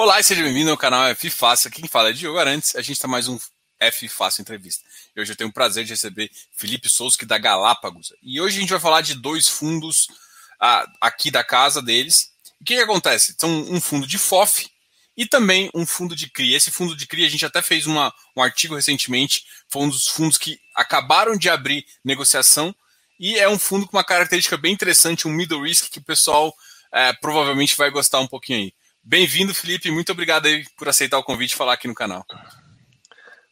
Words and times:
Olá 0.00 0.20
e 0.20 0.22
seja 0.22 0.44
bem-vindo 0.44 0.70
ao 0.70 0.76
canal 0.76 1.08
F 1.08 1.28
Fácil. 1.28 1.72
Quem 1.72 1.88
fala 1.88 2.10
é 2.10 2.12
Diogo 2.12 2.38
Arantes. 2.38 2.76
A 2.76 2.80
gente 2.80 2.92
está 2.92 3.08
mais 3.08 3.26
um 3.26 3.36
F 3.80 4.08
Fácil 4.08 4.42
Entrevista. 4.42 4.84
E 5.16 5.20
hoje 5.20 5.32
eu 5.32 5.36
tenho 5.36 5.50
o 5.50 5.52
prazer 5.52 5.84
de 5.84 5.90
receber 5.90 6.30
Felipe 6.52 6.88
Souza, 6.88 7.16
da 7.26 7.36
Galápagos. 7.36 8.12
E 8.22 8.40
hoje 8.40 8.58
a 8.58 8.60
gente 8.60 8.70
vai 8.70 8.78
falar 8.78 9.00
de 9.00 9.16
dois 9.16 9.48
fundos 9.48 10.06
ah, 10.60 10.86
aqui 11.00 11.32
da 11.32 11.42
casa 11.42 11.82
deles. 11.82 12.30
O 12.60 12.64
que, 12.64 12.76
que 12.76 12.80
acontece? 12.80 13.34
São 13.36 13.50
um 13.50 13.80
fundo 13.80 14.06
de 14.06 14.18
FOF 14.18 14.70
e 15.16 15.26
também 15.26 15.68
um 15.74 15.84
fundo 15.84 16.14
de 16.14 16.30
CRI. 16.30 16.54
Esse 16.54 16.70
fundo 16.70 16.94
de 16.94 17.04
CRI, 17.04 17.26
a 17.26 17.28
gente 17.28 17.44
até 17.44 17.60
fez 17.60 17.84
uma, 17.84 18.14
um 18.36 18.40
artigo 18.40 18.76
recentemente, 18.76 19.46
foi 19.68 19.82
um 19.82 19.88
dos 19.88 20.06
fundos 20.06 20.38
que 20.38 20.60
acabaram 20.76 21.36
de 21.36 21.50
abrir 21.50 21.84
negociação 22.04 22.72
e 23.18 23.36
é 23.36 23.48
um 23.48 23.58
fundo 23.58 23.84
com 23.84 23.96
uma 23.96 24.04
característica 24.04 24.56
bem 24.56 24.72
interessante, 24.72 25.26
um 25.26 25.32
middle 25.32 25.64
risk, 25.64 25.90
que 25.90 25.98
o 25.98 26.04
pessoal 26.04 26.54
é, 26.92 27.12
provavelmente 27.14 27.76
vai 27.76 27.90
gostar 27.90 28.20
um 28.20 28.28
pouquinho 28.28 28.60
aí. 28.60 28.77
Bem-vindo, 29.10 29.54
Felipe. 29.54 29.90
Muito 29.90 30.12
obrigado 30.12 30.44
aí 30.44 30.66
por 30.76 30.86
aceitar 30.86 31.16
o 31.16 31.24
convite 31.24 31.52
e 31.52 31.56
falar 31.56 31.72
aqui 31.72 31.88
no 31.88 31.94
canal. 31.94 32.26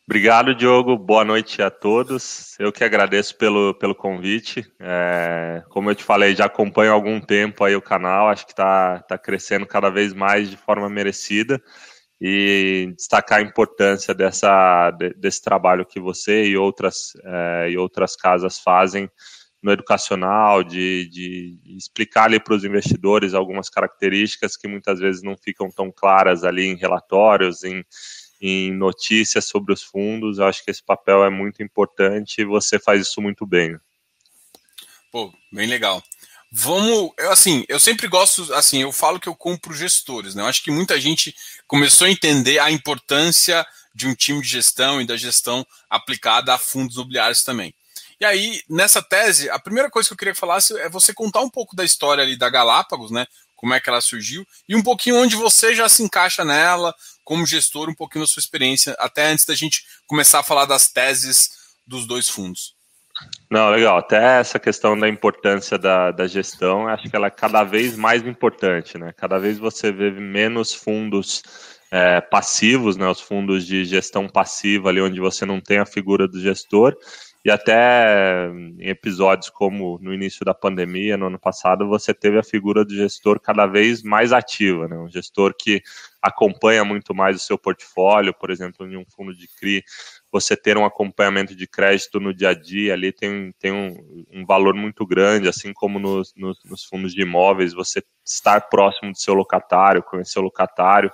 Obrigado, 0.07 0.55
Diogo. 0.55 0.99
Boa 0.99 1.25
noite 1.25 1.63
a 1.63 1.71
todos. 1.71 2.55
Eu 2.59 2.71
que 2.71 2.85
agradeço 2.85 3.35
pelo, 3.39 3.73
pelo 3.73 3.95
convite. 3.95 4.71
É, 4.79 5.63
como 5.71 5.91
eu 5.91 5.95
te 5.95 6.05
falei, 6.05 6.37
já 6.37 6.45
acompanho 6.45 6.91
há 6.91 6.95
algum 6.95 7.19
tempo 7.19 7.65
aí 7.65 7.75
o 7.75 7.81
canal. 7.81 8.29
Acho 8.29 8.45
que 8.45 8.53
está 8.53 8.99
tá 8.99 9.17
crescendo 9.17 9.65
cada 9.67 9.89
vez 9.89 10.13
mais 10.13 10.51
de 10.51 10.59
forma 10.59 10.91
merecida. 10.91 11.59
E 12.21 12.93
destacar 12.95 13.39
a 13.39 13.43
importância 13.43 14.13
dessa, 14.13 14.91
desse 15.17 15.41
trabalho 15.41 15.87
que 15.87 15.99
você 15.99 16.45
e 16.45 16.55
outras, 16.55 17.13
é, 17.25 17.71
e 17.71 17.79
outras 17.79 18.15
casas 18.15 18.59
fazem 18.59 19.11
no 19.67 19.73
educacional, 19.73 20.63
de, 20.63 21.09
de 21.09 21.59
explicar 21.77 22.27
ali 22.27 22.39
para 22.39 22.55
os 22.55 22.63
investidores 22.63 23.35
algumas 23.35 23.69
características 23.69 24.57
que 24.57 24.69
muitas 24.69 25.01
vezes 25.01 25.25
não 25.25 25.37
ficam 25.37 25.69
tão 25.73 25.91
claras 25.91 26.45
ali 26.45 26.67
em 26.67 26.77
relatórios, 26.77 27.65
em, 27.65 27.85
em 28.41 28.73
notícias 28.73 29.47
sobre 29.47 29.73
os 29.73 29.83
fundos. 29.83 30.39
Eu 30.39 30.47
acho 30.47 30.65
que 30.65 30.71
esse 30.71 30.85
papel 30.85 31.25
é 31.25 31.31
muito 31.31 31.65
importante 31.65 32.41
e 32.41 32.45
você 32.45 32.79
faz 32.79 33.09
isso 33.09 33.21
muito 33.21 33.45
bem. 33.45 33.77
Pô, 35.11 35.35
bem 35.53 35.67
legal. 35.67 36.01
Vamos, 36.53 37.11
eu, 37.19 37.33
assim, 37.33 37.65
eu 37.69 37.81
sempre 37.81 38.07
gosto, 38.07 38.55
assim, 38.55 38.83
eu 38.83 38.93
falo 38.93 39.19
que 39.19 39.29
eu 39.29 39.35
compro 39.35 39.75
gestores, 39.75 40.37
né? 40.37 40.43
Eu 40.43 40.47
acho 40.47 40.63
que 40.63 40.71
muita 40.71 41.01
gente 41.01 41.35
começou 41.67 42.07
a 42.07 42.11
entender 42.11 42.61
a 42.61 42.71
importância 42.71 43.67
de 43.93 44.07
um 44.07 44.15
time 44.15 44.41
de 44.41 44.47
gestão 44.47 45.01
e 45.01 45.07
da 45.07 45.17
gestão 45.17 45.67
aplicada 45.91 46.55
a 46.55 46.59
fundos 46.59 46.95
imobiliários 46.95 47.43
também. 47.43 47.75
E 48.21 48.25
aí, 48.25 48.61
nessa 48.69 49.03
tese, 49.03 49.51
a 49.51 49.59
primeira 49.59 49.91
coisa 49.91 50.09
que 50.09 50.15
eu 50.15 50.19
queria 50.19 50.35
falar 50.35 50.59
é 50.79 50.89
você 50.89 51.13
contar 51.13 51.41
um 51.41 51.51
pouco 51.51 51.77
da 51.77 51.85
história 51.85 52.23
ali 52.23 52.37
da 52.37 52.49
Galápagos, 52.49 53.11
né? 53.11 53.27
Como 53.55 53.75
é 53.75 53.81
que 53.81 53.89
ela 53.89 54.01
surgiu, 54.01 54.47
e 54.69 54.77
um 54.77 54.83
pouquinho 54.83 55.17
onde 55.17 55.35
você 55.35 55.75
já 55.75 55.89
se 55.89 56.03
encaixa 56.03 56.45
nela, 56.45 56.95
como 57.25 57.47
gestor, 57.47 57.89
um 57.89 57.95
pouquinho 57.95 58.25
da 58.25 58.29
sua 58.29 58.41
experiência, 58.41 58.95
até 58.99 59.29
antes 59.29 59.47
da 59.47 59.55
gente 59.55 59.83
começar 60.07 60.41
a 60.41 60.43
falar 60.43 60.67
das 60.67 60.89
teses 60.89 61.51
dos 61.87 62.07
dois 62.07 62.29
fundos. 62.29 62.77
Não, 63.51 63.71
legal. 63.71 63.99
Até 63.99 64.41
essa 64.41 64.59
questão 64.59 64.99
da 64.99 65.09
importância 65.09 65.79
da, 65.79 66.11
da 66.11 66.27
gestão, 66.27 66.87
acho 66.89 67.09
que 67.09 67.17
ela 67.17 67.29
é 67.29 67.31
cada 67.31 67.65
vez 67.65 67.97
mais 67.97 68.27
importante, 68.27 68.99
né? 68.99 69.13
Cada 69.17 69.39
vez 69.39 69.59
você 69.59 69.91
vê 69.93 70.11
menos 70.11 70.75
fundos 70.75 71.43
é, 71.91 72.21
passivos, 72.21 72.97
né? 72.97 73.09
Os 73.09 73.21
fundos 73.21 73.67
de 73.67 73.85
gestão 73.85 74.29
passiva 74.29 74.89
ali, 74.89 75.01
onde 75.01 75.21
você 75.21 75.47
não 75.47 75.61
tem 75.61 75.79
a 75.79 75.87
figura 75.87 76.27
do 76.29 76.41
gestor, 76.41 76.95
e 77.47 77.51
até 77.51 78.49
em 78.77 78.89
episódios 78.89 79.49
como 79.51 80.01
no 80.03 80.13
início 80.13 80.45
da 80.45 80.53
pandemia, 80.53 81.17
no 81.17 81.29
ano 81.29 81.39
passado, 81.39 81.87
você 81.87 82.13
teve 82.13 82.37
a 82.37 82.43
figura 82.43 82.85
do 82.85 82.93
gestor 82.93 83.39
cada 83.39 83.67
vez 83.67 84.03
mais 84.03 84.33
ativa, 84.33 84.89
né? 84.89 84.99
um 84.99 85.09
gestor 85.09 85.55
que 85.57 85.81
acompanha 86.21 86.85
muito 86.85 87.15
mais 87.15 87.37
o 87.37 87.39
seu 87.39 87.57
portfólio, 87.57 88.35
por 88.35 88.51
exemplo, 88.51 88.85
em 88.85 88.97
um 88.97 89.05
fundo 89.07 89.33
de 89.33 89.47
CRI, 89.47 89.85
você 90.33 90.57
ter 90.57 90.77
um 90.77 90.85
acompanhamento 90.85 91.55
de 91.55 91.69
crédito 91.69 92.19
no 92.19 92.35
dia 92.35 92.49
a 92.49 92.53
dia 92.53 92.95
ali 92.95 93.13
tem, 93.13 93.55
tem 93.61 93.71
um, 93.71 94.27
um 94.33 94.45
valor 94.45 94.75
muito 94.75 95.07
grande, 95.07 95.49
assim 95.49 95.73
como 95.73 96.01
nos, 96.01 96.35
nos, 96.35 96.59
nos 96.65 96.83
fundos 96.83 97.15
de 97.15 97.23
imóveis, 97.23 97.73
você 97.73 98.03
estar 98.25 98.61
próximo 98.63 99.13
do 99.13 99.19
seu 99.21 99.35
locatário, 99.35 100.03
conhecer 100.03 100.41
o 100.41 100.43
locatário, 100.43 101.13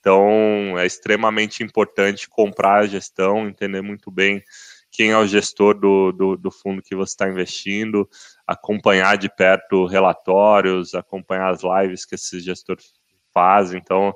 então 0.00 0.76
é 0.76 0.84
extremamente 0.84 1.62
importante 1.62 2.28
comprar 2.28 2.80
a 2.80 2.86
gestão, 2.88 3.46
entender 3.46 3.80
muito 3.80 4.10
bem 4.10 4.42
quem 4.98 5.12
é 5.12 5.16
o 5.16 5.28
gestor 5.28 5.78
do, 5.78 6.10
do, 6.10 6.36
do 6.36 6.50
fundo 6.50 6.82
que 6.82 6.96
você 6.96 7.12
está 7.12 7.28
investindo, 7.28 8.10
acompanhar 8.44 9.16
de 9.16 9.32
perto 9.32 9.86
relatórios, 9.86 10.92
acompanhar 10.92 11.50
as 11.50 11.60
lives 11.62 12.04
que 12.04 12.16
esse 12.16 12.40
gestor 12.40 12.78
faz. 13.32 13.72
Então, 13.72 14.12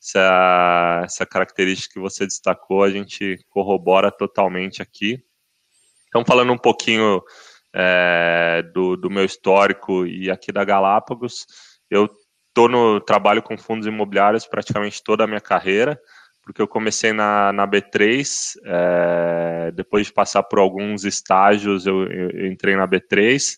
essa, 0.00 1.02
essa 1.04 1.26
característica 1.26 1.94
que 1.94 1.98
você 1.98 2.24
destacou, 2.24 2.84
a 2.84 2.90
gente 2.90 3.44
corrobora 3.48 4.08
totalmente 4.08 4.80
aqui. 4.80 5.20
Então, 6.06 6.24
falando 6.24 6.52
um 6.52 6.58
pouquinho 6.58 7.20
é, 7.74 8.62
do, 8.72 8.96
do 8.96 9.10
meu 9.10 9.24
histórico 9.24 10.06
e 10.06 10.30
aqui 10.30 10.52
da 10.52 10.64
Galápagos, 10.64 11.44
eu 11.90 12.08
estou 12.46 12.68
no 12.68 13.00
trabalho 13.00 13.42
com 13.42 13.58
fundos 13.58 13.88
imobiliários 13.88 14.46
praticamente 14.46 15.02
toda 15.02 15.24
a 15.24 15.26
minha 15.26 15.40
carreira 15.40 16.00
porque 16.50 16.60
eu 16.60 16.66
comecei 16.66 17.12
na, 17.12 17.52
na 17.52 17.64
B3, 17.64 18.56
é, 18.64 19.70
depois 19.72 20.08
de 20.08 20.12
passar 20.12 20.42
por 20.42 20.58
alguns 20.58 21.04
estágios, 21.04 21.86
eu, 21.86 22.10
eu 22.10 22.46
entrei 22.48 22.74
na 22.74 22.88
B3, 22.88 23.56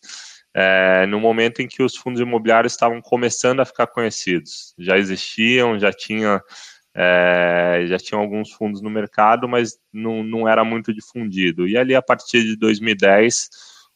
é, 0.55 1.07
no 1.07 1.19
momento 1.19 1.63
em 1.63 1.67
que 1.67 1.83
os 1.83 1.97
fundos 1.97 2.21
imobiliários 2.21 2.75
estavam 2.75 3.01
começando 3.01 3.61
a 3.61 3.65
ficar 3.65 3.87
conhecidos. 3.87 4.75
Já 4.79 4.99
existiam, 4.99 5.79
já 5.79 5.91
tinha, 5.91 6.43
é, 6.95 7.87
já 7.87 7.97
tinham 7.97 8.21
alguns 8.21 8.53
fundos 8.53 8.83
no 8.83 8.91
mercado, 8.91 9.49
mas 9.49 9.79
não, 9.91 10.23
não 10.23 10.47
era 10.47 10.63
muito 10.63 10.93
difundido. 10.93 11.67
E 11.67 11.79
ali, 11.79 11.95
a 11.95 12.03
partir 12.03 12.43
de 12.43 12.57
2010, 12.57 13.49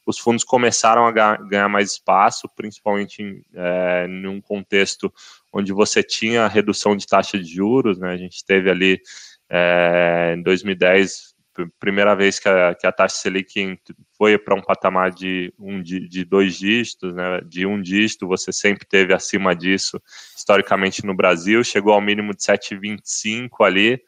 os 0.07 0.17
fundos 0.17 0.43
começaram 0.43 1.05
a 1.05 1.11
ganhar 1.11 1.67
mais 1.67 1.91
espaço, 1.91 2.49
principalmente 2.55 3.21
em, 3.21 3.43
é, 3.53 4.07
num 4.07 4.39
contexto 4.39 5.13
onde 5.51 5.73
você 5.73 6.01
tinha 6.01 6.47
redução 6.47 6.95
de 6.95 7.05
taxa 7.05 7.37
de 7.37 7.45
juros, 7.45 7.99
né? 7.99 8.13
A 8.13 8.17
gente 8.17 8.43
teve 8.45 8.71
ali 8.71 9.01
é, 9.49 10.33
em 10.37 10.41
2010 10.41 11.35
primeira 11.79 12.15
vez 12.15 12.39
que 12.39 12.47
a, 12.47 12.75
que 12.75 12.85
a 12.85 12.91
taxa 12.91 13.17
Selic 13.17 13.79
foi 14.15 14.37
para 14.37 14.55
um 14.55 14.61
patamar 14.61 15.11
de, 15.11 15.51
um, 15.57 15.81
de, 15.81 16.07
de 16.07 16.23
dois 16.23 16.55
dígitos, 16.55 17.15
né, 17.15 17.41
de 17.41 17.65
um 17.65 17.81
dígito, 17.81 18.27
você 18.27 18.53
sempre 18.53 18.85
teve 18.85 19.13
acima 19.13 19.55
disso, 19.55 19.99
historicamente 20.35 21.05
no 21.05 21.15
Brasil, 21.15 21.63
chegou 21.63 21.93
ao 21.93 22.01
mínimo 22.01 22.35
de 22.35 22.43
7,25 22.43 23.65
ali, 23.65 23.99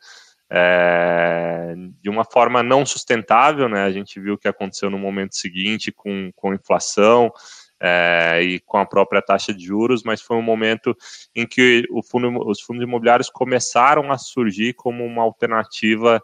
é, 0.52 1.76
de 2.02 2.10
uma 2.10 2.26
forma 2.26 2.64
não 2.64 2.86
sustentável, 2.86 3.70
né, 3.70 3.84
a 3.84 3.92
gente 3.92 4.20
viu 4.20 4.34
o 4.34 4.38
que 4.38 4.48
aconteceu 4.48 4.90
no 4.90 4.98
momento 4.98 5.36
seguinte 5.36 5.92
com, 5.92 6.32
com 6.36 6.54
inflação, 6.54 7.32
é, 7.80 8.42
e 8.44 8.60
com 8.60 8.78
a 8.78 8.86
própria 8.86 9.22
taxa 9.22 9.54
de 9.54 9.66
juros, 9.66 10.04
mas 10.04 10.22
foi 10.22 10.36
um 10.36 10.42
momento 10.42 10.96
em 11.34 11.48
que 11.48 11.88
fundo, 12.10 12.46
os 12.48 12.60
fundos 12.60 12.84
imobiliários 12.84 13.30
começaram 13.30 14.12
a 14.12 14.18
surgir 14.18 14.74
como 14.74 15.06
uma 15.06 15.24
alternativa 15.24 16.22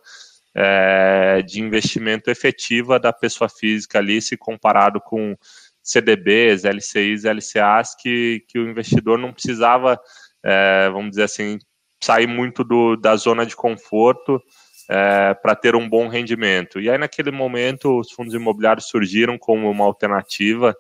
é, 0.53 1.41
de 1.41 1.61
investimento 1.61 2.29
efetiva 2.29 2.99
da 2.99 3.13
pessoa 3.13 3.49
física 3.49 3.99
ali, 3.99 4.21
se 4.21 4.35
comparado 4.35 4.99
com 4.99 5.35
CDBs, 5.81 6.63
LCIs, 6.65 7.23
LCAs, 7.23 7.95
que, 7.95 8.43
que 8.47 8.59
o 8.59 8.69
investidor 8.69 9.17
não 9.17 9.31
precisava, 9.31 9.99
é, 10.43 10.89
vamos 10.89 11.11
dizer 11.11 11.23
assim, 11.23 11.59
sair 12.05 12.27
muito 12.27 12.63
do, 12.63 12.95
da 12.95 13.15
zona 13.15 13.45
de 13.45 13.55
conforto 13.55 14.41
é, 14.87 15.33
para 15.33 15.55
ter 15.55 15.75
um 15.75 15.89
bom 15.89 16.07
rendimento. 16.07 16.79
E 16.79 16.89
aí, 16.89 16.97
naquele 16.97 17.31
momento, 17.31 17.99
os 17.99 18.11
fundos 18.11 18.33
imobiliários 18.33 18.87
surgiram 18.87 19.37
como 19.37 19.69
uma 19.69 19.85
alternativa 19.85 20.75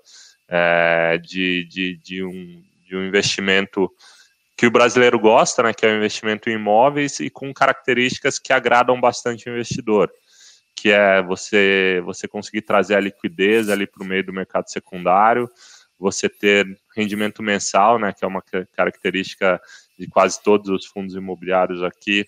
é, 0.47 1.17
de, 1.17 1.65
de, 1.65 1.97
de, 1.97 2.23
um, 2.23 2.63
de 2.87 2.95
um 2.95 3.07
investimento 3.07 3.91
que 4.55 4.67
o 4.67 4.71
brasileiro 4.71 5.19
gosta, 5.19 5.63
né, 5.63 5.73
que 5.73 5.85
é 5.85 5.91
o 5.91 5.97
investimento 5.97 6.49
em 6.49 6.53
imóveis 6.53 7.19
e 7.19 7.29
com 7.29 7.53
características 7.53 8.39
que 8.39 8.53
agradam 8.53 9.01
bastante 9.01 9.49
o 9.49 9.51
investidor, 9.51 10.09
que 10.75 10.91
é 10.91 11.21
você 11.21 12.01
você 12.05 12.27
conseguir 12.27 12.61
trazer 12.61 12.95
a 12.95 13.01
liquidez 13.01 13.69
ali 13.69 13.85
para 13.85 14.03
o 14.03 14.05
meio 14.05 14.23
do 14.23 14.31
mercado 14.31 14.69
secundário, 14.69 15.49
você 15.99 16.29
ter 16.29 16.65
rendimento 16.95 17.43
mensal, 17.43 17.99
né, 17.99 18.13
que 18.13 18.23
é 18.23 18.27
uma 18.27 18.43
característica 18.73 19.59
de 19.97 20.07
quase 20.07 20.41
todos 20.41 20.69
os 20.69 20.85
fundos 20.85 21.15
imobiliários 21.15 21.81
aqui 21.83 22.27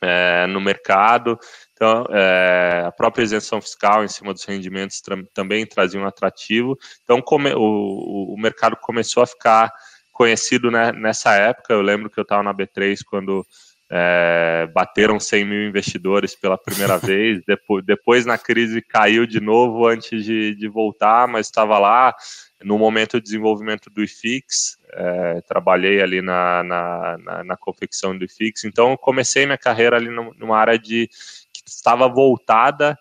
é, 0.00 0.46
no 0.46 0.60
mercado. 0.60 1.38
Então, 1.72 2.06
é, 2.10 2.84
a 2.86 2.92
própria 2.92 3.22
isenção 3.22 3.60
fiscal 3.60 4.04
em 4.04 4.08
cima 4.08 4.32
dos 4.32 4.44
rendimentos 4.44 5.02
também 5.32 5.66
trazia 5.66 6.00
um 6.00 6.06
atrativo. 6.06 6.78
Então, 7.02 7.20
come, 7.22 7.52
o, 7.54 8.34
o 8.34 8.36
mercado 8.38 8.76
começou 8.76 9.22
a 9.22 9.26
ficar 9.26 9.72
conhecido 10.12 10.70
né, 10.70 10.92
nessa 10.92 11.34
época. 11.34 11.72
Eu 11.72 11.82
lembro 11.82 12.10
que 12.10 12.18
eu 12.18 12.22
estava 12.22 12.42
na 12.42 12.54
B3 12.54 13.00
quando 13.04 13.44
é, 13.90 14.68
bateram 14.72 15.20
100 15.20 15.44
mil 15.44 15.68
investidores 15.68 16.34
pela 16.34 16.58
primeira 16.58 16.96
vez, 16.98 17.42
depois, 17.46 17.84
depois 17.84 18.26
na 18.26 18.38
crise 18.38 18.80
caiu 18.82 19.26
de 19.26 19.40
novo 19.40 19.86
antes 19.86 20.24
de, 20.24 20.54
de 20.54 20.68
voltar, 20.68 21.28
mas 21.28 21.46
estava 21.46 21.78
lá 21.78 22.14
no 22.62 22.78
momento 22.78 23.18
de 23.18 23.24
desenvolvimento 23.24 23.90
do 23.90 24.02
IFIX, 24.02 24.78
é, 24.92 25.40
trabalhei 25.42 26.00
ali 26.00 26.22
na, 26.22 26.62
na, 26.62 27.18
na, 27.18 27.44
na, 27.44 27.56
confecção 27.56 28.16
do 28.16 28.24
IFIX, 28.24 28.64
então 28.64 28.96
comecei 28.96 29.44
minha 29.44 29.58
carreira 29.58 29.96
ali 29.96 30.08
numa 30.08 30.56
área 30.56 30.78
de 30.78 31.08
que 31.52 31.62
estava 31.66 32.08
voltada 32.08 32.98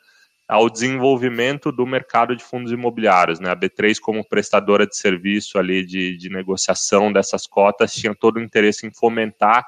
ao 0.47 0.69
desenvolvimento 0.69 1.71
do 1.71 1.85
mercado 1.85 2.35
de 2.35 2.43
fundos 2.43 2.71
imobiliários, 2.71 3.39
né? 3.39 3.49
A 3.49 3.55
B3 3.55 3.97
como 3.99 4.27
prestadora 4.27 4.85
de 4.85 4.95
serviço 4.97 5.57
ali 5.57 5.85
de, 5.85 6.17
de 6.17 6.29
negociação 6.29 7.11
dessas 7.11 7.47
cotas 7.47 7.93
tinha 7.93 8.13
todo 8.13 8.37
o 8.37 8.41
interesse 8.41 8.85
em 8.85 8.91
fomentar 8.91 9.65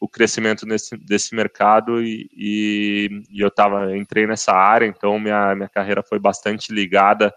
o 0.00 0.08
crescimento 0.08 0.64
nesse, 0.64 0.96
desse 0.96 1.34
mercado 1.34 2.02
e, 2.02 2.28
e, 2.36 3.22
e 3.30 3.40
eu 3.40 3.50
tava, 3.50 3.96
entrei 3.96 4.26
nessa 4.26 4.52
área, 4.52 4.86
então 4.86 5.18
minha, 5.18 5.54
minha 5.54 5.68
carreira 5.68 6.02
foi 6.02 6.18
bastante 6.18 6.72
ligada 6.72 7.34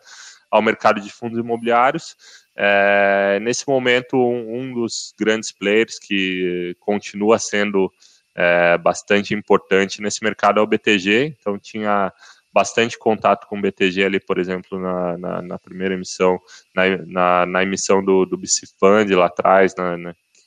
ao 0.49 0.61
mercado 0.61 0.99
de 1.01 1.11
fundos 1.11 1.39
imobiliários. 1.39 2.15
É, 2.55 3.39
nesse 3.41 3.67
momento, 3.67 4.17
um, 4.17 4.59
um, 4.59 4.73
dos 4.73 5.13
grandes 5.17 5.51
players 5.51 5.97
que 5.97 6.75
continua 6.79 7.39
sendo 7.39 7.91
é, 8.35 8.77
bastante 8.77 9.33
importante 9.33 10.01
nesse 10.01 10.23
mercado 10.23 10.59
é 10.59 10.63
o 10.63 10.67
BTG, 10.67 11.35
então 11.39 11.57
tinha 11.57 12.11
bastante 12.53 12.99
contato 12.99 13.47
com 13.47 13.57
o 13.57 13.61
BTG 13.61 14.03
ali, 14.03 14.19
por 14.19 14.37
exemplo, 14.37 14.77
na, 14.77 15.17
na, 15.17 15.41
na 15.41 15.59
primeira 15.59 15.93
emissão, 15.93 16.39
na, 16.75 16.83
na, 17.05 17.45
na, 17.45 17.63
emissão 17.63 18.03
do, 18.03 18.25
do 18.25 18.37
BC 18.37 18.67
Fund 18.77 19.09
lá 19.11 19.27
atrás, 19.27 19.73
na, 19.75 19.97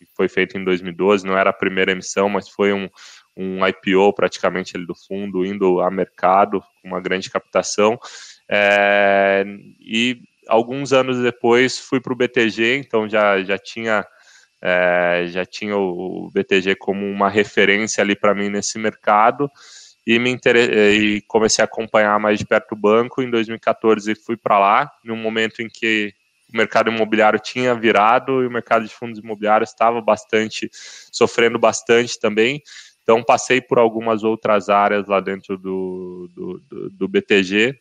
que 0.04 0.12
foi 0.14 0.28
feito 0.28 0.56
em 0.56 0.64
2012, 0.64 1.26
não 1.26 1.36
era 1.36 1.50
a 1.50 1.54
primeira 1.54 1.92
emissão, 1.92 2.28
mas 2.28 2.48
foi 2.48 2.72
um, 2.72 2.88
um 3.36 3.66
IPO 3.66 4.12
praticamente 4.14 4.76
ali 4.76 4.86
do 4.86 4.94
fundo, 4.94 5.44
indo 5.44 5.80
a 5.80 5.90
mercado, 5.90 6.62
uma 6.84 7.00
grande 7.00 7.30
captação. 7.30 7.98
É, 8.48 9.44
e 9.80 10.20
alguns 10.48 10.92
anos 10.92 11.20
depois 11.20 11.78
fui 11.78 12.00
para 12.00 12.12
o 12.12 12.16
BTG, 12.16 12.76
então 12.76 13.08
já, 13.08 13.42
já 13.42 13.58
tinha 13.58 14.06
é, 14.62 15.26
já 15.28 15.44
tinha 15.44 15.76
o 15.76 16.30
BTG 16.32 16.76
como 16.76 17.04
uma 17.06 17.28
referência 17.28 18.02
ali 18.02 18.16
para 18.16 18.34
mim 18.34 18.48
nesse 18.48 18.78
mercado 18.78 19.50
e 20.06 20.18
me 20.18 20.38
e 20.38 21.22
comecei 21.28 21.62
a 21.62 21.66
acompanhar 21.66 22.18
mais 22.18 22.38
de 22.38 22.46
perto 22.46 22.72
o 22.72 22.76
banco. 22.76 23.22
Em 23.22 23.30
2014 23.30 24.14
fui 24.14 24.36
para 24.36 24.58
lá, 24.58 24.92
num 25.04 25.16
momento 25.16 25.60
em 25.60 25.68
que 25.68 26.14
o 26.54 26.56
mercado 26.56 26.88
imobiliário 26.88 27.40
tinha 27.40 27.74
virado 27.74 28.42
e 28.42 28.46
o 28.46 28.50
mercado 28.50 28.86
de 28.86 28.94
fundos 28.94 29.18
imobiliários 29.18 29.70
estava 29.70 30.00
bastante 30.00 30.70
sofrendo 31.12 31.58
bastante 31.58 32.18
também. 32.18 32.62
Então 33.02 33.22
passei 33.24 33.60
por 33.60 33.78
algumas 33.78 34.22
outras 34.22 34.68
áreas 34.68 35.06
lá 35.08 35.20
dentro 35.20 35.58
do, 35.58 36.30
do, 36.32 36.58
do, 36.60 36.90
do 36.90 37.08
BTG. 37.08 37.78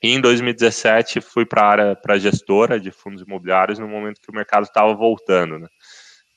E 0.00 0.10
em 0.10 0.20
2017 0.20 1.20
fui 1.20 1.44
para 1.44 1.62
a 1.62 1.68
área 1.68 1.96
para 1.96 2.18
gestora 2.18 2.78
de 2.78 2.92
fundos 2.92 3.22
imobiliários 3.22 3.80
no 3.80 3.88
momento 3.88 4.20
que 4.20 4.30
o 4.30 4.34
mercado 4.34 4.62
estava 4.62 4.94
voltando, 4.94 5.58
né? 5.58 5.66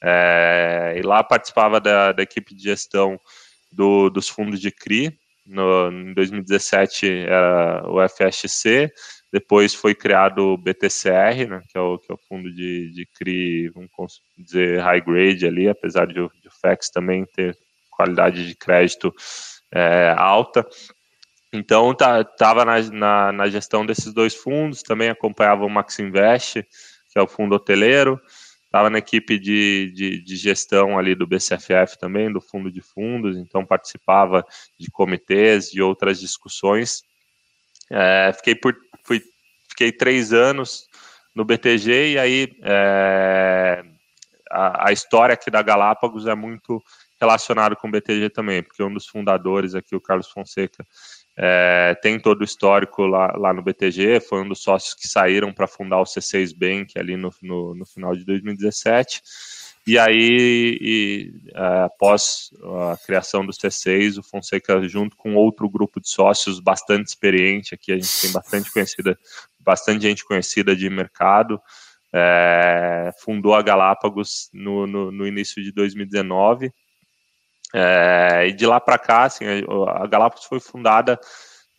É, 0.03 0.95
e 0.97 1.03
lá 1.03 1.23
participava 1.23 1.79
da, 1.79 2.11
da 2.11 2.23
equipe 2.23 2.55
de 2.55 2.63
gestão 2.63 3.19
do, 3.71 4.09
dos 4.09 4.27
fundos 4.27 4.59
de 4.59 4.71
CRI. 4.71 5.15
No, 5.45 5.91
em 5.91 6.13
2017 6.15 7.07
era 7.27 7.83
o 7.87 7.97
FSC, 8.07 8.91
depois 9.31 9.73
foi 9.73 9.95
criado 9.95 10.39
o 10.39 10.57
BTCR, 10.57 11.47
né, 11.47 11.61
que, 11.69 11.77
é 11.77 11.81
o, 11.81 11.97
que 11.97 12.11
é 12.11 12.15
o 12.15 12.19
fundo 12.27 12.51
de, 12.51 12.91
de 12.91 13.05
CRI, 13.05 13.69
vamos 13.69 14.21
dizer, 14.37 14.79
high 14.81 15.01
grade 15.01 15.45
ali, 15.45 15.69
apesar 15.69 16.05
de, 16.05 16.15
de 16.15 16.19
o 16.19 16.51
FEX 16.61 16.89
também 16.89 17.25
ter 17.25 17.57
qualidade 17.89 18.45
de 18.45 18.55
crédito 18.55 19.13
é, 19.71 20.13
alta. 20.17 20.67
Então, 21.53 21.91
estava 21.91 22.25
tá, 22.25 22.65
na, 22.65 22.81
na, 22.91 23.31
na, 23.31 23.49
gestão 23.49 23.85
desses 23.85 24.13
dois 24.13 24.33
fundos, 24.33 24.81
também 24.81 25.09
acompanhava 25.09 25.65
o 25.65 25.69
Max 25.69 25.99
Invest, 25.99 26.63
que 27.11 27.19
é 27.19 27.21
o 27.21 27.27
fundo 27.27 27.55
hoteleiro, 27.55 28.19
estava 28.65 28.89
na 28.89 28.99
equipe 28.99 29.37
de, 29.37 29.91
de, 29.93 30.23
de, 30.23 30.35
gestão 30.37 30.97
ali 30.97 31.13
do 31.13 31.27
BCFF 31.27 31.99
também, 31.99 32.31
do 32.31 32.39
fundo 32.39 32.71
de 32.71 32.81
fundos, 32.81 33.37
então 33.37 33.65
participava 33.65 34.45
de 34.79 34.89
comitês, 34.89 35.69
de 35.69 35.81
outras 35.81 36.21
discussões. 36.21 37.03
É, 37.91 38.31
fiquei 38.33 38.55
por 38.55 38.73
fui, 39.03 39.21
fiquei 39.69 39.91
três 39.91 40.31
anos 40.31 40.87
no 41.35 41.43
BTG 41.43 42.13
e 42.13 42.19
aí 42.19 42.47
é, 42.63 43.83
a, 44.49 44.89
a, 44.89 44.91
história 44.93 45.33
aqui 45.33 45.51
da 45.51 45.61
Galápagos 45.61 46.25
é 46.25 46.35
muito 46.35 46.81
relacionada 47.19 47.75
com 47.75 47.87
o 47.87 47.91
BTG 47.91 48.29
também, 48.29 48.63
porque 48.63 48.81
um 48.81 48.93
dos 48.93 49.07
fundadores 49.07 49.75
aqui, 49.75 49.95
o 49.95 50.01
Carlos 50.01 50.29
Fonseca, 50.29 50.85
é, 51.37 51.95
tem 52.01 52.19
todo 52.19 52.41
o 52.41 52.43
histórico 52.43 53.05
lá, 53.05 53.33
lá 53.37 53.53
no 53.53 53.61
BTG, 53.61 54.19
foi 54.21 54.41
um 54.41 54.47
dos 54.47 54.61
sócios 54.61 54.93
que 54.93 55.07
saíram 55.07 55.53
para 55.53 55.67
fundar 55.67 55.99
o 55.99 56.05
C6 56.05 56.53
Bank 56.57 56.97
ali 56.97 57.15
no, 57.15 57.29
no, 57.41 57.75
no 57.75 57.85
final 57.85 58.15
de 58.15 58.25
2017. 58.25 59.21
E 59.85 59.97
aí, 59.97 60.77
e, 60.79 61.33
é, 61.55 61.83
após 61.85 62.51
a 62.91 62.97
criação 63.03 63.43
do 63.43 63.51
C6, 63.51 64.19
o 64.19 64.23
Fonseca, 64.23 64.87
junto 64.87 65.15
com 65.17 65.35
outro 65.35 65.67
grupo 65.67 65.99
de 65.99 66.07
sócios 66.07 66.59
bastante 66.59 67.07
experiente, 67.07 67.73
aqui 67.73 67.91
a 67.91 67.95
gente 67.95 68.21
tem 68.21 68.31
bastante 68.31 68.71
conhecida, 68.71 69.17
bastante 69.59 70.03
gente 70.03 70.23
conhecida 70.23 70.75
de 70.75 70.87
mercado, 70.87 71.59
é, 72.13 73.11
fundou 73.19 73.55
a 73.55 73.61
Galápagos 73.61 74.49
no, 74.53 74.85
no, 74.85 75.11
no, 75.11 75.25
início 75.25 75.63
de 75.63 75.71
2019. 75.71 76.71
É, 77.73 78.47
e 78.49 78.53
de 78.53 78.65
lá 78.67 78.79
para 78.79 78.99
cá, 78.99 79.23
assim, 79.23 79.45
a, 79.45 80.05
Galápagos 80.05 80.45
foi 80.45 80.59
fundada 80.59 81.19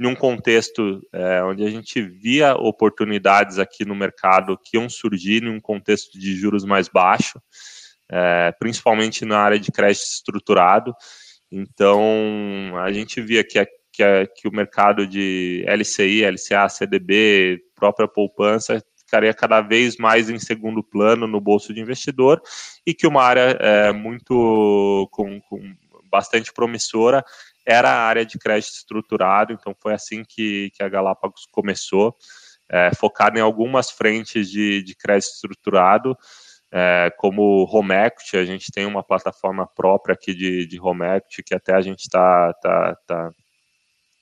em 0.00 0.06
um 0.06 0.16
contexto 0.16 1.00
é, 1.12 1.44
onde 1.44 1.64
a 1.64 1.70
gente 1.70 2.02
via 2.02 2.56
oportunidades 2.56 3.60
aqui 3.60 3.84
no 3.84 3.94
mercado 3.94 4.58
que 4.58 4.76
iam 4.76 4.88
surgir 4.88 5.44
em 5.44 5.50
um 5.50 5.60
contexto 5.60 6.18
de 6.18 6.34
juros 6.34 6.64
mais 6.64 6.88
baixo 6.88 7.40
é, 8.12 8.52
principalmente 8.58 9.24
na 9.24 9.38
área 9.38 9.58
de 9.58 9.72
crédito 9.72 10.04
estruturado. 10.04 10.94
Então, 11.50 12.02
a 12.82 12.92
gente 12.92 13.20
via 13.22 13.42
que, 13.42 13.58
a, 13.58 13.66
que, 13.90 14.02
a, 14.02 14.26
que 14.26 14.46
o 14.46 14.52
mercado 14.52 15.06
de 15.06 15.64
LCI, 15.66 16.24
LCA, 16.24 16.68
CDB, 16.68 17.58
própria 17.74 18.06
poupança, 18.06 18.84
ficaria 18.98 19.32
cada 19.32 19.60
vez 19.62 19.96
mais 19.96 20.28
em 20.28 20.38
segundo 20.38 20.82
plano 20.82 21.26
no 21.26 21.40
bolso 21.40 21.72
de 21.72 21.80
investidor 21.80 22.40
e 22.86 22.94
que 22.94 23.06
uma 23.06 23.22
área 23.22 23.56
é, 23.60 23.92
muito 23.92 25.08
com, 25.10 25.40
com 25.42 25.60
bastante 26.10 26.52
promissora 26.52 27.24
era 27.66 27.90
a 27.90 28.06
área 28.06 28.26
de 28.26 28.38
crédito 28.38 28.74
estruturado. 28.74 29.52
Então, 29.52 29.74
foi 29.80 29.94
assim 29.94 30.22
que, 30.26 30.70
que 30.74 30.82
a 30.82 30.88
Galápagos 30.88 31.46
começou, 31.50 32.14
é, 32.70 32.90
focada 32.94 33.38
em 33.38 33.42
algumas 33.42 33.90
frentes 33.90 34.50
de, 34.50 34.82
de 34.82 34.94
crédito 34.94 35.32
estruturado 35.32 36.16
é, 36.72 37.12
como 37.18 37.68
Home 37.70 37.94
Equity, 37.94 38.38
a 38.38 38.44
gente 38.46 38.72
tem 38.72 38.86
uma 38.86 39.02
plataforma 39.02 39.66
própria 39.66 40.14
aqui 40.14 40.34
de, 40.34 40.66
de 40.66 40.80
Home 40.80 41.04
Equity, 41.04 41.42
que 41.42 41.54
até 41.54 41.74
a 41.74 41.82
gente 41.82 42.00
está 42.00 42.50
tá, 42.54 42.96
tá, 43.06 43.30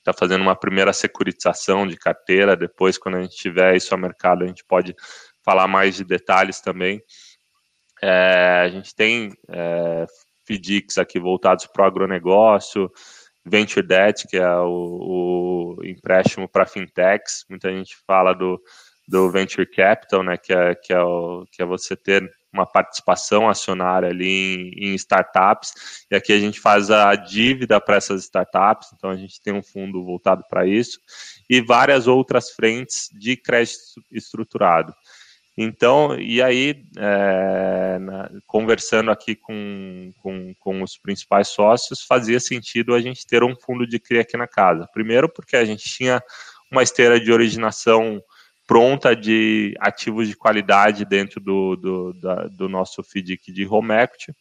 tá 0.03 0.13
fazendo 0.13 0.43
uma 0.43 0.57
primeira 0.57 0.93
securitização 0.93 1.87
de 1.87 1.97
carteira, 1.97 2.57
depois, 2.57 2.99
quando 2.99 3.19
a 3.19 3.23
gente 3.23 3.37
tiver 3.37 3.77
isso 3.77 3.95
ao 3.95 4.01
mercado, 4.01 4.43
a 4.43 4.49
gente 4.49 4.65
pode 4.65 4.97
falar 5.45 5.69
mais 5.69 5.95
de 5.95 6.05
detalhes 6.05 6.61
também. 6.61 7.01
É, 8.03 8.63
a 8.65 8.69
gente 8.69 8.97
tem 8.97 9.33
é, 9.49 10.07
FDICs 10.45 10.99
aqui 10.99 11.21
voltados 11.21 11.67
para 11.67 11.85
o 11.85 11.87
agronegócio, 11.87 12.91
Venture 13.47 13.87
Debt, 13.87 14.27
que 14.27 14.37
é 14.37 14.57
o, 14.57 15.77
o 15.79 15.85
empréstimo 15.85 16.49
para 16.49 16.67
fintechs, 16.67 17.45
muita 17.49 17.71
gente 17.71 17.97
fala 18.07 18.35
do, 18.35 18.61
do 19.07 19.31
Venture 19.31 19.67
Capital, 19.71 20.25
né, 20.25 20.37
que 20.37 20.53
é, 20.53 20.75
que 20.75 20.93
é, 20.93 21.01
o, 21.01 21.45
que 21.53 21.63
é 21.63 21.65
você 21.65 21.97
ter 21.97 22.29
uma 22.53 22.67
participação 22.67 23.49
acionária 23.49 24.09
ali 24.09 24.73
em, 24.77 24.91
em, 24.91 24.95
startups, 24.95 26.05
e 26.11 26.17
aqui 26.17 26.33
a 26.33 26.39
gente 26.39 26.59
faz 26.61 26.91
a 26.91 27.15
dívida 27.15 27.81
para 27.81 27.97
essas 27.97 28.25
startups, 28.25 28.89
então 28.95 29.11
a 29.11 29.17
gente 29.17 29.41
tem 29.41 29.53
um 29.53 29.63
fundo 29.63 30.05
voltado 30.05 30.45
para 30.49 30.67
isso, 30.67 30.99
e 31.49 31.61
várias 31.61 32.07
outras 32.07 32.51
frentes 32.51 33.09
de 33.13 33.37
crédito 33.37 34.03
estruturado. 34.11 34.95
Então, 35.63 36.19
e 36.19 36.41
aí, 36.41 36.87
é, 36.97 37.99
na, 37.99 38.31
conversando 38.47 39.11
aqui 39.11 39.35
com, 39.35 40.11
com, 40.23 40.55
com, 40.59 40.83
os 40.83 40.97
principais 40.97 41.49
sócios, 41.49 42.03
fazia 42.03 42.41
sentido 42.41 42.95
a 42.95 43.01
gente 43.01 43.27
ter 43.27 43.43
um 43.45 43.55
fundo 43.55 43.87
de 43.87 43.99
CRI 43.99 44.21
aqui 44.21 44.37
na 44.39 44.47
casa. 44.47 44.89
Primeiro, 44.93 45.29
porque 45.29 45.57
a 45.57 45.65
gente 45.65 45.85
tinha 45.85 46.23
uma 46.71 46.83
esteira 46.83 47.21
de 47.21 47.31
originação 47.31 48.23
pronta 48.71 49.17
de 49.17 49.75
ativos 49.81 50.29
de 50.29 50.37
qualidade 50.37 51.05
dentro 51.05 51.41
do, 51.41 51.75
do, 51.75 52.13
da, 52.13 52.47
do 52.47 52.69
nosso 52.69 53.03
FDIC 53.03 53.51
de 53.51 53.67
home 53.67 53.93
equity 53.93 54.33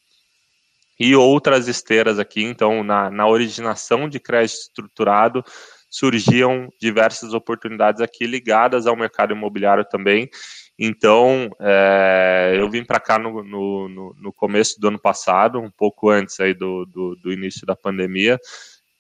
e 1.00 1.16
outras 1.16 1.68
esteiras 1.68 2.20
aqui. 2.20 2.44
Então, 2.44 2.84
na, 2.84 3.10
na 3.10 3.28
originação 3.28 4.08
de 4.08 4.20
crédito 4.20 4.60
estruturado, 4.60 5.44
surgiam 5.90 6.70
diversas 6.80 7.34
oportunidades 7.34 8.02
aqui 8.02 8.28
ligadas 8.28 8.86
ao 8.86 8.96
mercado 8.96 9.34
imobiliário 9.34 9.84
também. 9.84 10.30
Então, 10.78 11.50
é, 11.60 12.54
eu 12.56 12.70
vim 12.70 12.84
para 12.84 13.00
cá 13.00 13.18
no, 13.18 13.44
no, 13.44 14.14
no, 14.16 14.32
começo 14.32 14.80
do 14.80 14.90
ano 14.90 15.00
passado, 15.02 15.60
um 15.60 15.72
pouco 15.72 16.08
antes 16.08 16.40
aí 16.40 16.54
do, 16.54 16.86
do, 16.86 17.16
do 17.16 17.34
início 17.34 17.66
da 17.66 17.76
pandemia, 17.76 18.38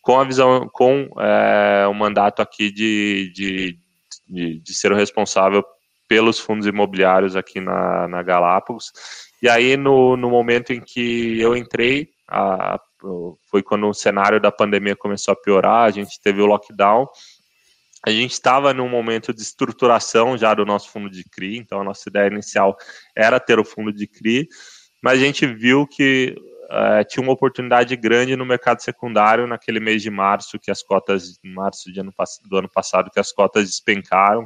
com 0.01 0.19
a 0.19 0.23
visão, 0.23 0.67
com 0.73 1.07
é, 1.19 1.85
o 1.85 1.93
mandato 1.93 2.41
aqui 2.41 2.71
de, 2.71 3.31
de, 3.31 3.79
de, 4.29 4.59
de, 4.59 4.73
ser 4.73 4.91
o 4.91 4.95
responsável 4.95 5.63
pelos 6.07 6.39
fundos 6.39 6.67
imobiliários 6.67 7.35
aqui 7.35 7.59
na, 7.59 8.07
na 8.07 8.23
Galápagos. 8.23 8.91
E 9.41 9.49
aí, 9.49 9.77
no, 9.77 10.15
no 10.15 10.29
momento 10.29 10.73
em 10.73 10.81
que 10.81 11.39
eu 11.39 11.55
entrei, 11.55 12.09
a, 12.27 12.79
foi 13.49 13.63
quando 13.63 13.87
o 13.87 13.93
cenário 13.93 14.39
da 14.39 14.51
pandemia 14.51 14.95
começou 14.95 15.33
a 15.33 15.37
piorar, 15.37 15.85
a 15.85 15.91
gente 15.91 16.19
teve 16.21 16.41
o 16.41 16.45
lockdown, 16.45 17.07
a 18.05 18.11
gente 18.11 18.31
estava 18.31 18.73
num 18.73 18.87
momento 18.87 19.33
de 19.33 19.41
estruturação 19.41 20.37
já 20.37 20.53
do 20.53 20.65
nosso 20.65 20.89
fundo 20.89 21.09
de 21.09 21.23
CRI, 21.23 21.57
então 21.57 21.81
a 21.81 21.83
nossa 21.83 22.09
ideia 22.09 22.27
inicial 22.27 22.77
era 23.15 23.39
ter 23.39 23.59
o 23.59 23.65
fundo 23.65 23.91
de 23.91 24.07
CRI, 24.07 24.47
mas 25.01 25.19
a 25.19 25.23
gente 25.23 25.45
viu 25.45 25.85
que 25.85 26.35
uh, 26.69 27.03
tinha 27.07 27.23
uma 27.23 27.33
oportunidade 27.33 27.95
grande 27.95 28.35
no 28.35 28.45
mercado 28.45 28.81
secundário 28.81 29.47
naquele 29.47 29.79
mês 29.79 30.01
de 30.01 30.09
março, 30.09 30.59
que 30.59 30.71
as 30.71 30.81
cotas, 30.81 31.39
março 31.43 31.89
ano, 31.97 32.13
do 32.47 32.57
ano 32.57 32.69
passado, 32.69 33.11
que 33.11 33.19
as 33.19 33.31
cotas 33.31 33.65
despencaram, 33.65 34.45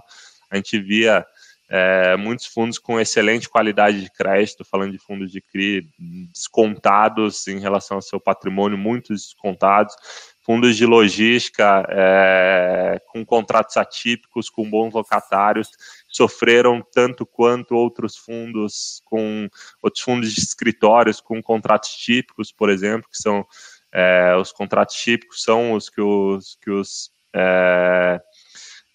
a 0.50 0.56
gente 0.56 0.80
via 0.80 1.26
é, 1.70 2.16
muitos 2.16 2.46
fundos 2.46 2.78
com 2.78 3.00
excelente 3.00 3.50
qualidade 3.50 4.02
de 4.02 4.12
crédito, 4.12 4.64
falando 4.64 4.92
de 4.92 5.00
fundos 5.00 5.32
de 5.32 5.42
CRI, 5.42 5.90
descontados 6.32 7.48
em 7.48 7.60
relação 7.60 7.98
ao 7.98 8.02
seu 8.02 8.20
patrimônio, 8.20 8.78
muito 8.78 9.12
descontados, 9.12 9.96
fundos 10.46 10.76
de 10.76 10.86
logística 10.86 11.86
é, 11.90 13.02
com 13.08 13.26
contratos 13.26 13.78
atípicos, 13.78 14.50
com 14.50 14.70
bons 14.70 14.94
locatários, 14.94 15.70
sofreram 16.08 16.86
tanto 16.94 17.26
quanto 17.26 17.76
outros 17.76 18.18
fundos 18.18 19.02
com 19.06 19.48
outros 19.82 20.04
fundos 20.04 20.34
de 20.34 20.42
escritórios 20.42 21.22
com 21.22 21.42
contratos 21.42 21.92
típicos, 21.92 22.52
por 22.52 22.70
exemplo, 22.70 23.10
que 23.10 23.18
são 23.18 23.46
é, 23.92 24.36
os 24.36 24.52
contratos 24.52 24.96
típicos 24.96 25.44
são 25.44 25.74
os 25.74 25.90
que 25.90 26.02
os 26.02 26.58
que 26.62 26.72
os 26.72 27.12
é, 27.36 28.22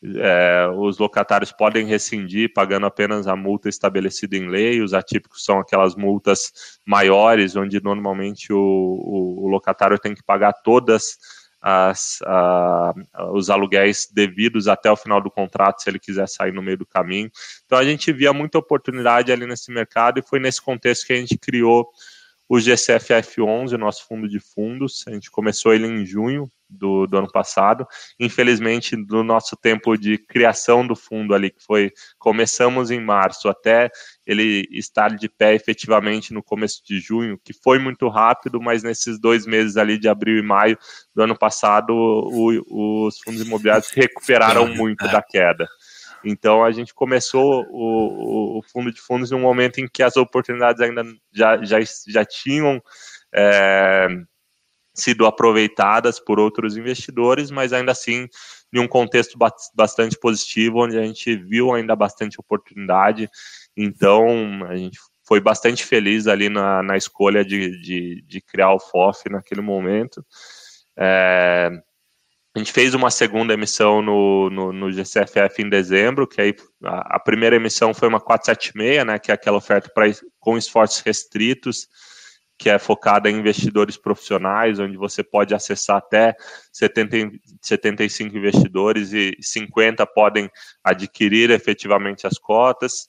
é, 0.02 0.68
os 0.76 0.98
locatários 0.98 1.50
podem 1.50 1.84
rescindir 1.86 2.52
pagando 2.52 2.86
apenas 2.86 3.26
a 3.26 3.34
multa 3.34 3.68
estabelecida 3.68 4.36
em 4.36 4.48
lei. 4.48 4.80
Os 4.80 4.94
atípicos 4.94 5.44
são 5.44 5.58
aquelas 5.58 5.96
multas 5.96 6.52
maiores, 6.86 7.56
onde 7.56 7.82
normalmente 7.82 8.52
o, 8.52 8.58
o, 8.58 9.44
o 9.44 9.48
locatário 9.48 9.98
tem 9.98 10.14
que 10.14 10.22
pagar 10.22 10.52
todas 10.52 11.18
as, 11.60 12.18
a, 12.24 12.94
os 13.32 13.50
aluguéis 13.50 14.08
devidos 14.12 14.68
até 14.68 14.90
o 14.90 14.96
final 14.96 15.20
do 15.20 15.30
contrato, 15.30 15.82
se 15.82 15.90
ele 15.90 15.98
quiser 15.98 16.28
sair 16.28 16.52
no 16.52 16.62
meio 16.62 16.78
do 16.78 16.86
caminho. 16.86 17.30
Então 17.66 17.78
a 17.78 17.84
gente 17.84 18.12
via 18.12 18.32
muita 18.32 18.58
oportunidade 18.58 19.32
ali 19.32 19.46
nesse 19.46 19.70
mercado 19.72 20.18
e 20.18 20.22
foi 20.22 20.38
nesse 20.38 20.62
contexto 20.62 21.06
que 21.06 21.12
a 21.12 21.16
gente 21.16 21.36
criou 21.36 21.90
o 22.48 22.56
GCFF11, 22.56 23.74
o 23.74 23.78
nosso 23.78 24.06
fundo 24.06 24.28
de 24.28 24.40
fundos. 24.40 25.04
A 25.06 25.12
gente 25.12 25.30
começou 25.30 25.74
ele 25.74 25.86
em 25.86 26.04
junho 26.04 26.50
do, 26.68 27.06
do, 27.06 27.18
ano 27.18 27.30
passado. 27.30 27.86
Infelizmente, 28.18 28.96
no 28.96 29.22
nosso 29.22 29.56
tempo 29.56 29.96
de 29.96 30.18
criação 30.18 30.86
do 30.86 30.94
fundo 30.94 31.34
ali, 31.34 31.50
que 31.50 31.62
foi 31.62 31.92
começamos 32.18 32.90
em 32.90 33.00
março 33.00 33.48
até 33.48 33.90
ele 34.26 34.66
estar 34.70 35.14
de 35.16 35.28
pé 35.28 35.54
efetivamente 35.54 36.32
no 36.32 36.42
começo 36.42 36.82
de 36.84 37.00
junho, 37.00 37.38
que 37.42 37.52
foi 37.52 37.78
muito 37.78 38.08
rápido, 38.08 38.60
mas 38.60 38.82
nesses 38.82 39.18
dois 39.18 39.46
meses 39.46 39.76
ali 39.76 39.98
de 39.98 40.08
abril 40.08 40.38
e 40.38 40.42
maio 40.42 40.78
do 41.14 41.22
ano 41.22 41.36
passado, 41.36 41.90
o, 41.90 43.06
os 43.06 43.18
fundos 43.20 43.40
imobiliários 43.40 43.90
recuperaram 43.90 44.66
muito 44.68 45.06
da 45.08 45.22
queda. 45.22 45.66
Então 46.24 46.64
a 46.64 46.70
gente 46.70 46.92
começou 46.92 47.64
o, 47.70 48.58
o, 48.58 48.62
fundo 48.62 48.92
de 48.92 49.00
fundos 49.00 49.30
num 49.30 49.40
momento 49.40 49.78
em 49.78 49.88
que 49.88 50.02
as 50.02 50.16
oportunidades 50.16 50.80
ainda 50.80 51.04
já, 51.32 51.62
já, 51.64 51.78
já 52.06 52.24
tinham 52.24 52.82
é, 53.34 54.08
sido 54.94 55.26
aproveitadas 55.26 56.18
por 56.18 56.40
outros 56.40 56.76
investidores, 56.76 57.50
mas 57.50 57.72
ainda 57.72 57.92
assim 57.92 58.28
em 58.72 58.78
um 58.78 58.88
contexto 58.88 59.38
bastante 59.74 60.18
positivo, 60.18 60.84
onde 60.84 60.98
a 60.98 61.02
gente 61.02 61.36
viu 61.36 61.72
ainda 61.72 61.96
bastante 61.96 62.38
oportunidade. 62.38 63.28
Então 63.76 64.66
a 64.66 64.76
gente 64.76 64.98
foi 65.26 65.40
bastante 65.40 65.84
feliz 65.84 66.26
ali 66.26 66.48
na, 66.48 66.82
na 66.82 66.96
escolha 66.96 67.44
de, 67.44 67.80
de, 67.80 68.22
de 68.26 68.40
criar 68.40 68.72
o 68.72 68.80
FOF 68.80 69.28
naquele 69.30 69.60
momento. 69.60 70.24
É, 70.96 71.70
a 72.58 72.60
gente 72.60 72.72
fez 72.72 72.92
uma 72.92 73.08
segunda 73.08 73.54
emissão 73.54 74.02
no, 74.02 74.50
no, 74.50 74.72
no 74.72 74.90
GCFF 74.90 75.62
em 75.62 75.68
dezembro, 75.68 76.26
que 76.26 76.40
aí 76.40 76.56
a, 76.82 77.16
a, 77.16 77.20
primeira 77.20 77.54
emissão 77.54 77.94
foi 77.94 78.08
uma 78.08 78.18
476, 78.18 79.06
né, 79.06 79.16
que 79.16 79.30
é 79.30 79.34
aquela 79.34 79.56
oferta 79.56 79.88
pra, 79.94 80.06
com 80.40 80.58
esforços 80.58 81.00
restritos, 81.00 81.86
que 82.58 82.68
é 82.68 82.76
focada 82.76 83.30
em 83.30 83.38
investidores 83.38 83.96
profissionais, 83.96 84.80
onde 84.80 84.96
você 84.96 85.22
pode 85.22 85.54
acessar 85.54 85.98
até 85.98 86.34
70, 86.72 87.30
75 87.62 88.36
investidores 88.36 89.12
e 89.12 89.36
50 89.40 90.04
podem 90.06 90.50
adquirir 90.82 91.52
efetivamente 91.52 92.26
as 92.26 92.38
cotas. 92.38 93.08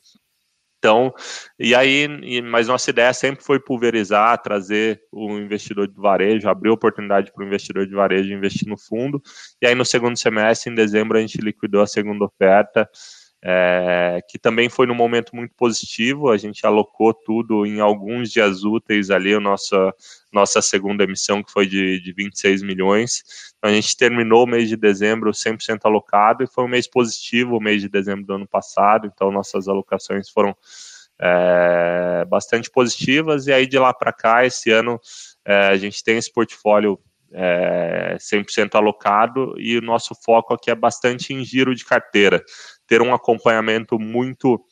Então, 0.80 1.14
e 1.60 1.76
aí, 1.76 2.08
mas 2.42 2.70
nossa 2.70 2.90
ideia 2.90 3.14
sempre 3.14 3.44
foi 3.44 3.60
pulverizar, 3.60 4.42
trazer 4.42 5.02
o 5.12 5.38
investidor 5.38 5.90
de 5.90 6.00
varejo, 6.00 6.48
abrir 6.48 6.70
oportunidade 6.70 7.34
para 7.34 7.44
o 7.44 7.48
investidor 7.48 7.86
de 7.86 7.94
varejo 7.94 8.34
investir 8.34 8.66
no 8.66 8.78
fundo. 8.78 9.22
E 9.62 9.68
aí, 9.68 9.76
no 9.76 9.84
segundo 9.84 10.18
semestre, 10.18 10.72
em 10.72 10.76
dezembro, 10.76 11.18
a 11.18 11.22
gente 11.22 11.38
liquidou 11.38 11.82
a 11.82 11.88
segunda 11.88 12.24
oferta, 12.24 12.90
é, 13.41 14.22
que 14.27 14.38
também 14.38 14.69
foi 14.69 14.86
num 14.86 14.96
momento 14.96 15.36
muito 15.36 15.53
positivo. 15.55 16.29
A 16.29 16.38
gente 16.38 16.65
alocou 16.65 17.13
tudo 17.13 17.65
em 17.65 17.79
alguns 17.79 18.31
dias 18.31 18.63
úteis 18.63 19.10
ali, 19.10 19.34
a 19.34 19.39
nossa, 19.39 19.93
nossa 20.31 20.62
segunda 20.62 21.03
emissão, 21.03 21.41
que 21.41 21.51
foi 21.51 21.65
de, 21.65 22.00
de 22.01 22.12
26 22.12 22.62
milhões. 22.62 23.24
Então, 23.58 23.69
a 23.69 23.74
gente 23.74 23.96
terminou 23.96 24.43
o 24.43 24.48
mês 24.48 24.67
de 24.67 24.75
dezembro 24.75 25.31
100% 25.31 25.79
alocado 25.84 26.43
e 26.43 26.48
foi 26.48 26.63
um 26.65 26.69
mês 26.69 26.88
positivo, 26.88 27.58
o 27.58 27.62
mês 27.62 27.81
de 27.81 27.89
dezembro 27.89 28.25
do 28.25 28.34
ano 28.34 28.48
passado. 28.48 29.08
Então, 29.08 29.31
nossas 29.31 29.67
alocações 29.67 30.29
foram 30.29 30.55
é, 31.19 32.25
bastante 32.25 32.69
positivas. 32.69 33.48
E 33.48 33.53
aí, 33.53 33.65
de 33.65 33.79
lá 33.79 33.93
para 33.93 34.12
cá, 34.12 34.46
esse 34.46 34.69
ano, 34.69 35.00
é, 35.46 35.67
a 35.67 35.77
gente 35.77 36.03
tem 36.03 36.17
esse 36.17 36.31
portfólio 36.31 37.00
é, 37.34 38.18
100% 38.20 38.76
alocado 38.76 39.54
e 39.58 39.78
o 39.78 39.82
nosso 39.82 40.16
foco 40.24 40.54
aqui 40.54 40.72
é 40.72 40.76
bastante 40.76 41.34
em 41.34 41.44
giro 41.44 41.76
de 41.76 41.86
carteira 41.86 42.44
ter 42.88 43.02
um 43.02 43.14
acompanhamento 43.14 44.00
muito 44.00 44.64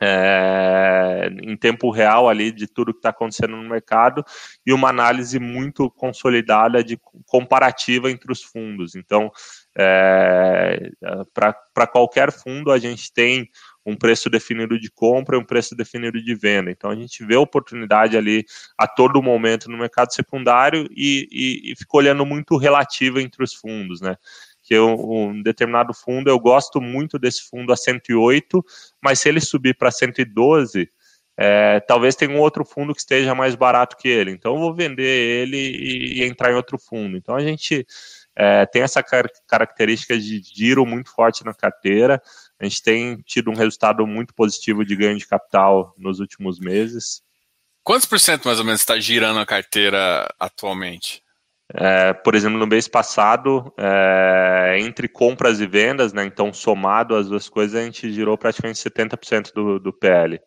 é, 0.00 1.30
em 1.42 1.56
tempo 1.56 1.90
real 1.90 2.28
ali 2.28 2.50
de 2.50 2.66
tudo 2.66 2.92
que 2.92 2.98
está 2.98 3.10
acontecendo 3.10 3.56
no 3.56 3.68
mercado 3.68 4.24
e 4.66 4.72
uma 4.72 4.88
análise 4.88 5.38
muito 5.38 5.90
consolidada 5.90 6.82
de 6.82 6.98
comparativa 7.26 8.10
entre 8.10 8.30
os 8.30 8.42
fundos. 8.42 8.94
Então, 8.94 9.30
é, 9.76 10.90
para 11.32 11.86
qualquer 11.86 12.32
fundo, 12.32 12.72
a 12.72 12.78
gente 12.78 13.12
tem 13.12 13.48
um 13.84 13.96
preço 13.96 14.30
definido 14.30 14.78
de 14.78 14.90
compra 14.90 15.36
e 15.36 15.38
um 15.38 15.44
preço 15.44 15.74
definido 15.74 16.22
de 16.22 16.34
venda. 16.34 16.70
Então, 16.70 16.90
a 16.90 16.94
gente 16.94 17.24
vê 17.24 17.36
oportunidade 17.36 18.16
ali 18.16 18.44
a 18.78 18.86
todo 18.86 19.22
momento 19.22 19.70
no 19.70 19.76
mercado 19.76 20.12
secundário 20.14 20.88
e, 20.90 21.28
e, 21.30 21.72
e 21.72 21.76
fica 21.76 21.96
olhando 21.96 22.24
muito 22.24 22.56
relativo 22.56 23.20
entre 23.20 23.42
os 23.42 23.52
fundos, 23.54 24.00
né? 24.00 24.16
que 24.64 24.74
eu, 24.74 24.94
um 24.94 25.42
determinado 25.42 25.92
fundo, 25.92 26.30
eu 26.30 26.38
gosto 26.38 26.80
muito 26.80 27.18
desse 27.18 27.42
fundo 27.50 27.70
a 27.70 27.76
108, 27.76 28.64
mas 29.02 29.20
se 29.20 29.28
ele 29.28 29.38
subir 29.38 29.76
para 29.76 29.90
112, 29.90 30.88
é, 31.36 31.80
talvez 31.80 32.16
tenha 32.16 32.30
um 32.30 32.40
outro 32.40 32.64
fundo 32.64 32.94
que 32.94 33.00
esteja 33.00 33.34
mais 33.34 33.54
barato 33.54 33.96
que 33.96 34.08
ele. 34.08 34.30
Então 34.30 34.54
eu 34.54 34.60
vou 34.60 34.74
vender 34.74 35.04
ele 35.04 35.58
e, 35.58 36.20
e 36.20 36.24
entrar 36.24 36.50
em 36.50 36.54
outro 36.54 36.78
fundo. 36.78 37.16
Então 37.16 37.34
a 37.34 37.40
gente 37.40 37.86
é, 38.36 38.66
tem 38.66 38.82
essa 38.82 39.02
car 39.02 39.26
característica 39.46 40.18
de 40.18 40.42
giro 40.42 40.84
muito 40.84 41.10
forte 41.10 41.44
na 41.44 41.54
carteira. 41.54 42.20
A 42.58 42.64
gente 42.64 42.82
tem 42.82 43.16
tido 43.22 43.50
um 43.50 43.54
resultado 43.54 44.06
muito 44.06 44.34
positivo 44.34 44.84
de 44.84 44.96
ganho 44.96 45.18
de 45.18 45.26
capital 45.26 45.94
nos 45.96 46.20
últimos 46.20 46.58
meses. 46.58 47.22
Quantos 47.82 48.06
por 48.06 48.18
cento 48.18 48.46
mais 48.46 48.58
ou 48.58 48.64
menos 48.64 48.80
está 48.80 48.98
girando 48.98 49.38
a 49.38 49.46
carteira 49.46 50.26
atualmente? 50.40 51.22
É, 51.72 52.12
por 52.12 52.34
exemplo, 52.34 52.58
no 52.58 52.66
mês 52.66 52.86
passado, 52.86 53.72
é, 53.78 54.76
entre 54.80 55.08
compras 55.08 55.60
e 55.60 55.66
vendas, 55.66 56.12
né, 56.12 56.24
então 56.24 56.52
somado 56.52 57.16
as 57.16 57.28
duas 57.28 57.48
coisas, 57.48 57.80
a 57.80 57.84
gente 57.84 58.12
girou 58.12 58.36
praticamente 58.36 58.78
70% 58.78 59.52
do, 59.52 59.78
do 59.78 59.92
PL. 59.92 60.40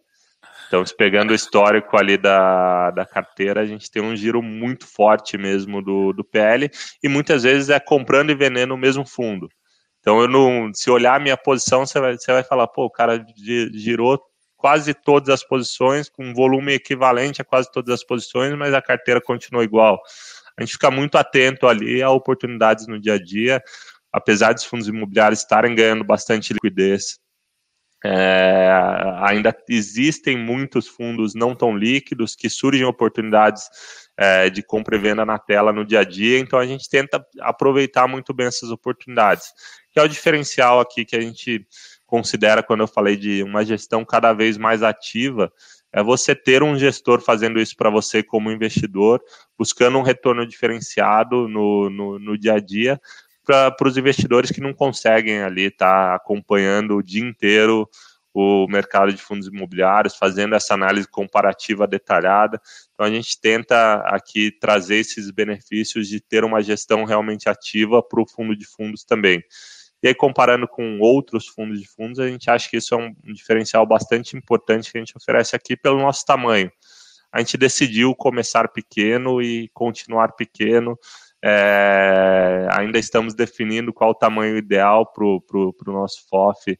Então, 0.67 0.85
se 0.85 0.95
pegando 0.95 1.31
o 1.31 1.35
histórico 1.35 1.97
ali 1.97 2.17
da, 2.17 2.91
da 2.91 3.05
carteira, 3.05 3.61
a 3.61 3.65
gente 3.65 3.89
tem 3.89 4.01
um 4.01 4.15
giro 4.15 4.41
muito 4.41 4.85
forte 4.85 5.37
mesmo 5.37 5.81
do, 5.81 6.13
do 6.13 6.23
PL, 6.23 6.69
e 7.01 7.07
muitas 7.07 7.43
vezes 7.43 7.69
é 7.69 7.79
comprando 7.79 8.31
e 8.31 8.35
vendendo 8.35 8.73
o 8.73 8.77
mesmo 8.77 9.05
fundo. 9.05 9.47
Então, 9.99 10.19
eu 10.19 10.27
não, 10.27 10.71
se 10.73 10.89
olhar 10.89 11.15
a 11.15 11.19
minha 11.19 11.37
posição, 11.37 11.85
você 11.85 11.99
vai, 11.99 12.17
você 12.17 12.31
vai 12.31 12.43
falar, 12.43 12.67
pô, 12.67 12.85
o 12.85 12.91
cara 12.91 13.25
girou 13.73 14.21
quase 14.55 14.93
todas 14.93 15.29
as 15.29 15.43
posições, 15.43 16.09
com 16.09 16.25
um 16.25 16.33
volume 16.33 16.73
equivalente 16.73 17.41
a 17.41 17.45
quase 17.45 17.71
todas 17.71 17.93
as 17.93 18.03
posições, 18.03 18.53
mas 18.55 18.73
a 18.73 18.81
carteira 18.81 19.21
continua 19.21 19.63
igual 19.63 20.01
a 20.57 20.63
gente 20.63 20.73
fica 20.73 20.89
muito 20.89 21.17
atento 21.17 21.67
ali 21.67 22.01
a 22.01 22.09
oportunidades 22.09 22.87
no 22.87 22.99
dia 22.99 23.13
a 23.13 23.23
dia, 23.23 23.61
apesar 24.11 24.53
dos 24.53 24.63
fundos 24.63 24.87
imobiliários 24.87 25.41
estarem 25.41 25.75
ganhando 25.75 26.03
bastante 26.03 26.51
liquidez 26.51 27.19
É, 28.09 28.71
ainda 29.21 29.53
existem 29.67 30.37
muitos 30.37 30.87
fundos 30.87 31.35
não 31.35 31.53
tão 31.53 31.75
líquidos 31.75 32.37
que 32.37 32.49
surgem 32.49 32.85
oportunidades 32.85 33.67
é, 34.15 34.49
de 34.49 34.63
compra 34.63 34.95
e 34.95 34.99
venda 34.99 35.25
na 35.25 35.37
tela 35.37 35.73
no 35.73 35.83
dia 35.83 35.99
a 35.99 36.03
dia, 36.05 36.39
então 36.39 36.57
a 36.57 36.65
gente 36.65 36.89
tenta 36.89 37.21
aproveitar 37.41 38.07
muito 38.07 38.33
bem 38.33 38.47
essas 38.47 38.71
oportunidades, 38.71 39.51
que 39.91 39.99
é 39.99 40.03
o 40.03 40.07
diferencial 40.07 40.79
aqui 40.79 41.03
que 41.03 41.17
a 41.17 41.21
gente 41.21 41.67
considera 42.05 42.63
quando 42.63 42.79
eu 42.79 42.87
falei 42.87 43.17
de 43.17 43.43
uma 43.43 43.65
gestão 43.65 44.05
cada 44.05 44.31
vez 44.31 44.57
mais 44.57 44.83
ativa, 44.83 45.51
é 45.91 46.01
você 46.01 46.33
ter 46.33 46.63
um 46.63 46.79
gestor 46.79 47.19
fazendo 47.19 47.59
isso 47.59 47.75
para 47.75 47.89
você 47.89 48.23
como 48.23 48.51
investidor, 48.51 49.21
buscando 49.57 49.97
um 49.97 50.01
retorno 50.01 50.47
diferenciado 50.47 51.49
no, 51.49 51.89
no, 51.89 52.19
no 52.19 52.37
dia 52.37 52.53
a 52.53 52.59
dia, 52.59 53.01
para 53.47 53.87
os 53.87 53.97
investidores 53.97 54.51
que 54.51 54.59
não 54.59 54.73
conseguem 54.73 55.41
ali 55.41 55.67
estar 55.67 56.09
tá 56.09 56.15
acompanhando 56.15 56.97
o 56.97 57.01
dia 57.01 57.23
inteiro 57.23 57.89
o 58.39 58.67
mercado 58.67 59.11
de 59.11 59.19
fundos 59.19 59.47
imobiliários, 59.47 60.15
fazendo 60.15 60.53
essa 60.53 60.75
análise 60.75 61.07
comparativa 61.07 61.87
detalhada. 61.87 62.61
Então, 62.93 63.03
a 63.03 63.09
gente 63.09 63.41
tenta 63.41 63.95
aqui 64.05 64.51
trazer 64.51 64.97
esses 64.97 65.31
benefícios 65.31 66.07
de 66.07 66.21
ter 66.21 66.43
uma 66.43 66.61
gestão 66.61 67.03
realmente 67.03 67.49
ativa 67.49 68.03
para 68.03 68.21
o 68.21 68.27
fundo 68.27 68.55
de 68.55 68.63
fundos 68.63 69.03
também. 69.03 69.43
E 70.03 70.09
aí, 70.09 70.13
comparando 70.13 70.67
com 70.67 70.99
outros 70.99 71.47
fundos 71.47 71.81
de 71.81 71.87
fundos, 71.87 72.19
a 72.19 72.27
gente 72.27 72.47
acha 72.47 72.69
que 72.69 72.77
isso 72.77 72.93
é 72.93 72.97
um 72.97 73.33
diferencial 73.33 73.87
bastante 73.87 74.37
importante 74.37 74.91
que 74.91 74.99
a 74.99 75.01
gente 75.01 75.17
oferece 75.17 75.55
aqui 75.55 75.75
pelo 75.75 75.99
nosso 75.99 76.23
tamanho. 76.23 76.71
A 77.31 77.39
gente 77.39 77.57
decidiu 77.57 78.13
começar 78.13 78.67
pequeno 78.69 79.41
e 79.41 79.67
continuar 79.73 80.33
pequeno. 80.33 80.97
É, 81.49 82.67
ainda 82.73 82.99
estamos 82.99 83.33
definindo 83.33 83.93
qual 83.93 84.09
o 84.09 84.13
tamanho 84.13 84.57
ideal 84.57 85.05
para 85.05 85.23
o 85.23 85.73
nosso 85.85 86.27
FOF 86.29 86.77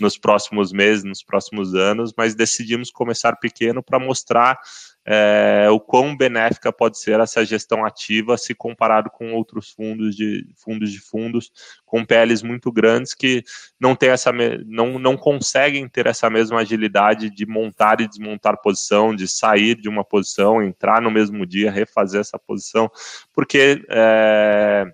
nos 0.00 0.18
próximos 0.18 0.72
meses, 0.72 1.04
nos 1.04 1.22
próximos 1.22 1.74
anos, 1.74 2.12
mas 2.16 2.34
decidimos 2.34 2.90
começar 2.90 3.36
pequeno 3.36 3.82
para 3.82 3.98
mostrar 3.98 4.58
é, 5.06 5.66
o 5.70 5.80
quão 5.80 6.16
benéfica 6.16 6.72
pode 6.72 6.98
ser 6.98 7.18
essa 7.20 7.44
gestão 7.44 7.84
ativa 7.84 8.36
se 8.36 8.54
comparado 8.54 9.10
com 9.10 9.32
outros 9.32 9.70
fundos 9.70 10.14
de 10.14 10.46
fundos 10.56 10.92
de 10.92 11.00
fundos 11.00 11.50
com 11.86 12.04
PLs 12.04 12.44
muito 12.44 12.70
grandes 12.70 13.14
que 13.14 13.42
não 13.80 13.96
tem 13.96 14.10
essa 14.10 14.30
não, 14.66 14.98
não 14.98 15.16
conseguem 15.16 15.88
ter 15.88 16.06
essa 16.06 16.28
mesma 16.28 16.60
agilidade 16.60 17.30
de 17.30 17.46
montar 17.46 18.00
e 18.00 18.08
desmontar 18.08 18.60
posição, 18.60 19.14
de 19.14 19.26
sair 19.26 19.74
de 19.74 19.88
uma 19.88 20.04
posição, 20.04 20.62
entrar 20.62 21.00
no 21.00 21.10
mesmo 21.10 21.46
dia, 21.46 21.70
refazer 21.70 22.20
essa 22.20 22.38
posição, 22.38 22.90
porque 23.32 23.82
é, 23.88 24.84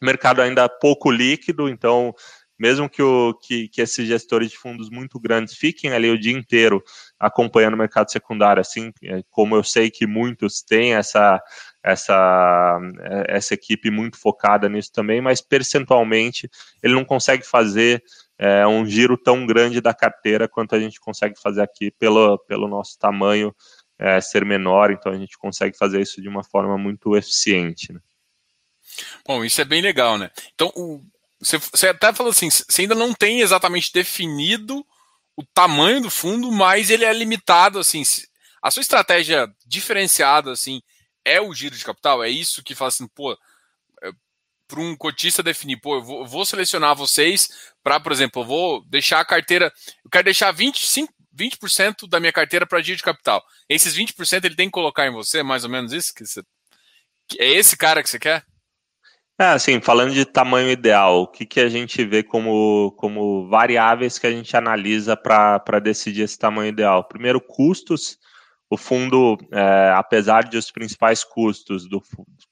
mercado 0.00 0.42
ainda 0.42 0.68
pouco 0.68 1.10
líquido, 1.10 1.68
então 1.68 2.14
mesmo 2.62 2.88
que, 2.88 3.02
o, 3.02 3.34
que, 3.34 3.66
que 3.66 3.82
esses 3.82 4.06
gestores 4.06 4.48
de 4.48 4.56
fundos 4.56 4.88
muito 4.88 5.18
grandes 5.18 5.56
fiquem 5.56 5.92
ali 5.92 6.08
o 6.08 6.18
dia 6.18 6.32
inteiro 6.32 6.80
acompanhando 7.18 7.74
o 7.74 7.76
mercado 7.76 8.12
secundário, 8.12 8.60
assim 8.60 8.92
é, 9.02 9.20
como 9.28 9.56
eu 9.56 9.64
sei 9.64 9.90
que 9.90 10.06
muitos 10.06 10.62
têm 10.62 10.94
essa, 10.94 11.42
essa, 11.82 12.78
é, 13.00 13.36
essa 13.36 13.54
equipe 13.54 13.90
muito 13.90 14.16
focada 14.16 14.68
nisso 14.68 14.92
também, 14.92 15.20
mas 15.20 15.40
percentualmente 15.40 16.48
ele 16.80 16.94
não 16.94 17.04
consegue 17.04 17.44
fazer 17.44 18.00
é, 18.38 18.64
um 18.64 18.86
giro 18.86 19.18
tão 19.18 19.44
grande 19.44 19.80
da 19.80 19.92
carteira 19.92 20.46
quanto 20.46 20.76
a 20.76 20.78
gente 20.78 21.00
consegue 21.00 21.34
fazer 21.40 21.62
aqui 21.62 21.90
pelo, 21.90 22.38
pelo 22.46 22.68
nosso 22.68 22.96
tamanho 22.96 23.52
é, 23.98 24.20
ser 24.20 24.44
menor, 24.44 24.92
então 24.92 25.10
a 25.10 25.18
gente 25.18 25.36
consegue 25.36 25.76
fazer 25.76 26.00
isso 26.00 26.22
de 26.22 26.28
uma 26.28 26.44
forma 26.44 26.78
muito 26.78 27.16
eficiente. 27.16 27.92
Né? 27.92 27.98
Bom, 29.26 29.44
isso 29.44 29.60
é 29.60 29.64
bem 29.64 29.82
legal, 29.82 30.16
né? 30.16 30.30
Então, 30.54 30.72
o, 30.76 31.02
você, 31.42 31.58
você 31.58 31.88
até 31.88 32.12
falou 32.12 32.30
assim, 32.30 32.48
você 32.48 32.82
ainda 32.82 32.94
não 32.94 33.12
tem 33.12 33.40
exatamente 33.40 33.92
definido 33.92 34.86
o 35.36 35.44
tamanho 35.44 36.00
do 36.00 36.10
fundo, 36.10 36.52
mas 36.52 36.88
ele 36.88 37.04
é 37.04 37.12
limitado, 37.12 37.78
assim, 37.80 38.02
a 38.62 38.70
sua 38.70 38.80
estratégia 38.80 39.52
diferenciada, 39.66 40.52
assim, 40.52 40.80
é 41.24 41.40
o 41.40 41.52
giro 41.52 41.76
de 41.76 41.84
capital? 41.84 42.22
É 42.22 42.28
isso 42.28 42.62
que 42.62 42.76
fala 42.76 42.88
assim, 42.88 43.08
pô, 43.08 43.32
é, 44.02 44.10
para 44.68 44.80
um 44.80 44.96
cotista 44.96 45.42
definir, 45.42 45.80
pô, 45.80 45.96
eu 45.96 46.02
vou, 46.02 46.20
eu 46.20 46.26
vou 46.26 46.44
selecionar 46.44 46.94
vocês 46.94 47.48
para, 47.82 47.98
por 47.98 48.12
exemplo, 48.12 48.42
eu 48.42 48.46
vou 48.46 48.84
deixar 48.86 49.18
a 49.18 49.24
carteira, 49.24 49.72
eu 50.04 50.10
quero 50.10 50.24
deixar 50.24 50.52
25, 50.52 51.12
20% 51.36 52.08
da 52.08 52.20
minha 52.20 52.32
carteira 52.32 52.66
para 52.66 52.82
giro 52.82 52.98
de 52.98 53.02
capital. 53.02 53.42
Esses 53.68 53.96
20% 53.96 54.44
ele 54.44 54.54
tem 54.54 54.68
que 54.68 54.72
colocar 54.72 55.06
em 55.06 55.12
você, 55.12 55.42
mais 55.42 55.64
ou 55.64 55.70
menos 55.70 55.92
isso? 55.92 56.14
Que 56.14 56.24
você, 56.24 56.42
é 57.38 57.48
esse 57.48 57.76
cara 57.76 58.00
que 58.00 58.10
você 58.10 58.18
quer? 58.18 58.44
É, 59.38 59.46
assim, 59.46 59.80
falando 59.80 60.12
de 60.12 60.24
tamanho 60.24 60.70
ideal, 60.70 61.22
o 61.22 61.26
que, 61.26 61.46
que 61.46 61.58
a 61.60 61.68
gente 61.68 62.04
vê 62.04 62.22
como, 62.22 62.92
como 62.98 63.48
variáveis 63.48 64.18
que 64.18 64.26
a 64.26 64.30
gente 64.30 64.54
analisa 64.56 65.16
para 65.16 65.80
decidir 65.82 66.22
esse 66.22 66.38
tamanho 66.38 66.68
ideal? 66.68 67.04
Primeiro, 67.04 67.40
custos. 67.40 68.18
O 68.70 68.76
fundo, 68.76 69.36
é, 69.52 69.92
apesar 69.94 70.44
de 70.44 70.56
os 70.56 70.70
principais 70.70 71.22
custos 71.24 71.86
do, 71.88 72.02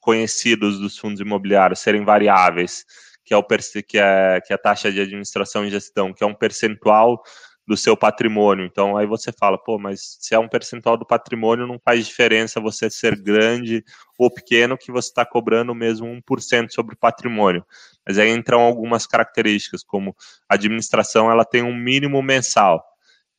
conhecidos 0.01 0.79
dos 0.79 0.99
fundos 0.99 1.21
imobiliários 1.21 1.81
serem 1.81 2.05
variáveis, 2.05 2.85
que 3.25 3.33
é, 3.33 3.37
o, 3.37 3.43
que, 3.43 3.99
é, 3.99 4.41
que 4.45 4.53
é 4.53 4.55
a 4.55 4.59
taxa 4.59 4.93
de 4.93 5.01
administração 5.01 5.65
e 5.65 5.71
gestão, 5.71 6.13
que 6.13 6.25
é 6.25 6.27
um 6.27 6.35
percentual 6.35 7.23
do 7.71 7.77
seu 7.77 7.97
patrimônio. 7.97 8.67
Então 8.67 8.97
aí 8.97 9.07
você 9.07 9.31
fala, 9.31 9.57
pô, 9.57 9.79
mas 9.79 10.17
se 10.19 10.35
é 10.35 10.39
um 10.41 10.49
percentual 10.49 10.97
do 10.97 11.07
patrimônio, 11.07 11.69
não 11.69 11.79
faz 11.79 12.05
diferença 12.05 12.61
você 12.61 12.91
ser 12.91 13.15
grande 13.15 13.85
ou 14.19 14.29
pequeno, 14.29 14.77
que 14.77 14.91
você 14.91 15.09
está 15.09 15.25
cobrando 15.25 15.73
mesmo 15.73 16.09
1% 16.09 16.73
sobre 16.73 16.97
o 16.97 16.99
patrimônio. 16.99 17.65
Mas 18.05 18.19
aí 18.19 18.29
entram 18.29 18.61
algumas 18.61 19.07
características, 19.07 19.85
como 19.85 20.17
a 20.49 20.55
administração 20.55 21.31
ela 21.31 21.45
tem 21.45 21.63
um 21.63 21.73
mínimo 21.73 22.21
mensal. 22.21 22.85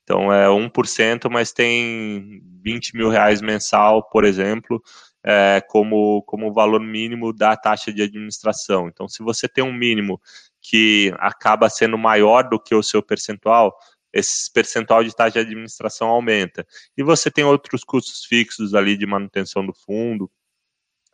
Então 0.03 0.31
é 0.31 0.47
1%, 0.47 1.29
mas 1.29 1.51
tem 1.51 2.41
20 2.63 2.95
mil 2.95 3.09
reais 3.09 3.41
mensal, 3.41 4.01
por 4.01 4.23
exemplo, 4.23 4.81
é, 5.25 5.61
como, 5.67 6.23
como 6.23 6.53
valor 6.53 6.79
mínimo 6.79 7.33
da 7.33 7.57
taxa 7.57 7.91
de 7.91 8.01
administração. 8.01 8.87
Então, 8.87 9.09
se 9.09 9.21
você 9.21 9.47
tem 9.49 9.61
um 9.61 9.73
mínimo 9.73 10.21
que 10.61 11.13
acaba 11.19 11.69
sendo 11.69 11.97
maior 11.97 12.47
do 12.47 12.57
que 12.57 12.73
o 12.73 12.81
seu 12.81 13.03
percentual, 13.03 13.75
esse 14.13 14.51
percentual 14.51 15.03
de 15.03 15.15
taxa 15.15 15.33
de 15.33 15.39
administração 15.39 16.07
aumenta. 16.09 16.65
E 16.97 17.03
você 17.03 17.31
tem 17.31 17.43
outros 17.43 17.83
custos 17.83 18.25
fixos 18.25 18.73
ali 18.73 18.97
de 18.97 19.05
manutenção 19.05 19.65
do 19.65 19.73
fundo, 19.73 20.29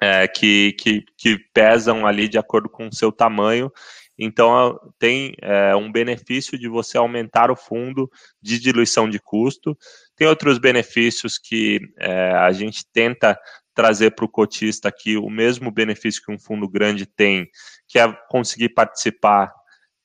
é, 0.01 0.27
que, 0.27 0.73
que, 0.73 1.03
que, 1.17 1.37
pesam 1.53 2.05
ali 2.05 2.27
de 2.27 2.37
acordo 2.37 2.69
com 2.69 2.87
o 2.87 2.93
seu 2.93 3.11
tamanho. 3.11 3.71
Então, 4.17 4.79
tem 4.97 5.35
é, 5.41 5.75
um 5.75 5.91
benefício 5.91 6.57
de 6.57 6.67
você 6.67 6.97
aumentar 6.97 7.51
o 7.51 7.55
fundo 7.55 8.09
de 8.41 8.59
diluição 8.59 9.09
de 9.09 9.19
custo. 9.19 9.77
Tem 10.15 10.27
outros 10.27 10.57
benefícios 10.57 11.37
que 11.37 11.79
é, 11.99 12.31
a 12.31 12.51
gente 12.51 12.83
tenta 12.91 13.39
trazer 13.75 14.11
para 14.11 14.25
o 14.25 14.29
cotista 14.29 14.89
aqui 14.89 15.17
o 15.17 15.29
mesmo 15.29 15.69
benefício 15.69 16.23
que 16.25 16.31
um 16.31 16.39
fundo 16.39 16.67
grande 16.67 17.05
tem, 17.05 17.47
que 17.87 17.99
é 17.99 18.11
conseguir 18.27 18.69
participar 18.69 19.53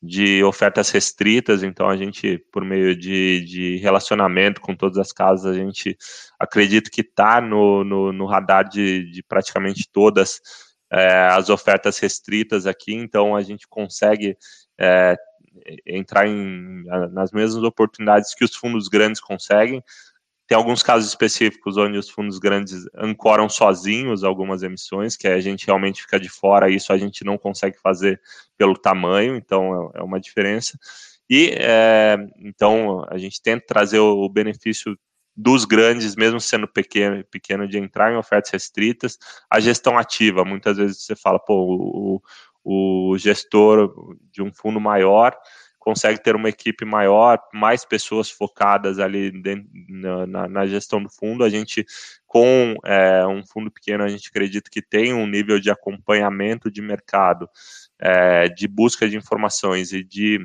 de 0.03 0.43
ofertas 0.43 0.91
restritas, 0.91 1.63
então 1.63 1.89
a 1.89 1.97
gente, 1.97 2.37
por 2.51 2.65
meio 2.65 2.97
de, 2.97 3.45
de 3.45 3.77
relacionamento 3.77 4.61
com 4.61 4.75
todas 4.75 4.99
as 4.99 5.13
casas, 5.13 5.55
a 5.55 5.59
gente 5.59 5.97
acredita 6.39 6.91
que 6.91 7.03
está 7.03 7.41
no, 7.41 7.85
no, 7.85 8.13
no, 8.13 8.27
radar 8.27 8.69
de, 8.69 9.09
de 9.13 9.23
praticamente 9.23 9.89
todas 9.93 10.41
é, 10.91 11.29
as 11.29 11.49
ofertas 11.49 11.99
restritas 12.01 12.67
aqui, 12.67 12.93
então 12.93 13.37
a 13.37 13.43
gente 13.43 13.69
consegue 13.69 14.37
é, 14.77 15.17
entrar 15.87 16.27
em, 16.27 16.83
nas 17.13 17.31
mesmas 17.31 17.63
oportunidades 17.63 18.35
que 18.35 18.45
os 18.45 18.57
fundos 18.57 18.89
grandes 18.89 19.21
conseguem, 19.21 19.85
tem 20.47 20.57
alguns 20.57 20.83
casos 20.83 21.09
específicos 21.09 21.77
onde 21.77 21.97
os 21.97 22.11
fundos 22.11 22.39
grandes 22.39 22.85
ancoram 22.97 23.49
sozinhos 23.49 24.25
algumas 24.25 24.63
emissões, 24.63 25.17
que 25.17 25.27
a 25.27 25.41
gente 25.41 25.67
realmente 25.67 26.03
fica 26.03 26.19
de 26.19 26.29
fora, 26.29 26.71
isso 26.71 26.93
a 26.93 26.99
gente 26.99 27.25
não 27.25 27.39
consegue 27.39 27.79
fazer 27.79 28.21
pelo 28.57 28.77
tamanho, 28.77 29.37
então 29.37 29.93
é, 29.95 30.01
é 30.01 30.03
uma 30.03 30.21
diferença. 30.21 30.79
E 31.31 31.55
é, 31.57 32.17
então 32.39 33.07
a 33.09 33.17
gente 33.17 33.41
tenta 33.41 33.65
trazer 33.67 33.99
o, 33.99 34.29
benefício 34.29 34.99
dos 35.35 35.65
grandes, 35.65 36.15
mesmo 36.15 36.39
sendo 36.39 36.69
pequeno, 36.69 37.25
pequeno, 37.31 37.67
de 37.67 37.79
entrar 37.79 38.13
em 38.13 38.17
ofertas 38.17 38.53
restritas, 38.53 39.19
a 39.49 39.59
gestão 39.59 39.97
ativa. 39.97 40.45
Muitas 40.45 40.77
vezes 40.77 41.03
você 41.03 41.17
fala, 41.17 41.39
pô, 41.39 42.21
o, 42.65 43.13
o 43.13 43.17
gestor 43.17 44.19
de 44.31 44.43
um 44.43 44.53
fundo 44.53 44.81
maior 44.81 45.35
consegue 45.83 46.23
ter 46.23 46.37
uma 46.37 46.49
equipe 46.49 46.85
maior, 46.85 47.41
mais 47.53 47.85
pessoas 47.85 48.31
focadas 48.31 49.01
ali 49.01 49.33
dentro, 49.33 49.69
na, 50.29 50.47
na, 50.47 50.67
gestão 50.67 51.03
do 51.03 51.11
fundo. 51.11 51.43
A 51.43 51.49
gente, 51.49 51.85
com 52.25 52.77
é, 52.85 53.27
um 53.27 53.45
fundo 53.45 53.69
pequeno, 53.69 54.05
a 54.05 54.09
gente 54.09 54.29
acredita 54.29 54.71
que 54.71 54.81
tem 54.81 55.13
um 55.13 55.27
nível 55.27 55.59
de 55.59 55.73
acompanhamento 55.73 56.71
de 56.71 56.81
mercado, 56.81 57.49
é, 57.99 58.49
de 58.49 58.69
busca 58.69 59.09
de 59.09 59.17
informações 59.17 59.93
e 59.93 60.05
de 60.05 60.39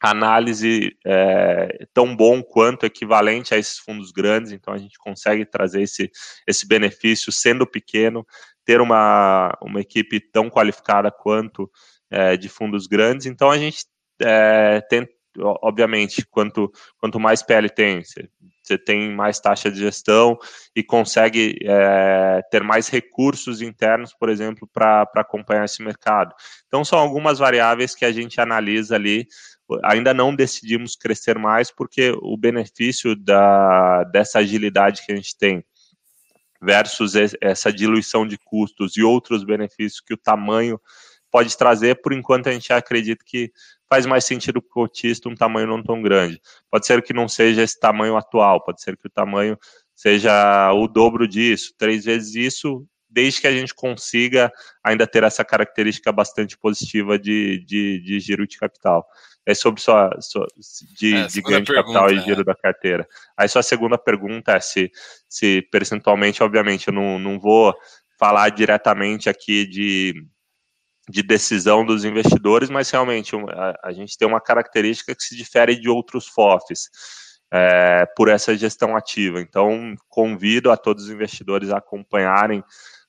análise 0.00 0.96
é, 1.06 1.86
tão 1.94 2.16
bom 2.16 2.42
quanto 2.42 2.84
equivalente 2.84 3.54
a 3.54 3.58
esses 3.58 3.78
fundos 3.78 4.10
grandes, 4.10 4.50
então 4.50 4.74
a 4.74 4.78
gente 4.78 4.98
consegue 4.98 5.44
trazer 5.44 5.82
esse, 5.82 6.10
esse 6.46 6.66
benefício 6.66 7.32
sendo 7.32 7.66
pequeno, 7.66 8.26
ter 8.64 8.80
uma, 8.80 9.56
uma 9.62 9.80
equipe 9.80 10.20
tão 10.20 10.50
qualificada 10.50 11.10
quanto 11.10 11.70
é, 12.10 12.36
de 12.36 12.48
fundos 12.48 12.86
grandes, 12.86 13.26
então 13.26 13.50
a 13.50 13.58
gente 13.58 13.86
é, 14.20 14.80
tem, 14.88 15.08
obviamente, 15.38 16.26
quanto, 16.26 16.72
quanto 16.98 17.20
mais 17.20 17.42
PL 17.42 17.68
tem, 17.70 18.02
você, 18.02 18.28
você 18.62 18.76
tem 18.76 19.10
mais 19.14 19.40
taxa 19.40 19.70
de 19.70 19.78
gestão 19.78 20.38
e 20.74 20.82
consegue 20.82 21.58
é, 21.62 22.42
ter 22.50 22.62
mais 22.62 22.88
recursos 22.88 23.62
internos, 23.62 24.12
por 24.14 24.28
exemplo, 24.28 24.68
para 24.72 25.08
acompanhar 25.16 25.64
esse 25.64 25.82
mercado. 25.82 26.34
Então, 26.66 26.84
são 26.84 26.98
algumas 26.98 27.38
variáveis 27.38 27.94
que 27.94 28.04
a 28.04 28.12
gente 28.12 28.40
analisa 28.40 28.94
ali. 28.94 29.26
Ainda 29.84 30.14
não 30.14 30.34
decidimos 30.34 30.96
crescer 30.96 31.38
mais, 31.38 31.70
porque 31.70 32.12
o 32.22 32.36
benefício 32.36 33.14
da, 33.14 34.04
dessa 34.04 34.38
agilidade 34.38 35.04
que 35.04 35.12
a 35.12 35.16
gente 35.16 35.36
tem 35.36 35.64
versus 36.60 37.14
essa 37.40 37.72
diluição 37.72 38.26
de 38.26 38.36
custos 38.38 38.96
e 38.96 39.02
outros 39.02 39.44
benefícios 39.44 40.00
que 40.00 40.14
o 40.14 40.18
tamanho 40.18 40.80
pode 41.30 41.56
trazer, 41.56 42.00
por 42.00 42.12
enquanto 42.12 42.48
a 42.48 42.52
gente 42.52 42.72
acredita 42.72 43.22
que 43.24 43.52
faz 43.88 44.06
mais 44.06 44.24
sentido 44.24 44.60
para 44.60 44.70
o 44.70 44.72
cotista 44.86 45.28
um 45.28 45.34
tamanho 45.34 45.66
não 45.66 45.82
tão 45.82 46.02
grande. 46.02 46.40
Pode 46.70 46.86
ser 46.86 47.02
que 47.02 47.12
não 47.12 47.26
seja 47.26 47.62
esse 47.62 47.78
tamanho 47.78 48.16
atual, 48.16 48.62
pode 48.62 48.82
ser 48.82 48.96
que 48.96 49.06
o 49.06 49.10
tamanho 49.10 49.58
seja 49.94 50.72
o 50.72 50.86
dobro 50.86 51.26
disso, 51.26 51.74
três 51.76 52.04
vezes 52.04 52.34
isso, 52.34 52.86
desde 53.10 53.40
que 53.40 53.46
a 53.46 53.52
gente 53.52 53.74
consiga 53.74 54.52
ainda 54.84 55.06
ter 55.06 55.24
essa 55.24 55.44
característica 55.44 56.12
bastante 56.12 56.56
positiva 56.58 57.18
de, 57.18 57.64
de, 57.64 58.00
de 58.00 58.20
giro 58.20 58.46
de 58.46 58.58
capital. 58.58 59.06
É 59.46 59.54
sobre 59.54 59.80
só, 59.80 60.10
só 60.20 60.44
de, 60.98 61.14
é, 61.14 61.26
de 61.26 61.40
ganho 61.40 61.62
de 61.62 61.72
capital 61.72 62.10
e 62.10 62.20
giro 62.20 62.42
é. 62.42 62.44
da 62.44 62.54
carteira. 62.54 63.08
Aí 63.36 63.48
sua 63.48 63.62
segunda 63.62 63.96
pergunta 63.96 64.52
é 64.52 64.60
se, 64.60 64.90
se 65.26 65.62
percentualmente, 65.72 66.42
obviamente, 66.42 66.88
eu 66.88 66.94
não, 66.94 67.18
não 67.18 67.40
vou 67.40 67.74
falar 68.18 68.50
diretamente 68.50 69.30
aqui 69.30 69.66
de 69.66 70.14
de 71.08 71.22
decisão 71.22 71.84
dos 71.84 72.04
investidores, 72.04 72.68
mas 72.68 72.90
realmente 72.90 73.34
a, 73.36 73.88
a, 73.88 73.92
gente 73.92 74.16
tem 74.16 74.28
uma 74.28 74.40
característica 74.40 75.14
que 75.14 75.22
se 75.22 75.36
difere 75.36 75.74
de 75.74 75.88
outros 75.88 76.26
FOFs 76.26 76.88
é, 77.50 78.06
por 78.16 78.28
essa 78.28 78.56
gestão 78.56 78.94
ativa. 78.94 79.40
Então, 79.40 79.94
convido 80.08 80.70
a 80.70 80.76
todos 80.76 81.04
os 81.04 81.10
investidores 81.10 81.70
a 81.70 81.78
acompanharem 81.78 82.62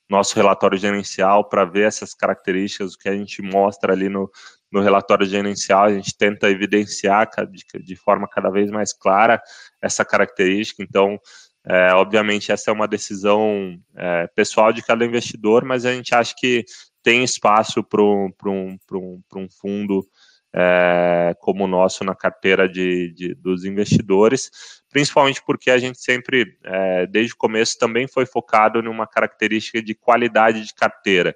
nosso 0.08 0.34
relatório 0.34 0.76
gerencial 0.76 1.48
para 1.48 1.64
ver 1.64 1.86
essas 1.86 2.12
características, 2.12 2.94
o 2.94 2.98
que 2.98 3.08
a 3.08 3.14
gente 3.14 3.40
mostra 3.42 3.92
ali 3.92 4.08
no, 4.08 4.28
no 4.72 4.80
relatório 4.80 5.24
gerencial, 5.24 5.84
a 5.84 5.92
gente 5.92 6.16
tenta 6.16 6.50
evidenciar 6.50 7.30
de, 7.48 7.64
de 7.84 7.96
forma 7.96 8.26
cada 8.26 8.50
vez 8.50 8.70
mais 8.70 8.92
clara 8.92 9.40
essa 9.80 10.04
característica. 10.04 10.82
Então, 10.82 11.16
é, 11.64 11.92
obviamente, 11.94 12.50
essa 12.50 12.70
é 12.70 12.74
uma 12.74 12.88
decisão 12.88 13.78
é, 13.96 14.26
pessoal 14.34 14.72
de 14.72 14.82
cada 14.82 15.04
investidor, 15.04 15.64
mas 15.64 15.86
a 15.86 15.92
gente 15.92 16.12
acha 16.12 16.34
que 16.36 16.64
tem 17.02 17.24
espaço 17.24 17.82
para 17.82 18.02
um, 18.02 18.30
um, 18.44 18.78
um, 19.34 19.48
fundo 19.48 20.06
é, 20.52 21.34
como 21.40 21.64
o 21.64 21.68
nosso 21.68 22.04
na 22.04 22.14
carteira 22.14 22.68
de, 22.68 23.12
de, 23.12 23.34
dos 23.34 23.64
investidores, 23.64 24.50
principalmente 24.90 25.42
porque 25.44 25.70
a 25.70 25.78
gente 25.78 26.00
sempre, 26.00 26.58
é, 26.64 27.06
desde 27.06 27.32
o 27.32 27.36
começo, 27.36 27.78
também 27.78 28.06
foi 28.06 28.26
focado 28.26 28.82
numa 28.82 29.06
característica 29.06 29.82
de 29.82 29.94
qualidade 29.94 30.64
de 30.66 30.74
carteira. 30.74 31.34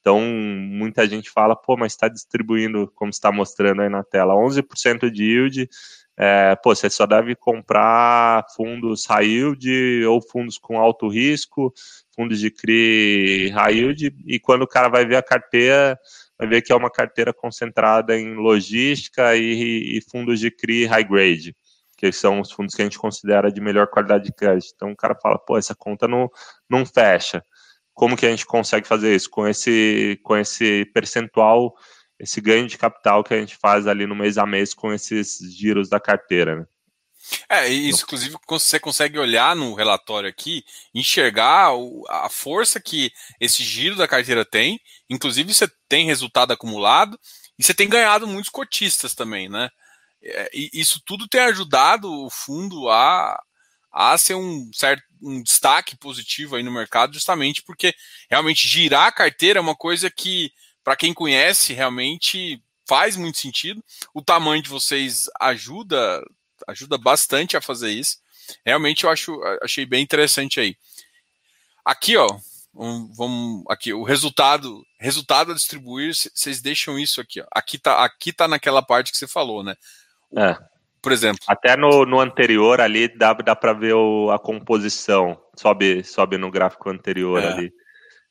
Então, 0.00 0.20
muita 0.20 1.04
gente 1.08 1.28
fala, 1.30 1.56
pô, 1.56 1.76
mas 1.76 1.92
está 1.92 2.06
distribuindo, 2.06 2.90
como 2.94 3.10
está 3.10 3.32
mostrando 3.32 3.82
aí 3.82 3.88
na 3.88 4.04
tela, 4.04 4.34
11% 4.34 5.10
de 5.10 5.24
yield, 5.24 5.68
é, 6.18 6.56
pô, 6.56 6.74
você 6.74 6.88
só 6.88 7.06
deve 7.06 7.36
comprar 7.36 8.46
fundos 8.56 9.04
high 9.06 9.26
yield 9.26 10.04
ou 10.06 10.22
fundos 10.22 10.56
com 10.56 10.78
alto 10.78 11.08
risco, 11.08 11.72
fundos 12.14 12.40
de 12.40 12.50
CRI 12.50 13.50
high 13.50 13.74
yield, 13.74 14.16
e 14.26 14.40
quando 14.40 14.62
o 14.62 14.66
cara 14.66 14.88
vai 14.88 15.04
ver 15.04 15.16
a 15.16 15.22
carteira, 15.22 15.98
vai 16.38 16.48
ver 16.48 16.62
que 16.62 16.72
é 16.72 16.76
uma 16.76 16.90
carteira 16.90 17.34
concentrada 17.34 18.18
em 18.18 18.34
logística 18.34 19.36
e, 19.36 19.98
e 19.98 20.00
fundos 20.10 20.40
de 20.40 20.50
CRI 20.50 20.86
high 20.86 21.04
grade, 21.04 21.54
que 21.98 22.10
são 22.10 22.40
os 22.40 22.50
fundos 22.50 22.74
que 22.74 22.80
a 22.80 22.84
gente 22.84 22.98
considera 22.98 23.52
de 23.52 23.60
melhor 23.60 23.88
qualidade 23.88 24.24
de 24.24 24.32
crédito. 24.32 24.72
Então 24.74 24.92
o 24.92 24.96
cara 24.96 25.14
fala, 25.14 25.38
pô, 25.38 25.58
essa 25.58 25.74
conta 25.74 26.08
não, 26.08 26.30
não 26.68 26.86
fecha. 26.86 27.42
Como 27.92 28.16
que 28.16 28.26
a 28.26 28.30
gente 28.30 28.46
consegue 28.46 28.86
fazer 28.86 29.14
isso? 29.14 29.28
Com 29.30 29.46
esse, 29.46 30.18
com 30.22 30.36
esse 30.36 30.84
percentual, 30.94 31.74
esse 32.18 32.40
ganho 32.40 32.66
de 32.66 32.78
capital 32.78 33.22
que 33.22 33.34
a 33.34 33.38
gente 33.38 33.56
faz 33.56 33.86
ali 33.86 34.06
no 34.06 34.14
mês 34.14 34.38
a 34.38 34.46
mês 34.46 34.72
com 34.72 34.92
esses 34.92 35.38
giros 35.54 35.88
da 35.88 36.00
carteira, 36.00 36.56
né? 36.56 36.66
É, 37.48 37.68
isso, 37.68 38.04
inclusive, 38.04 38.36
você 38.48 38.78
consegue 38.78 39.18
olhar 39.18 39.56
no 39.56 39.74
relatório 39.74 40.28
aqui, 40.28 40.64
enxergar 40.94 41.70
a 42.08 42.28
força 42.28 42.80
que 42.80 43.10
esse 43.40 43.64
giro 43.64 43.96
da 43.96 44.06
carteira 44.06 44.44
tem. 44.44 44.80
Inclusive, 45.10 45.52
você 45.52 45.68
tem 45.88 46.06
resultado 46.06 46.52
acumulado 46.52 47.18
e 47.58 47.64
você 47.64 47.74
tem 47.74 47.88
ganhado 47.88 48.28
muitos 48.28 48.50
cotistas 48.50 49.12
também, 49.12 49.48
né? 49.48 49.68
É, 50.22 50.50
e 50.54 50.70
isso 50.72 51.00
tudo 51.04 51.26
tem 51.26 51.40
ajudado 51.40 52.08
o 52.10 52.30
fundo 52.30 52.88
a, 52.88 53.42
a 53.92 54.16
ser 54.16 54.34
um 54.34 54.70
certo 54.72 55.02
um 55.22 55.42
destaque 55.42 55.96
positivo 55.96 56.56
aí 56.56 56.62
no 56.62 56.70
mercado, 56.70 57.14
justamente 57.14 57.62
porque 57.62 57.94
realmente 58.30 58.68
girar 58.68 59.06
a 59.06 59.12
carteira 59.12 59.58
é 59.58 59.62
uma 59.62 59.74
coisa 59.74 60.10
que, 60.10 60.52
para 60.86 60.94
quem 60.94 61.12
conhece, 61.12 61.72
realmente 61.72 62.62
faz 62.88 63.16
muito 63.16 63.38
sentido. 63.38 63.82
O 64.14 64.22
tamanho 64.22 64.62
de 64.62 64.68
vocês 64.68 65.28
ajuda 65.40 66.24
ajuda 66.68 66.96
bastante 66.96 67.56
a 67.56 67.60
fazer 67.60 67.90
isso. 67.90 68.18
Realmente 68.64 69.02
eu 69.02 69.10
acho, 69.10 69.36
achei 69.60 69.84
bem 69.84 70.00
interessante 70.00 70.60
aí. 70.60 70.76
Aqui, 71.84 72.16
ó, 72.16 72.28
um, 72.72 73.12
vamos 73.14 73.64
aqui 73.68 73.92
o 73.92 74.04
resultado, 74.04 74.80
resultado 75.00 75.50
a 75.50 75.54
distribuir, 75.56 76.14
vocês 76.14 76.62
deixam 76.62 76.96
isso 76.96 77.20
aqui, 77.20 77.40
ó. 77.40 77.46
Aqui 77.50 77.78
tá, 77.78 78.04
aqui 78.04 78.32
tá 78.32 78.46
naquela 78.46 78.80
parte 78.80 79.10
que 79.10 79.18
você 79.18 79.26
falou, 79.26 79.64
né? 79.64 79.74
É. 80.36 80.56
Por 81.02 81.10
exemplo. 81.10 81.40
Até 81.48 81.76
no, 81.76 82.06
no 82.06 82.20
anterior 82.20 82.80
ali 82.80 83.08
dá, 83.08 83.32
dá 83.32 83.56
para 83.56 83.72
ver 83.72 83.94
o, 83.94 84.30
a 84.30 84.38
composição. 84.38 85.36
Sobe, 85.56 86.04
sobe 86.04 86.38
no 86.38 86.48
gráfico 86.48 86.88
anterior 86.88 87.42
é. 87.42 87.48
ali. 87.48 87.72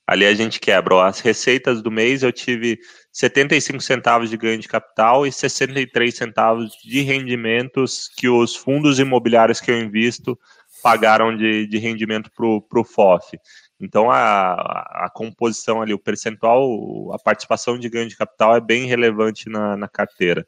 Ali 0.07 0.25
a 0.25 0.33
gente 0.33 0.59
quebra. 0.59 0.95
Ó, 0.95 1.03
as 1.03 1.19
receitas 1.19 1.81
do 1.81 1.89
mês 1.89 2.21
eu 2.21 2.31
tive 2.31 2.79
75 3.11 3.81
centavos 3.81 4.29
de 4.29 4.37
ganho 4.37 4.59
de 4.59 4.67
capital 4.67 5.25
e 5.25 5.31
63 5.31 6.15
centavos 6.15 6.73
de 6.83 7.01
rendimentos 7.01 8.09
que 8.15 8.29
os 8.29 8.55
fundos 8.55 8.99
imobiliários 8.99 9.59
que 9.59 9.71
eu 9.71 9.79
invisto 9.79 10.37
pagaram 10.83 11.35
de, 11.35 11.65
de 11.65 11.77
rendimento 11.79 12.29
para 12.31 12.79
o 12.79 12.83
FOF. 12.83 13.39
Então 13.79 14.11
a, 14.11 14.53
a, 15.05 15.09
composição 15.13 15.81
ali, 15.81 15.93
o 15.93 15.99
percentual, 15.99 17.11
a 17.11 17.19
participação 17.19 17.77
de 17.77 17.89
ganho 17.89 18.07
de 18.07 18.15
capital 18.15 18.55
é 18.55 18.61
bem 18.61 18.85
relevante 18.85 19.49
na, 19.49 19.75
na 19.75 19.87
carteira. 19.87 20.47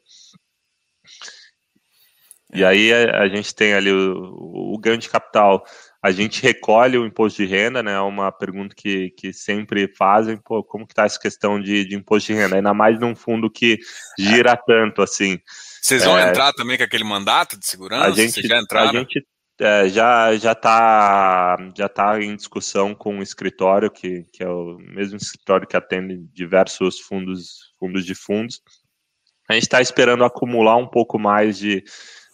E 2.54 2.64
aí 2.64 2.92
a, 2.92 3.22
a 3.22 3.28
gente 3.28 3.54
tem 3.54 3.74
ali 3.74 3.92
o, 3.92 4.74
o 4.74 4.78
ganho 4.78 4.98
de 4.98 5.08
capital 5.08 5.64
a 6.02 6.12
gente 6.12 6.42
recolhe 6.42 6.96
o 6.96 7.04
imposto 7.04 7.42
de 7.42 7.48
renda, 7.48 7.82
né? 7.82 7.92
É 7.92 8.00
uma 8.00 8.30
pergunta 8.30 8.74
que, 8.74 9.10
que 9.10 9.32
sempre 9.32 9.92
fazem, 9.96 10.36
pô, 10.36 10.62
como 10.62 10.86
que 10.86 10.94
tá 10.94 11.04
essa 11.04 11.18
questão 11.18 11.60
de, 11.60 11.84
de 11.84 11.96
imposto 11.96 12.32
de 12.32 12.38
renda? 12.38 12.56
Ainda 12.56 12.72
mais 12.72 13.00
num 13.00 13.16
fundo 13.16 13.50
que 13.50 13.78
gira 14.18 14.52
é. 14.52 14.56
tanto, 14.56 15.02
assim. 15.02 15.40
Vocês 15.82 16.04
vão 16.04 16.16
é, 16.18 16.28
entrar 16.28 16.52
também 16.52 16.78
com 16.78 16.84
aquele 16.84 17.04
mandato 17.04 17.58
de 17.58 17.66
segurança? 17.66 18.06
A 18.06 18.12
gente, 18.12 18.46
já 18.46 18.60
entraram? 18.60 18.90
A 18.90 18.92
gente 18.92 19.26
é, 19.60 19.88
já 19.88 20.36
já 20.36 20.52
está 20.52 21.56
já 21.76 21.88
tá 21.88 22.22
em 22.22 22.36
discussão 22.36 22.94
com 22.94 23.18
o 23.18 23.22
escritório 23.22 23.90
que, 23.90 24.24
que 24.32 24.44
é 24.44 24.48
o 24.48 24.78
mesmo 24.78 25.16
escritório 25.16 25.66
que 25.66 25.76
atende 25.76 26.16
diversos 26.32 27.00
fundos 27.00 27.74
fundos 27.76 28.06
de 28.06 28.14
fundos. 28.14 28.60
A 29.48 29.54
gente 29.54 29.64
está 29.64 29.80
esperando 29.80 30.24
acumular 30.24 30.76
um 30.76 30.86
pouco 30.86 31.18
mais 31.18 31.58
de, 31.58 31.82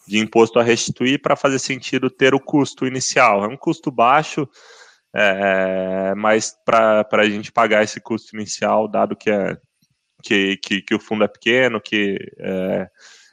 de 0.07 0.19
imposto 0.19 0.59
a 0.59 0.63
restituir 0.63 1.21
para 1.21 1.35
fazer 1.35 1.59
sentido 1.59 2.09
ter 2.09 2.33
o 2.33 2.39
custo 2.39 2.85
inicial. 2.85 3.43
É 3.43 3.47
um 3.47 3.57
custo 3.57 3.91
baixo, 3.91 4.47
é, 5.13 6.13
mas 6.15 6.55
para 6.65 7.07
a 7.11 7.29
gente 7.29 7.51
pagar 7.51 7.83
esse 7.83 7.99
custo 7.99 8.35
inicial, 8.35 8.87
dado 8.87 9.15
que, 9.15 9.29
é, 9.29 9.57
que, 10.23 10.57
que, 10.57 10.81
que 10.81 10.95
o 10.95 10.99
fundo 10.99 11.23
é 11.23 11.27
pequeno, 11.27 11.81
que 11.81 12.17
é, 12.39 12.87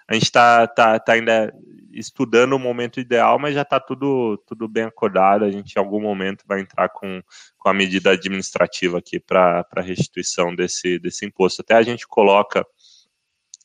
a 0.08 0.14
gente 0.14 0.24
está 0.24 0.66
tá, 0.66 0.98
tá 0.98 1.12
ainda 1.12 1.52
estudando 1.92 2.54
o 2.54 2.58
momento 2.58 3.00
ideal, 3.00 3.38
mas 3.38 3.54
já 3.54 3.62
está 3.62 3.78
tudo, 3.78 4.36
tudo 4.46 4.66
bem 4.66 4.84
acordado. 4.84 5.44
A 5.44 5.50
gente 5.50 5.74
em 5.74 5.78
algum 5.78 6.00
momento 6.00 6.44
vai 6.46 6.60
entrar 6.60 6.88
com, 6.88 7.22
com 7.58 7.68
a 7.68 7.74
medida 7.74 8.10
administrativa 8.10 8.98
aqui 8.98 9.20
para 9.20 9.64
restituição 9.76 10.54
desse, 10.54 10.98
desse 10.98 11.26
imposto. 11.26 11.62
Até 11.62 11.74
a 11.74 11.82
gente 11.82 12.06
coloca 12.06 12.66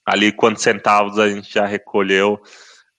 ali 0.05 0.31
quantos 0.31 0.63
centavos 0.63 1.19
a 1.19 1.29
gente 1.29 1.53
já 1.53 1.65
recolheu 1.65 2.41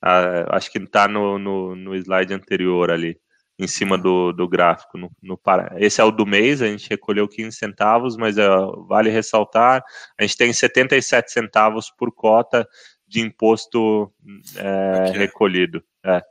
ah, 0.02 0.56
acho 0.56 0.70
que 0.70 0.78
está 0.78 1.08
no, 1.08 1.38
no, 1.38 1.74
no, 1.74 1.94
slide 1.96 2.32
anterior 2.32 2.90
ali, 2.90 3.18
em 3.58 3.66
cima 3.66 3.98
do, 3.98 4.32
do 4.32 4.48
gráfico. 4.48 4.96
No, 4.96 5.10
no, 5.22 5.40
esse 5.76 6.00
é 6.00 6.04
o 6.04 6.10
do 6.10 6.24
mês, 6.24 6.62
a 6.62 6.66
gente 6.66 6.88
recolheu 6.88 7.28
15 7.28 7.56
centavos, 7.56 8.16
mas 8.16 8.38
é, 8.38 8.46
vale 8.86 9.10
ressaltar, 9.10 9.82
a 10.18 10.22
gente 10.22 10.36
tem 10.36 10.52
77 10.52 11.32
centavos 11.32 11.90
por 11.90 12.12
cota 12.12 12.66
de 13.06 13.20
imposto 13.20 14.12
é, 14.56 15.10
recolhido. 15.16 15.82
É. 16.04 16.22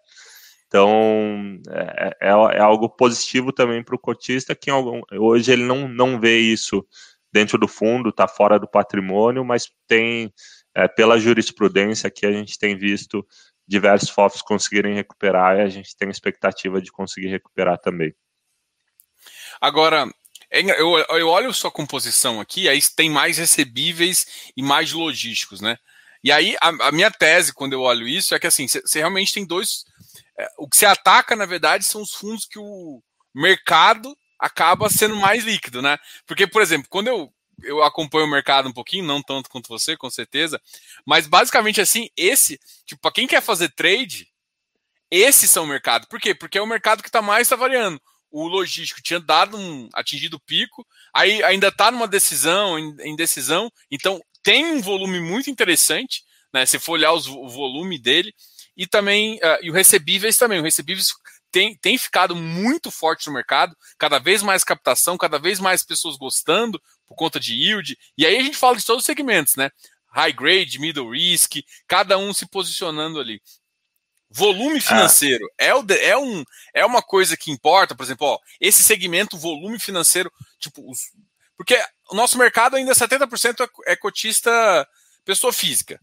Então, 0.67 1.59
é, 1.69 2.17
é, 2.21 2.29
é, 2.29 2.59
algo 2.59 2.89
positivo 2.89 3.53
também 3.53 3.81
para 3.83 3.95
o 3.95 3.99
cotista, 3.99 4.53
que 4.53 4.69
algum, 4.69 5.01
hoje 5.13 5.51
ele 5.51 5.63
não, 5.63 5.87
não 5.87 6.19
vê 6.19 6.39
isso 6.39 6.85
dentro 7.31 7.57
do 7.57 7.67
fundo, 7.67 8.09
está 8.09 8.27
fora 8.27 8.59
do 8.59 8.67
patrimônio, 8.67 9.45
mas 9.45 9.71
tem 9.87 10.31
é, 10.75 10.87
pela 10.87 11.19
jurisprudência 11.19 12.11
que 12.11 12.25
a 12.25 12.31
gente 12.31 12.59
tem 12.59 12.77
visto 12.77 13.25
diversos 13.67 14.09
FOFs 14.09 14.41
conseguirem 14.41 14.95
recuperar 14.95 15.57
e 15.57 15.61
a 15.61 15.67
gente 15.67 15.95
tem 15.95 16.09
expectativa 16.09 16.81
de 16.81 16.91
conseguir 16.91 17.27
recuperar 17.27 17.77
também. 17.77 18.15
Agora, 19.59 20.07
é 20.49 20.61
eu, 20.61 20.97
eu 20.97 21.27
olho 21.27 21.53
sua 21.53 21.71
composição 21.71 22.39
aqui, 22.39 22.69
aí 22.69 22.79
tem 22.95 23.09
mais 23.09 23.37
recebíveis 23.37 24.51
e 24.55 24.63
mais 24.63 24.93
logísticos, 24.93 25.59
né? 25.59 25.77
E 26.23 26.31
aí 26.31 26.55
a, 26.61 26.87
a 26.87 26.91
minha 26.91 27.11
tese, 27.11 27.53
quando 27.53 27.73
eu 27.73 27.81
olho 27.81 28.07
isso, 28.07 28.33
é 28.33 28.39
que 28.39 28.47
assim, 28.47 28.67
você 28.67 28.99
realmente 28.99 29.33
tem 29.33 29.45
dois. 29.45 29.83
É, 30.37 30.47
o 30.57 30.67
que 30.67 30.77
você 30.77 30.85
ataca, 30.85 31.35
na 31.35 31.45
verdade, 31.45 31.85
são 31.85 32.01
os 32.01 32.13
fundos 32.13 32.45
que 32.45 32.59
o 32.59 33.01
mercado 33.33 34.17
acaba 34.39 34.89
sendo 34.89 35.15
mais 35.15 35.43
líquido, 35.43 35.81
né? 35.81 35.97
Porque, 36.25 36.47
por 36.47 36.61
exemplo, 36.61 36.87
quando 36.89 37.07
eu, 37.07 37.31
eu 37.63 37.83
acompanho 37.83 38.25
o 38.25 38.29
mercado 38.29 38.69
um 38.69 38.73
pouquinho, 38.73 39.05
não 39.05 39.21
tanto 39.21 39.49
quanto 39.49 39.67
você, 39.67 39.97
com 39.97 40.09
certeza, 40.09 40.61
mas 41.05 41.27
basicamente 41.27 41.81
assim, 41.81 42.09
esse, 42.15 42.59
tipo, 42.85 43.01
para 43.01 43.11
quem 43.11 43.27
quer 43.27 43.41
fazer 43.41 43.69
trade, 43.69 44.27
esses 45.09 45.49
são 45.49 45.63
o 45.63 45.67
mercado. 45.67 46.07
Por 46.07 46.19
quê? 46.19 46.35
Porque 46.35 46.57
é 46.57 46.61
o 46.61 46.67
mercado 46.67 47.01
que 47.01 47.09
está 47.09 47.21
mais 47.21 47.47
tá 47.47 47.55
variando 47.55 48.01
o 48.31 48.47
logístico 48.47 49.01
tinha 49.01 49.19
dado 49.19 49.57
um 49.57 49.89
atingido 49.93 50.37
o 50.37 50.39
pico, 50.39 50.85
aí 51.13 51.43
ainda 51.43 51.69
está 51.69 51.91
numa 51.91 52.07
decisão, 52.07 52.77
em, 52.77 52.95
em, 52.99 53.15
decisão, 53.15 53.71
então 53.89 54.21
tem 54.43 54.65
um 54.65 54.81
volume 54.81 55.19
muito 55.19 55.49
interessante, 55.49 56.23
né? 56.53 56.65
Se 56.65 56.79
for 56.79 56.93
olhar 56.93 57.13
os, 57.13 57.27
o 57.27 57.47
volume 57.47 57.99
dele, 57.99 58.33
e 58.75 58.85
também 58.85 59.35
uh, 59.37 59.57
e 59.61 59.71
o 59.71 59.73
recebíveis 59.73 60.37
também, 60.37 60.59
o 60.59 60.63
recebíveis 60.63 61.07
tem, 61.57 61.75
tem 61.75 61.97
ficado 61.97 62.35
muito 62.35 62.91
forte 62.91 63.25
no 63.25 63.33
mercado, 63.33 63.75
cada 63.97 64.19
vez 64.19 64.43
mais 64.43 64.63
captação, 64.63 65.17
cada 65.17 65.39
vez 65.39 65.59
mais 65.59 65.83
pessoas 65.83 66.15
gostando 66.15 66.79
por 67.07 67.15
conta 67.15 67.39
de 67.39 67.55
yield, 67.55 67.97
e 68.15 68.27
aí 68.27 68.37
a 68.37 68.43
gente 68.43 68.55
fala 68.55 68.77
de 68.77 68.85
todos 68.85 69.01
os 69.01 69.05
segmentos, 69.05 69.55
né? 69.55 69.71
High 70.11 70.33
grade, 70.33 70.79
middle 70.79 71.09
risk, 71.09 71.55
cada 71.87 72.15
um 72.15 72.31
se 72.31 72.45
posicionando 72.45 73.19
ali. 73.19 73.41
Volume 74.29 74.79
financeiro 74.79 75.47
ah. 75.59 75.63
é, 75.63 75.73
o, 75.73 75.83
é, 75.89 76.17
um, 76.17 76.43
é 76.75 76.85
uma 76.85 77.01
coisa 77.01 77.35
que 77.35 77.49
importa, 77.49 77.95
por 77.95 78.03
exemplo, 78.03 78.27
ó, 78.27 78.39
esse 78.61 78.83
segmento, 78.83 79.35
volume 79.35 79.79
financeiro, 79.79 80.31
tipo, 80.59 80.87
os, 80.87 80.99
porque 81.57 81.75
o 82.11 82.15
nosso 82.15 82.37
mercado 82.37 82.75
ainda 82.75 82.93
70% 82.93 83.67
é, 83.87 83.93
é 83.93 83.95
cotista 83.95 84.87
pessoa 85.25 85.51
física. 85.51 85.99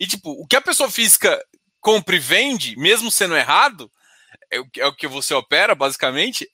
E, 0.00 0.06
tipo, 0.06 0.32
o 0.32 0.46
que 0.48 0.56
a 0.56 0.60
pessoa 0.60 0.90
física 0.90 1.40
compra 1.80 2.16
e 2.16 2.18
vende, 2.18 2.76
mesmo 2.76 3.08
sendo 3.08 3.36
errado, 3.36 3.88
é, 4.52 4.60
é 4.78 4.86
o 4.86 4.94
que 4.94 5.06
você 5.06 5.34
opera, 5.34 5.74
basicamente, 5.74 6.48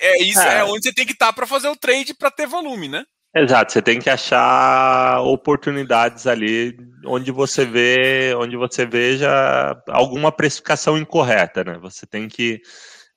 é 0.00 0.22
isso, 0.22 0.40
é, 0.40 0.58
é 0.58 0.64
onde 0.64 0.84
você 0.84 0.92
tem 0.92 1.06
que 1.06 1.12
estar 1.12 1.26
tá 1.26 1.32
para 1.32 1.46
fazer 1.46 1.68
o 1.68 1.76
trade 1.76 2.14
para 2.14 2.30
ter 2.30 2.46
volume, 2.46 2.88
né? 2.88 3.04
Exato, 3.36 3.72
você 3.72 3.82
tem 3.82 3.98
que 3.98 4.08
achar 4.08 5.20
oportunidades 5.22 6.24
ali 6.26 6.76
onde 7.04 7.32
você 7.32 7.64
vê, 7.64 8.32
onde 8.36 8.56
você 8.56 8.86
veja 8.86 9.76
alguma 9.88 10.30
precificação 10.30 10.96
incorreta, 10.96 11.64
né? 11.64 11.76
Você 11.80 12.06
tem 12.06 12.28
que 12.28 12.60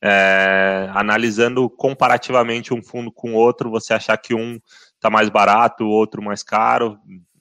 é, 0.01 0.89
analisando 0.95 1.69
comparativamente 1.69 2.73
um 2.73 2.81
fundo 2.81 3.11
com 3.11 3.35
outro, 3.35 3.69
você 3.69 3.93
achar 3.93 4.17
que 4.17 4.33
um 4.33 4.59
está 4.95 5.11
mais 5.11 5.29
barato, 5.29 5.83
o 5.83 5.89
outro 5.89 6.21
mais 6.23 6.41
caro, 6.41 6.97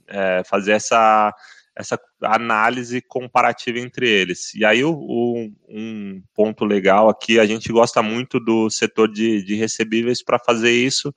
é, 0.06 0.42
fazer 0.44 0.72
essa 0.72 1.34
essa 1.76 2.00
análise 2.22 3.02
comparativa 3.02 3.78
entre 3.78 4.08
eles. 4.08 4.54
E 4.54 4.64
aí 4.64 4.82
o, 4.82 4.92
o, 4.92 5.52
um 5.68 6.22
ponto 6.34 6.64
legal 6.64 7.08
aqui, 7.08 7.38
a 7.38 7.44
gente 7.44 7.70
gosta 7.70 8.02
muito 8.02 8.40
do 8.40 8.70
setor 8.70 9.12
de, 9.12 9.42
de 9.42 9.54
recebíveis 9.54 10.22
para 10.24 10.38
fazer 10.38 10.72
isso 10.72 11.14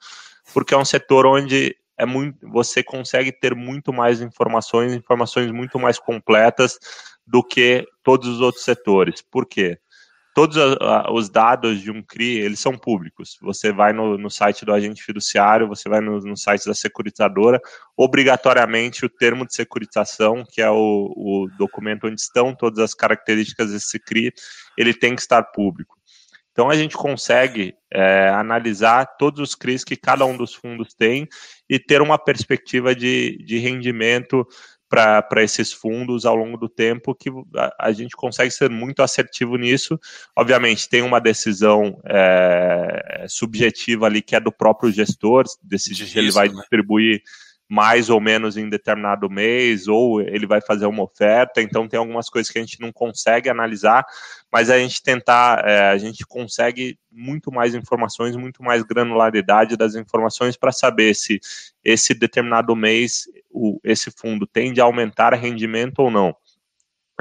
porque 0.53 0.73
é 0.73 0.77
um 0.77 0.85
setor 0.85 1.25
onde 1.25 1.75
é 1.97 2.05
muito, 2.05 2.47
você 2.47 2.81
consegue 2.81 3.31
ter 3.31 3.53
muito 3.55 3.91
mais 3.91 4.21
informações, 4.21 4.93
informações 4.93 5.51
muito 5.51 5.77
mais 5.77 5.99
completas 5.99 6.79
do 7.25 7.43
que 7.43 7.85
todos 8.03 8.27
os 8.27 8.41
outros 8.41 8.63
setores. 8.63 9.21
Por 9.21 9.45
quê? 9.45 9.77
Todos 10.39 10.55
os 11.11 11.29
dados 11.29 11.81
de 11.81 11.91
um 11.91 12.01
CRI, 12.01 12.37
eles 12.37 12.61
são 12.61 12.77
públicos. 12.77 13.37
Você 13.41 13.73
vai 13.73 13.91
no, 13.91 14.17
no 14.17 14.29
site 14.29 14.63
do 14.63 14.71
agente 14.71 15.03
fiduciário, 15.03 15.67
você 15.67 15.89
vai 15.89 15.99
no, 15.99 16.17
no, 16.21 16.37
site 16.37 16.65
da 16.65 16.73
securitizadora, 16.73 17.59
obrigatoriamente 17.97 19.05
o 19.05 19.09
termo 19.09 19.45
de 19.45 19.53
securitização, 19.53 20.45
que 20.49 20.61
é 20.61 20.69
o, 20.69 21.11
o 21.13 21.49
documento 21.57 22.07
onde 22.07 22.21
estão 22.21 22.55
todas 22.55 22.79
as 22.79 22.93
características 22.93 23.73
desse 23.73 23.99
CRI, 23.99 24.31
ele 24.77 24.93
tem 24.93 25.13
que 25.13 25.19
estar 25.19 25.43
público. 25.43 25.97
Então 26.53 26.69
a 26.69 26.75
gente 26.75 26.95
consegue 26.95 27.73
é, 27.93 28.29
analisar 28.29 29.17
todos 29.17 29.41
os 29.41 29.55
CRIs 29.55 29.83
que 29.83 29.97
cada 29.97 30.25
um 30.25 30.37
dos 30.37 30.55
fundos 30.55 30.93
tem 30.93 31.27
e 31.69 31.77
ter 31.77 32.01
uma 32.01 32.17
perspectiva 32.17 32.95
de, 32.95 33.43
de 33.43 33.57
rendimento 33.57 34.47
para 34.89 35.43
esses 35.43 35.71
fundos 35.71 36.25
ao 36.25 36.35
longo 36.35 36.57
do 36.57 36.67
tempo 36.67 37.13
que 37.13 37.29
a, 37.55 37.87
a, 37.87 37.91
gente 37.91 38.15
consegue 38.15 38.49
ser 38.49 38.71
muito 38.71 39.03
assertivo 39.03 39.55
nisso. 39.55 39.99
Obviamente, 40.35 40.89
tem 40.89 41.03
uma 41.03 41.21
decisão 41.21 42.01
é, 42.05 43.25
subjetiva 43.29 44.07
ali 44.07 44.21
que 44.21 44.35
é 44.35 44.39
do 44.39 44.51
próprio 44.51 44.91
gestor, 44.91 45.45
decidir 45.63 46.07
se 46.07 46.17
ele 46.17 46.31
vai 46.31 46.49
né? 46.49 46.55
distribuir 46.55 47.21
mais 47.69 48.09
ou 48.09 48.19
menos 48.19 48.57
em 48.57 48.67
determinado 48.67 49.29
mês, 49.29 49.87
ou 49.87 50.19
ele 50.21 50.47
vai 50.47 50.59
fazer 50.59 50.87
uma 50.87 51.03
oferta, 51.03 51.61
então 51.61 51.87
tem 51.87 51.99
algumas 51.99 52.27
coisas 52.27 52.51
que 52.51 52.57
a 52.57 52.61
gente 52.61 52.81
não 52.81 52.91
consegue 52.91 53.47
analisar, 53.47 54.03
mas 54.51 54.71
a 54.71 54.79
gente 54.79 55.03
tentar, 55.03 55.63
é, 55.63 55.89
a 55.89 55.97
gente 55.99 56.25
consegue 56.25 56.97
muito 57.11 57.51
mais 57.51 57.75
informações, 57.75 58.35
muito 58.35 58.63
mais 58.63 58.81
granularidade 58.81 59.77
das 59.77 59.93
informações 59.93 60.57
para 60.57 60.71
saber 60.71 61.13
se 61.13 61.39
esse 61.83 62.15
determinado 62.15 62.75
mês 62.75 63.25
o, 63.51 63.79
esse 63.83 64.09
fundo 64.09 64.47
tende 64.47 64.81
a 64.81 64.85
aumentar 64.85 65.35
rendimento 65.35 65.99
ou 65.99 66.09
não. 66.09 66.35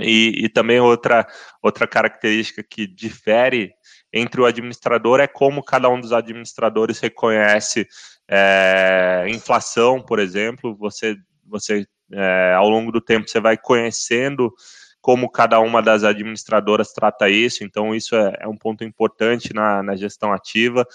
E, 0.00 0.44
e 0.44 0.48
também 0.48 0.80
outra, 0.80 1.26
outra 1.60 1.86
característica 1.86 2.62
que 2.62 2.86
difere 2.86 3.74
entre 4.12 4.40
o 4.40 4.46
administrador 4.46 5.20
é 5.20 5.26
como 5.26 5.62
cada 5.62 5.90
um 5.90 6.00
dos 6.00 6.12
administradores 6.12 7.00
reconhece 7.00 7.86
é, 8.30 9.24
inflação, 9.28 10.00
por 10.00 10.18
exemplo, 10.18 10.76
você, 10.76 11.16
você 11.46 11.86
é, 12.12 12.54
ao 12.54 12.68
longo 12.68 12.92
do 12.92 13.00
tempo 13.00 13.28
você 13.28 13.40
vai 13.40 13.56
conhecendo 13.56 14.52
como 15.00 15.30
cada 15.30 15.60
uma 15.60 15.80
das 15.80 16.02
administradoras 16.02 16.92
trata 16.92 17.30
isso, 17.30 17.64
então 17.64 17.94
isso 17.94 18.14
é, 18.14 18.36
é 18.40 18.48
um 18.48 18.56
ponto 18.56 18.84
importante 18.84 19.54
na, 19.54 19.82
na, 19.82 19.96
gestão 19.96 20.32
ativa. 20.32 20.86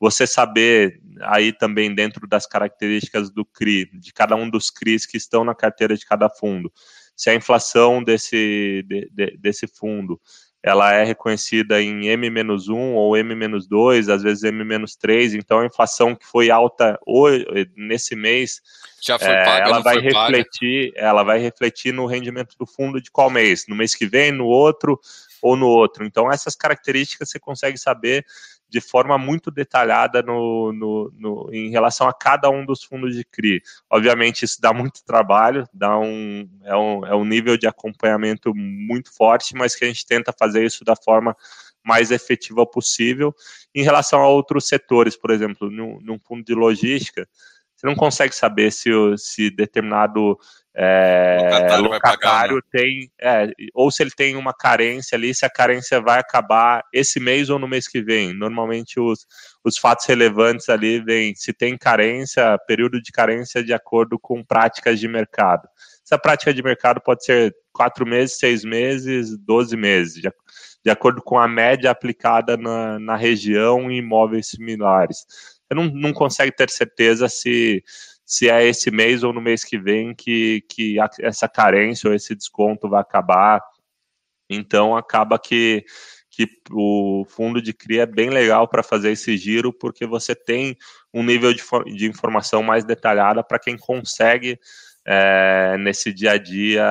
Você 0.00 0.26
saber 0.26 1.00
aí 1.20 1.52
também 1.52 1.94
dentro 1.94 2.26
das 2.26 2.46
características 2.46 3.30
do 3.30 3.44
CRI, 3.44 3.88
de 3.92 4.12
cada 4.12 4.34
um 4.34 4.48
dos 4.48 4.70
CRIs 4.70 5.06
que 5.06 5.16
estão 5.16 5.44
na 5.44 5.54
carteira 5.54 5.96
de 5.96 6.04
cada 6.06 6.28
fundo, 6.28 6.72
se 7.14 7.30
a 7.30 7.34
inflação 7.34 8.02
desse, 8.02 8.82
de, 8.88 9.10
de, 9.12 9.36
desse 9.36 9.66
fundo 9.68 10.18
ela 10.62 10.92
é 10.92 11.04
reconhecida 11.04 11.80
em 11.80 12.08
M-1 12.08 12.94
ou 12.94 13.16
M-2, 13.16 14.12
às 14.12 14.22
vezes 14.22 14.44
M-3, 14.44 15.34
então 15.34 15.60
a 15.60 15.66
inflação 15.66 16.14
que 16.14 16.26
foi 16.26 16.50
alta 16.50 16.98
hoje, 17.06 17.46
nesse 17.76 18.14
mês, 18.14 18.60
já 19.00 19.18
foi 19.18 19.28
é, 19.28 19.44
paga, 19.44 19.64
ela 19.64 19.80
vai 19.80 19.98
refletir, 19.98 20.92
paga. 20.92 21.06
ela 21.06 21.22
vai 21.22 21.38
refletir 21.38 21.94
no 21.94 22.04
rendimento 22.04 22.54
do 22.58 22.66
fundo 22.66 23.00
de 23.00 23.10
qual 23.10 23.30
mês? 23.30 23.64
No 23.66 23.74
mês 23.74 23.94
que 23.94 24.06
vem, 24.06 24.30
no 24.30 24.46
outro 24.46 25.00
ou 25.40 25.56
no 25.56 25.66
outro. 25.66 26.04
Então 26.04 26.30
essas 26.30 26.54
características 26.54 27.30
você 27.30 27.38
consegue 27.38 27.78
saber 27.78 28.24
de 28.70 28.80
forma 28.80 29.18
muito 29.18 29.50
detalhada 29.50 30.22
no, 30.22 30.72
no, 30.72 31.12
no, 31.18 31.50
em 31.52 31.70
relação 31.70 32.08
a 32.08 32.14
cada 32.14 32.48
um 32.48 32.64
dos 32.64 32.82
fundos 32.84 33.14
de 33.14 33.24
CRI. 33.24 33.60
Obviamente, 33.90 34.44
isso 34.44 34.60
dá 34.60 34.72
muito 34.72 35.04
trabalho, 35.04 35.68
dá 35.74 35.98
um, 35.98 36.48
é, 36.64 36.76
um, 36.76 37.06
é 37.06 37.14
um 37.14 37.24
nível 37.24 37.56
de 37.56 37.66
acompanhamento 37.66 38.54
muito 38.54 39.14
forte, 39.14 39.54
mas 39.54 39.74
que 39.74 39.84
a 39.84 39.88
gente 39.88 40.06
tenta 40.06 40.32
fazer 40.32 40.64
isso 40.64 40.84
da 40.84 40.94
forma 40.94 41.36
mais 41.84 42.10
efetiva 42.10 42.64
possível. 42.64 43.34
Em 43.74 43.82
relação 43.82 44.20
a 44.20 44.28
outros 44.28 44.68
setores, 44.68 45.16
por 45.16 45.30
exemplo, 45.30 45.70
num, 45.70 45.98
num 46.00 46.18
fundo 46.18 46.44
de 46.44 46.54
logística, 46.54 47.28
você 47.80 47.86
não 47.86 47.94
consegue 47.94 48.34
saber 48.34 48.70
se, 48.70 48.90
se 49.16 49.48
determinado 49.48 50.38
é, 50.76 51.48
locatário, 51.78 51.84
locatário 51.84 52.62
tem, 52.70 53.10
é, 53.18 53.50
ou 53.72 53.90
se 53.90 54.02
ele 54.02 54.10
tem 54.10 54.36
uma 54.36 54.52
carência 54.52 55.16
ali, 55.16 55.34
se 55.34 55.46
a 55.46 55.50
carência 55.50 55.98
vai 55.98 56.18
acabar 56.18 56.84
esse 56.92 57.18
mês 57.18 57.48
ou 57.48 57.58
no 57.58 57.66
mês 57.66 57.88
que 57.88 58.02
vem. 58.02 58.34
Normalmente 58.34 59.00
os, 59.00 59.26
os 59.64 59.78
fatos 59.78 60.04
relevantes 60.04 60.68
ali 60.68 61.00
vêm 61.00 61.34
se 61.34 61.54
tem 61.54 61.78
carência, 61.78 62.58
período 62.66 63.00
de 63.00 63.10
carência 63.10 63.64
de 63.64 63.72
acordo 63.72 64.18
com 64.18 64.44
práticas 64.44 65.00
de 65.00 65.08
mercado. 65.08 65.66
Essa 66.04 66.18
prática 66.18 66.52
de 66.52 66.62
mercado 66.62 67.00
pode 67.00 67.24
ser 67.24 67.56
quatro 67.72 68.04
meses, 68.06 68.36
seis 68.36 68.62
meses, 68.62 69.38
doze 69.38 69.74
meses, 69.74 70.20
de, 70.20 70.30
de 70.84 70.90
acordo 70.90 71.22
com 71.22 71.38
a 71.38 71.48
média 71.48 71.90
aplicada 71.90 72.58
na, 72.58 72.98
na 72.98 73.16
região 73.16 73.90
em 73.90 73.96
imóveis 73.96 74.48
similares. 74.48 75.24
Você 75.70 75.74
não, 75.74 75.84
não 75.84 76.12
consegue 76.12 76.50
ter 76.50 76.68
certeza 76.68 77.28
se 77.28 77.82
se 78.30 78.48
é 78.48 78.64
esse 78.64 78.92
mês 78.92 79.24
ou 79.24 79.32
no 79.32 79.40
mês 79.40 79.64
que 79.64 79.76
vem 79.76 80.14
que, 80.14 80.64
que 80.68 80.98
essa 81.20 81.48
carência 81.48 82.08
ou 82.08 82.14
esse 82.14 82.32
desconto 82.32 82.88
vai 82.88 83.00
acabar. 83.00 83.60
Então, 84.48 84.96
acaba 84.96 85.36
que, 85.36 85.84
que 86.30 86.48
o 86.70 87.24
fundo 87.28 87.60
de 87.60 87.72
CRI 87.72 87.98
é 87.98 88.06
bem 88.06 88.30
legal 88.30 88.68
para 88.68 88.84
fazer 88.84 89.10
esse 89.10 89.36
giro, 89.36 89.72
porque 89.72 90.06
você 90.06 90.32
tem 90.32 90.76
um 91.12 91.24
nível 91.24 91.52
de, 91.52 91.60
de 91.96 92.06
informação 92.06 92.62
mais 92.62 92.84
detalhada 92.84 93.42
para 93.42 93.58
quem 93.58 93.76
consegue 93.76 94.60
é, 95.04 95.76
nesse 95.80 96.12
dia 96.12 96.32
a 96.32 96.38
dia 96.38 96.86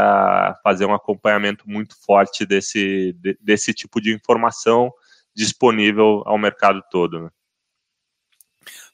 fazer 0.62 0.84
um 0.86 0.94
acompanhamento 0.94 1.64
muito 1.70 1.96
forte 2.06 2.46
desse, 2.46 3.14
de, 3.14 3.38
desse 3.40 3.74
tipo 3.74 4.02
de 4.02 4.14
informação 4.14 4.92
disponível 5.34 6.22
ao 6.26 6.38
mercado 6.38 6.84
todo. 6.92 7.18
Né? 7.22 7.30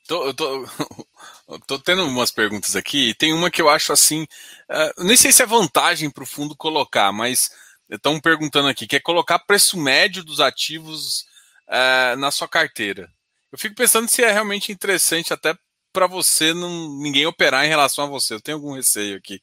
Tô, 0.08 0.28
eu 0.28 0.34
tô, 0.34 0.68
tô 1.68 1.80
tendo 1.80 2.06
umas 2.06 2.32
perguntas 2.32 2.76
aqui, 2.76 3.10
e 3.10 3.14
tem 3.14 3.34
uma 3.34 3.50
que 3.50 3.62
eu 3.62 3.70
acho 3.70 3.92
assim, 3.92 4.24
uh, 4.70 5.04
nem 5.04 5.18
sei 5.18 5.32
se 5.32 5.42
é 5.42 5.46
vantagem 5.46 6.10
para 6.10 6.24
o 6.24 6.28
fundo 6.28 6.56
colocar, 6.56 7.12
mas 7.12 7.50
estão 7.90 8.20
perguntando 8.20 8.68
aqui, 8.68 8.88
que 8.88 8.96
é 8.96 9.00
colocar 9.00 9.40
preço 9.40 9.78
médio 9.78 10.24
dos 10.24 10.40
ativos 10.40 11.26
uh, 11.68 12.16
na 12.18 12.32
sua 12.32 12.48
carteira. 12.48 13.12
Eu 13.52 13.58
fico 13.58 13.76
pensando 13.76 14.08
se 14.10 14.24
é 14.24 14.32
realmente 14.32 14.72
interessante 14.72 15.34
até 15.34 15.56
para 15.94 16.08
você 16.08 16.54
não 16.54 17.00
ninguém 17.00 17.26
operar 17.26 17.64
em 17.66 17.70
relação 17.70 18.04
a 18.04 18.10
você. 18.10 18.34
Eu 18.34 18.42
tenho 18.42 18.58
algum 18.58 18.74
receio 18.74 19.18
aqui. 19.18 19.42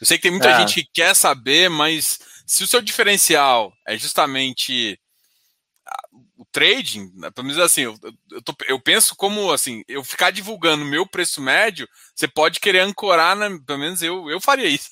Eu 0.00 0.06
sei 0.06 0.18
que 0.18 0.22
tem 0.22 0.32
muita 0.32 0.50
é. 0.50 0.58
gente 0.58 0.82
que 0.82 0.90
quer 0.92 1.14
saber, 1.14 1.70
mas 1.70 2.18
se 2.44 2.64
o 2.64 2.66
seu 2.66 2.82
diferencial 2.82 3.72
é 3.86 3.96
justamente 3.96 4.98
o 6.42 6.46
trading, 6.50 7.10
né, 7.14 7.30
pelo 7.30 7.46
menos 7.46 7.62
assim, 7.62 7.82
eu, 7.82 7.94
eu, 8.30 8.42
tô, 8.42 8.54
eu, 8.66 8.80
penso 8.80 9.14
como 9.16 9.52
assim, 9.52 9.82
eu 9.88 10.02
ficar 10.02 10.30
divulgando 10.30 10.84
meu 10.84 11.06
preço 11.06 11.40
médio, 11.40 11.88
você 12.14 12.26
pode 12.26 12.60
querer 12.60 12.80
ancorar, 12.80 13.36
né, 13.36 13.48
pelo 13.66 13.78
menos 13.78 14.02
eu, 14.02 14.28
eu 14.28 14.40
faria 14.40 14.68
isso. 14.68 14.88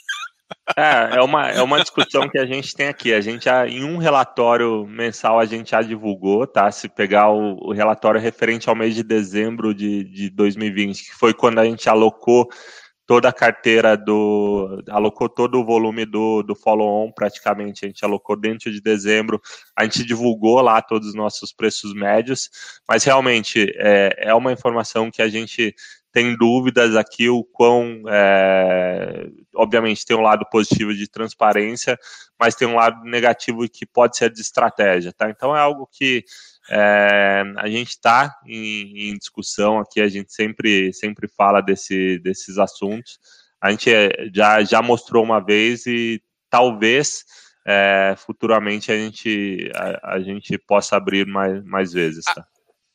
É, 0.77 1.17
é 1.17 1.23
uma, 1.23 1.49
é 1.49 1.63
uma 1.63 1.81
discussão 1.81 2.29
que 2.29 2.39
a 2.39 2.45
gente 2.45 2.75
tem 2.75 2.89
aqui. 2.89 3.13
A 3.13 3.21
gente 3.21 3.45
já, 3.45 3.69
em 3.69 3.85
um 3.85 3.99
relatório 3.99 4.85
mensal 4.87 5.39
a 5.39 5.45
gente 5.45 5.71
já 5.71 5.81
divulgou, 5.81 6.45
tá? 6.45 6.71
Se 6.73 6.89
pegar 6.89 7.31
o, 7.31 7.57
o 7.69 7.73
relatório 7.73 8.21
referente 8.21 8.69
ao 8.69 8.75
mês 8.75 8.95
de 8.95 9.03
dezembro 9.03 9.73
de, 9.73 10.05
de 10.05 10.29
2020, 10.31 11.05
que 11.05 11.15
foi 11.15 11.33
quando 11.33 11.61
a 11.61 11.65
gente 11.65 11.89
alocou 11.89 12.49
toda 13.11 13.29
a 13.29 13.33
carteira 13.33 13.97
do. 13.97 14.85
alocou 14.89 15.29
todo 15.29 15.59
o 15.61 15.65
volume 15.65 16.07
do, 16.07 16.45
do 16.45 16.55
follow-on 16.55 17.11
praticamente. 17.11 17.85
A 17.85 17.89
gente 17.89 18.05
alocou 18.05 18.37
dentro 18.37 18.71
de 18.71 18.81
dezembro, 18.81 19.43
a 19.75 19.83
gente 19.83 20.05
divulgou 20.05 20.61
lá 20.61 20.81
todos 20.81 21.09
os 21.09 21.15
nossos 21.17 21.53
preços 21.53 21.93
médios, 21.93 22.49
mas 22.89 23.03
realmente 23.03 23.75
é, 23.79 24.29
é 24.29 24.33
uma 24.33 24.53
informação 24.53 25.11
que 25.11 25.21
a 25.21 25.29
gente 25.29 25.75
tem 26.13 26.37
dúvidas 26.37 26.95
aqui 26.95 27.29
o 27.29 27.43
quão, 27.43 28.05
é, 28.09 29.27
obviamente, 29.57 30.07
tem 30.07 30.17
um 30.17 30.23
lado 30.23 30.47
positivo 30.49 30.95
de 30.95 31.09
transparência, 31.09 31.99
mas 32.39 32.55
tem 32.55 32.69
um 32.69 32.77
lado 32.77 33.03
negativo 33.03 33.69
que 33.69 33.85
pode 33.85 34.17
ser 34.17 34.31
de 34.33 34.41
estratégia, 34.41 35.13
tá? 35.13 35.29
Então 35.29 35.57
é 35.57 35.59
algo 35.59 35.89
que 35.91 36.25
é, 36.69 37.43
a 37.57 37.69
gente 37.69 37.91
está 37.91 38.37
em, 38.47 39.11
em, 39.11 39.19
discussão 39.19 39.79
aqui, 39.79 40.01
a 40.01 40.09
gente 40.09 40.33
sempre, 40.33 40.93
sempre 40.93 41.29
fala 41.29 41.61
desse, 41.61 42.19
desses 42.19 42.59
assuntos. 42.59 43.19
A 43.61 43.71
gente 43.71 43.93
é, 43.93 44.31
já, 44.35 44.63
já 44.63 44.83
mostrou 44.83 45.25
uma 45.25 45.41
vez 45.41 45.87
e 45.87 46.23
talvez 46.49 47.25
é, 47.67 48.15
futuramente 48.19 48.91
a 48.91 48.97
gente, 48.97 49.71
a, 49.75 50.15
a, 50.15 50.21
gente 50.21 50.57
possa 50.59 50.97
abrir 50.97 51.27
mais, 51.27 51.65
mais 51.65 51.93
vezes. 51.93 52.25
Tá? 52.25 52.47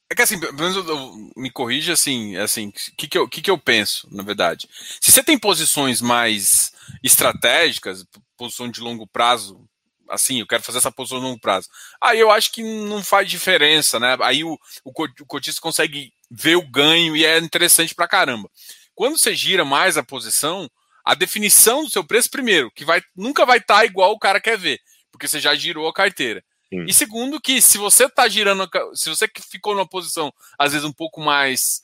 É 0.10 0.16
que 0.16 0.22
assim, 0.22 0.40
pelo 0.40 0.54
menos 0.54 0.76
eu, 0.76 0.88
eu, 0.88 1.32
me 1.36 1.52
corrija 1.52 1.94
assim, 1.94 2.36
assim, 2.38 2.70
o 2.70 2.72
que, 2.98 3.08
que, 3.08 3.18
eu, 3.18 3.28
que, 3.28 3.42
que 3.42 3.52
eu 3.52 3.58
penso, 3.58 4.08
na 4.12 4.24
verdade? 4.24 4.68
Se 5.02 5.12
você 5.12 5.24
tem 5.24 5.38
posições 5.38 6.02
mais 6.02 6.72
estratégicas, 7.04 8.06
posição 8.38 8.70
de 8.70 8.82
longo 8.82 9.08
prazo, 9.08 9.68
assim, 10.10 10.40
eu 10.40 10.48
quero 10.48 10.64
fazer 10.64 10.80
essa 10.80 10.92
posição 10.92 11.20
de 11.20 11.26
longo 11.26 11.40
prazo, 11.40 11.70
aí 12.02 12.20
eu 12.20 12.32
acho 12.32 12.52
que 12.52 12.64
não 12.64 13.04
faz 13.04 13.30
diferença, 13.30 14.00
né? 14.00 14.18
Aí 14.22 14.44
o, 14.44 14.58
o, 14.84 14.92
o 14.92 15.26
cotista 15.26 15.62
consegue 15.62 16.12
ver 16.30 16.56
o 16.56 16.68
ganho 16.68 17.16
e 17.16 17.26
é 17.26 17.38
interessante 17.40 17.94
pra 17.94 18.08
caramba. 18.08 18.50
Quando 18.94 19.18
você 19.18 19.36
gira 19.36 19.66
mais 19.66 19.98
a 19.98 20.04
posição, 20.04 20.70
a 21.04 21.14
definição 21.14 21.84
do 21.84 21.90
seu 21.90 22.04
preço, 22.04 22.30
primeiro, 22.30 22.72
que 22.72 22.86
vai, 22.86 23.02
nunca 23.16 23.46
vai 23.46 23.60
estar 23.60 23.80
tá 23.80 23.86
igual 23.86 24.12
o 24.12 24.20
cara 24.20 24.42
quer 24.42 24.58
ver, 24.58 24.80
porque 25.12 25.28
você 25.28 25.40
já 25.40 25.54
girou 25.54 25.88
a 25.88 25.94
carteira. 25.94 26.44
Sim. 26.70 26.86
E 26.88 26.94
segundo, 26.94 27.40
que 27.40 27.62
se 27.62 27.78
você 27.78 28.10
tá 28.10 28.28
girando, 28.28 28.68
se 28.94 29.10
você 29.10 29.30
ficou 29.50 29.76
numa 29.76 29.88
posição, 29.88 30.34
às 30.58 30.72
vezes, 30.72 30.86
um 30.86 30.94
pouco 30.94 31.22
mais. 31.22 31.84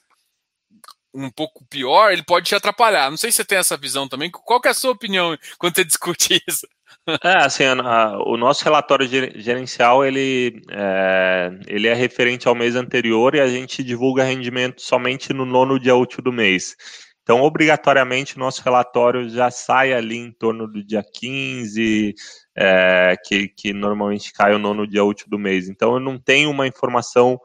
um 1.14 1.30
pouco 1.30 1.66
pior, 1.66 2.12
ele 2.12 2.24
pode 2.24 2.48
te 2.48 2.56
atrapalhar. 2.56 3.10
Não 3.10 3.18
sei 3.18 3.32
se 3.32 3.38
você 3.38 3.46
tem 3.46 3.58
essa 3.58 3.78
visão 3.78 4.08
também. 4.08 4.32
Qual 4.32 4.60
que 4.60 4.68
é 4.68 4.72
a 4.72 4.74
sua 4.74 4.92
opinião 4.92 5.38
quando 5.58 5.76
você 5.76 5.86
discute 5.86 6.42
isso? 6.48 6.68
É, 7.24 7.38
assim, 7.38 7.64
a, 7.64 7.74
a, 7.74 8.24
o 8.24 8.38
nosso 8.38 8.64
relatório 8.64 9.08
gerencial, 9.08 10.06
ele 10.06 10.62
é, 10.70 11.52
ele 11.68 11.88
é 11.88 11.94
referente 11.94 12.48
ao 12.48 12.56
mês 12.56 12.76
anterior 12.76 13.34
e 13.36 13.40
a 13.40 13.48
gente 13.48 13.84
divulga 13.84 14.24
rendimento 14.24 14.82
somente 14.82 15.34
no 15.34 15.46
nono 15.46 15.80
dia 15.80 15.96
útil 15.96 16.22
do 16.22 16.32
mês. 16.32 16.76
Então, 17.24 17.42
obrigatoriamente, 17.42 18.36
o 18.36 18.40
nosso 18.40 18.64
relatório 18.64 19.30
já 19.30 19.50
sai 19.52 19.94
ali 19.94 20.18
em 20.18 20.32
torno 20.32 20.68
do 20.68 20.84
dia 20.84 21.04
15, 21.04 22.16
é, 22.56 23.16
que, 23.24 23.48
que 23.48 23.74
normalmente 23.74 24.34
cai 24.34 24.54
o 24.54 24.60
nono 24.60 24.88
dia 24.88 25.04
útil 25.04 25.28
do 25.30 25.40
mês. 25.40 25.70
Então, 25.70 25.94
eu 25.94 26.00
não 26.00 26.18
tenho 26.20 26.50
uma 26.50 26.68
informação 26.68 27.40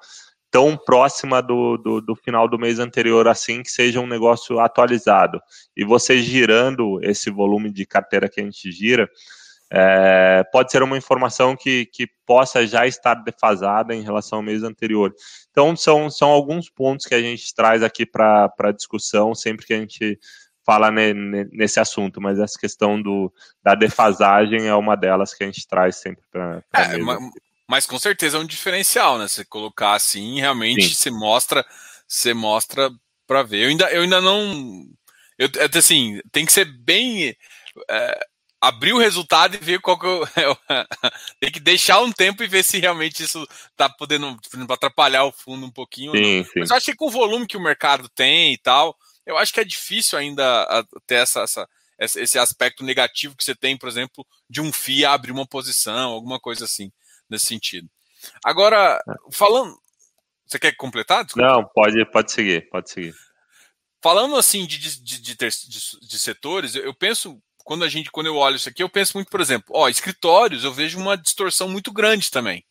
tão 0.50 0.76
próxima 0.76 1.42
do, 1.42 1.76
do, 1.76 2.00
do, 2.00 2.16
final 2.16 2.48
do 2.48 2.58
mês 2.58 2.78
anterior 2.78 3.28
assim 3.28 3.62
que 3.62 3.70
seja 3.70 4.00
um 4.00 4.06
negócio 4.06 4.58
atualizado. 4.58 5.40
E 5.76 5.84
você 5.84 6.18
girando 6.22 6.98
esse 7.02 7.30
volume 7.30 7.70
de 7.70 7.84
carteira 7.84 8.28
que 8.28 8.40
a 8.40 8.44
gente 8.44 8.72
gira, 8.72 9.08
é, 9.70 10.44
pode 10.52 10.70
ser 10.70 10.82
uma 10.82 10.96
informação 10.96 11.56
que, 11.56 11.86
que 11.86 12.08
possa 12.24 12.66
já 12.66 12.86
estar 12.86 13.14
defasada 13.14 13.94
em 13.94 14.02
relação 14.02 14.38
ao 14.38 14.42
mês 14.42 14.62
anterior. 14.62 15.12
Então, 15.50 15.74
são, 15.76 16.08
são 16.08 16.28
alguns 16.28 16.70
pontos 16.70 17.06
que 17.06 17.14
a 17.14 17.20
gente 17.20 17.54
traz 17.54 17.82
aqui 17.82 18.06
para 18.06 18.72
discussão 18.74 19.34
sempre 19.34 19.66
que 19.66 19.74
a 19.74 19.78
gente 19.78 20.18
fala 20.64 20.90
ne, 20.90 21.14
ne, 21.14 21.44
nesse 21.52 21.78
assunto, 21.78 22.20
mas 22.20 22.40
essa 22.40 22.58
questão 22.58 23.00
do, 23.00 23.32
da 23.62 23.76
defasagem 23.76 24.66
é 24.66 24.74
uma 24.74 24.96
delas 24.96 25.32
que 25.32 25.44
a 25.44 25.46
gente 25.46 25.66
traz 25.66 25.96
sempre 25.96 26.24
para 26.28 26.60
é, 26.74 26.98
mas, 26.98 27.18
mas, 27.68 27.86
com 27.86 27.98
certeza 28.00 28.36
é 28.36 28.40
um 28.40 28.46
diferencial, 28.46 29.16
né? 29.16 29.28
Você 29.28 29.44
colocar 29.44 29.94
assim, 29.94 30.40
realmente 30.40 30.92
você 30.94 31.08
mostra, 31.08 31.64
você 32.08 32.34
mostra 32.34 32.90
para 33.28 33.44
ver. 33.44 33.64
Eu 33.64 33.68
ainda, 33.68 33.90
eu 33.92 34.02
ainda 34.02 34.20
não. 34.20 34.84
Eu, 35.38 35.48
é, 35.56 35.78
assim, 35.78 36.20
tem 36.32 36.44
que 36.44 36.52
ser 36.52 36.64
bem. 36.64 37.36
É, 37.88 38.26
abrir 38.66 38.92
o 38.92 38.98
resultado 38.98 39.54
e 39.54 39.58
ver 39.58 39.80
qual 39.80 39.98
que 39.98 40.06
eu, 40.06 40.26
tem 41.40 41.50
que 41.50 41.60
deixar 41.60 42.00
um 42.00 42.12
tempo 42.12 42.42
e 42.42 42.46
ver 42.46 42.62
se 42.62 42.78
realmente 42.78 43.22
isso 43.22 43.46
tá 43.76 43.88
podendo 43.88 44.36
atrapalhar 44.70 45.24
o 45.24 45.32
fundo 45.32 45.66
um 45.66 45.70
pouquinho. 45.70 46.12
Sim, 46.12 46.44
sim. 46.44 46.60
Mas 46.60 46.70
eu 46.70 46.76
acho 46.76 46.86
que 46.86 46.96
com 46.96 47.06
o 47.06 47.10
volume 47.10 47.46
que 47.46 47.56
o 47.56 47.62
mercado 47.62 48.08
tem 48.08 48.52
e 48.52 48.58
tal, 48.58 48.96
eu 49.24 49.36
acho 49.36 49.52
que 49.52 49.60
é 49.60 49.64
difícil 49.64 50.18
ainda 50.18 50.84
ter 51.06 51.16
essa, 51.16 51.42
essa, 51.42 51.68
esse 51.98 52.38
aspecto 52.38 52.84
negativo 52.84 53.36
que 53.36 53.44
você 53.44 53.54
tem, 53.54 53.76
por 53.76 53.88
exemplo, 53.88 54.26
de 54.48 54.60
um 54.60 54.72
FII 54.72 55.04
abrir 55.04 55.32
uma 55.32 55.46
posição, 55.46 56.10
alguma 56.10 56.38
coisa 56.38 56.64
assim, 56.64 56.90
nesse 57.28 57.46
sentido. 57.46 57.88
Agora, 58.44 59.00
é. 59.08 59.14
falando. 59.32 59.76
Você 60.46 60.60
quer 60.60 60.76
completar? 60.76 61.24
Desculpa. 61.24 61.48
Não, 61.48 61.64
pode, 61.74 62.04
pode 62.12 62.30
seguir, 62.30 62.68
pode 62.70 62.88
seguir. 62.88 63.12
Falando 64.00 64.36
assim 64.36 64.64
de, 64.64 64.78
de, 64.78 65.20
de, 65.20 65.36
de 65.36 66.18
setores, 66.20 66.76
eu 66.76 66.94
penso 66.94 67.42
quando 67.66 67.84
a 67.84 67.88
gente, 67.88 68.12
quando 68.12 68.28
eu 68.28 68.36
olho 68.36 68.54
isso 68.54 68.68
aqui, 68.68 68.80
eu 68.80 68.88
penso 68.88 69.16
muito, 69.16 69.28
por 69.28 69.40
exemplo, 69.40 69.74
ó, 69.76 69.88
escritórios, 69.88 70.62
eu 70.62 70.72
vejo 70.72 71.00
uma 71.00 71.16
distorção 71.16 71.68
muito 71.68 71.92
grande 71.92 72.30
também. 72.30 72.64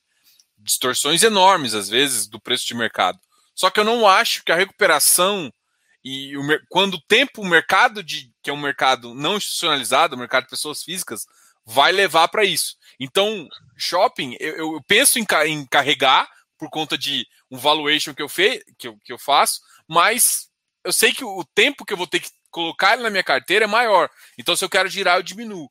Distorções 0.57 1.21
enormes, 1.21 1.73
às 1.73 1.89
vezes, 1.89 2.27
do 2.27 2.39
preço 2.39 2.65
de 2.65 2.73
mercado. 2.73 3.19
Só 3.53 3.69
que 3.69 3.77
eu 3.77 3.83
não 3.83 4.07
acho 4.07 4.41
que 4.45 4.53
a 4.53 4.55
recuperação 4.55 5.53
e 6.01 6.37
o, 6.37 6.43
quando 6.69 6.93
o 6.93 7.01
tempo, 7.01 7.41
o 7.41 7.45
mercado 7.45 8.01
de 8.01 8.31
que 8.41 8.49
é 8.49 8.53
um 8.53 8.61
mercado 8.61 9.13
não 9.13 9.35
institucionalizado, 9.35 10.15
o 10.15 10.19
mercado 10.19 10.45
de 10.45 10.51
pessoas 10.51 10.81
físicas, 10.81 11.25
vai 11.65 11.91
levar 11.91 12.29
para 12.29 12.45
isso. 12.45 12.77
Então, 12.97 13.49
shopping, 13.75 14.37
eu, 14.39 14.75
eu 14.75 14.83
penso 14.87 15.19
em, 15.19 15.25
em, 15.47 15.65
carregar 15.65 16.25
por 16.57 16.69
conta 16.69 16.97
de 16.97 17.27
um 17.51 17.57
valuation 17.57 18.13
que 18.13 18.21
eu, 18.21 18.29
fe, 18.29 18.63
que 18.77 18.87
eu, 18.87 18.97
que 19.03 19.11
eu 19.11 19.19
faço, 19.19 19.59
mas 19.89 20.47
eu 20.85 20.93
sei 20.93 21.11
que 21.11 21.25
o 21.25 21.43
tempo 21.53 21.83
que 21.83 21.91
eu 21.91 21.97
vou 21.97 22.07
ter 22.07 22.21
que 22.21 22.29
colocar 22.55 22.93
ele 22.93 23.03
na 23.03 23.09
minha 23.09 23.23
carteira 23.23 23.65
é 23.65 23.67
maior. 23.67 24.09
Então, 24.39 24.55
se 24.55 24.63
eu 24.63 24.69
quero 24.69 24.87
girar, 24.87 25.17
eu 25.17 25.23
diminuo. 25.23 25.69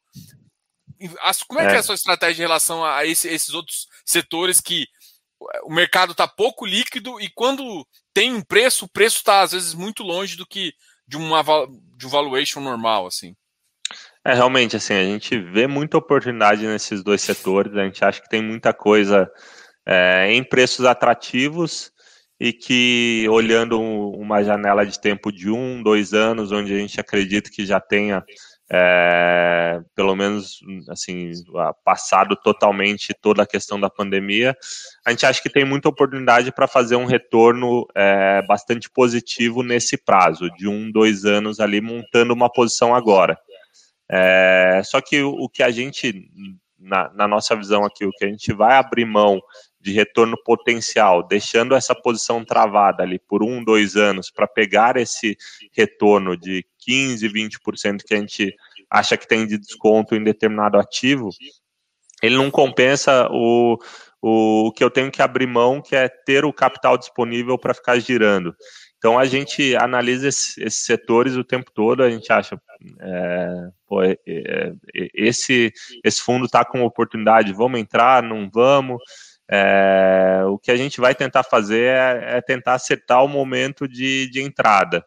Como 1.48 1.60
é, 1.60 1.64
é. 1.64 1.70
que 1.70 1.76
é 1.76 1.78
a 1.78 1.82
sua 1.82 1.94
estratégia 1.94 2.42
em 2.42 2.46
relação 2.46 2.84
a 2.84 3.06
esse, 3.06 3.26
esses 3.26 3.54
outros 3.54 3.88
setores 4.04 4.60
que 4.60 4.86
o 5.64 5.72
mercado 5.72 6.12
está 6.12 6.28
pouco 6.28 6.66
líquido 6.66 7.18
e 7.20 7.30
quando 7.30 7.86
tem 8.12 8.32
um 8.32 8.42
preço, 8.42 8.84
o 8.84 8.88
preço 8.88 9.18
está 9.18 9.40
às 9.40 9.52
vezes 9.52 9.74
muito 9.74 10.02
longe 10.02 10.36
do 10.36 10.46
que 10.46 10.72
de 11.06 11.16
uma 11.16 11.42
de 11.96 12.06
um 12.06 12.10
valuation 12.10 12.60
normal, 12.60 13.06
assim. 13.06 13.34
É, 14.24 14.32
realmente, 14.32 14.76
assim, 14.76 14.94
a 14.94 15.04
gente 15.04 15.38
vê 15.38 15.66
muita 15.66 15.98
oportunidade 15.98 16.66
nesses 16.66 17.02
dois 17.02 17.20
setores, 17.20 17.76
a 17.76 17.84
gente 17.84 18.04
acha 18.04 18.22
que 18.22 18.28
tem 18.28 18.42
muita 18.42 18.72
coisa 18.72 19.30
é, 19.86 20.32
em 20.32 20.42
preços 20.42 20.86
atrativos 20.86 21.92
e 22.44 22.52
que 22.52 23.26
olhando 23.30 23.80
uma 23.80 24.44
janela 24.44 24.84
de 24.84 25.00
tempo 25.00 25.32
de 25.32 25.50
um, 25.50 25.82
dois 25.82 26.12
anos, 26.12 26.52
onde 26.52 26.74
a 26.74 26.76
gente 26.76 27.00
acredita 27.00 27.50
que 27.50 27.64
já 27.64 27.80
tenha 27.80 28.22
é, 28.70 29.80
pelo 29.94 30.14
menos 30.14 30.60
assim 30.90 31.32
passado 31.82 32.36
totalmente 32.36 33.14
toda 33.14 33.44
a 33.44 33.46
questão 33.46 33.80
da 33.80 33.88
pandemia, 33.88 34.54
a 35.06 35.10
gente 35.10 35.24
acha 35.24 35.40
que 35.40 35.48
tem 35.48 35.64
muita 35.64 35.88
oportunidade 35.88 36.52
para 36.52 36.68
fazer 36.68 36.96
um 36.96 37.06
retorno 37.06 37.86
é, 37.94 38.42
bastante 38.46 38.90
positivo 38.90 39.62
nesse 39.62 39.96
prazo 39.96 40.50
de 40.50 40.68
um, 40.68 40.92
dois 40.92 41.24
anos 41.24 41.60
ali 41.60 41.80
montando 41.80 42.34
uma 42.34 42.52
posição 42.52 42.94
agora. 42.94 43.38
É, 44.06 44.82
só 44.84 45.00
que 45.00 45.22
o, 45.22 45.30
o, 45.30 45.48
que 45.48 45.62
a 45.62 45.70
gente, 45.70 46.28
na, 46.78 47.10
na 47.14 47.26
nossa 47.26 47.56
visão 47.56 47.86
aqui, 47.86 48.04
o 48.04 48.10
que 48.10 48.26
a 48.26 48.28
gente 48.28 48.52
vai 48.52 48.76
abrir 48.76 49.06
mão 49.06 49.40
de 49.84 49.92
retorno 49.92 50.34
potencial, 50.42 51.22
deixando 51.22 51.74
essa 51.74 51.94
posição 51.94 52.42
travada 52.42 53.02
ali 53.02 53.18
por 53.18 53.42
um, 53.42 53.62
dois 53.62 53.96
anos 53.96 54.30
para 54.30 54.46
pegar 54.46 54.96
esse 54.96 55.36
retorno 55.72 56.38
de 56.38 56.64
15, 56.78 57.28
20% 57.28 57.98
que 58.02 58.14
a 58.14 58.16
gente 58.16 58.54
acha 58.88 59.14
que 59.18 59.28
tem 59.28 59.46
de 59.46 59.58
desconto 59.58 60.14
em 60.14 60.24
determinado 60.24 60.78
ativo, 60.78 61.28
ele 62.22 62.34
não 62.34 62.50
compensa 62.50 63.28
o, 63.30 63.76
o, 64.22 64.72
que 64.72 64.82
eu 64.82 64.90
tenho 64.90 65.10
que 65.10 65.20
abrir 65.20 65.46
mão, 65.46 65.82
que 65.82 65.94
é 65.94 66.08
ter 66.08 66.46
o 66.46 66.52
capital 66.52 66.96
disponível 66.96 67.58
para 67.58 67.74
ficar 67.74 67.98
girando. 67.98 68.56
Então 68.96 69.18
a 69.18 69.26
gente 69.26 69.76
analisa 69.76 70.28
esses, 70.28 70.56
esses, 70.56 70.86
setores 70.86 71.36
o 71.36 71.44
tempo 71.44 71.70
todo, 71.74 72.02
a 72.02 72.08
gente 72.08 72.32
acha, 72.32 72.58
é, 73.02 73.68
pô, 73.86 74.02
é, 74.02 74.16
é, 74.26 74.72
esse, 75.12 75.70
esse 76.02 76.22
fundo 76.22 76.46
está 76.46 76.64
com 76.64 76.82
oportunidade, 76.82 77.52
vamos 77.52 77.78
entrar, 77.78 78.22
não 78.22 78.48
vamos. 78.50 79.02
É, 79.50 80.42
o 80.46 80.58
que 80.58 80.70
a 80.70 80.76
gente 80.76 81.00
vai 81.00 81.14
tentar 81.14 81.42
fazer 81.42 81.84
é, 81.84 82.38
é 82.38 82.40
tentar 82.40 82.74
acertar 82.74 83.24
o 83.24 83.28
momento 83.28 83.86
de, 83.86 84.28
de 84.30 84.40
entrada. 84.40 85.04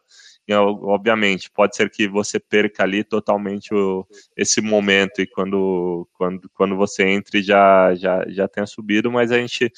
E, 0.48 0.54
obviamente, 0.54 1.50
pode 1.50 1.76
ser 1.76 1.90
que 1.90 2.08
você 2.08 2.40
perca 2.40 2.82
ali 2.82 3.04
totalmente 3.04 3.74
o, 3.74 4.06
esse 4.34 4.62
momento 4.62 5.20
e 5.20 5.26
quando, 5.26 6.08
quando, 6.14 6.50
quando 6.54 6.74
você 6.74 7.04
entre 7.04 7.42
já, 7.42 7.94
já, 7.94 8.24
já 8.28 8.48
tenha 8.48 8.66
subido, 8.66 9.12
mas 9.12 9.30
a 9.30 9.36
gente 9.36 9.70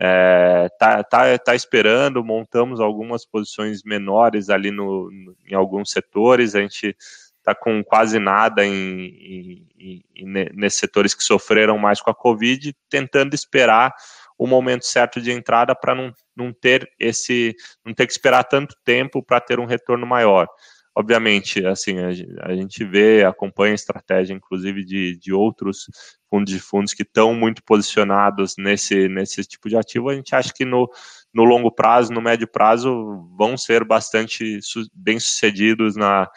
é, 0.00 0.66
tá, 0.78 1.04
tá, 1.04 1.38
tá 1.38 1.54
esperando, 1.54 2.24
montamos 2.24 2.80
algumas 2.80 3.26
posições 3.26 3.82
menores 3.84 4.48
ali 4.48 4.70
no, 4.70 5.10
no 5.10 5.36
em 5.46 5.54
alguns 5.54 5.90
setores, 5.90 6.54
a 6.54 6.60
gente 6.62 6.96
está 7.44 7.54
com 7.54 7.84
quase 7.84 8.18
nada 8.18 8.64
em, 8.64 9.62
em, 9.78 10.04
em, 10.16 10.26
nesses 10.54 10.80
setores 10.80 11.14
que 11.14 11.22
sofreram 11.22 11.76
mais 11.76 12.00
com 12.00 12.10
a 12.10 12.14
Covid, 12.14 12.74
tentando 12.88 13.34
esperar 13.34 13.94
o 14.38 14.46
momento 14.46 14.86
certo 14.86 15.20
de 15.20 15.30
entrada 15.30 15.74
para 15.74 15.94
não, 15.94 16.12
não 16.34 16.52
ter 16.52 16.90
esse, 16.98 17.54
não 17.84 17.92
ter 17.92 18.06
que 18.06 18.12
esperar 18.12 18.44
tanto 18.44 18.74
tempo 18.82 19.22
para 19.22 19.40
ter 19.40 19.60
um 19.60 19.66
retorno 19.66 20.06
maior. 20.06 20.48
Obviamente, 20.96 21.64
assim, 21.66 21.98
a, 21.98 22.08
a, 22.48 22.54
gente 22.54 22.84
vê, 22.84 23.24
acompanha 23.24 23.72
a 23.72 23.74
estratégia, 23.74 24.32
inclusive, 24.32 24.84
de, 24.84 25.16
de 25.18 25.32
outros 25.32 25.86
fundos 26.30 26.52
de 26.52 26.60
fundos 26.60 26.94
que 26.94 27.02
estão 27.02 27.34
muito 27.34 27.62
posicionados 27.62 28.54
nesse, 28.56 29.08
nesse 29.08 29.44
tipo 29.44 29.68
de 29.68 29.76
ativo, 29.76 30.08
a 30.08 30.14
gente 30.14 30.34
acha 30.34 30.52
que 30.52 30.64
no, 30.64 30.88
no 31.32 31.44
longo 31.44 31.70
prazo, 31.70 32.12
no 32.12 32.22
médio 32.22 32.48
prazo, 32.48 33.28
vão 33.36 33.56
ser 33.56 33.84
bastante 33.84 34.60
bem 34.94 35.18
sucedidos 35.18 35.94
na, 35.96 36.28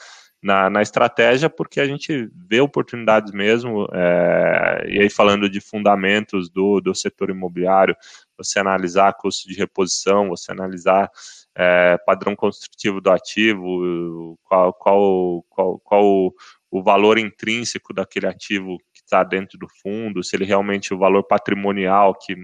na, 0.48 0.70
na 0.70 0.82
estratégia, 0.82 1.50
porque 1.50 1.82
a 1.82 1.86
gente 1.86 2.30
vê 2.34 2.62
oportunidades 2.62 3.34
mesmo, 3.34 3.86
é, 3.92 4.86
e 4.88 5.02
aí 5.02 5.10
falando 5.10 5.50
de 5.50 5.60
fundamentos 5.60 6.50
do, 6.50 6.80
do 6.80 6.96
setor 6.96 7.30
imobiliário, 7.30 7.94
você 8.38 8.58
analisar 8.58 9.12
custo 9.12 9.46
de 9.50 9.56
reposição, 9.56 10.30
você 10.30 10.50
analisar 10.54 11.12
é, 11.54 11.98
padrão 12.06 12.34
construtivo 12.34 13.02
do 13.02 13.12
ativo, 13.12 14.40
qual, 14.42 14.74
qual, 14.74 15.46
qual, 15.50 15.80
qual 15.80 16.34
o 16.72 16.82
valor 16.82 17.18
intrínseco 17.18 17.94
daquele 17.94 18.28
ativo 18.28 18.78
que 18.94 19.02
está 19.02 19.26
dentro 19.26 19.60
do 19.60 19.68
fundo, 19.84 20.24
se 20.24 20.34
ele 20.38 20.46
realmente 20.46 20.94
o 20.94 20.98
valor 20.98 21.24
patrimonial 21.24 22.16
que 22.16 22.38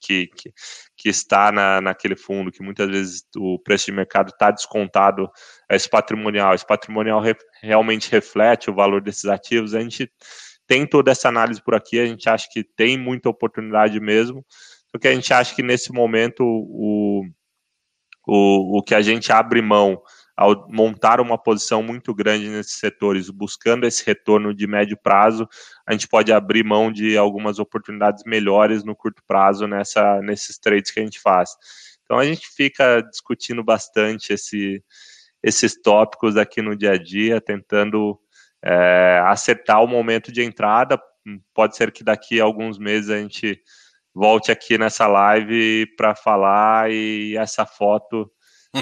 que, 0.00 0.26
que, 0.28 0.52
que 0.96 1.08
está 1.08 1.50
na, 1.52 1.80
naquele 1.80 2.16
fundo, 2.16 2.50
que 2.50 2.62
muitas 2.62 2.88
vezes 2.88 3.26
o 3.36 3.58
preço 3.58 3.86
de 3.86 3.92
mercado 3.92 4.30
está 4.30 4.50
descontado 4.50 5.30
a 5.68 5.74
esse 5.74 5.88
patrimonial, 5.88 6.54
esse 6.54 6.66
patrimonial 6.66 7.20
re, 7.20 7.36
realmente 7.62 8.10
reflete 8.10 8.70
o 8.70 8.74
valor 8.74 9.00
desses 9.00 9.26
ativos, 9.26 9.74
a 9.74 9.80
gente 9.80 10.10
tem 10.66 10.86
toda 10.86 11.10
essa 11.10 11.28
análise 11.28 11.62
por 11.62 11.74
aqui, 11.74 11.98
a 11.98 12.06
gente 12.06 12.28
acha 12.28 12.46
que 12.52 12.62
tem 12.62 12.98
muita 12.98 13.28
oportunidade 13.28 13.98
mesmo, 14.00 14.44
porque 14.92 15.08
a 15.08 15.14
gente 15.14 15.32
acha 15.32 15.54
que 15.54 15.62
nesse 15.62 15.92
momento 15.92 16.44
o, 16.44 17.24
o, 18.26 18.78
o 18.78 18.82
que 18.82 18.94
a 18.94 19.00
gente 19.00 19.32
abre 19.32 19.62
mão 19.62 20.00
ao 20.38 20.68
montar 20.68 21.20
uma 21.20 21.36
posição 21.36 21.82
muito 21.82 22.14
grande 22.14 22.48
nesses 22.48 22.78
setores, 22.78 23.28
buscando 23.28 23.84
esse 23.84 24.06
retorno 24.06 24.54
de 24.54 24.68
médio 24.68 24.96
prazo, 24.96 25.48
a 25.84 25.90
gente 25.90 26.06
pode 26.06 26.32
abrir 26.32 26.62
mão 26.62 26.92
de 26.92 27.18
algumas 27.18 27.58
oportunidades 27.58 28.22
melhores 28.24 28.84
no 28.84 28.94
curto 28.94 29.20
prazo 29.26 29.66
nessa, 29.66 30.22
nesses 30.22 30.56
trades 30.56 30.92
que 30.92 31.00
a 31.00 31.02
gente 31.02 31.18
faz. 31.18 31.50
Então 32.04 32.20
a 32.20 32.24
gente 32.24 32.46
fica 32.54 33.00
discutindo 33.00 33.64
bastante 33.64 34.32
esse, 34.32 34.80
esses 35.42 35.74
tópicos 35.82 36.36
aqui 36.36 36.62
no 36.62 36.76
dia 36.76 36.92
a 36.92 36.96
dia, 37.02 37.40
tentando 37.40 38.16
é, 38.64 39.20
acertar 39.26 39.82
o 39.82 39.88
momento 39.88 40.30
de 40.30 40.44
entrada. 40.44 41.02
Pode 41.52 41.76
ser 41.76 41.90
que 41.90 42.04
daqui 42.04 42.40
a 42.40 42.44
alguns 42.44 42.78
meses 42.78 43.10
a 43.10 43.18
gente 43.18 43.60
volte 44.14 44.52
aqui 44.52 44.78
nessa 44.78 45.08
live 45.08 45.84
para 45.96 46.14
falar 46.14 46.92
e 46.92 47.36
essa 47.36 47.66
foto 47.66 48.30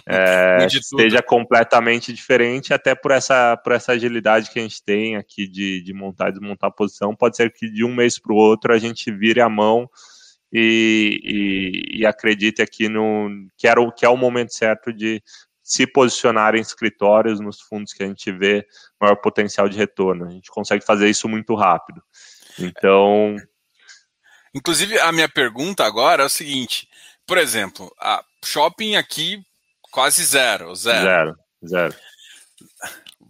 é, 0.07 0.67
seja 0.83 1.23
completamente 1.23 2.13
diferente, 2.13 2.75
até 2.75 2.95
por 2.95 3.11
essa, 3.11 3.57
por 3.57 3.73
essa 3.73 3.93
agilidade 3.93 4.51
que 4.51 4.59
a 4.59 4.63
gente 4.63 4.83
tem 4.83 5.17
aqui 5.17 5.47
de, 5.47 5.81
de 5.83 5.95
montar 5.95 6.29
e 6.29 6.33
desmontar 6.33 6.69
a 6.69 6.73
posição. 6.73 7.15
Pode 7.15 7.37
ser 7.37 7.53
que 7.53 7.71
de 7.71 7.85
um 7.85 7.95
mês 7.95 8.19
para 8.19 8.33
o 8.33 8.37
outro 8.37 8.73
a 8.73 8.79
gente 8.79 9.11
vire 9.11 9.41
a 9.41 9.49
mão 9.49 9.89
e, 10.53 11.21
e, 11.23 12.01
e 12.01 12.07
acredite 12.07 12.63
aqui 12.63 12.89
no 12.89 13.29
que, 13.57 13.67
era, 13.67 13.81
que 13.93 14.05
é 14.05 14.09
o 14.09 14.17
momento 14.17 14.55
certo 14.55 14.93
de 14.93 15.23
se 15.63 15.85
posicionar 15.85 16.55
em 16.55 16.61
escritórios 16.61 17.41
nos 17.41 17.61
fundos 17.61 17.93
que 17.93 18.05
a 18.05 18.07
gente 18.07 18.31
vê 18.31 18.65
maior 19.01 19.17
potencial 19.17 19.69
de 19.69 19.77
retorno. 19.77 20.27
A 20.27 20.31
gente 20.31 20.49
consegue 20.49 20.85
fazer 20.85 21.09
isso 21.09 21.29
muito 21.29 21.55
rápido. 21.55 22.01
Então. 22.59 23.37
Inclusive, 24.55 24.99
a 25.01 25.11
minha 25.11 25.29
pergunta 25.29 25.85
agora 25.85 26.23
é 26.23 26.27
o 26.27 26.31
seguinte: 26.31 26.89
por 27.27 27.37
exemplo, 27.37 27.93
a 28.01 28.25
shopping 28.45 28.95
aqui 28.95 29.45
Quase 29.97 30.23
zero, 30.25 30.75
zero. 30.75 31.05
Zero, 31.07 31.37
zero. 31.67 31.95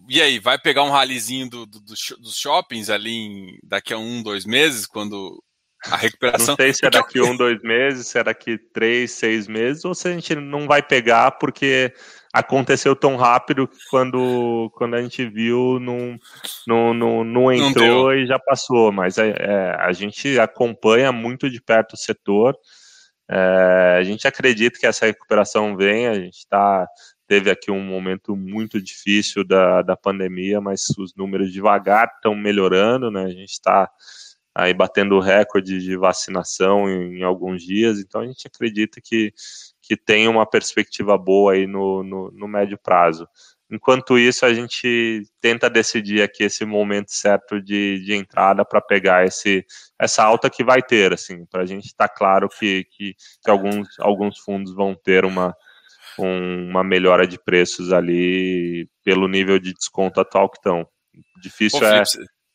E 0.08 0.20
aí, 0.20 0.40
vai 0.40 0.58
pegar 0.58 0.82
um 0.82 0.90
ralizinho 0.90 1.48
do, 1.48 1.64
do, 1.64 1.78
dos 1.78 2.36
shoppings 2.36 2.90
ali 2.90 3.12
em, 3.12 3.58
daqui 3.62 3.94
a 3.94 3.98
um, 3.98 4.20
dois 4.20 4.44
meses, 4.44 4.84
quando 4.84 5.40
a 5.86 5.96
recuperação. 5.96 6.48
Não 6.48 6.56
sei 6.56 6.72
se 6.72 6.84
é 6.84 6.90
daqui 6.90 7.20
a 7.20 7.22
um, 7.22 7.36
dois 7.36 7.62
meses, 7.62 8.08
se 8.08 8.18
é 8.18 8.24
daqui 8.24 8.58
três, 8.58 9.12
seis 9.12 9.46
meses, 9.46 9.84
ou 9.84 9.94
se 9.94 10.08
a 10.08 10.10
gente 10.10 10.34
não 10.34 10.66
vai 10.66 10.82
pegar 10.82 11.30
porque 11.38 11.94
aconteceu 12.32 12.96
tão 12.96 13.14
rápido 13.14 13.68
que 13.68 13.78
quando, 13.88 14.68
quando 14.74 14.96
a 14.96 15.02
gente 15.02 15.24
viu 15.24 15.78
não, 15.78 16.18
não, 16.66 16.92
não, 16.92 17.22
não 17.22 17.52
entrou 17.52 18.06
não 18.06 18.12
e 18.12 18.26
já 18.26 18.40
passou. 18.40 18.90
Mas 18.90 19.18
é, 19.18 19.36
é, 19.38 19.76
a 19.78 19.92
gente 19.92 20.36
acompanha 20.40 21.12
muito 21.12 21.48
de 21.48 21.62
perto 21.62 21.92
o 21.92 21.96
setor. 21.96 22.58
É, 23.28 23.96
a 23.98 24.04
gente 24.04 24.26
acredita 24.26 24.78
que 24.78 24.86
essa 24.86 25.06
recuperação 25.06 25.76
vem, 25.76 26.06
a 26.06 26.14
gente 26.14 26.38
está 26.38 26.86
teve 27.26 27.50
aqui 27.50 27.70
um 27.70 27.82
momento 27.82 28.36
muito 28.36 28.80
difícil 28.80 29.44
da, 29.44 29.82
da 29.82 29.96
pandemia, 29.96 30.60
mas 30.60 30.82
os 30.96 31.14
números 31.16 31.52
devagar 31.52 32.08
estão 32.14 32.34
melhorando, 32.34 33.10
né? 33.10 33.24
A 33.24 33.30
gente 33.30 33.50
está 33.50 33.90
aí 34.54 34.72
batendo 34.72 35.20
recorde 35.20 35.80
de 35.80 35.96
vacinação 35.96 36.88
em, 36.88 37.18
em, 37.18 37.22
alguns 37.22 37.62
dias, 37.62 37.98
então 37.98 38.22
a 38.22 38.26
gente 38.26 38.46
acredita 38.46 39.00
que, 39.04 39.32
que 39.86 39.96
tem 39.96 40.26
uma 40.26 40.44
perspectiva 40.44 41.16
boa 41.16 41.52
aí 41.52 41.66
no, 41.66 42.02
no, 42.02 42.30
no 42.32 42.48
médio 42.48 42.76
prazo. 42.76 43.28
Enquanto 43.70 44.18
isso, 44.18 44.44
a 44.44 44.52
gente 44.52 45.22
tenta 45.40 45.70
decidir 45.70 46.22
aqui 46.22 46.42
esse 46.42 46.64
momento 46.64 47.12
certo 47.12 47.60
de, 47.60 48.02
de 48.04 48.14
entrada 48.14 48.64
para 48.64 48.80
pegar 48.80 49.24
esse, 49.24 49.64
essa 49.98 50.24
alta 50.24 50.50
que 50.50 50.64
vai 50.64 50.82
ter, 50.82 51.12
assim, 51.12 51.44
para 51.46 51.62
a 51.62 51.66
gente 51.66 51.86
estar 51.86 52.08
tá 52.08 52.14
claro 52.14 52.48
que, 52.48 52.84
que, 52.90 53.14
que, 53.44 53.50
alguns, 53.50 53.88
alguns 54.00 54.38
fundos 54.40 54.74
vão 54.74 54.94
ter 54.94 55.24
uma, 55.24 55.54
um, 56.18 56.68
uma 56.68 56.82
melhora 56.82 57.26
de 57.26 57.38
preços 57.38 57.92
ali 57.92 58.88
pelo 59.04 59.28
nível 59.28 59.58
de 59.58 59.72
desconto 59.72 60.20
atual 60.20 60.48
que 60.50 60.58
estão. 60.58 60.86
Difícil 61.40 61.80
Pô, 61.80 61.86
é, 61.86 62.00
é, 62.00 62.02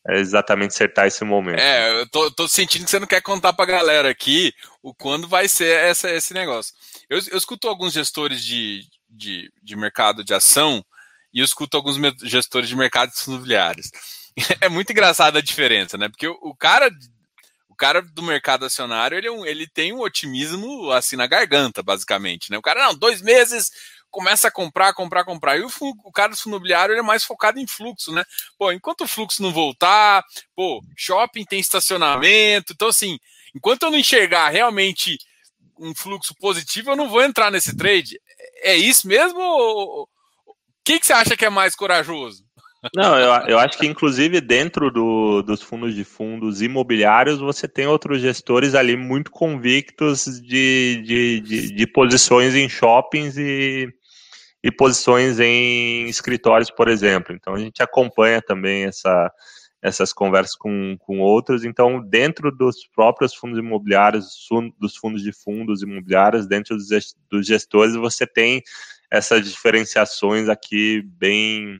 exatamente 0.10 0.74
acertar 0.74 1.08
esse 1.08 1.24
momento. 1.24 1.60
É, 1.60 2.02
eu 2.02 2.10
tô, 2.10 2.32
tô, 2.32 2.47
sentindo 2.47 2.86
que 2.86 2.91
você 2.91 2.99
não 2.99 3.08
quer 3.08 3.22
contar 3.22 3.54
para 3.54 3.66
a 3.66 3.78
galera 3.78 4.10
aqui 4.10 4.54
o 4.82 4.93
quando 4.93 5.28
vai 5.28 5.47
ser 5.47 5.78
essa, 5.78 6.10
esse 6.10 6.34
negócio. 6.34 6.74
Eu, 7.10 7.20
eu 7.32 7.38
escuto 7.38 7.68
alguns 7.68 7.93
gestores 7.93 8.43
de, 8.43 8.84
de, 9.10 9.52
de 9.62 9.76
mercado 9.76 10.24
de 10.24 10.34
ação 10.34 10.84
e 11.34 11.39
eu 11.39 11.45
escuto 11.45 11.78
alguns 11.78 11.97
gestores 12.24 12.68
de 12.68 12.76
mercados 12.76 13.26
imobiliários. 13.26 13.89
É 14.62 14.70
muito 14.70 14.91
engraçada 14.91 15.39
a 15.39 15.41
diferença, 15.41 15.97
né? 15.97 16.08
Porque 16.08 16.26
o 16.26 16.56
cara, 16.56 16.89
o 17.68 17.76
cara 17.76 18.02
do 18.02 18.24
mercado 18.24 18.66
acionário, 18.66 19.18
ele, 19.18 19.28
é 19.28 19.52
ele 19.52 19.68
tem 19.68 19.91
um 19.91 19.99
otimismo 19.99 20.89
assim 20.89 21.18
na 21.18 21.28
garganta, 21.28 21.84
basicamente, 21.84 22.49
né? 22.49 22.58
O 22.58 22.62
cara, 22.62 22.88
não, 22.88 22.95
dois 22.95 23.22
meses, 23.22 23.70
começa 24.12 24.49
a 24.49 24.51
comprar, 24.51 24.93
comprar, 24.93 25.24
comprar. 25.24 25.57
E 25.57 25.64
o, 25.64 25.70
o 26.03 26.12
cara 26.12 26.30
do 26.30 26.38
fundo 26.38 26.53
imobiliário 26.53 26.95
é 26.95 27.01
mais 27.01 27.24
focado 27.24 27.59
em 27.59 27.66
fluxo, 27.66 28.12
né? 28.12 28.24
Pô, 28.57 28.72
enquanto 28.72 29.01
o 29.01 29.07
fluxo 29.07 29.41
não 29.41 29.51
voltar, 29.51 30.24
pô, 30.55 30.84
shopping 30.95 31.45
tem 31.45 31.59
estacionamento. 31.59 32.74
Então, 32.74 32.89
assim, 32.89 33.18
enquanto 33.55 33.84
eu 33.84 33.91
não 33.91 33.97
enxergar 33.97 34.49
realmente 34.49 35.18
um 35.80 35.95
fluxo 35.95 36.36
positivo, 36.39 36.91
eu 36.91 36.95
não 36.95 37.09
vou 37.09 37.24
entrar 37.24 37.49
nesse 37.49 37.76
trade. 37.76 38.20
É 38.62 38.76
isso 38.76 39.07
mesmo 39.07 39.39
ou, 39.39 40.07
quem 40.84 40.99
que 40.99 41.05
você 41.05 41.14
acha 41.14 41.38
que 41.38 41.45
é 41.45 41.49
mais 41.49 41.76
corajoso? 41.76 42.43
Não, 42.95 43.18
eu, 43.18 43.30
eu 43.47 43.59
acho 43.59 43.78
que 43.78 43.86
inclusive 43.86 44.41
dentro 44.41 44.89
do, 44.89 45.43
dos 45.43 45.62
fundos 45.62 45.93
de 45.93 46.03
fundos 46.03 46.64
imobiliários 46.64 47.39
você 47.39 47.68
tem 47.68 47.86
outros 47.86 48.20
gestores 48.20 48.74
ali 48.74 48.97
muito 48.97 49.30
convictos 49.30 50.26
de, 50.41 51.03
de, 51.05 51.41
de, 51.41 51.76
de 51.76 51.88
posições 51.88 52.55
em 52.55 52.68
shoppings 52.68 53.38
e, 53.38 53.88
e 54.64 54.72
posições 54.72 55.39
em 55.39 56.05
escritórios, 56.07 56.70
por 56.70 56.88
exemplo. 56.88 57.36
Então 57.36 57.53
a 57.53 57.59
gente 57.59 57.82
acompanha 57.82 58.41
também 58.41 58.86
essa, 58.86 59.32
essas 59.82 60.14
conversas 60.14 60.55
com, 60.55 60.95
com 60.99 61.20
outros. 61.20 61.64
Então, 61.66 61.99
dentro 61.99 62.51
dos 62.51 62.88
próprios 62.88 63.34
fundos 63.34 63.57
imobiliários, 63.57 64.28
dos 64.80 64.95
fundos 64.95 65.24
de 65.24 65.34
fundos 65.34 65.82
imobiliários, 65.82 66.47
dentro 66.47 66.78
dos 67.30 67.45
gestores, 67.47 67.95
você 67.95 68.28
tem 68.28 68.62
essas 69.09 69.49
diferenciações 69.49 70.47
aqui 70.47 71.01
bem 71.18 71.80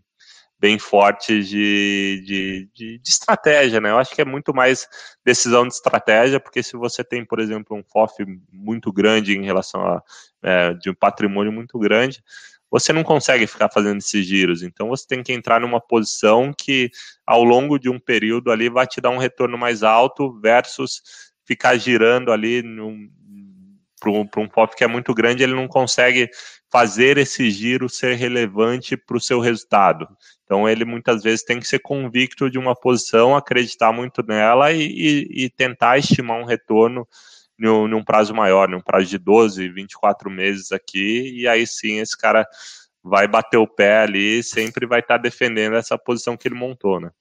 bem 0.60 0.78
fortes 0.78 1.50
de, 1.50 2.22
de, 2.24 2.70
de, 2.72 3.00
de, 3.00 3.10
estratégia, 3.10 3.82
né? 3.82 3.90
Eu 3.90 3.98
acho 3.98 4.14
que 4.14 4.22
é 4.22 4.26
muito 4.26 4.54
mais 4.54 4.88
decisão 5.26 5.68
de 5.68 5.74
estratégia, 5.74 6.40
porque 6.40 6.62
se 6.62 6.78
você 6.78 7.04
tem, 7.04 7.26
por 7.26 7.40
exemplo, 7.40 7.76
um 7.76 7.84
FOF 7.84 8.24
muito 8.54 8.94
grande 8.94 9.36
em 9.36 9.44
relação 9.44 9.82
a 9.82 10.04
é, 10.44 10.74
de 10.76 10.92
um 10.92 10.94
patrimônio 10.94 11.52
muito 11.52 11.80
grande, 11.80 12.24
você 12.72 12.94
não 12.94 13.04
consegue 13.04 13.46
ficar 13.46 13.70
fazendo 13.70 13.98
esses 13.98 14.26
giros. 14.26 14.64
Então 14.64 14.88
você 14.88 15.06
tem 15.06 15.22
que 15.22 15.34
entrar 15.34 15.60
numa 15.60 15.82
posição 15.82 16.54
que 16.58 16.90
ao 17.28 17.44
longo 17.44 17.78
de 17.78 17.90
um 17.90 18.00
período 18.00 18.50
ali 18.50 18.70
vai 18.70 18.88
te 18.88 19.02
dar 19.02 19.10
um 19.10 19.18
retorno 19.18 19.58
mais 19.58 19.84
alto 19.84 20.40
versus 20.40 21.02
ficar 21.46 21.76
girando 21.76 22.32
ali 22.32 22.64
para 24.00 24.10
um, 24.10 24.50
FOF 24.50 24.76
que 24.76 24.84
é 24.86 24.88
muito 24.88 25.14
grande, 25.14 25.44
ele 25.44 25.54
não 25.54 25.68
consegue 25.68 26.30
fazer 26.72 27.18
esse 27.18 27.52
giro 27.52 27.90
ser 27.90 28.16
relevante 28.16 28.96
para 28.96 29.18
o 29.18 29.22
seu 29.22 29.42
resultado. 29.42 30.08
Então 30.46 30.68
ele 30.68 30.86
muitas 30.86 31.22
vezes 31.22 31.44
tem 31.44 31.60
que 31.60 31.68
ser 31.68 31.80
convicto 31.80 32.50
de 32.50 32.58
uma 32.58 32.74
posição, 32.74 33.36
acreditar 33.36 33.92
muito 33.92 34.24
nela 34.26 34.72
e, 34.72 34.82
e, 34.82 35.46
e 35.46 35.50
tentar 35.50 35.98
estimar 35.98 36.40
um 36.40 36.46
retorno 36.46 37.06
num, 37.62 37.88
num 37.88 38.04
prazo 38.04 38.34
maior, 38.34 38.68
num 38.68 38.82
prazo 38.82 39.06
de 39.06 39.20
12, 39.20 39.70
24 39.70 40.32
meses 40.32 40.72
aqui, 40.72 41.32
e 41.36 41.48
aí 41.48 41.68
sim 41.68 42.00
esse 42.00 42.18
cara 42.18 42.48
vai 43.04 43.28
bater 43.28 43.58
o 43.58 43.68
pé 43.68 44.00
ali, 44.00 44.42
sempre 44.44 44.88
vai 44.88 45.00
estar 45.00 45.18
tá 45.18 45.22
defendendo 45.22 45.76
essa 45.76 45.98
posição 45.98 46.36
que 46.36 46.48
ele 46.48 46.56
montou, 46.56 47.00
né? 47.00 47.12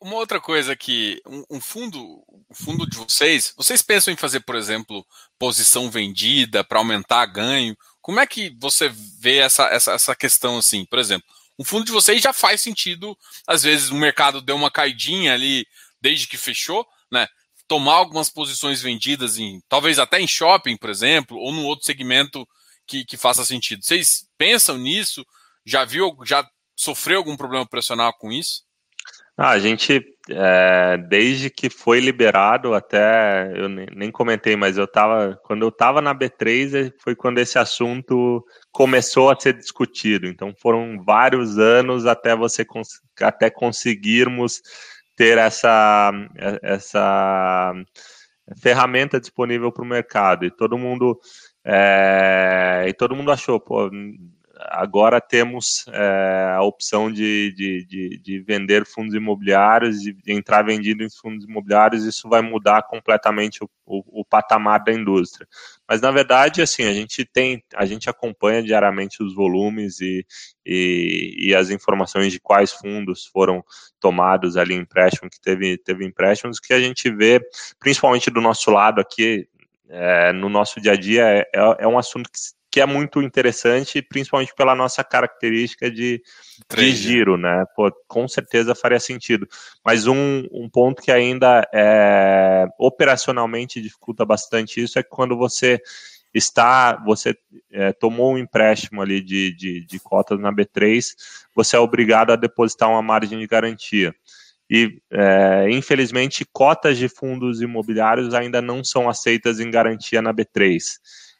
Uma 0.00 0.14
outra 0.14 0.40
coisa 0.40 0.76
que 0.76 1.20
um, 1.50 1.60
fundo, 1.60 2.22
fundo 2.54 2.88
de 2.88 2.96
vocês, 2.96 3.52
vocês 3.56 3.82
pensam 3.82 4.14
em 4.14 4.16
fazer, 4.16 4.40
por 4.40 4.54
exemplo, 4.54 5.04
posição 5.38 5.90
vendida 5.90 6.62
para 6.62 6.78
aumentar 6.78 7.26
ganho? 7.26 7.76
Como 8.00 8.20
é 8.20 8.26
que 8.26 8.56
você 8.60 8.88
vê 9.18 9.38
essa, 9.38 9.64
essa, 9.66 9.92
essa 9.92 10.14
questão 10.14 10.56
assim? 10.56 10.84
Por 10.84 11.00
exemplo, 11.00 11.26
um 11.58 11.64
fundo 11.64 11.84
de 11.84 11.92
vocês 11.92 12.22
já 12.22 12.32
faz 12.32 12.60
sentido, 12.60 13.18
às 13.46 13.64
vezes 13.64 13.90
o 13.90 13.96
mercado 13.96 14.40
deu 14.40 14.54
uma 14.54 14.70
caidinha 14.70 15.34
ali 15.34 15.66
desde 16.00 16.28
que 16.28 16.36
fechou, 16.36 16.86
né? 17.10 17.26
Tomar 17.72 17.94
algumas 17.94 18.28
posições 18.28 18.82
vendidas 18.82 19.38
em, 19.38 19.58
talvez 19.66 19.98
até 19.98 20.20
em 20.20 20.26
shopping, 20.26 20.76
por 20.76 20.90
exemplo, 20.90 21.38
ou 21.38 21.50
num 21.50 21.64
outro 21.64 21.86
segmento 21.86 22.46
que, 22.86 23.02
que 23.02 23.16
faça 23.16 23.46
sentido. 23.46 23.82
Vocês 23.82 24.26
pensam 24.36 24.76
nisso? 24.76 25.24
Já 25.64 25.82
viu, 25.82 26.14
já 26.22 26.46
sofreu 26.76 27.16
algum 27.16 27.34
problema 27.34 27.64
operacional 27.64 28.12
com 28.12 28.30
isso? 28.30 28.64
Ah, 29.38 29.52
a 29.52 29.58
gente, 29.58 30.04
é, 30.28 30.98
desde 31.08 31.48
que 31.48 31.70
foi 31.70 31.98
liberado, 31.98 32.74
até 32.74 33.50
eu 33.56 33.70
nem, 33.70 33.86
nem 33.94 34.10
comentei, 34.10 34.54
mas 34.54 34.76
eu 34.76 34.86
tava, 34.86 35.40
quando 35.42 35.62
eu 35.62 35.70
estava 35.70 36.02
na 36.02 36.14
B3, 36.14 36.92
foi 37.02 37.16
quando 37.16 37.38
esse 37.38 37.58
assunto 37.58 38.44
começou 38.70 39.30
a 39.30 39.40
ser 39.40 39.56
discutido. 39.56 40.26
Então 40.26 40.54
foram 40.60 41.02
vários 41.02 41.58
anos 41.58 42.04
até 42.04 42.36
você 42.36 42.66
até 43.22 43.48
conseguirmos 43.48 44.60
ter 45.16 45.38
essa, 45.38 46.12
essa 46.62 47.72
ferramenta 48.60 49.20
disponível 49.20 49.72
para 49.72 49.82
o 49.82 49.86
mercado. 49.86 50.44
E 50.44 50.50
todo 50.50 50.78
mundo 50.78 51.18
é, 51.64 52.86
e 52.88 52.92
todo 52.92 53.14
mundo 53.14 53.30
achou, 53.30 53.60
pô, 53.60 53.88
agora 54.68 55.20
temos 55.20 55.84
é, 55.88 56.54
a 56.56 56.62
opção 56.62 57.10
de, 57.10 57.52
de, 57.52 57.84
de, 57.84 58.18
de, 58.18 58.40
vender 58.40 58.86
fundos 58.86 59.14
imobiliários, 59.14 60.00
de 60.00 60.16
entrar 60.26 60.62
vendido 60.62 61.02
em 61.02 61.10
fundos 61.10 61.44
imobiliários, 61.44 62.04
isso 62.04 62.28
vai 62.28 62.42
mudar 62.42 62.82
completamente 62.82 63.62
o, 63.62 63.70
o, 63.86 64.20
o, 64.20 64.24
patamar 64.24 64.82
da 64.84 64.92
indústria. 64.92 65.46
Mas 65.88 66.00
na 66.00 66.10
verdade, 66.10 66.62
assim, 66.62 66.84
a 66.84 66.92
gente 66.92 67.24
tem, 67.24 67.62
a 67.74 67.84
gente 67.86 68.08
acompanha 68.08 68.62
diariamente 68.62 69.22
os 69.22 69.34
volumes 69.34 70.00
e, 70.00 70.24
e, 70.64 71.48
e 71.48 71.54
as 71.54 71.70
informações 71.70 72.32
de 72.32 72.40
quais 72.40 72.72
fundos 72.72 73.26
foram 73.26 73.64
tomados 73.98 74.56
ali 74.56 74.74
em 74.74 74.80
empréstimo, 74.80 75.30
que 75.30 75.40
teve, 75.40 75.78
teve 75.78 76.04
empréstimos, 76.04 76.60
que 76.60 76.72
a 76.72 76.80
gente 76.80 77.10
vê, 77.10 77.40
principalmente 77.78 78.30
do 78.30 78.40
nosso 78.40 78.70
lado 78.70 79.00
aqui, 79.00 79.48
é, 79.88 80.32
no 80.32 80.48
nosso 80.48 80.80
dia 80.80 80.92
a 80.92 80.96
dia, 80.96 81.24
é, 81.26 81.50
é 81.80 81.86
um 81.86 81.98
assunto 81.98 82.30
que 82.30 82.38
que 82.72 82.80
é 82.80 82.86
muito 82.86 83.20
interessante, 83.20 84.00
principalmente 84.00 84.54
pela 84.54 84.74
nossa 84.74 85.04
característica 85.04 85.90
de, 85.90 86.22
de 86.74 86.90
giro, 86.92 87.36
né? 87.36 87.66
Pô, 87.76 87.92
com 88.08 88.26
certeza 88.26 88.74
faria 88.74 88.98
sentido. 88.98 89.46
Mas 89.84 90.06
um, 90.06 90.46
um 90.50 90.70
ponto 90.70 91.02
que 91.02 91.12
ainda 91.12 91.68
é, 91.70 92.64
operacionalmente 92.78 93.78
dificulta 93.78 94.24
bastante 94.24 94.82
isso 94.82 94.98
é 94.98 95.02
que 95.02 95.10
quando 95.10 95.36
você 95.36 95.82
está, 96.32 96.96
você 97.04 97.36
é, 97.70 97.92
tomou 97.92 98.32
um 98.32 98.38
empréstimo 98.38 99.02
ali 99.02 99.20
de, 99.20 99.54
de, 99.54 99.84
de 99.84 100.00
cotas 100.00 100.40
na 100.40 100.50
B3, 100.50 101.04
você 101.54 101.76
é 101.76 101.78
obrigado 101.78 102.32
a 102.32 102.36
depositar 102.36 102.88
uma 102.88 103.02
margem 103.02 103.38
de 103.38 103.46
garantia. 103.46 104.14
E, 104.70 104.98
é, 105.10 105.70
infelizmente, 105.70 106.46
cotas 106.50 106.96
de 106.96 107.06
fundos 107.06 107.60
imobiliários 107.60 108.32
ainda 108.32 108.62
não 108.62 108.82
são 108.82 109.10
aceitas 109.10 109.60
em 109.60 109.70
garantia 109.70 110.22
na 110.22 110.32
B3. 110.32 110.80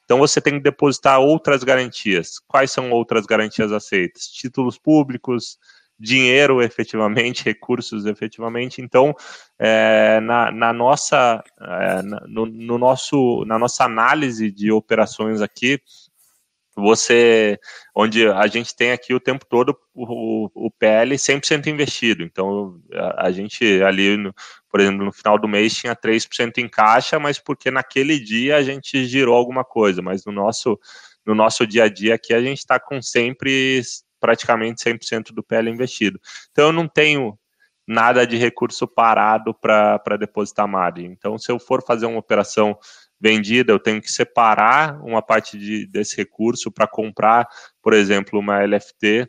Então 0.04 0.18
você 0.18 0.40
tem 0.40 0.54
que 0.54 0.60
depositar 0.60 1.20
outras 1.20 1.64
garantias. 1.64 2.38
Quais 2.46 2.70
são 2.70 2.90
outras 2.90 3.26
garantias 3.26 3.72
aceitas? 3.72 4.26
Títulos 4.26 4.78
públicos, 4.78 5.58
dinheiro 5.98 6.60
efetivamente, 6.60 7.44
recursos 7.46 8.04
efetivamente. 8.06 8.82
Então, 8.82 9.14
é, 9.58 10.20
na, 10.20 10.50
na, 10.50 10.72
nossa, 10.72 11.42
é, 11.60 12.02
no, 12.26 12.46
no, 12.46 12.76
nosso, 12.76 13.44
na 13.46 13.58
nossa 13.58 13.84
análise 13.84 14.50
de 14.50 14.72
operações 14.72 15.40
aqui, 15.40 15.80
você, 16.74 17.58
onde 17.94 18.26
a 18.26 18.46
gente 18.46 18.74
tem 18.74 18.92
aqui 18.92 19.12
o 19.12 19.20
tempo 19.20 19.44
todo 19.46 19.76
o, 19.94 20.48
o 20.54 20.70
PL 20.70 21.14
100% 21.14 21.66
investido. 21.66 22.22
Então, 22.22 22.80
a, 22.92 23.26
a 23.26 23.32
gente 23.32 23.82
ali, 23.82 24.16
no, 24.16 24.34
por 24.70 24.80
exemplo, 24.80 25.04
no 25.04 25.12
final 25.12 25.38
do 25.38 25.48
mês 25.48 25.74
tinha 25.74 25.94
3% 25.94 26.58
em 26.58 26.68
caixa, 26.68 27.18
mas 27.18 27.38
porque 27.38 27.70
naquele 27.70 28.18
dia 28.18 28.56
a 28.56 28.62
gente 28.62 29.04
girou 29.04 29.36
alguma 29.36 29.64
coisa, 29.64 30.00
mas 30.00 30.24
no 30.24 30.32
nosso, 30.32 30.78
no 31.26 31.34
nosso 31.34 31.66
dia 31.66 31.84
a 31.84 31.88
dia 31.88 32.14
aqui 32.14 32.32
a 32.32 32.40
gente 32.40 32.58
está 32.58 32.80
com 32.80 33.02
sempre 33.02 33.82
praticamente 34.18 34.82
100% 34.82 35.32
do 35.32 35.42
PL 35.42 35.68
investido. 35.68 36.20
Então, 36.52 36.68
eu 36.68 36.72
não 36.72 36.88
tenho 36.88 37.38
nada 37.86 38.26
de 38.26 38.36
recurso 38.36 38.86
parado 38.86 39.52
para 39.52 40.16
depositar 40.18 40.68
margem. 40.68 41.06
Então, 41.06 41.36
se 41.36 41.50
eu 41.50 41.58
for 41.58 41.84
fazer 41.84 42.06
uma 42.06 42.18
operação 42.18 42.78
vendida, 43.22 43.72
eu 43.72 43.78
tenho 43.78 44.02
que 44.02 44.10
separar 44.10 45.00
uma 45.04 45.22
parte 45.22 45.56
de, 45.56 45.86
desse 45.86 46.16
recurso 46.16 46.72
para 46.72 46.88
comprar, 46.88 47.46
por 47.80 47.92
exemplo, 47.94 48.40
uma 48.40 48.58
LFT 48.64 49.28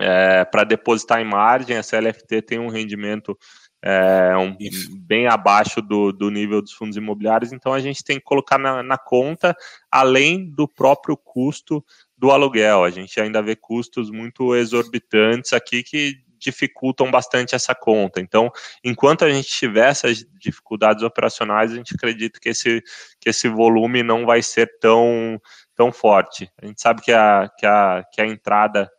é, 0.00 0.44
para 0.44 0.62
depositar 0.62 1.20
em 1.20 1.24
margem. 1.24 1.76
Essa 1.76 1.98
LFT 1.98 2.42
tem 2.42 2.60
um 2.60 2.68
rendimento 2.68 3.36
é, 3.82 4.36
um, 4.36 4.56
bem 5.00 5.26
abaixo 5.26 5.82
do, 5.82 6.12
do 6.12 6.30
nível 6.30 6.62
dos 6.62 6.72
fundos 6.72 6.96
imobiliários, 6.96 7.52
então 7.52 7.72
a 7.72 7.80
gente 7.80 8.04
tem 8.04 8.16
que 8.16 8.24
colocar 8.24 8.58
na, 8.58 8.82
na 8.82 8.96
conta, 8.96 9.56
além 9.90 10.48
do 10.48 10.68
próprio 10.68 11.16
custo 11.16 11.84
do 12.16 12.30
aluguel. 12.30 12.84
A 12.84 12.90
gente 12.90 13.20
ainda 13.20 13.42
vê 13.42 13.56
custos 13.56 14.08
muito 14.08 14.54
exorbitantes 14.54 15.52
aqui 15.52 15.82
que 15.82 16.23
dificultam 16.44 17.10
bastante 17.10 17.54
essa 17.54 17.74
conta. 17.74 18.20
Então, 18.20 18.50
enquanto 18.82 19.24
a 19.24 19.30
gente 19.30 19.48
tiver 19.48 19.88
essas 19.88 20.24
dificuldades 20.38 21.02
operacionais, 21.02 21.72
a 21.72 21.76
gente 21.76 21.94
acredita 21.94 22.38
que 22.38 22.50
esse, 22.50 22.82
que 23.20 23.30
esse 23.30 23.48
volume 23.48 24.02
não 24.02 24.26
vai 24.26 24.42
ser 24.42 24.78
tão, 24.78 25.40
tão 25.74 25.90
forte. 25.90 26.50
A 26.60 26.66
gente 26.66 26.80
sabe 26.80 27.02
que 27.02 27.12
a, 27.12 27.50
que 27.58 27.66
a, 27.66 28.04
que 28.12 28.20
a 28.20 28.26
entrada 28.26 28.90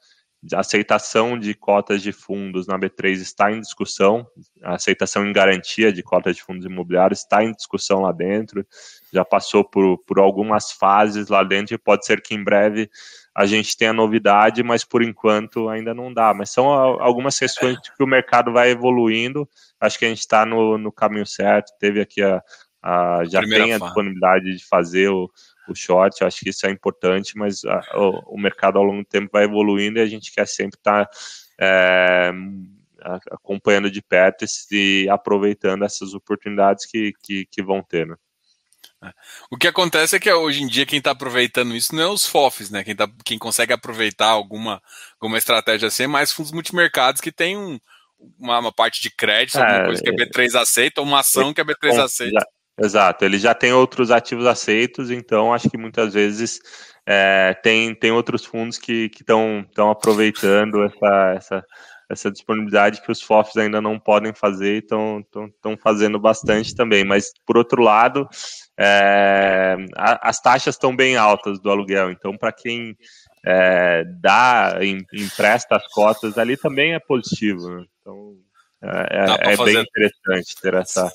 a 0.54 0.60
aceitação 0.60 1.40
de 1.40 1.54
cotas 1.54 2.02
de 2.02 2.12
fundos 2.12 2.68
na 2.68 2.78
B3 2.78 3.14
está 3.14 3.52
em 3.52 3.60
discussão, 3.60 4.28
a 4.62 4.76
aceitação 4.76 5.26
em 5.26 5.34
garantia 5.34 5.92
de 5.92 6.04
cotas 6.04 6.36
de 6.36 6.44
fundos 6.44 6.66
imobiliários 6.66 7.22
está 7.22 7.44
em 7.44 7.52
discussão 7.52 8.02
lá 8.02 8.12
dentro, 8.12 8.66
já 9.12 9.24
passou 9.24 9.64
por, 9.64 9.98
por 10.00 10.20
algumas 10.20 10.72
fases 10.72 11.30
lá 11.30 11.44
dentro 11.44 11.74
e 11.74 11.78
pode 11.78 12.06
ser 12.06 12.22
que 12.22 12.36
em 12.36 12.44
breve 12.44 12.90
a 13.34 13.46
gente 13.46 13.76
tenha 13.76 13.92
novidade, 13.92 14.64
mas 14.64 14.84
por 14.84 15.04
enquanto 15.04 15.68
ainda 15.68 15.94
não 15.94 16.14
dá. 16.14 16.34
Mas 16.34 16.52
são 16.52 16.68
algumas 16.68 17.38
questões 17.38 17.78
que 17.80 18.04
o 18.04 18.08
mercado 18.08 18.54
vai 18.54 18.70
evoluindo. 18.70 19.48
Acho 19.80 20.00
que 20.00 20.06
a 20.06 20.08
gente 20.08 20.20
está 20.20 20.46
no, 20.46 20.78
no 20.78 20.90
caminho 20.90 21.26
certo. 21.26 21.74
Teve 21.78 22.00
aqui 22.00 22.22
a, 22.22 22.42
a 22.82 23.24
já 23.26 23.40
Primeira 23.40 23.66
tem 23.66 23.74
a 23.74 23.78
disponibilidade 23.80 24.56
de 24.56 24.66
fazer 24.66 25.10
o, 25.10 25.30
o 25.68 25.76
short, 25.76 26.24
acho 26.24 26.40
que 26.42 26.50
isso 26.50 26.66
é 26.66 26.72
importante, 26.72 27.38
mas 27.38 27.64
a, 27.66 27.82
o, 27.96 28.36
o, 28.36 28.40
mercado 28.40 28.78
ao 28.78 28.84
longo 28.84 29.04
do 29.04 29.08
tempo 29.08 29.30
vai 29.32 29.46
evoluindo 29.46 30.00
e 30.00 30.02
a 30.02 30.06
gente 30.06 30.32
quer 30.34 30.48
sempre 30.48 30.78
estar 30.78 31.06
tá, 31.06 31.12
é, 31.60 32.32
acompanhando 33.32 33.90
de 33.90 34.02
perto 34.02 34.46
e 34.72 35.08
aproveitando 35.10 35.84
essas 35.84 36.14
oportunidades 36.14 36.86
que, 36.86 37.14
que, 37.22 37.46
que 37.46 37.64
vão 37.64 37.82
ter, 37.82 38.08
né? 38.08 38.16
É. 39.04 39.12
O 39.52 39.58
que 39.58 39.68
acontece 39.68 40.16
é 40.16 40.20
que 40.20 40.32
hoje 40.32 40.64
em 40.64 40.68
dia 40.68 40.86
quem 40.86 41.00
está 41.00 41.12
aproveitando 41.12 41.76
isso 41.76 41.94
não 41.94 42.04
é 42.04 42.08
os 42.08 42.26
FOFs, 42.26 42.70
né? 42.70 42.84
Quem, 42.84 42.96
tá, 42.96 43.08
quem 43.24 43.38
consegue 43.38 43.74
aproveitar 43.74 44.28
alguma, 44.28 44.82
alguma 45.20 45.38
estratégia 45.38 45.88
assim 45.88 46.04
é 46.04 46.08
mais 46.08 46.32
fundos 46.32 46.52
multimercados 46.52 47.22
que 47.22 47.32
tem 47.32 47.58
um, 47.58 47.80
uma, 48.40 48.60
uma, 48.60 48.72
parte 48.72 49.02
de 49.02 49.10
crédito, 49.10 49.58
é, 49.58 49.62
alguma 49.62 49.86
coisa 49.86 50.02
que 50.02 50.10
a 50.10 50.14
é. 50.14 50.16
B3 50.16 50.60
aceita, 50.60 51.02
ou 51.02 51.08
uma 51.08 51.20
ação 51.20 51.54
que 51.54 51.62
a 51.62 51.66
B3 51.66 52.04
aceita. 52.04 52.48
Exato, 52.78 53.24
ele 53.24 53.38
já 53.38 53.54
tem 53.54 53.72
outros 53.72 54.12
ativos 54.12 54.46
aceitos, 54.46 55.10
então 55.10 55.54
acho 55.54 55.70
que 55.70 55.78
muitas 55.78 56.14
vezes 56.14 56.60
é, 57.06 57.54
tem, 57.64 57.96
tem 57.96 58.12
outros 58.12 58.44
fundos 58.44 58.78
que 58.78 59.10
estão 59.18 59.90
aproveitando 59.90 60.84
essa, 60.84 61.34
essa, 61.38 61.66
essa 62.10 62.32
disponibilidade 62.32 63.02
que 63.02 63.12
os 63.12 63.22
FOFs 63.22 63.56
ainda 63.56 63.82
não 63.82 63.98
podem 63.98 64.34
fazer 64.34 64.76
e 64.76 64.80
estão 64.80 65.24
fazendo 65.82 66.20
bastante 66.20 66.76
também. 66.76 67.06
Mas, 67.06 67.32
por 67.46 67.58
outro 67.58 67.82
lado, 67.82 68.28
é, 68.78 69.78
a, 69.96 70.30
as 70.30 70.42
taxas 70.42 70.76
estão 70.76 70.94
bem 70.94 71.16
altas 71.16 71.60
do 71.62 71.70
aluguel, 71.70 72.12
então 72.12 72.38
para 72.38 72.52
quem 72.52 72.98
é, 73.46 74.04
dá, 74.20 74.80
em, 74.82 75.06
empresta 75.14 75.78
as 75.78 75.88
cotas 75.88 76.38
ali 76.38 76.58
também 76.58 76.94
é 76.94 77.00
positivo. 77.00 77.70
Né? 77.70 77.86
Então 78.02 78.36
é, 78.82 79.50
é, 79.50 79.54
é 79.54 79.58
bem 79.58 79.78
interessante 79.78 80.56
ter 80.62 80.74
essa, 80.74 81.12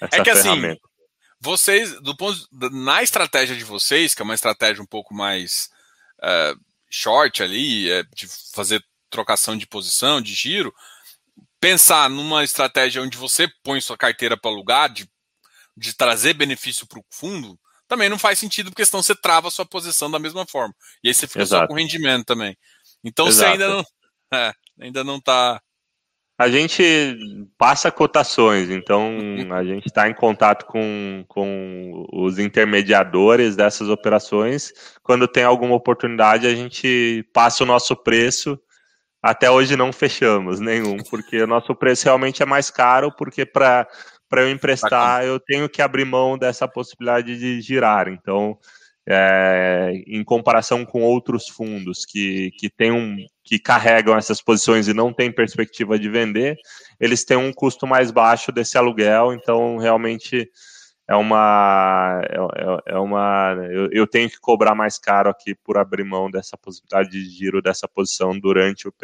essa 0.00 0.16
é 0.16 0.24
que, 0.24 0.30
assim, 0.30 0.42
ferramenta. 0.42 0.72
Assim, 0.72 0.94
vocês, 1.40 2.00
do 2.00 2.16
ponto, 2.16 2.38
na 2.72 3.02
estratégia 3.02 3.56
de 3.56 3.64
vocês, 3.64 4.14
que 4.14 4.22
é 4.22 4.24
uma 4.24 4.34
estratégia 4.34 4.82
um 4.82 4.86
pouco 4.86 5.14
mais 5.14 5.68
uh, 6.20 6.58
short 6.90 7.42
ali, 7.42 7.90
é, 7.90 8.02
de 8.14 8.26
fazer 8.52 8.82
trocação 9.10 9.56
de 9.56 9.66
posição, 9.66 10.20
de 10.20 10.32
giro, 10.32 10.74
pensar 11.60 12.08
numa 12.08 12.42
estratégia 12.44 13.02
onde 13.02 13.16
você 13.16 13.48
põe 13.62 13.80
sua 13.80 13.96
carteira 13.96 14.36
para 14.36 14.50
alugar, 14.50 14.90
de 14.92 15.08
de 15.76 15.94
trazer 15.94 16.34
benefício 16.34 16.86
para 16.86 16.98
o 16.98 17.04
fundo, 17.10 17.58
também 17.88 18.08
não 18.08 18.18
faz 18.18 18.38
sentido, 18.38 18.70
porque 18.70 18.84
senão 18.86 19.02
você 19.02 19.14
trava 19.14 19.48
a 19.48 19.50
sua 19.50 19.66
posição 19.66 20.10
da 20.10 20.18
mesma 20.18 20.46
forma. 20.46 20.74
E 21.02 21.08
aí 21.08 21.14
você 21.14 21.26
fica 21.26 21.42
Exato. 21.42 21.62
só 21.64 21.66
com 21.68 21.74
rendimento 21.74 22.24
também. 22.24 22.56
Então 23.02 23.26
Exato. 23.26 23.50
você 23.50 23.52
ainda 23.52 23.68
não. 23.68 23.84
É, 24.32 24.52
ainda 24.80 25.04
não 25.04 25.18
está. 25.18 25.62
A 26.36 26.48
gente 26.48 27.16
passa 27.56 27.92
cotações, 27.92 28.68
então 28.68 29.16
a 29.52 29.62
gente 29.62 29.86
está 29.86 30.08
em 30.08 30.14
contato 30.14 30.66
com, 30.66 31.24
com 31.28 32.06
os 32.12 32.40
intermediadores 32.40 33.54
dessas 33.54 33.88
operações. 33.88 34.72
Quando 35.00 35.28
tem 35.28 35.44
alguma 35.44 35.76
oportunidade, 35.76 36.48
a 36.48 36.54
gente 36.54 37.24
passa 37.32 37.62
o 37.62 37.66
nosso 37.66 37.94
preço. 37.94 38.58
Até 39.22 39.48
hoje 39.48 39.76
não 39.76 39.92
fechamos 39.92 40.58
nenhum, 40.58 40.96
porque 41.08 41.40
o 41.40 41.46
nosso 41.46 41.72
preço 41.72 42.04
realmente 42.04 42.42
é 42.42 42.46
mais 42.46 42.68
caro, 42.68 43.14
porque 43.16 43.46
para 43.46 43.86
eu 44.32 44.50
emprestar, 44.50 45.24
eu 45.24 45.38
tenho 45.38 45.68
que 45.68 45.80
abrir 45.80 46.04
mão 46.04 46.36
dessa 46.36 46.66
possibilidade 46.66 47.38
de 47.38 47.60
girar. 47.60 48.08
Então, 48.08 48.58
é, 49.06 50.02
em 50.06 50.24
comparação 50.24 50.84
com 50.84 51.02
outros 51.02 51.48
fundos 51.48 52.04
que, 52.04 52.50
que, 52.58 52.70
tem 52.70 52.90
um, 52.90 53.16
que 53.42 53.58
carregam 53.58 54.16
essas 54.16 54.40
posições 54.40 54.88
e 54.88 54.94
não 54.94 55.12
têm 55.12 55.30
perspectiva 55.30 55.98
de 55.98 56.08
vender, 56.08 56.56
eles 56.98 57.24
têm 57.24 57.36
um 57.36 57.52
custo 57.52 57.86
mais 57.86 58.10
baixo 58.10 58.50
desse 58.50 58.78
aluguel, 58.78 59.34
então 59.34 59.76
realmente 59.76 60.50
é 61.06 61.14
uma. 61.14 62.20
É, 62.24 62.94
é 62.94 62.98
uma 62.98 63.54
eu, 63.70 63.90
eu, 63.92 64.06
tenho 64.06 64.30
que 64.30 64.40
cobrar 64.40 64.74
mais 64.74 64.98
caro 64.98 65.28
aqui 65.28 65.54
por 65.54 65.76
abrir 65.76 66.04
mão 66.04 66.30
dessa 66.30 66.56
possibilidade 66.56 67.10
de 67.10 67.28
giro 67.28 67.60
dessa 67.60 67.86
posição 67.86 68.38
durante 68.38 68.88
o 68.88 68.94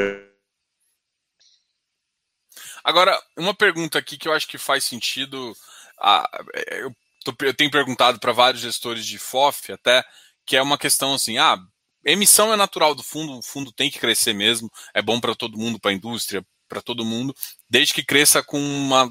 Agora, 2.83 3.19
uma 3.37 3.55
pergunta 3.55 3.99
aqui 3.99 4.17
que 4.17 4.27
eu 4.27 4.33
acho 4.33 4.49
que 4.49 4.57
faz 4.57 4.85
sentido. 4.85 5.55
Ah, 6.01 6.27
eu, 6.71 6.95
eu 7.41 7.55
tenho 7.55 7.71
perguntado 7.71 8.19
para 8.19 8.33
vários 8.33 8.63
gestores 8.63 9.07
de 9.07 9.19
FOF 9.19 9.73
até, 9.73 10.05
que 10.47 10.57
é 10.57 10.63
uma 10.63 10.79
questão 10.79 11.15
assim: 11.15 11.39
ah, 11.39 11.59
emissão 12.05 12.53
é 12.53 12.57
natural 12.57 12.95
do 12.95 13.03
fundo, 13.03 13.39
o 13.39 13.43
fundo 13.43 13.73
tem 13.73 13.91
que 13.91 13.99
crescer 13.99 14.33
mesmo, 14.33 14.71
é 14.95 15.03
bom 15.03 15.21
para 15.21 15.35
todo 15.35 15.59
mundo, 15.59 15.79
para 15.79 15.91
a 15.91 15.95
indústria, 15.95 16.45
para 16.71 16.81
todo 16.81 17.05
mundo, 17.05 17.35
desde 17.69 17.93
que 17.93 18.05
cresça 18.05 18.45
com 18.45 18.59
uma 18.59 19.11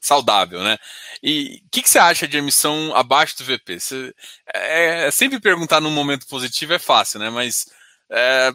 saudável, 0.00 0.62
né? 0.64 0.78
E 1.22 1.62
o 1.66 1.70
que, 1.70 1.82
que, 1.82 1.90
você 1.90 1.98
acha 1.98 2.26
de 2.26 2.38
emissão 2.38 2.94
abaixo 2.96 3.36
do 3.36 3.44
VP? 3.44 3.78
Você, 3.78 4.14
é, 4.54 5.06
é, 5.06 5.10
sempre 5.10 5.38
perguntar 5.38 5.80
num 5.80 5.90
momento 5.90 6.26
positivo 6.26 6.72
é 6.72 6.78
fácil, 6.78 7.20
né? 7.20 7.28
Mas 7.28 7.66
é, 8.10 8.50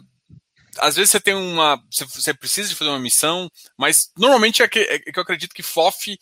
às 0.78 0.96
vezes 0.96 1.10
você 1.10 1.20
tem 1.20 1.34
uma. 1.34 1.80
Você 1.90 2.34
precisa 2.34 2.68
de 2.68 2.74
fazer 2.74 2.90
uma 2.90 2.98
missão, 2.98 3.50
mas 3.78 4.10
normalmente 4.16 4.62
é 4.62 4.68
que, 4.68 4.80
é 4.80 4.98
que 4.98 5.18
eu 5.18 5.22
acredito 5.22 5.54
que 5.54 5.62
FOF 5.62 6.18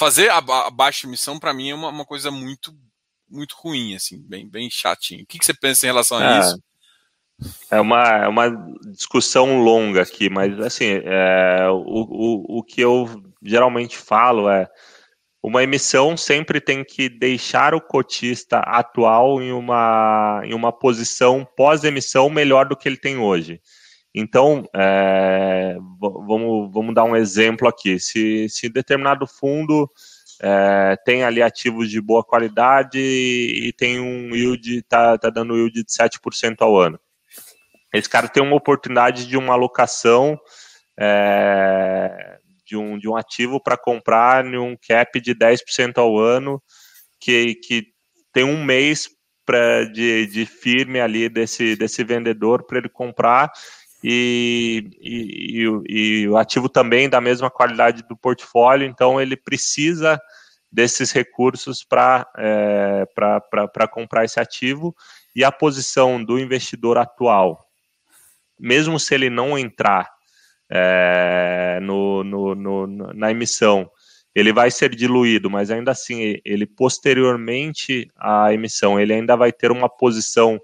fazer 0.00 0.30
a, 0.30 0.38
a 0.38 0.70
baixa 0.70 1.06
missão 1.06 1.38
para 1.38 1.52
mim 1.52 1.68
é 1.68 1.74
uma, 1.74 1.90
uma, 1.90 2.06
coisa 2.06 2.30
muito 2.30 2.74
muito 3.28 3.54
ruim, 3.58 3.94
assim, 3.94 4.18
bem, 4.26 4.48
bem 4.48 4.68
chatinho. 4.70 5.22
O 5.22 5.26
que, 5.26 5.38
que 5.38 5.44
você 5.44 5.52
pensa 5.54 5.86
em 5.86 5.90
relação 5.90 6.18
a 6.18 6.24
é, 6.24 6.40
isso? 6.40 6.62
É 7.70 7.80
uma, 7.80 8.02
é 8.24 8.26
uma 8.26 8.48
discussão 8.86 9.62
longa 9.62 10.02
aqui, 10.02 10.30
mas 10.30 10.58
assim, 10.58 11.00
é, 11.04 11.68
o, 11.70 11.76
o, 11.76 12.58
o 12.58 12.62
que 12.64 12.80
eu 12.80 13.22
geralmente 13.42 13.96
falo 13.96 14.48
é 14.48 14.66
uma 15.42 15.62
emissão 15.62 16.16
sempre 16.16 16.60
tem 16.60 16.82
que 16.82 17.08
deixar 17.08 17.74
o 17.74 17.80
cotista 17.80 18.58
atual 18.58 19.40
em 19.40 19.52
uma, 19.52 20.40
em 20.44 20.54
uma 20.54 20.72
posição 20.72 21.46
pós-emissão 21.56 22.28
melhor 22.30 22.66
do 22.66 22.76
que 22.76 22.88
ele 22.88 22.96
tem 22.96 23.18
hoje. 23.18 23.60
Então, 24.14 24.68
é, 24.74 25.76
vamos, 26.00 26.72
vamos 26.72 26.94
dar 26.94 27.04
um 27.04 27.16
exemplo 27.16 27.68
aqui. 27.68 27.98
Se, 28.00 28.48
se 28.48 28.68
determinado 28.68 29.26
fundo 29.26 29.88
é, 30.42 30.96
tem 31.04 31.22
ali 31.22 31.42
ativos 31.42 31.88
de 31.90 32.00
boa 32.00 32.24
qualidade 32.24 32.98
e 32.98 33.72
tem 33.76 34.00
um 34.00 34.34
yield, 34.34 34.78
está 34.78 35.16
tá 35.18 35.30
dando 35.30 35.56
yield 35.56 35.82
de 35.82 35.90
7% 35.90 36.56
ao 36.60 36.76
ano. 36.76 36.98
Esse 37.92 38.08
cara 38.08 38.28
tem 38.28 38.42
uma 38.42 38.56
oportunidade 38.56 39.26
de 39.26 39.36
uma 39.36 39.52
alocação 39.52 40.38
é, 40.98 42.38
de 42.64 42.76
um, 42.76 42.98
de 42.98 43.08
um 43.08 43.16
ativo 43.16 43.60
para 43.60 43.76
comprar 43.76 44.44
em 44.46 44.56
um 44.56 44.76
cap 44.76 45.20
de 45.20 45.34
10% 45.34 45.98
ao 45.98 46.18
ano, 46.18 46.62
que, 47.20 47.54
que 47.56 47.88
tem 48.32 48.44
um 48.44 48.64
mês 48.64 49.08
pra, 49.44 49.84
de, 49.84 50.26
de 50.26 50.46
firme 50.46 51.00
ali 51.00 51.28
desse, 51.28 51.74
desse 51.74 52.04
vendedor 52.04 52.64
para 52.64 52.78
ele 52.78 52.88
comprar 52.88 53.50
e, 54.02 54.90
e, 55.00 55.62
e, 55.62 56.22
e, 56.22 56.28
o 56.28 56.36
ativo 56.36 56.68
também 56.68 57.08
da 57.08 57.20
mesma 57.20 57.50
qualidade 57.50 58.02
do 58.08 58.16
portfólio, 58.16 58.86
então 58.86 59.20
ele 59.20 59.36
precisa 59.36 60.20
desses 60.72 61.10
recursos 61.10 61.84
para 61.84 62.26
é, 62.38 63.06
comprar 63.90 64.24
esse 64.24 64.40
ativo. 64.40 64.94
E 65.34 65.44
a 65.44 65.52
posição 65.52 66.22
do 66.22 66.38
investidor 66.38 66.98
atual, 66.98 67.64
mesmo 68.58 68.98
se 68.98 69.14
ele 69.14 69.30
não 69.30 69.58
entrar 69.58 70.08
é, 70.70 71.78
no, 71.82 72.24
no, 72.24 72.54
no, 72.54 72.86
na 72.86 73.30
emissão, 73.30 73.90
ele 74.34 74.52
vai 74.52 74.70
ser 74.70 74.94
diluído, 74.94 75.50
mas 75.50 75.70
ainda 75.70 75.90
assim, 75.90 76.40
ele 76.44 76.66
posteriormente 76.66 78.10
à 78.16 78.52
emissão, 78.52 78.98
ele 78.98 79.12
ainda 79.12 79.36
vai 79.36 79.52
ter 79.52 79.70
uma 79.70 79.88
posição 79.88 80.60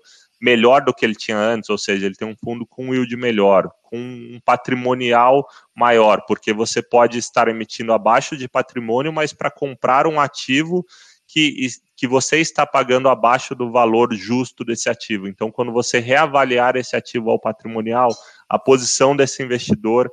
melhor 0.46 0.80
do 0.84 0.94
que 0.94 1.04
ele 1.04 1.16
tinha 1.16 1.36
antes, 1.36 1.68
ou 1.68 1.76
seja, 1.76 2.06
ele 2.06 2.14
tem 2.14 2.28
um 2.28 2.36
fundo 2.36 2.64
com 2.64 2.94
yield 2.94 3.16
melhor, 3.16 3.68
com 3.82 3.98
um 3.98 4.38
patrimonial 4.44 5.44
maior, 5.74 6.22
porque 6.24 6.52
você 6.52 6.80
pode 6.80 7.18
estar 7.18 7.48
emitindo 7.48 7.92
abaixo 7.92 8.36
de 8.36 8.46
patrimônio, 8.48 9.12
mas 9.12 9.32
para 9.32 9.50
comprar 9.50 10.06
um 10.06 10.20
ativo 10.20 10.86
que, 11.26 11.66
que 11.96 12.06
você 12.06 12.36
está 12.36 12.64
pagando 12.64 13.08
abaixo 13.08 13.56
do 13.56 13.72
valor 13.72 14.14
justo 14.14 14.64
desse 14.64 14.88
ativo. 14.88 15.26
Então, 15.26 15.50
quando 15.50 15.72
você 15.72 15.98
reavaliar 15.98 16.76
esse 16.76 16.94
ativo 16.94 17.28
ao 17.30 17.40
patrimonial, 17.40 18.10
a 18.48 18.56
posição 18.56 19.16
desse 19.16 19.42
investidor 19.42 20.08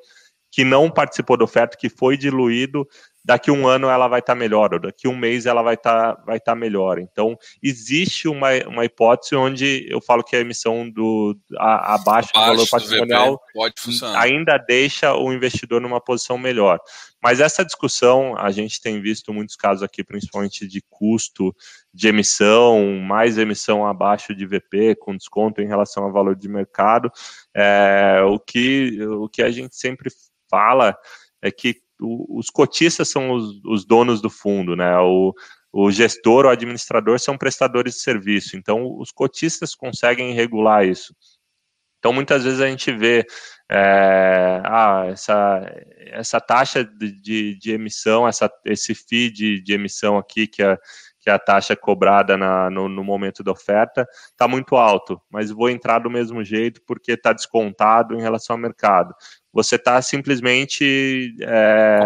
que 0.50 0.64
não 0.64 0.90
participou 0.90 1.38
da 1.38 1.46
oferta, 1.46 1.78
que 1.78 1.90
foi 1.90 2.18
diluído, 2.18 2.88
daqui 3.24 3.50
um 3.50 3.68
ano 3.68 3.90
ela 3.90 4.08
vai 4.08 4.20
estar 4.20 4.34
tá 4.34 4.40
melhor, 4.40 4.74
ou 4.74 4.80
daqui 4.80 5.08
um 5.08 5.16
mês 5.16 5.46
ela 5.46 5.62
vai 5.62 5.76
estar 5.76 6.16
tá, 6.16 6.24
vai 6.26 6.40
tá 6.40 6.56
melhor. 6.56 7.00
Então, 7.00 7.38
existe 7.62 8.28
uma, 8.28 8.50
uma 8.68 8.84
hipótese 8.84 9.36
onde 9.36 9.88
eu 9.90 10.02
falo 10.02 10.24
que 10.24 10.36
a 10.36 10.40
emissão 10.40 10.90
do 10.90 11.38
a, 11.58 11.96
abaixo, 11.96 12.30
abaixo 12.34 12.34
do 12.34 12.40
valor 12.40 12.70
patrimonial 12.70 13.42
do 13.56 14.06
ainda 14.18 14.58
deixa 14.58 15.16
o 15.16 15.32
investidor 15.32 15.80
numa 15.80 16.02
posição 16.02 16.38
melhor. 16.38 16.80
Mas 17.22 17.40
essa 17.40 17.64
discussão, 17.64 18.36
a 18.38 18.52
gente 18.52 18.82
tem 18.82 19.02
visto 19.02 19.34
muitos 19.34 19.56
casos 19.56 19.82
aqui, 19.82 20.04
principalmente 20.04 20.68
de 20.68 20.84
custo 20.90 21.56
de 21.94 22.10
emissão, 22.10 23.00
mais 23.00 23.38
emissão 23.38 23.88
abaixo 23.88 24.36
de 24.36 24.46
VP, 24.46 24.96
com 24.96 25.16
desconto 25.16 25.62
em 25.62 25.68
relação 25.68 26.04
ao 26.04 26.12
valor 26.12 26.36
de 26.36 26.50
mercado. 26.50 27.10
É, 27.56 28.22
o, 28.26 28.38
que, 28.38 29.02
o 29.06 29.30
que 29.30 29.42
a 29.42 29.50
gente 29.50 29.74
sempre 29.78 30.12
fala 30.50 30.98
é 31.42 31.50
que 31.50 31.82
os 32.30 32.50
cotistas 32.50 33.10
são 33.10 33.32
os, 33.32 33.64
os 33.66 33.86
donos 33.86 34.22
do 34.22 34.30
fundo, 34.30 34.76
né? 34.76 34.98
O, 35.00 35.34
o 35.72 35.92
gestor 35.92 36.46
ou 36.46 36.52
administrador 36.52 37.20
são 37.20 37.38
prestadores 37.38 37.96
de 37.96 38.02
serviço, 38.02 38.56
então 38.56 38.98
os 39.00 39.12
cotistas 39.12 39.74
conseguem 39.74 40.34
regular 40.34 40.86
isso. 40.86 41.16
Então, 41.98 42.12
muitas 42.12 42.44
vezes 42.44 42.60
a 42.60 42.68
gente 42.68 42.92
vê 42.92 43.26
é, 43.72 44.62
ah, 44.66 45.06
essa, 45.08 45.62
essa 46.08 46.42
taxa 46.42 46.84
de, 46.84 47.14
de, 47.14 47.58
de, 47.58 47.72
emissão, 47.72 48.28
essa, 48.28 48.52
esse 48.66 48.94
fee 48.94 49.32
de, 49.32 49.62
de 49.62 49.74
emissão 49.74 50.18
aqui, 50.18 50.46
que 50.46 50.62
é, 50.62 50.78
que 51.24 51.30
é 51.30 51.34
a 51.34 51.40
taxa 51.40 51.74
cobrada 51.74 52.36
na, 52.36 52.70
no, 52.70 52.90
no, 52.90 53.02
momento 53.02 53.42
da 53.42 53.52
oferta, 53.54 54.06
está 54.30 54.46
muito 54.46 54.76
alto, 54.76 55.22
mas 55.32 55.50
vou 55.50 55.70
entrar 55.70 56.00
do 56.00 56.10
mesmo 56.10 56.44
jeito 56.44 56.82
porque 56.86 57.14
está 57.14 57.32
descontado 57.32 58.14
em 58.14 58.22
relação 58.22 58.56
ao 58.56 58.62
mercado. 58.62 59.16
Você 59.54 59.78
está 59.78 60.02
simplesmente 60.02 61.34
é, 61.40 62.00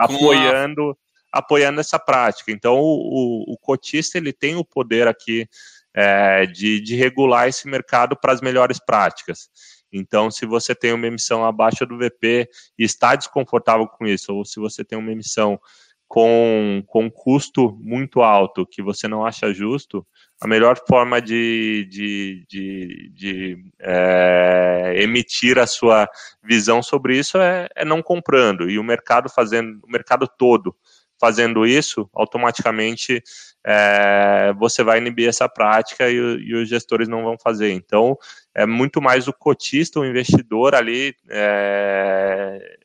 apoiando, 0.00 0.98
a... 1.32 1.38
apoiando 1.38 1.80
essa 1.80 2.00
prática. 2.00 2.50
Então, 2.50 2.74
o, 2.80 3.44
o, 3.50 3.52
o 3.52 3.58
cotista 3.58 4.18
ele 4.18 4.32
tem 4.32 4.56
o 4.56 4.64
poder 4.64 5.06
aqui 5.06 5.46
é, 5.94 6.44
de, 6.46 6.80
de 6.80 6.96
regular 6.96 7.46
esse 7.46 7.68
mercado 7.68 8.16
para 8.16 8.32
as 8.32 8.40
melhores 8.40 8.80
práticas. 8.84 9.48
Então, 9.92 10.32
se 10.32 10.46
você 10.46 10.74
tem 10.74 10.92
uma 10.92 11.06
emissão 11.06 11.44
abaixo 11.44 11.86
do 11.86 11.96
VP 11.96 12.48
e 12.76 12.82
está 12.82 13.14
desconfortável 13.14 13.86
com 13.86 14.04
isso, 14.04 14.34
ou 14.34 14.44
se 14.44 14.58
você 14.58 14.82
tem 14.82 14.98
uma 14.98 15.12
emissão 15.12 15.60
com, 16.12 16.84
com 16.86 17.10
custo 17.10 17.74
muito 17.80 18.20
alto 18.20 18.66
que 18.66 18.82
você 18.82 19.08
não 19.08 19.24
acha 19.24 19.50
justo, 19.50 20.06
a 20.42 20.46
melhor 20.46 20.78
forma 20.86 21.22
de, 21.22 21.88
de, 21.90 22.44
de, 22.46 23.10
de 23.14 23.64
é, 23.80 24.92
emitir 24.96 25.58
a 25.58 25.66
sua 25.66 26.06
visão 26.44 26.82
sobre 26.82 27.16
isso 27.16 27.38
é, 27.38 27.66
é 27.74 27.82
não 27.82 28.02
comprando. 28.02 28.68
E 28.68 28.78
o 28.78 28.84
mercado 28.84 29.30
fazendo, 29.30 29.80
o 29.82 29.90
mercado 29.90 30.28
todo 30.28 30.76
fazendo 31.18 31.64
isso, 31.64 32.06
automaticamente 32.12 33.22
é, 33.66 34.52
você 34.58 34.84
vai 34.84 34.98
inibir 34.98 35.30
essa 35.30 35.48
prática 35.48 36.10
e, 36.10 36.16
e, 36.16 36.54
os 36.54 36.68
gestores 36.68 37.08
não 37.08 37.24
vão 37.24 37.38
fazer. 37.42 37.72
Então, 37.72 38.18
é 38.54 38.66
muito 38.66 39.00
mais 39.00 39.28
o 39.28 39.32
cotista, 39.32 39.98
o 39.98 40.04
investidor 40.04 40.74
ali, 40.74 41.16
é, 41.30 42.76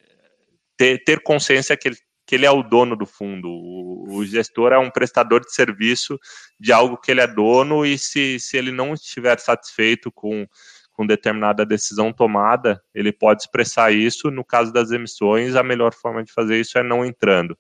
ter, 0.78 1.04
ter 1.04 1.22
consciência 1.22 1.76
que 1.76 1.90
ele, 1.90 1.98
que 2.28 2.36
ele 2.36 2.46
é 2.46 2.52
o 2.52 2.62
dono 2.62 2.96
do 2.96 3.06
fundo. 3.06 3.48
O, 3.50 4.18
o, 4.18 4.26
gestor 4.26 4.74
é 4.74 4.78
um 4.78 4.92
prestador 4.92 5.40
de 5.40 5.54
serviço 5.54 6.20
de 6.60 6.74
algo 6.74 6.98
que 6.98 7.10
ele 7.10 7.22
é 7.22 7.28
dono 7.28 7.86
e 7.86 7.98
se, 7.98 8.38
se 8.38 8.58
ele 8.58 8.72
não 8.72 8.94
estiver 8.94 9.40
satisfeito 9.40 10.12
com, 10.12 10.46
com 10.92 11.08
determinada 11.08 11.66
decisão 11.66 12.12
tomada, 12.12 12.84
ele 12.94 13.14
pode 13.14 13.44
expressar 13.44 13.94
isso. 13.94 14.30
No 14.30 14.44
caso 14.44 14.74
das 14.74 14.92
emissões, 14.92 15.56
a 15.56 15.64
melhor 15.64 15.94
forma 15.94 16.22
de 16.22 16.34
fazer 16.34 16.60
isso 16.60 16.78
é 16.78 16.84
não 16.84 17.06
entrando. 17.06 17.58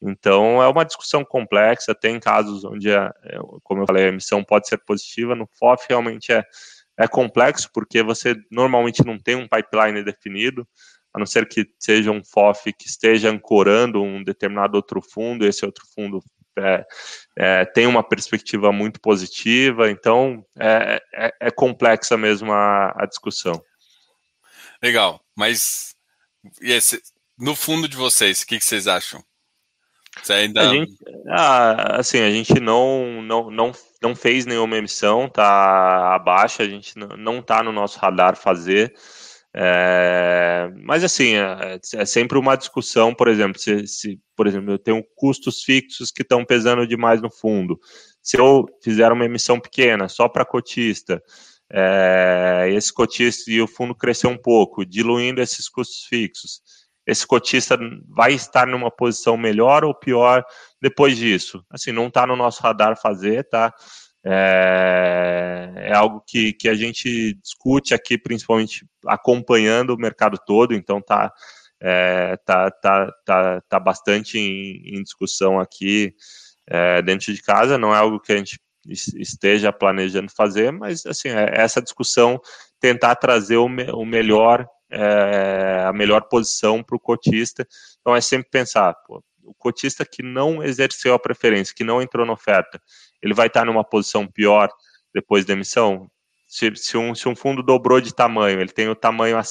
Então, 0.00 0.62
é 0.62 0.68
uma 0.68 0.84
discussão 0.84 1.24
complexa. 1.24 1.92
Tem 1.92 2.20
casos 2.20 2.64
onde, 2.64 2.94
a, 2.94 3.12
é, 3.24 3.36
como 3.64 3.82
eu 3.82 3.86
falei, 3.86 4.04
a 4.04 4.08
emissão 4.08 4.44
pode 4.44 4.68
ser 4.68 4.78
positiva. 4.78 5.34
No 5.34 5.48
FOF, 5.58 5.86
realmente 5.88 6.32
é, 6.32 6.44
é 6.96 7.08
complexo, 7.08 7.68
porque 7.74 8.00
você 8.00 8.36
normalmente 8.48 9.04
não 9.04 9.18
tem 9.18 9.34
um 9.34 9.48
pipeline 9.48 10.04
definido, 10.04 10.66
a 11.18 11.20
não 11.20 11.26
ser 11.26 11.48
que 11.48 11.66
seja 11.78 12.10
um 12.10 12.24
FOF 12.24 12.72
que 12.72 12.86
esteja 12.86 13.28
ancorando 13.28 14.02
um 14.02 14.22
determinado 14.22 14.76
outro 14.76 15.02
fundo, 15.02 15.44
esse 15.44 15.66
outro 15.66 15.84
fundo 15.94 16.22
é, 16.56 16.86
é, 17.36 17.64
tem 17.64 17.86
uma 17.86 18.02
perspectiva 18.02 18.72
muito 18.72 19.00
positiva. 19.00 19.90
Então, 19.90 20.44
é, 20.58 21.02
é, 21.14 21.32
é 21.40 21.50
complexa 21.50 22.16
mesmo 22.16 22.52
a, 22.52 22.94
a, 22.96 23.06
discussão. 23.06 23.60
Legal, 24.82 25.20
mas 25.36 25.94
esse, 26.60 27.02
no 27.36 27.54
fundo 27.56 27.88
de 27.88 27.96
vocês, 27.96 28.42
o 28.42 28.46
que, 28.46 28.58
que 28.58 28.64
vocês 28.64 28.86
acham? 28.86 29.22
Você 30.22 30.32
ainda... 30.32 30.68
A 30.68 30.72
gente, 30.72 30.92
ah, 31.28 31.96
assim, 31.98 32.20
a 32.20 32.30
gente 32.30 32.58
não, 32.60 33.22
não, 33.22 33.50
não, 33.50 33.72
não 34.02 34.16
fez 34.16 34.46
nenhuma 34.46 34.76
emissão, 34.76 35.28
tá 35.28 36.14
abaixo, 36.14 36.62
a 36.62 36.64
gente 36.64 36.96
não 36.96 37.38
está 37.38 37.62
no 37.62 37.72
nosso 37.72 37.98
radar 37.98 38.36
fazer. 38.36 38.94
É, 39.54 40.70
mas 40.84 41.02
assim, 41.02 41.34
é, 41.34 41.80
é, 41.94 42.04
sempre 42.04 42.38
uma 42.38 42.56
discussão, 42.56 43.14
por 43.14 43.28
exemplo, 43.28 43.58
se, 43.58 43.86
se, 43.86 44.20
por 44.36 44.46
exemplo, 44.46 44.72
eu 44.72 44.78
tenho 44.78 45.02
custos 45.16 45.62
fixos 45.62 46.10
que 46.10 46.22
estão 46.22 46.44
pesando 46.44 46.86
demais 46.86 47.20
no 47.22 47.30
fundo. 47.30 47.78
Se 48.22 48.38
eu 48.38 48.66
fizer 48.82 49.10
uma 49.10 49.24
emissão 49.24 49.58
pequena, 49.58 50.08
só 50.08 50.28
para 50.28 50.44
cotista, 50.44 51.22
é, 51.72 52.68
esse 52.72 52.92
cotista 52.92 53.50
e 53.50 53.60
o 53.60 53.66
fundo 53.66 53.94
crescer 53.94 54.26
um 54.26 54.38
pouco, 54.38 54.84
diluindo 54.84 55.40
esses 55.40 55.68
custos 55.68 56.04
fixos 56.04 56.60
esse 57.08 57.26
cotista 57.26 57.78
vai 58.06 58.34
estar 58.34 58.66
numa 58.66 58.90
posição 58.90 59.34
melhor 59.34 59.82
ou 59.82 59.94
pior 59.94 60.44
depois 60.78 61.16
disso? 61.16 61.64
Assim, 61.70 61.90
não 61.90 62.08
está 62.08 62.26
no 62.26 62.36
nosso 62.36 62.62
radar 62.62 63.00
fazer, 63.00 63.48
tá? 63.48 63.72
É, 64.30 65.72
é, 65.74 65.94
algo 65.94 66.22
que, 66.26 66.52
que 66.52 66.68
a 66.68 66.74
gente 66.74 67.32
discute 67.42 67.94
aqui, 67.94 68.18
principalmente 68.18 68.86
acompanhando 69.06 69.94
o 69.94 69.98
mercado 69.98 70.38
todo, 70.46 70.74
então 70.74 71.00
tá, 71.00 71.32
é, 71.80 72.36
tá, 72.44 72.70
tá, 72.70 73.10
tá, 73.24 73.60
tá 73.66 73.80
bastante 73.80 74.38
em, 74.38 74.98
em 74.98 75.02
discussão 75.02 75.58
aqui 75.58 76.14
é, 76.66 77.00
dentro 77.00 77.32
de 77.32 77.40
casa, 77.40 77.78
não 77.78 77.94
é 77.94 77.98
algo 77.98 78.20
que 78.20 78.32
a 78.32 78.36
gente 78.36 78.60
esteja 78.86 79.72
planejando 79.72 80.30
fazer, 80.30 80.72
mas 80.72 81.06
assim, 81.06 81.30
é 81.30 81.50
essa 81.54 81.80
discussão 81.80 82.38
tentar 82.78 83.16
trazer 83.16 83.56
o, 83.56 83.66
me, 83.66 83.90
o 83.92 84.04
melhor 84.04 84.68
é, 84.90 85.84
a 85.86 85.92
melhor 85.92 86.22
posição 86.28 86.82
para 86.82 86.96
o 86.96 87.00
cotista. 87.00 87.66
Então 88.00 88.14
é 88.14 88.20
sempre 88.20 88.50
pensar, 88.50 88.94
pô, 89.06 89.22
o 89.48 89.54
cotista 89.54 90.04
que 90.04 90.22
não 90.22 90.62
exerceu 90.62 91.14
a 91.14 91.18
preferência, 91.18 91.74
que 91.74 91.84
não 91.84 92.02
entrou 92.02 92.26
na 92.26 92.32
oferta, 92.32 92.80
ele 93.22 93.34
vai 93.34 93.46
estar 93.46 93.64
numa 93.64 93.82
posição 93.82 94.26
pior 94.26 94.68
depois 95.14 95.44
da 95.44 95.54
emissão? 95.54 96.10
Se, 96.46 96.74
se, 96.76 96.96
um, 96.96 97.14
se 97.14 97.28
um 97.28 97.36
fundo 97.36 97.62
dobrou 97.62 98.00
de 98.00 98.14
tamanho, 98.14 98.60
ele 98.60 98.70
tem 98.70 98.88
o 98.88 98.94
tamanho, 98.94 99.36
a, 99.36 99.42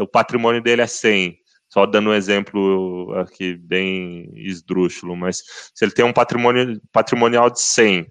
o 0.00 0.06
patrimônio 0.06 0.62
dele 0.62 0.82
é 0.82 0.86
100, 0.86 1.36
só 1.68 1.84
dando 1.84 2.10
um 2.10 2.14
exemplo 2.14 3.12
aqui 3.18 3.54
bem 3.54 4.30
esdrúxulo, 4.34 5.16
mas 5.16 5.42
se 5.74 5.84
ele 5.84 5.92
tem 5.92 6.04
um 6.04 6.12
patrimônio 6.12 6.80
patrimonial 6.92 7.50
de 7.50 7.60
100, 7.60 8.06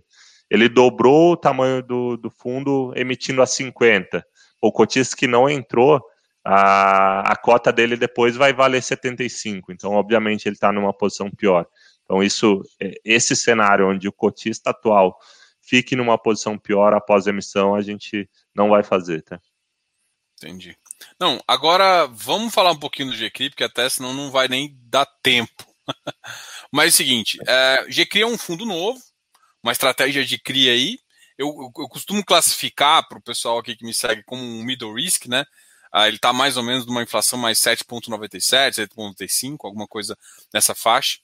ele 0.50 0.70
dobrou 0.70 1.32
o 1.32 1.38
tamanho 1.38 1.82
do, 1.82 2.18
do 2.18 2.30
fundo 2.30 2.94
emitindo 2.96 3.42
a 3.42 3.48
50. 3.48 4.26
O 4.62 4.72
cotista 4.72 5.16
que 5.16 5.28
não 5.28 5.50
entrou, 5.50 6.02
a, 6.46 7.32
a 7.32 7.36
cota 7.36 7.74
dele 7.74 7.98
depois 7.98 8.36
vai 8.36 8.54
valer 8.54 8.84
75. 8.84 9.72
Então, 9.72 9.94
obviamente, 9.94 10.48
ele 10.48 10.56
está 10.56 10.72
numa 10.72 10.94
posição 10.94 11.32
pior. 11.32 11.66
Então, 12.04 12.22
isso, 12.22 12.62
é, 12.80 12.94
esse 13.04 13.36
cenário 13.36 13.90
onde 13.90 14.08
o 14.08 14.14
cotista 14.14 14.70
atual 14.70 15.18
fique 15.60 15.96
numa 15.96 16.20
posição 16.20 16.56
pior 16.56 16.94
após 16.94 17.26
a 17.26 17.32
emissão, 17.32 17.74
a 17.74 17.82
gente 17.82 18.30
não 18.54 18.70
vai 18.70 18.84
fazer, 18.84 19.24
tá? 19.24 19.42
Entendi. 20.38 20.78
Não, 21.20 21.42
agora 21.48 22.06
vamos 22.08 22.54
falar 22.54 22.72
um 22.72 22.80
pouquinho 22.80 23.10
do 23.10 23.18
GCRI, 23.18 23.50
porque 23.50 23.64
até 23.64 23.90
senão 23.90 24.14
não 24.14 24.30
vai 24.30 24.48
nem 24.48 24.78
dar 24.84 25.08
tempo. 25.24 25.66
Mas 26.72 26.86
é 26.86 26.90
o 26.90 26.98
seguinte, 26.98 27.40
é, 27.48 27.86
GCRI 27.90 28.22
é 28.22 28.28
um 28.28 28.38
fundo 28.38 28.66
novo, 28.66 29.00
uma 29.64 29.72
estratégia 29.72 30.24
de 30.24 30.38
CRI 30.38 30.70
aí. 30.70 31.00
Eu, 31.38 31.48
eu, 31.48 31.72
eu 31.84 31.90
costumo 31.90 32.24
classificar 32.24 33.08
para 33.08 33.18
o 33.18 33.24
pessoal 33.24 33.58
aqui 33.58 33.76
que 33.76 33.84
me 33.84 33.94
segue 33.94 34.24
como 34.24 34.42
um 34.44 34.64
middle 34.64 34.94
risk, 34.94 35.26
né? 35.26 35.44
Ah, 35.98 36.10
ele 36.10 36.18
está 36.18 36.34
mais 36.34 36.58
ou 36.58 36.64
menos 36.64 36.86
numa 36.86 37.04
inflação 37.04 37.40
mais 37.40 37.58
7,97, 37.58 38.86
7,95, 38.90 39.60
alguma 39.64 39.88
coisa 39.88 40.18
nessa 40.54 40.76
faixa. 40.76 41.20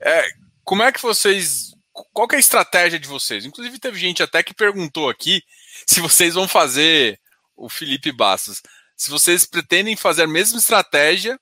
É, 0.00 0.24
como 0.62 0.84
é 0.84 0.92
que 0.92 1.02
vocês. 1.02 1.74
Qual 2.12 2.28
que 2.28 2.36
é 2.36 2.38
a 2.38 2.40
estratégia 2.40 3.00
de 3.00 3.08
vocês? 3.08 3.44
Inclusive, 3.44 3.76
teve 3.80 3.98
gente 3.98 4.22
até 4.22 4.40
que 4.40 4.54
perguntou 4.54 5.10
aqui 5.10 5.42
se 5.84 6.00
vocês 6.00 6.34
vão 6.34 6.46
fazer 6.46 7.18
o 7.56 7.68
Felipe 7.68 8.12
Bastos. 8.12 8.62
Se 8.96 9.10
vocês 9.10 9.44
pretendem 9.46 9.96
fazer 9.96 10.22
a 10.22 10.28
mesma 10.28 10.60
estratégia 10.60 11.36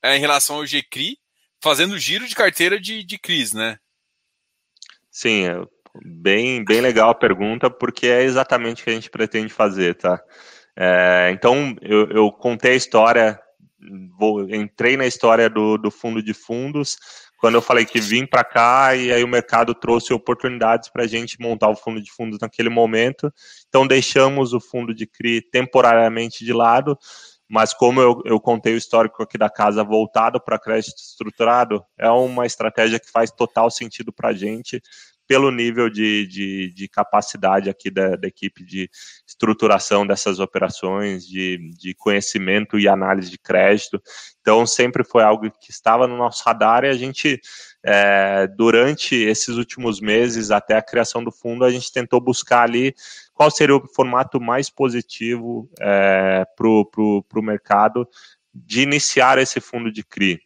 é, 0.00 0.16
em 0.16 0.20
relação 0.20 0.56
ao 0.56 0.64
GCRI, 0.64 1.18
fazendo 1.60 1.98
giro 1.98 2.28
de 2.28 2.36
carteira 2.36 2.78
de, 2.78 3.02
de 3.02 3.18
CRIs, 3.18 3.52
né? 3.52 3.80
Sim, 5.10 5.48
é 5.48 5.56
bem, 6.04 6.64
bem 6.64 6.80
legal 6.80 7.10
a 7.10 7.14
pergunta, 7.16 7.68
porque 7.68 8.06
é 8.06 8.22
exatamente 8.22 8.82
o 8.82 8.84
que 8.84 8.90
a 8.90 8.94
gente 8.94 9.10
pretende 9.10 9.52
fazer, 9.52 9.96
tá? 9.96 10.22
É, 10.76 11.30
então, 11.32 11.74
eu, 11.80 12.08
eu, 12.10 12.30
contei 12.30 12.72
a 12.72 12.76
história, 12.76 13.40
vou, 14.18 14.42
entrei 14.50 14.96
na 14.96 15.06
história 15.06 15.48
do, 15.48 15.78
do 15.78 15.90
fundo 15.90 16.22
de 16.22 16.34
fundos, 16.34 16.98
quando 17.38 17.54
eu 17.54 17.62
falei 17.62 17.84
que 17.84 18.00
vim 18.00 18.26
para 18.26 18.44
cá 18.44 18.94
e 18.94 19.12
aí 19.12 19.22
o 19.22 19.28
mercado 19.28 19.74
trouxe 19.74 20.12
oportunidades 20.12 20.88
para 20.88 21.04
a 21.04 21.06
gente 21.06 21.40
montar 21.40 21.68
o 21.68 21.76
fundo 21.76 22.00
de 22.02 22.10
fundos 22.10 22.38
naquele 22.40 22.68
momento. 22.68 23.32
Então, 23.68 23.86
deixamos 23.86 24.52
o 24.52 24.60
fundo 24.60 24.94
de 24.94 25.06
CRI 25.06 25.40
temporariamente 25.40 26.44
de 26.44 26.52
lado, 26.52 26.98
mas 27.48 27.72
como 27.72 28.00
eu, 28.00 28.22
eu 28.24 28.40
contei 28.40 28.74
o 28.74 28.78
histórico 28.78 29.22
aqui 29.22 29.38
da 29.38 29.48
casa 29.48 29.84
voltado 29.84 30.40
para 30.40 30.58
crédito 30.58 30.98
estruturado, 30.98 31.84
é 31.98 32.10
uma 32.10 32.44
estratégia 32.44 32.98
que 32.98 33.10
faz 33.10 33.30
total 33.30 33.70
sentido 33.70 34.12
para 34.12 34.30
a 34.30 34.34
gente, 34.34 34.82
pelo 35.26 35.50
nível 35.50 35.90
de, 35.90 36.26
de, 36.26 36.72
de 36.72 36.88
capacidade 36.88 37.68
aqui 37.68 37.90
da, 37.90 38.16
da, 38.16 38.28
equipe 38.28 38.64
de 38.64 38.88
estruturação 39.26 40.06
dessas 40.06 40.38
operações, 40.38 41.26
de, 41.26 41.70
de 41.78 41.94
conhecimento 41.94 42.78
e 42.78 42.88
análise 42.88 43.30
de 43.30 43.38
crédito. 43.38 44.00
Então, 44.40 44.66
sempre 44.66 45.04
foi 45.04 45.22
algo 45.22 45.50
que 45.50 45.70
estava 45.70 46.06
no 46.06 46.16
nosso 46.16 46.44
radar 46.44 46.84
e 46.84 46.88
a 46.88 46.94
gente 46.94 47.40
é, 47.84 48.46
durante 48.48 49.14
esses 49.14 49.56
últimos 49.56 50.00
meses, 50.00 50.50
até 50.50 50.76
a 50.76 50.82
criação 50.82 51.22
do 51.22 51.30
fundo, 51.30 51.64
a 51.64 51.70
gente 51.70 51.92
tentou 51.92 52.20
buscar 52.20 52.62
ali 52.62 52.94
qual 53.32 53.50
seria 53.50 53.76
o 53.76 53.86
formato 53.86 54.40
mais 54.40 54.68
positivo 54.68 55.70
é, 55.80 56.44
para 56.56 56.66
o 56.68 57.42
mercado 57.42 58.08
de 58.52 58.82
iniciar 58.82 59.38
esse 59.38 59.60
fundo 59.60 59.92
de 59.92 60.02
CRI. 60.02 60.45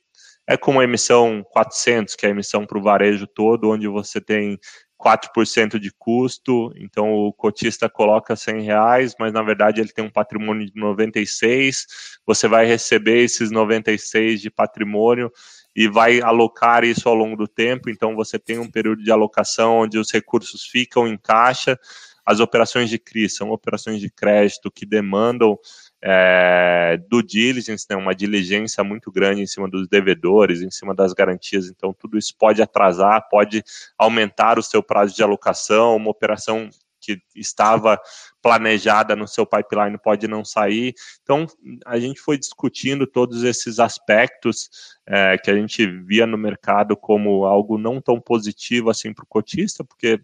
É 0.51 0.57
como 0.57 0.81
a 0.81 0.85
emissão 0.85 1.45
400, 1.53 2.17
que 2.17 2.27
é 2.27 2.29
a 2.29 2.33
emissão 2.33 2.67
para 2.67 2.77
o 2.77 2.83
varejo 2.83 3.25
todo, 3.25 3.71
onde 3.71 3.87
você 3.87 4.21
tem 4.21 4.59
4% 4.99 5.79
de 5.79 5.93
custo, 5.97 6.73
então 6.75 7.13
o 7.13 7.33
cotista 7.33 7.89
coloca 7.89 8.35
100 8.35 8.63
reais, 8.63 9.15
mas 9.17 9.33
na 9.33 9.45
verdade 9.45 9.81
ele 9.81 9.93
tem 9.93 10.05
um 10.05 10.11
patrimônio 10.11 10.67
de 10.67 10.73
96, 10.75 11.87
você 12.27 12.49
vai 12.49 12.67
receber 12.67 13.23
esses 13.23 13.53
96 13.53 14.41
de 14.41 14.51
patrimônio 14.51 15.31
e 15.77 15.87
vai 15.87 16.21
alocar 16.21 16.83
isso 16.83 17.09
ao 17.09 17.15
longo 17.15 17.37
do 17.37 17.47
tempo, 17.47 17.89
então 17.89 18.17
você 18.17 18.37
tem 18.37 18.59
um 18.59 18.69
período 18.69 19.05
de 19.05 19.13
alocação 19.13 19.79
onde 19.79 20.01
os 20.01 20.11
recursos 20.11 20.65
ficam 20.65 21.07
em 21.07 21.17
caixa, 21.17 21.79
as 22.27 22.41
operações 22.41 22.91
de 22.91 22.99
CRI 22.99 23.31
são 23.31 23.51
operações 23.51 24.01
de 24.01 24.11
crédito 24.11 24.69
que 24.69 24.85
demandam 24.85 25.57
é, 26.03 26.99
do 27.09 27.23
diligence, 27.23 27.87
né, 27.89 27.97
uma 27.97 28.15
diligência 28.15 28.83
muito 28.83 29.11
grande 29.13 29.43
em 29.43 29.47
cima 29.47 29.69
dos 29.69 29.87
devedores, 29.89 30.63
em 30.63 30.71
cima 30.71 30.95
das 30.95 31.13
garantias, 31.13 31.69
então 31.69 31.93
tudo 31.93 32.17
isso 32.17 32.35
pode 32.39 32.63
atrasar, 32.63 33.29
pode 33.29 33.63
aumentar 33.99 34.59
o 34.59 34.63
seu 34.63 34.83
prazo 34.83 35.15
de 35.15 35.23
alocação, 35.23 35.97
uma 35.97 36.11
operação 36.11 36.71
que 37.01 37.21
estava 37.35 37.99
planejada 38.43 39.17
no 39.17 39.27
seu 39.27 39.47
pipeline 39.47 39.97
pode 39.99 40.29
não 40.29 40.45
sair. 40.45 40.95
Então, 41.23 41.47
a 41.87 41.99
gente 41.99 42.21
foi 42.21 42.39
discutindo 42.39 43.07
todos 43.07 43.43
esses 43.43 43.79
aspectos 43.79 44.69
é, 45.07 45.39
que 45.39 45.51
a 45.51 45.55
gente 45.55 45.87
via 45.87 46.27
no 46.27 46.37
mercado 46.37 46.97
como 46.97 47.45
algo 47.45 47.79
não 47.79 48.01
tão 48.01 48.21
positivo 48.21 48.91
assim 48.91 49.15
para 49.15 49.25
o 49.25 49.29
cotista, 49.29 49.83
porque 49.83 50.21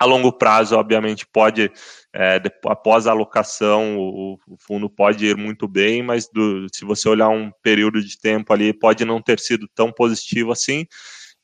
a 0.00 0.06
longo 0.06 0.32
prazo, 0.32 0.76
obviamente, 0.76 1.26
pode, 1.26 1.70
é, 2.14 2.40
após 2.64 3.06
a 3.06 3.10
alocação, 3.10 3.98
o, 3.98 4.38
o, 4.48 4.56
fundo 4.58 4.88
pode 4.88 5.26
ir 5.26 5.36
muito 5.36 5.68
bem, 5.68 6.02
mas 6.02 6.26
do, 6.26 6.66
se 6.72 6.86
você 6.86 7.06
olhar 7.06 7.28
um 7.28 7.52
período 7.62 8.02
de 8.02 8.18
tempo 8.18 8.50
ali, 8.50 8.72
pode 8.72 9.04
não 9.04 9.20
ter 9.20 9.38
sido 9.38 9.68
tão 9.74 9.92
positivo 9.92 10.52
assim. 10.52 10.86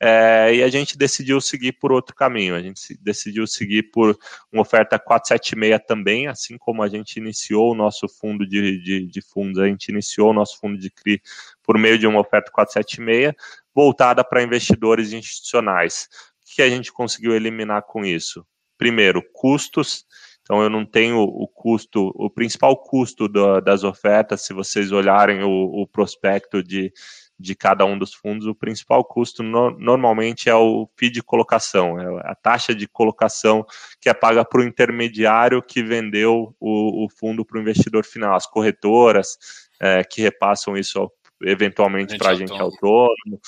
É, 0.00 0.54
e 0.54 0.62
a 0.62 0.68
gente 0.68 0.96
decidiu 0.96 1.38
seguir 1.38 1.72
por 1.72 1.92
outro 1.92 2.14
caminho. 2.14 2.54
A 2.54 2.62
gente 2.62 2.96
decidiu 2.98 3.46
seguir 3.46 3.90
por 3.90 4.16
uma 4.50 4.62
oferta 4.62 4.98
476 4.98 5.78
também, 5.86 6.26
assim 6.26 6.56
como 6.56 6.82
a 6.82 6.88
gente 6.88 7.16
iniciou 7.18 7.72
o 7.72 7.74
nosso 7.74 8.08
fundo 8.08 8.46
de, 8.46 8.80
de, 8.82 9.06
de 9.06 9.20
fundos, 9.20 9.58
a 9.58 9.66
gente 9.66 9.88
iniciou 9.88 10.30
o 10.30 10.34
nosso 10.34 10.58
fundo 10.58 10.78
de 10.78 10.90
CRI 10.90 11.20
por 11.62 11.76
meio 11.76 11.98
de 11.98 12.06
uma 12.06 12.20
oferta 12.20 12.50
476, 12.50 13.34
voltada 13.74 14.24
para 14.24 14.42
investidores 14.42 15.12
institucionais 15.12 16.08
que 16.54 16.62
a 16.62 16.68
gente 16.68 16.92
conseguiu 16.92 17.34
eliminar 17.34 17.82
com 17.82 18.04
isso? 18.04 18.46
Primeiro, 18.78 19.22
custos. 19.32 20.04
Então, 20.42 20.62
eu 20.62 20.70
não 20.70 20.86
tenho 20.86 21.18
o 21.18 21.48
custo, 21.48 22.12
o 22.14 22.30
principal 22.30 22.76
custo 22.76 23.26
das 23.60 23.82
ofertas, 23.82 24.42
se 24.42 24.54
vocês 24.54 24.92
olharem 24.92 25.42
o, 25.42 25.82
o, 25.82 25.88
prospecto 25.88 26.62
de, 26.62 26.92
de 27.36 27.56
cada 27.56 27.84
um 27.84 27.98
dos 27.98 28.14
fundos, 28.14 28.46
o 28.46 28.54
principal 28.54 29.04
custo 29.04 29.42
no, 29.42 29.76
normalmente 29.76 30.48
é 30.48 30.54
o 30.54 30.88
fee 30.96 31.10
de 31.10 31.20
colocação, 31.20 31.98
é 31.98 32.30
a 32.30 32.34
taxa 32.36 32.72
de 32.72 32.86
colocação 32.86 33.66
que 34.00 34.08
é 34.08 34.14
paga 34.14 34.44
para 34.44 34.60
o 34.60 34.64
intermediário 34.64 35.60
que 35.60 35.82
vendeu 35.82 36.54
o, 36.60 37.04
o 37.04 37.08
fundo 37.10 37.44
para 37.44 37.58
o 37.58 37.60
investidor 37.60 38.04
final, 38.04 38.36
as 38.36 38.46
corretoras 38.46 39.36
é, 39.80 40.04
que 40.04 40.22
repassam 40.22 40.76
isso 40.76 41.10
eventualmente 41.42 42.16
para 42.16 42.30
a 42.30 42.34
gente 42.34 42.52
autônomo. 42.52 43.40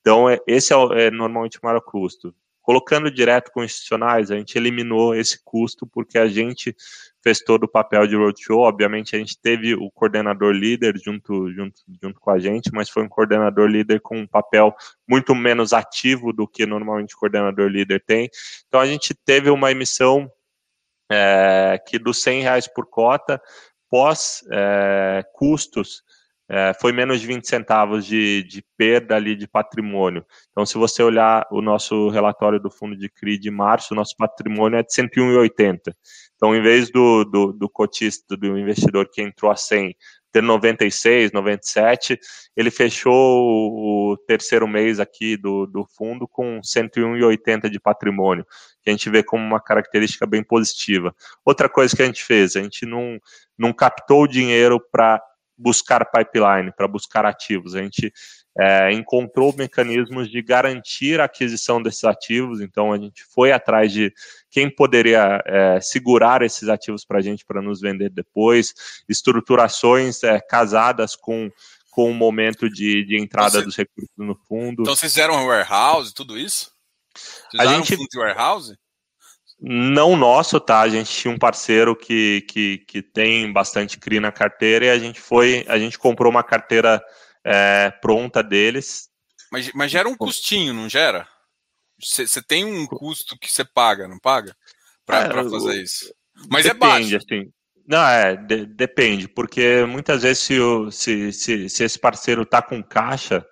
Então, 0.00 0.28
é, 0.28 0.38
esse 0.46 0.72
é, 0.72 1.06
é 1.06 1.10
normalmente 1.10 1.58
o 1.58 1.60
maior 1.64 1.80
custo. 1.80 2.34
Colocando 2.62 3.10
direto 3.10 3.50
com 3.50 3.64
institucionais, 3.64 4.30
a 4.30 4.36
gente 4.36 4.56
eliminou 4.56 5.14
esse 5.14 5.42
custo 5.42 5.86
porque 5.86 6.18
a 6.18 6.28
gente 6.28 6.76
fez 7.22 7.40
todo 7.40 7.64
o 7.64 7.68
papel 7.68 8.06
de 8.06 8.14
roadshow. 8.14 8.60
Obviamente, 8.60 9.16
a 9.16 9.18
gente 9.18 9.38
teve 9.40 9.74
o 9.74 9.90
coordenador 9.90 10.52
líder 10.52 10.96
junto, 10.98 11.50
junto, 11.52 11.80
junto 12.02 12.20
com 12.20 12.30
a 12.30 12.38
gente, 12.38 12.70
mas 12.72 12.88
foi 12.88 13.02
um 13.02 13.08
coordenador 13.08 13.66
líder 13.66 14.00
com 14.00 14.18
um 14.18 14.26
papel 14.26 14.74
muito 15.08 15.34
menos 15.34 15.72
ativo 15.72 16.32
do 16.32 16.46
que 16.46 16.66
normalmente 16.66 17.14
o 17.14 17.18
coordenador 17.18 17.68
líder 17.68 18.04
tem. 18.04 18.28
Então, 18.68 18.78
a 18.78 18.86
gente 18.86 19.14
teve 19.14 19.50
uma 19.50 19.70
emissão 19.70 20.30
é, 21.10 21.82
que 21.86 21.98
dos 21.98 22.22
100 22.22 22.42
reais 22.42 22.68
por 22.68 22.86
cota, 22.86 23.42
pós 23.90 24.44
é, 24.52 25.24
custos, 25.32 26.04
é, 26.52 26.74
foi 26.80 26.90
menos 26.92 27.20
de 27.20 27.28
20 27.28 27.46
centavos 27.46 28.04
de, 28.04 28.42
de, 28.42 28.60
perda 28.76 29.14
ali 29.14 29.36
de 29.36 29.46
patrimônio. 29.46 30.26
Então, 30.50 30.66
se 30.66 30.76
você 30.76 31.00
olhar 31.00 31.46
o 31.48 31.62
nosso 31.62 32.08
relatório 32.08 32.58
do 32.58 32.68
fundo 32.68 32.96
de 32.96 33.08
CRI 33.08 33.38
de 33.38 33.52
março, 33.52 33.94
o 33.94 33.96
nosso 33.96 34.16
patrimônio 34.16 34.76
é 34.76 34.82
de 34.82 34.92
101,80. 34.92 35.94
Então, 36.34 36.52
em 36.56 36.60
vez 36.60 36.90
do, 36.90 37.24
do, 37.24 37.52
do 37.52 37.68
cotista, 37.68 38.36
do 38.36 38.58
investidor 38.58 39.08
que 39.08 39.22
entrou 39.22 39.48
a 39.48 39.54
100, 39.54 39.94
ter 40.32 40.42
96, 40.42 41.30
97, 41.30 42.18
ele 42.56 42.70
fechou 42.70 43.12
o 43.12 44.16
terceiro 44.26 44.66
mês 44.66 44.98
aqui 44.98 45.36
do, 45.36 45.66
do 45.66 45.86
fundo 45.96 46.26
com 46.26 46.60
101,80 46.60 47.68
de 47.68 47.78
patrimônio, 47.78 48.44
que 48.82 48.90
a 48.90 48.92
gente 48.92 49.08
vê 49.08 49.22
como 49.22 49.44
uma 49.44 49.60
característica 49.60 50.26
bem 50.26 50.42
positiva. 50.42 51.14
Outra 51.44 51.68
coisa 51.68 51.94
que 51.94 52.02
a 52.02 52.06
gente 52.06 52.24
fez, 52.24 52.56
a 52.56 52.62
gente 52.62 52.84
não, 52.86 53.18
não 53.56 53.72
captou 53.72 54.22
o 54.22 54.28
dinheiro 54.28 54.80
para 54.90 55.20
buscar 55.60 56.04
pipeline, 56.06 56.72
para 56.74 56.88
buscar 56.88 57.26
ativos. 57.26 57.74
A 57.74 57.82
gente 57.82 58.12
é, 58.58 58.92
encontrou 58.92 59.54
mecanismos 59.56 60.30
de 60.30 60.42
garantir 60.42 61.20
a 61.20 61.24
aquisição 61.24 61.82
desses 61.82 62.04
ativos, 62.04 62.60
então 62.60 62.92
a 62.92 62.98
gente 62.98 63.22
foi 63.24 63.52
atrás 63.52 63.92
de 63.92 64.12
quem 64.50 64.74
poderia 64.74 65.42
é, 65.46 65.80
segurar 65.80 66.42
esses 66.42 66.68
ativos 66.68 67.04
para 67.04 67.18
a 67.18 67.22
gente 67.22 67.44
para 67.44 67.62
nos 67.62 67.80
vender 67.80 68.10
depois, 68.10 68.74
estruturações 69.08 70.22
é, 70.24 70.40
casadas 70.40 71.14
com, 71.14 71.50
com 71.90 72.10
o 72.10 72.14
momento 72.14 72.68
de, 72.68 73.04
de 73.04 73.20
entrada 73.20 73.58
então, 73.58 73.64
dos 73.64 73.76
recursos 73.76 74.10
no 74.16 74.34
fundo. 74.34 74.82
Então 74.82 74.96
vocês 74.96 75.12
fizeram 75.12 75.34
um 75.34 75.46
warehouse, 75.46 76.14
tudo 76.14 76.38
isso? 76.38 76.72
Vocês 77.14 77.60
a 77.60 77.66
gente, 77.74 77.94
um 77.94 77.98
fundo 77.98 78.08
de 78.10 78.18
warehouse? 78.18 78.76
Não 79.62 80.16
nosso, 80.16 80.58
tá? 80.58 80.80
A 80.80 80.88
gente 80.88 81.10
tinha 81.10 81.32
um 81.32 81.38
parceiro 81.38 81.94
que, 81.94 82.40
que, 82.48 82.78
que 82.78 83.02
tem 83.02 83.52
bastante 83.52 83.98
CRI 83.98 84.18
na 84.18 84.32
carteira 84.32 84.86
e 84.86 84.90
a 84.90 84.98
gente 84.98 85.20
foi, 85.20 85.66
a 85.68 85.78
gente 85.78 85.98
comprou 85.98 86.30
uma 86.30 86.42
carteira 86.42 87.02
é, 87.44 87.90
pronta 87.90 88.42
deles. 88.42 89.10
Mas, 89.52 89.70
mas 89.74 89.90
gera 89.90 90.08
um 90.08 90.16
custinho, 90.16 90.72
não 90.72 90.88
gera? 90.88 91.28
Você 92.02 92.40
tem 92.40 92.64
um 92.64 92.86
custo 92.86 93.38
que 93.38 93.52
você 93.52 93.62
paga, 93.62 94.08
não 94.08 94.18
paga? 94.18 94.56
Para 95.04 95.26
é, 95.26 95.50
fazer 95.50 95.82
isso. 95.82 96.14
Mas 96.48 96.64
depende, 96.64 97.14
é 97.14 97.18
baixo. 97.18 97.18
Assim. 97.18 97.52
Não, 97.86 98.06
é, 98.06 98.36
de, 98.36 98.64
depende, 98.64 99.28
porque 99.28 99.84
muitas 99.84 100.22
vezes 100.22 100.42
se, 100.42 100.58
o, 100.58 100.90
se, 100.90 101.32
se, 101.32 101.68
se 101.68 101.84
esse 101.84 101.98
parceiro 101.98 102.46
tá 102.46 102.62
com 102.62 102.82
caixa, 102.82 103.44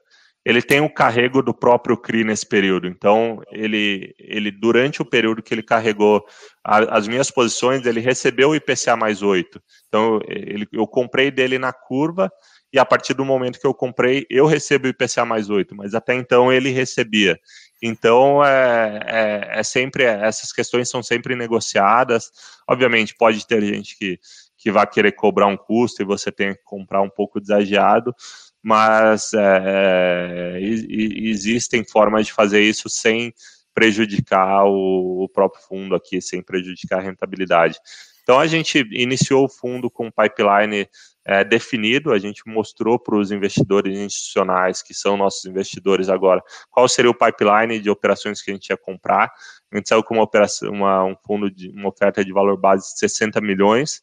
ele 0.44 0.62
tem 0.62 0.80
o 0.80 0.92
carrego 0.92 1.42
do 1.42 1.52
próprio 1.52 1.96
CRI 1.96 2.24
nesse 2.24 2.46
período. 2.46 2.86
Então, 2.86 3.42
ele, 3.50 4.14
ele 4.18 4.50
durante 4.50 5.02
o 5.02 5.04
período 5.04 5.42
que 5.42 5.52
ele 5.52 5.62
carregou 5.62 6.24
a, 6.64 6.96
as 6.96 7.06
minhas 7.06 7.30
posições, 7.30 7.84
ele 7.84 8.00
recebeu 8.00 8.50
o 8.50 8.54
IPCA 8.54 8.96
mais 8.96 9.22
8. 9.22 9.60
Então, 9.88 10.20
ele, 10.26 10.66
eu 10.72 10.86
comprei 10.86 11.30
dele 11.30 11.58
na 11.58 11.72
curva 11.72 12.30
e 12.72 12.78
a 12.78 12.84
partir 12.84 13.14
do 13.14 13.24
momento 13.24 13.58
que 13.58 13.66
eu 13.66 13.74
comprei, 13.74 14.26
eu 14.28 14.46
recebo 14.46 14.86
o 14.86 14.90
IPCA 14.90 15.24
mais 15.24 15.48
8, 15.48 15.74
mas 15.74 15.94
até 15.94 16.14
então 16.14 16.52
ele 16.52 16.70
recebia. 16.70 17.38
Então, 17.82 18.44
é, 18.44 19.00
é, 19.06 19.60
é 19.60 19.62
sempre, 19.62 20.04
essas 20.04 20.52
questões 20.52 20.88
são 20.90 21.02
sempre 21.02 21.34
negociadas. 21.34 22.30
Obviamente, 22.68 23.14
pode 23.14 23.46
ter 23.46 23.62
gente 23.62 23.96
que, 23.96 24.18
que 24.58 24.70
vai 24.70 24.86
querer 24.86 25.12
cobrar 25.12 25.46
um 25.46 25.56
custo 25.56 26.02
e 26.02 26.04
você 26.04 26.30
tem 26.30 26.54
que 26.54 26.62
comprar 26.64 27.00
um 27.00 27.08
pouco 27.08 27.40
desagiado, 27.40 28.14
mas 28.62 29.30
é, 29.34 30.58
existem 30.60 31.84
formas 31.84 32.26
de 32.26 32.32
fazer 32.32 32.60
isso 32.60 32.88
sem 32.88 33.32
prejudicar 33.74 34.64
o, 34.64 35.24
o, 35.24 35.28
próprio 35.28 35.62
fundo 35.62 35.94
aqui, 35.94 36.20
sem 36.20 36.42
prejudicar 36.42 36.98
a 36.98 37.02
rentabilidade. 37.02 37.78
Então 38.22 38.38
a 38.38 38.46
gente 38.46 38.86
iniciou 38.90 39.44
o 39.44 39.48
fundo 39.48 39.90
com 39.90 40.08
um 40.08 40.10
pipeline 40.10 40.88
é, 41.24 41.44
definido, 41.44 42.12
a 42.12 42.18
gente 42.18 42.42
mostrou 42.46 42.98
para 42.98 43.16
os 43.16 43.30
investidores 43.30 43.96
institucionais, 43.96 44.82
que 44.82 44.92
são 44.92 45.16
nossos 45.16 45.44
investidores 45.44 46.08
agora, 46.08 46.42
qual 46.70 46.88
seria 46.88 47.10
o 47.10 47.14
pipeline 47.14 47.78
de 47.78 47.88
operações 47.88 48.42
que 48.42 48.50
a 48.50 48.54
gente 48.54 48.68
ia 48.68 48.76
comprar. 48.76 49.32
A 49.72 49.76
gente 49.76 49.88
saiu 49.88 50.02
com 50.02 50.14
uma 50.14 50.24
operação, 50.24 50.70
uma, 50.70 51.04
um 51.04 51.16
fundo 51.24 51.50
de 51.50 51.70
uma 51.70 51.88
oferta 51.88 52.24
de 52.24 52.32
valor 52.32 52.56
base 52.56 52.92
de 52.94 52.98
60 52.98 53.40
milhões 53.40 54.02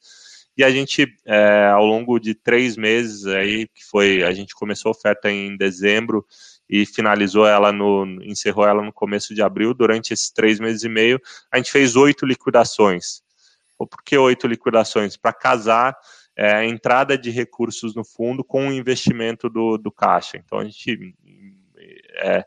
e 0.58 0.64
a 0.64 0.72
gente, 0.72 1.06
é, 1.26 1.68
ao 1.68 1.86
longo 1.86 2.20
de 2.20 2.34
três 2.34 2.78
meses 2.78 3.26
aí, 3.28 3.68
que 3.68 3.84
foi, 3.84 4.24
a 4.24 4.32
gente 4.32 4.56
começou 4.56 4.90
a 4.90 4.92
oferta 4.92 5.30
em 5.30 5.58
dezembro 5.58 6.26
e 6.70 6.86
finalizou 6.86 7.46
ela 7.46 7.72
no, 7.72 8.06
encerrou 8.24 8.66
ela 8.68 8.82
no 8.82 8.94
começo 8.94 9.36
de 9.36 9.42
abril. 9.42 9.74
Durante 9.74 10.14
esses 10.14 10.32
três 10.32 10.60
meses 10.60 10.84
e 10.84 10.90
meio, 10.90 11.20
a 11.52 11.58
gente 11.58 11.72
fez 11.72 11.96
oito 11.96 12.26
liquidações. 12.26 13.22
Por 13.78 14.02
que 14.04 14.18
oito 14.18 14.48
liquidações? 14.48 15.18
Para 15.18 15.34
casar 15.34 15.96
é, 16.36 16.54
a 16.56 16.66
entrada 16.66 17.18
de 17.18 17.30
recursos 17.30 17.94
no 17.94 18.04
fundo 18.04 18.44
com 18.44 18.70
o 18.70 18.74
investimento 18.74 19.50
do, 19.50 19.78
do 19.78 19.92
caixa. 19.92 20.38
Então 20.38 20.60
a 20.60 20.64
gente 20.64 21.14
é, 22.18 22.46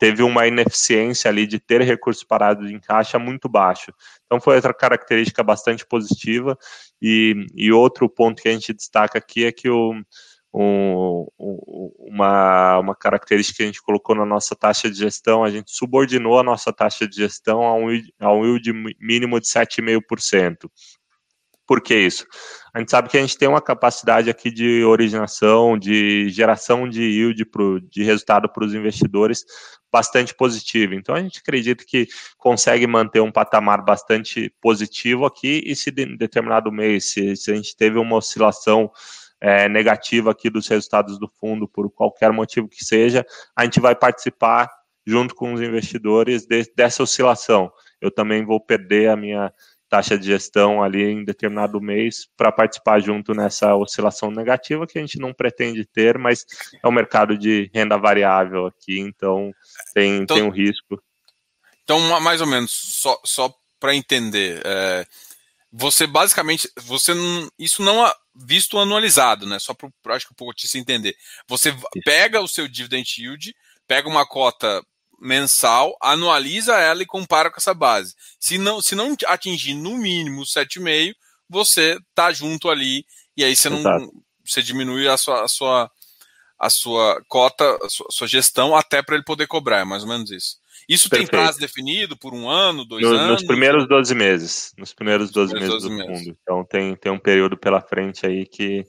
teve 0.00 0.22
uma 0.22 0.46
ineficiência 0.46 1.28
ali 1.28 1.46
de 1.46 1.60
ter 1.60 1.82
recursos 1.82 2.24
parados 2.24 2.70
em 2.70 2.80
caixa 2.80 3.18
muito 3.18 3.50
baixo. 3.50 3.92
Então 4.24 4.40
foi 4.40 4.56
outra 4.56 4.72
característica 4.72 5.42
bastante 5.42 5.86
positiva 5.86 6.58
e, 7.00 7.46
e 7.54 7.70
outro 7.70 8.08
ponto 8.08 8.42
que 8.42 8.48
a 8.48 8.52
gente 8.52 8.72
destaca 8.72 9.18
aqui 9.18 9.44
é 9.44 9.52
que 9.52 9.68
o, 9.68 9.94
um, 10.54 11.26
uma, 11.98 12.78
uma 12.78 12.94
característica 12.96 13.58
que 13.58 13.62
a 13.62 13.66
gente 13.66 13.82
colocou 13.82 14.16
na 14.16 14.24
nossa 14.24 14.56
taxa 14.56 14.90
de 14.90 14.96
gestão, 14.96 15.44
a 15.44 15.50
gente 15.50 15.70
subordinou 15.70 16.38
a 16.38 16.42
nossa 16.42 16.72
taxa 16.72 17.06
de 17.06 17.16
gestão 17.16 17.62
a 17.62 17.74
um, 17.74 17.88
a 18.18 18.32
um 18.32 18.44
yield 18.46 18.72
mínimo 18.98 19.38
de 19.38 19.46
7,5%. 19.46 20.70
Por 21.70 21.80
que 21.80 21.94
isso? 21.94 22.26
A 22.74 22.80
gente 22.80 22.90
sabe 22.90 23.08
que 23.08 23.16
a 23.16 23.20
gente 23.20 23.38
tem 23.38 23.46
uma 23.48 23.60
capacidade 23.60 24.28
aqui 24.28 24.50
de 24.50 24.82
originação, 24.82 25.78
de 25.78 26.28
geração 26.28 26.88
de 26.88 27.00
yield, 27.00 27.44
pro, 27.44 27.80
de 27.80 28.02
resultado 28.02 28.48
para 28.48 28.64
os 28.64 28.74
investidores 28.74 29.44
bastante 29.88 30.34
positiva. 30.34 30.96
Então 30.96 31.14
a 31.14 31.20
gente 31.20 31.38
acredita 31.38 31.84
que 31.86 32.08
consegue 32.36 32.88
manter 32.88 33.20
um 33.20 33.30
patamar 33.30 33.84
bastante 33.84 34.52
positivo 34.60 35.24
aqui 35.24 35.62
e 35.64 35.76
se 35.76 35.90
em 35.96 36.16
determinado 36.16 36.72
mês, 36.72 37.12
se, 37.12 37.36
se 37.36 37.52
a 37.52 37.54
gente 37.54 37.76
teve 37.76 38.00
uma 38.00 38.16
oscilação 38.16 38.90
é, 39.40 39.68
negativa 39.68 40.32
aqui 40.32 40.50
dos 40.50 40.66
resultados 40.66 41.20
do 41.20 41.28
fundo, 41.28 41.68
por 41.68 41.88
qualquer 41.88 42.32
motivo 42.32 42.66
que 42.66 42.84
seja, 42.84 43.24
a 43.54 43.62
gente 43.62 43.78
vai 43.78 43.94
participar 43.94 44.68
junto 45.06 45.36
com 45.36 45.52
os 45.52 45.60
investidores 45.60 46.46
de, 46.46 46.64
dessa 46.74 47.04
oscilação. 47.04 47.70
Eu 48.00 48.10
também 48.10 48.44
vou 48.44 48.60
perder 48.60 49.10
a 49.10 49.16
minha 49.16 49.52
taxa 49.90 50.16
de 50.16 50.24
gestão 50.24 50.80
ali 50.80 51.02
em 51.02 51.24
determinado 51.24 51.80
mês 51.80 52.28
para 52.36 52.52
participar 52.52 53.00
junto 53.00 53.34
nessa 53.34 53.74
oscilação 53.74 54.30
negativa 54.30 54.86
que 54.86 54.96
a 54.96 55.00
gente 55.02 55.18
não 55.18 55.34
pretende 55.34 55.84
ter, 55.84 56.16
mas 56.16 56.46
é 56.80 56.86
um 56.86 56.92
mercado 56.92 57.36
de 57.36 57.68
renda 57.74 57.98
variável 57.98 58.66
aqui, 58.66 59.00
então 59.00 59.52
tem, 59.92 60.18
então, 60.18 60.36
tem 60.36 60.46
um 60.46 60.50
risco. 60.50 61.02
Então, 61.82 61.98
mais 62.20 62.40
ou 62.40 62.46
menos, 62.46 62.70
só, 62.70 63.20
só 63.24 63.52
para 63.80 63.94
entender, 63.94 64.62
é, 64.64 65.04
você 65.72 66.06
basicamente, 66.06 66.70
você 66.76 67.12
não, 67.12 67.50
isso 67.58 67.82
não 67.82 68.06
é 68.06 68.14
visto 68.32 68.78
anualizado, 68.78 69.44
né? 69.44 69.58
Só 69.58 69.74
para 69.74 70.14
acho 70.14 70.26
que 70.26 70.32
o 70.32 70.36
Potista 70.36 70.78
entender. 70.78 71.16
Você 71.48 71.74
pega 72.04 72.40
o 72.40 72.48
seu 72.48 72.68
dividend 72.68 73.20
yield, 73.20 73.54
pega 73.88 74.08
uma 74.08 74.24
cota 74.24 74.84
mensal, 75.20 75.96
anualiza 76.00 76.76
ela 76.78 77.02
e 77.02 77.06
compara 77.06 77.50
com 77.50 77.58
essa 77.58 77.74
base. 77.74 78.14
Se 78.38 78.56
não, 78.58 78.80
se 78.80 78.94
não 78.94 79.14
atingir 79.26 79.74
no 79.74 79.98
mínimo 79.98 80.42
7,5, 80.42 81.14
você 81.48 81.98
tá 82.14 82.32
junto 82.32 82.68
ali 82.70 83.04
e 83.36 83.44
aí 83.44 83.54
você 83.54 83.68
não 83.68 83.82
você 84.44 84.62
diminui 84.62 85.06
a 85.06 85.16
sua, 85.16 85.44
a 85.44 85.48
sua 85.48 85.90
a 86.58 86.68
sua 86.68 87.22
cota, 87.26 87.64
a 87.82 87.88
sua, 87.88 88.06
a 88.08 88.12
sua 88.12 88.28
gestão 88.28 88.76
até 88.76 89.02
para 89.02 89.14
ele 89.14 89.24
poder 89.24 89.46
cobrar, 89.46 89.80
é 89.80 89.84
mais 89.84 90.02
ou 90.02 90.08
menos 90.08 90.30
isso. 90.30 90.58
Isso 90.86 91.08
Perfeito. 91.08 91.30
tem 91.30 91.40
prazo 91.40 91.58
definido 91.58 92.16
por 92.16 92.34
um 92.34 92.50
ano, 92.50 92.84
dois 92.84 93.02
no, 93.02 93.14
anos? 93.14 93.30
Nos 93.30 93.46
primeiros 93.46 93.88
12 93.88 94.14
meses. 94.14 94.72
Nos 94.76 94.92
primeiros 94.92 95.30
12 95.30 95.54
meses 95.54 95.68
12 95.68 95.88
do 95.88 95.94
meses. 95.94 96.18
fundo. 96.18 96.36
Então 96.42 96.64
tem, 96.64 96.96
tem 96.96 97.12
um 97.12 97.18
período 97.18 97.56
pela 97.56 97.80
frente 97.80 98.26
aí 98.26 98.44
que, 98.44 98.84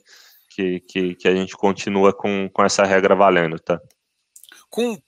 que, 0.50 0.80
que, 0.80 1.14
que, 1.14 1.28
a 1.28 1.34
gente 1.34 1.56
continua 1.56 2.12
com, 2.12 2.50
com 2.52 2.64
essa 2.64 2.84
regra 2.84 3.14
valendo, 3.14 3.58
tá? 3.58 3.80
Com, 4.68 5.00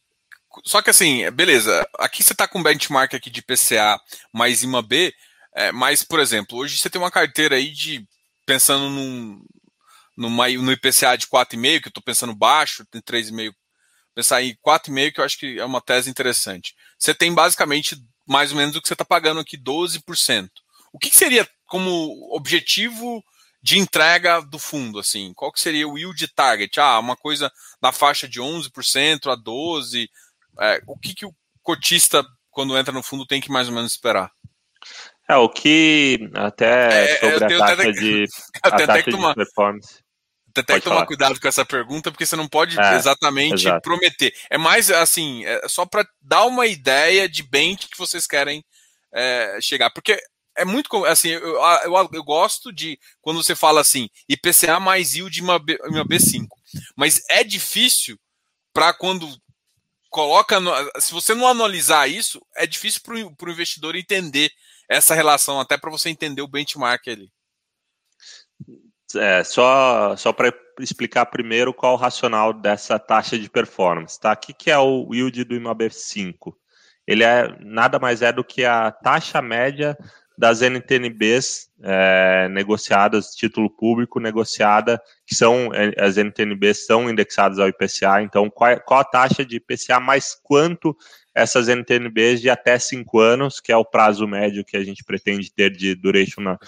só 0.65 0.83
que 0.83 0.91
assim, 0.91 1.31
beleza, 1.31 1.87
aqui 1.99 2.23
você 2.23 2.33
está 2.33 2.47
com 2.47 2.63
benchmark 2.63 3.15
aqui 3.15 3.31
de 3.31 3.43
PCA 3.43 3.99
mais 4.33 4.63
IMA 4.63 4.83
B, 4.83 5.13
é, 5.55 5.73
mas, 5.73 6.03
por 6.03 6.21
exemplo, 6.21 6.59
hoje 6.59 6.79
você 6.79 6.91
tem 6.91 7.01
uma 7.01 7.11
carteira 7.11 7.57
aí 7.57 7.71
de, 7.71 8.07
pensando 8.45 8.89
num, 8.91 9.43
numa, 10.17 10.49
no 10.49 10.73
IPCA 10.73 11.17
de 11.17 11.27
4,5, 11.27 11.81
que 11.81 11.89
eu 11.89 11.91
estou 11.91 12.03
pensando 12.03 12.35
baixo, 12.35 12.85
tem 12.87 13.01
3,5 13.01 13.53
pensar 14.15 14.43
em 14.43 14.57
4,5, 14.65 15.13
que 15.13 15.21
eu 15.21 15.25
acho 15.25 15.39
que 15.39 15.59
é 15.59 15.65
uma 15.65 15.81
tese 15.81 16.09
interessante. 16.09 16.75
Você 16.99 17.13
tem 17.13 17.35
basicamente 17.35 17.97
mais 18.27 18.53
ou 18.53 18.57
menos 18.57 18.77
o 18.77 18.81
que 18.81 18.87
você 18.87 18.95
está 18.95 19.05
pagando 19.05 19.41
aqui, 19.41 19.59
12%. 19.59 20.49
O 20.93 20.99
que, 20.99 21.11
que, 21.11 21.17
seria 21.17 21.47
como 21.67 22.35
objetivo 22.35 23.23
de 23.61 23.79
entrega 23.79 24.41
do 24.41 24.59
fundo? 24.59 24.99
assim? 24.99 25.33
Qual 25.35 25.53
que 25.53 25.61
seria 25.61 25.89
o 25.89 25.99
yield 25.99 26.29
target? 26.29 26.79
Ah, 26.79 26.99
uma 26.99 27.17
coisa 27.17 27.53
na 27.83 27.91
faixa 27.93 28.29
de 28.29 28.41
11% 28.41 29.31
a 29.31 29.37
12%. 29.37 30.09
É, 30.61 30.81
o 30.87 30.99
que, 30.99 31.15
que 31.15 31.27
o 31.27 31.35
cotista, 31.63 32.25
quando 32.51 32.77
entra 32.77 32.93
no 32.93 33.03
fundo, 33.03 33.27
tem 33.27 33.41
que 33.41 33.51
mais 33.51 33.69
ou 33.69 33.75
menos 33.75 33.93
esperar? 33.93 34.31
É, 35.29 35.37
o 35.37 35.49
que 35.49 36.31
até 36.35 37.05
é, 37.05 37.17
sobre 37.19 37.55
a 37.55 37.59
taxa 37.59 37.93
de, 37.93 38.25
a 38.63 38.71
taxa 38.71 39.03
de 39.03 39.35
performance. 39.35 40.05
Até 40.57 40.75
que 40.75 40.81
tomar 40.85 41.07
cuidado 41.07 41.41
com 41.41 41.49
essa 41.49 41.65
pergunta, 41.65 42.11
porque 42.11 42.27
você 42.27 42.37
não 42.37 42.47
pode 42.47 42.79
é, 42.79 42.95
exatamente 42.95 43.67
exato. 43.67 43.81
prometer. 43.81 44.33
É 44.51 44.59
mais 44.59 44.91
assim, 44.91 45.45
é 45.45 45.67
só 45.67 45.87
para 45.87 46.07
dar 46.21 46.45
uma 46.45 46.67
ideia 46.67 47.29
de 47.29 47.43
bem 47.43 47.75
que 47.75 47.89
vocês 47.97 48.27
querem 48.27 48.65
é, 49.13 49.59
chegar. 49.61 49.91
Porque 49.91 50.21
é 50.57 50.65
muito 50.65 51.05
assim, 51.07 51.31
eu, 51.31 51.57
eu, 51.57 52.11
eu, 52.13 52.23
gosto 52.23 52.73
de 52.73 52.99
quando 53.21 53.43
você 53.43 53.57
fala 53.57 53.81
assim, 53.81 54.09
IPCA 54.29 54.79
mais 54.79 55.15
yield 55.15 55.41
uma, 55.41 55.59
B, 55.59 55.79
uma 55.85 56.05
B5. 56.05 56.47
Mas 56.97 57.21
é 57.29 57.43
difícil 57.43 58.19
para 58.73 58.93
quando 58.93 59.29
coloca. 60.15 60.61
No, 60.61 60.73
se 61.01 61.13
você 61.13 61.35
não 61.35 61.49
analisar 61.49 62.09
isso, 62.09 62.41
é 62.57 62.69
difícil 62.69 63.01
para 63.03 63.49
o 63.49 63.53
investidor 63.53 63.97
entender 63.97 64.49
essa 64.89 65.13
relação, 65.13 65.59
até 65.59 65.77
para 65.77 65.91
você 65.91 66.09
entender 66.09 66.41
o 66.41 66.49
benchmark 66.49 67.09
ali. 67.09 67.29
É, 69.17 69.43
só 69.43 70.17
só 70.17 70.33
para 70.33 70.53
explicar 70.79 71.27
primeiro 71.27 71.75
qual 71.75 71.95
o 71.95 71.99
racional 71.99 72.53
dessa 72.53 72.99
taxa 72.99 73.37
de 73.37 73.51
performance. 73.51 74.19
Tá? 74.19 74.33
O 74.33 74.37
que, 74.37 74.53
que 74.53 74.71
é 74.71 74.79
o 74.79 75.13
yield 75.13 75.45
do 75.45 75.55
IMAB 75.55 75.91
5? 75.91 76.57
Ele 77.07 77.25
é 77.25 77.49
nada 77.61 77.99
mais 77.99 78.23
é 78.23 78.33
do 78.33 78.45
que 78.45 78.65
a 78.65 78.91
taxa 78.93 79.43
média 79.43 79.97
das 80.37 80.63
NTNBs 80.63 81.69
é, 81.83 82.49
negociadas, 82.51 83.35
título 83.35 83.71
público 83.71 84.19
negociada, 84.19 85.01
que 85.27 85.35
são 85.35 85.73
é, 85.73 85.95
as 85.99 86.17
NTNBs 86.17 86.87
são 86.87 87.09
indexadas 87.09 87.59
ao 87.59 87.69
IPCA, 87.69 88.23
então 88.23 88.51
qual, 88.51 88.81
qual 88.81 89.01
a 89.01 89.05
taxa 89.05 89.45
de 89.45 89.57
IPCA 89.57 90.01
mais 90.01 90.37
quanto 90.43 90.97
essas 91.35 91.69
NTNBs 91.69 92.41
de 92.41 92.51
até 92.51 92.79
cinco 92.79 93.19
anos, 93.19 93.61
que 93.61 93.73
é 93.73 93.77
o 93.77 93.85
prazo 93.85 94.27
médio 94.27 94.65
que 94.65 94.77
a 94.77 94.85
gente 94.85 95.05
pretende 95.05 95.53
ter 95.53 95.71
de 95.71 95.95
duration 95.95 96.43
na, 96.43 96.59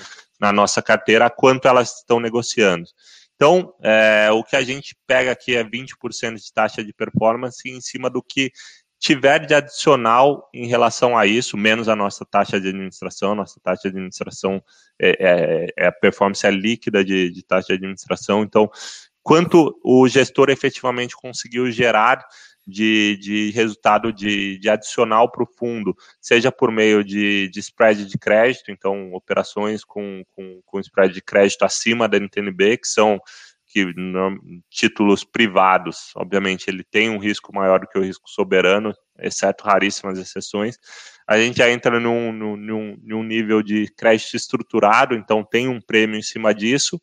na 0.41 0.53
nossa 0.53 0.83
carteira, 0.83 1.31
quanto 1.31 1.67
elas 1.69 1.99
estão 1.99 2.21
negociando. 2.21 2.89
Então, 3.37 3.75
é, 3.83 4.31
o 4.33 4.43
que 4.43 4.57
a 4.57 4.62
gente 4.62 4.97
pega 5.07 5.31
aqui 5.31 5.55
é 5.55 5.62
20% 5.62 6.37
de 6.37 6.53
taxa 6.53 6.83
de 6.83 6.93
performance 6.93 7.69
em 7.69 7.81
cima 7.81 8.09
do 8.09 8.23
que 8.23 8.51
tiver 9.07 9.47
de 9.47 9.55
adicional 9.55 10.51
em 10.53 10.67
relação 10.67 11.17
a 11.17 11.27
isso, 11.27 11.57
menos 11.57 11.89
a 11.89 11.95
nossa 11.95 12.25
taxa 12.25 12.61
de 12.61 12.71
administração, 12.71 13.37
nossa 13.37 13.61
taxa 13.61 13.83
de 13.83 13.89
administração 13.89 14.61
é, 15.01 15.11
é, 15.21 15.85
é 15.85 15.87
a 15.87 15.93
performance 15.93 16.45
é 16.45 16.51
líquida 16.51 17.05
de, 17.05 17.31
de 17.31 17.43
taxa 17.45 17.69
de 17.69 17.75
administração, 17.75 18.43
então, 18.43 18.69
quanto 19.23 19.79
o 19.85 20.09
gestor 20.09 20.51
efetivamente 20.51 21.15
conseguiu 21.15 21.71
gerar 21.71 22.27
de, 22.67 23.17
de 23.23 23.51
resultado 23.53 24.13
de, 24.13 24.59
de 24.59 24.69
adicional 24.69 25.31
para 25.31 25.45
o 25.45 25.53
fundo, 25.57 25.97
seja 26.21 26.51
por 26.51 26.73
meio 26.73 27.05
de, 27.05 27.49
de 27.49 27.61
spread 27.61 28.07
de 28.07 28.19
crédito, 28.19 28.73
então 28.73 29.15
operações 29.15 29.85
com, 29.85 30.25
com, 30.35 30.61
com 30.67 30.81
spread 30.81 31.15
de 31.15 31.23
crédito 31.23 31.65
acima 31.65 32.09
da 32.09 32.19
NTNB, 32.19 32.79
que 32.79 32.89
são 32.89 33.21
que 33.77 33.93
títulos 34.70 35.22
privados, 35.22 36.11
obviamente, 36.16 36.68
ele 36.68 36.83
tem 36.83 37.11
um 37.11 37.18
risco 37.18 37.55
maior 37.55 37.81
do 37.81 37.87
que 37.87 37.99
o 37.99 38.03
risco 38.03 38.27
soberano, 38.27 38.95
exceto 39.18 39.64
raríssimas 39.64 40.18
exceções. 40.18 40.79
A 41.29 41.37
gente 41.37 41.59
já 41.59 41.70
entra 41.70 42.01
num, 42.01 42.33
num, 42.33 42.97
num 43.03 43.22
nível 43.22 43.62
de 43.62 43.93
crédito 43.95 44.35
estruturado, 44.35 45.14
então 45.14 45.45
tem 45.45 45.68
um 45.68 45.79
prêmio 45.79 46.18
em 46.18 46.22
cima 46.22 46.55
disso. 46.55 46.99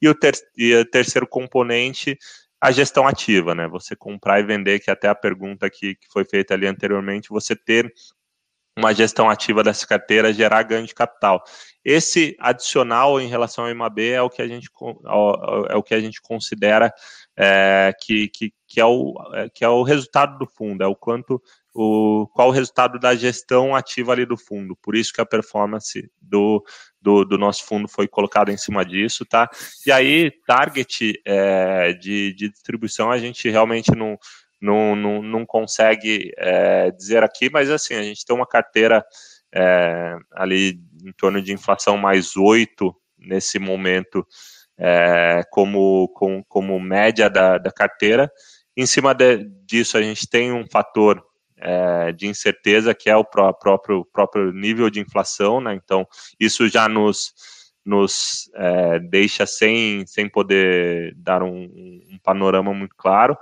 E 0.00 0.08
o, 0.08 0.14
ter, 0.14 0.32
e 0.56 0.74
o 0.74 0.84
terceiro 0.86 1.26
componente 1.26 2.16
a 2.58 2.70
gestão 2.70 3.06
ativa, 3.06 3.54
né? 3.54 3.68
Você 3.68 3.94
comprar 3.94 4.40
e 4.40 4.44
vender, 4.44 4.80
que 4.80 4.88
é 4.88 4.94
até 4.94 5.08
a 5.08 5.14
pergunta 5.14 5.68
que, 5.68 5.94
que 5.94 6.06
foi 6.10 6.24
feita 6.24 6.54
ali 6.54 6.66
anteriormente, 6.66 7.28
você 7.28 7.54
ter 7.54 7.92
uma 8.76 8.92
gestão 8.92 9.30
ativa 9.30 9.62
dessa 9.62 9.86
carteira, 9.86 10.32
gerar 10.32 10.62
ganho 10.64 10.86
de 10.86 10.94
capital. 10.94 11.42
Esse 11.84 12.36
adicional 12.40 13.20
em 13.20 13.28
relação 13.28 13.64
ao 13.64 13.70
IMAB 13.70 14.00
é 14.00 14.22
o 14.22 14.30
que 14.30 14.42
a 14.42 14.48
gente, 14.48 14.68
é 15.68 15.76
o 15.76 15.82
que 15.82 15.94
a 15.94 16.00
gente 16.00 16.20
considera 16.20 16.92
é, 17.36 17.92
que, 18.00 18.28
que, 18.28 18.52
que, 18.66 18.80
é 18.80 18.84
o, 18.84 19.14
é, 19.34 19.48
que 19.48 19.64
é 19.64 19.68
o 19.68 19.82
resultado 19.82 20.38
do 20.38 20.46
fundo, 20.46 20.82
é 20.82 20.86
o 20.86 20.96
quanto 20.96 21.40
o, 21.74 22.28
qual 22.32 22.48
o 22.48 22.52
resultado 22.52 22.98
da 23.00 23.14
gestão 23.16 23.74
ativa 23.74 24.12
ali 24.12 24.24
do 24.24 24.36
fundo. 24.36 24.76
Por 24.76 24.94
isso 24.94 25.12
que 25.12 25.20
a 25.20 25.26
performance 25.26 26.08
do, 26.22 26.64
do, 27.02 27.24
do 27.24 27.36
nosso 27.36 27.64
fundo 27.64 27.88
foi 27.88 28.06
colocada 28.06 28.52
em 28.52 28.56
cima 28.56 28.84
disso, 28.84 29.26
tá? 29.26 29.50
E 29.84 29.90
aí, 29.90 30.30
target 30.46 31.20
é, 31.26 31.92
de, 31.92 32.32
de 32.32 32.48
distribuição, 32.48 33.10
a 33.10 33.18
gente 33.18 33.50
realmente 33.50 33.90
não, 33.94 34.16
não, 34.64 34.96
não, 34.96 35.22
não 35.22 35.44
consegue 35.44 36.32
é, 36.38 36.90
dizer 36.90 37.22
aqui, 37.22 37.50
mas 37.50 37.70
assim, 37.70 37.94
a 37.94 38.02
gente 38.02 38.24
tem 38.24 38.34
uma 38.34 38.46
carteira 38.46 39.04
é, 39.54 40.16
ali 40.32 40.80
em 41.04 41.12
torno 41.12 41.42
de 41.42 41.52
inflação 41.52 41.98
mais 41.98 42.34
8 42.34 42.94
nesse 43.18 43.58
momento, 43.58 44.26
é, 44.78 45.42
como, 45.50 46.08
como, 46.14 46.42
como 46.48 46.80
média 46.80 47.28
da, 47.28 47.58
da 47.58 47.70
carteira. 47.70 48.32
Em 48.74 48.86
cima 48.86 49.14
de, 49.14 49.44
disso, 49.66 49.98
a 49.98 50.02
gente 50.02 50.26
tem 50.26 50.50
um 50.50 50.64
fator 50.66 51.22
é, 51.58 52.10
de 52.12 52.26
incerteza, 52.26 52.94
que 52.94 53.10
é 53.10 53.16
o 53.16 53.24
próprio, 53.24 54.02
próprio 54.10 54.50
nível 54.50 54.88
de 54.88 54.98
inflação, 54.98 55.60
né? 55.60 55.74
Então, 55.74 56.06
isso 56.40 56.68
já 56.68 56.88
nos, 56.88 57.34
nos 57.84 58.50
é, 58.54 58.98
deixa 58.98 59.46
sem, 59.46 60.06
sem 60.06 60.26
poder 60.26 61.14
dar 61.16 61.42
um, 61.42 61.64
um 62.10 62.18
panorama 62.22 62.72
muito 62.72 62.94
claro. 62.96 63.36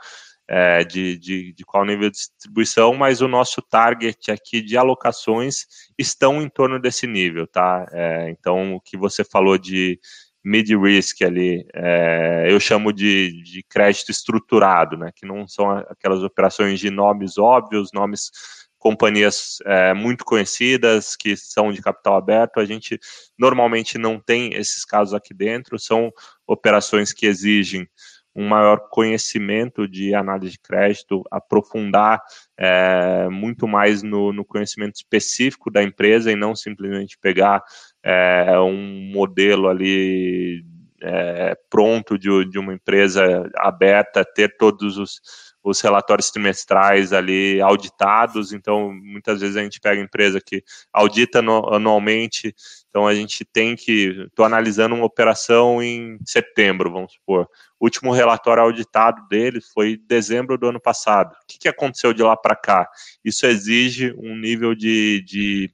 É, 0.54 0.84
de, 0.84 1.16
de, 1.16 1.54
de, 1.54 1.64
qual 1.64 1.82
nível 1.82 2.10
de 2.10 2.16
distribuição, 2.16 2.92
mas 2.92 3.22
o 3.22 3.28
nosso 3.28 3.62
target 3.62 4.30
aqui 4.30 4.60
de 4.60 4.76
alocações 4.76 5.64
estão 5.96 6.42
em 6.42 6.48
torno 6.50 6.78
desse 6.78 7.06
nível, 7.06 7.46
tá? 7.46 7.86
É, 7.90 8.28
então, 8.28 8.74
o 8.74 8.80
que 8.80 8.98
você 8.98 9.24
falou 9.24 9.56
de 9.56 9.98
mid-risk 10.44 11.22
ali, 11.22 11.64
é, 11.72 12.48
eu 12.50 12.58
chamo 12.58 12.92
de, 12.92 13.42
de 13.44 13.62
crédito 13.62 14.10
estruturado, 14.10 14.96
né, 14.96 15.10
que 15.14 15.24
não 15.24 15.46
são 15.46 15.70
aquelas 15.70 16.22
operações 16.22 16.80
de 16.80 16.90
nomes 16.90 17.38
óbvios, 17.38 17.90
nomes 17.94 18.30
companhias 18.76 19.58
é, 19.64 19.94
muito 19.94 20.24
conhecidas 20.24 21.14
que 21.14 21.36
são 21.36 21.72
de 21.72 21.80
capital 21.80 22.16
aberto, 22.16 22.58
a 22.58 22.64
gente 22.64 22.98
normalmente 23.38 23.96
não 23.96 24.18
tem 24.18 24.54
esses 24.54 24.84
casos 24.84 25.14
aqui 25.14 25.32
dentro, 25.32 25.78
são 25.78 26.10
operações 26.46 27.12
que 27.12 27.24
exigem 27.24 27.88
um 28.34 28.48
maior 28.48 28.88
conhecimento 28.90 29.86
de 29.86 30.14
análise 30.14 30.52
de 30.52 30.58
crédito, 30.58 31.22
aprofundar 31.30 32.22
é, 32.56 33.28
muito 33.28 33.68
mais 33.68 34.02
no, 34.02 34.32
no, 34.32 34.44
conhecimento 34.44 34.96
específico 34.96 35.70
da 35.70 35.82
empresa 35.82 36.32
e 36.32 36.36
não 36.36 36.54
simplesmente 36.54 37.18
pegar 37.18 37.62
é, 38.02 38.58
um 38.58 39.10
modelo 39.12 39.68
ali 39.68 40.64
é, 41.02 41.56
pronto 41.68 42.18
de, 42.18 42.44
de, 42.48 42.58
uma 42.58 42.72
empresa 42.72 43.50
aberta, 43.56 44.24
ter 44.24 44.56
todos 44.56 44.96
os, 44.96 45.20
os 45.62 45.80
relatórios 45.80 46.30
trimestrais 46.30 47.12
ali 47.12 47.60
auditados. 47.60 48.52
Então, 48.52 48.92
muitas 48.92 49.40
vezes 49.40 49.56
a 49.56 49.62
gente 49.62 49.80
pega 49.80 50.00
empresa 50.00 50.40
que 50.40 50.62
audita 50.92 51.38
anualmente. 51.38 52.54
Então, 52.88 53.06
a 53.06 53.14
gente 53.14 53.44
tem 53.44 53.76
que. 53.76 54.26
Estou 54.26 54.44
analisando 54.44 54.94
uma 54.94 55.04
operação 55.04 55.82
em 55.82 56.18
setembro, 56.24 56.90
vamos 56.90 57.12
supor. 57.12 57.48
O 57.78 57.86
último 57.86 58.12
relatório 58.12 58.62
auditado 58.62 59.26
dele 59.28 59.60
foi 59.72 59.96
dezembro 59.96 60.58
do 60.58 60.68
ano 60.68 60.80
passado. 60.80 61.32
O 61.32 61.46
que, 61.46 61.58
que 61.58 61.68
aconteceu 61.68 62.12
de 62.12 62.22
lá 62.22 62.36
para 62.36 62.56
cá? 62.56 62.88
Isso 63.24 63.46
exige 63.46 64.14
um 64.18 64.36
nível 64.36 64.74
de, 64.74 65.22
de 65.22 65.72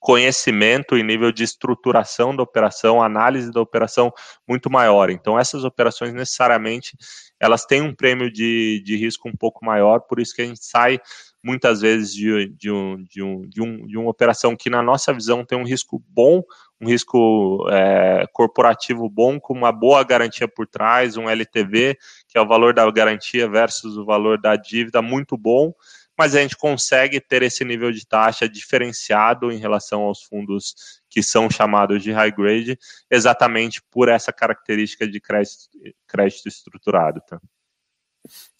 conhecimento 0.00 0.96
e 0.96 1.02
nível 1.02 1.30
de 1.30 1.44
estruturação 1.44 2.34
da 2.34 2.42
operação, 2.42 3.02
análise 3.02 3.52
da 3.52 3.60
operação 3.60 4.10
muito 4.48 4.70
maior. 4.70 5.10
Então, 5.10 5.38
essas 5.38 5.62
operações 5.62 6.14
necessariamente 6.14 6.96
elas 7.40 7.64
têm 7.64 7.80
um 7.80 7.94
prêmio 7.94 8.30
de, 8.30 8.82
de 8.84 8.96
risco 8.96 9.28
um 9.28 9.34
pouco 9.34 9.64
maior, 9.64 10.00
por 10.00 10.20
isso 10.20 10.34
que 10.34 10.42
a 10.42 10.46
gente 10.46 10.64
sai 10.64 11.00
muitas 11.42 11.80
vezes 11.80 12.12
de, 12.12 12.48
de, 12.48 12.70
um, 12.70 13.02
de, 13.02 13.22
um, 13.22 13.40
de, 13.48 13.62
um, 13.62 13.86
de 13.86 13.96
uma 13.96 14.10
operação 14.10 14.54
que, 14.54 14.68
na 14.68 14.82
nossa 14.82 15.12
visão, 15.12 15.44
tem 15.44 15.56
um 15.56 15.64
risco 15.64 16.02
bom, 16.08 16.42
um 16.78 16.86
risco 16.86 17.66
é, 17.70 18.26
corporativo 18.32 19.08
bom, 19.08 19.40
com 19.40 19.54
uma 19.54 19.72
boa 19.72 20.04
garantia 20.04 20.46
por 20.46 20.66
trás, 20.66 21.16
um 21.16 21.28
LTV, 21.28 21.96
que 22.28 22.36
é 22.36 22.40
o 22.40 22.46
valor 22.46 22.74
da 22.74 22.88
garantia 22.90 23.48
versus 23.48 23.96
o 23.96 24.04
valor 24.04 24.38
da 24.38 24.54
dívida, 24.54 25.00
muito 25.00 25.36
bom, 25.36 25.72
mas 26.20 26.34
a 26.34 26.42
gente 26.42 26.54
consegue 26.54 27.18
ter 27.18 27.42
esse 27.42 27.64
nível 27.64 27.90
de 27.90 28.06
taxa 28.06 28.46
diferenciado 28.46 29.50
em 29.50 29.56
relação 29.56 30.02
aos 30.02 30.22
fundos 30.22 31.00
que 31.08 31.22
são 31.22 31.48
chamados 31.48 32.02
de 32.02 32.12
high 32.12 32.30
grade, 32.30 32.78
exatamente 33.10 33.80
por 33.90 34.06
essa 34.10 34.30
característica 34.30 35.08
de 35.08 35.18
crédito, 35.18 35.70
crédito 36.06 36.46
estruturado. 36.46 37.22
Tá? 37.26 37.40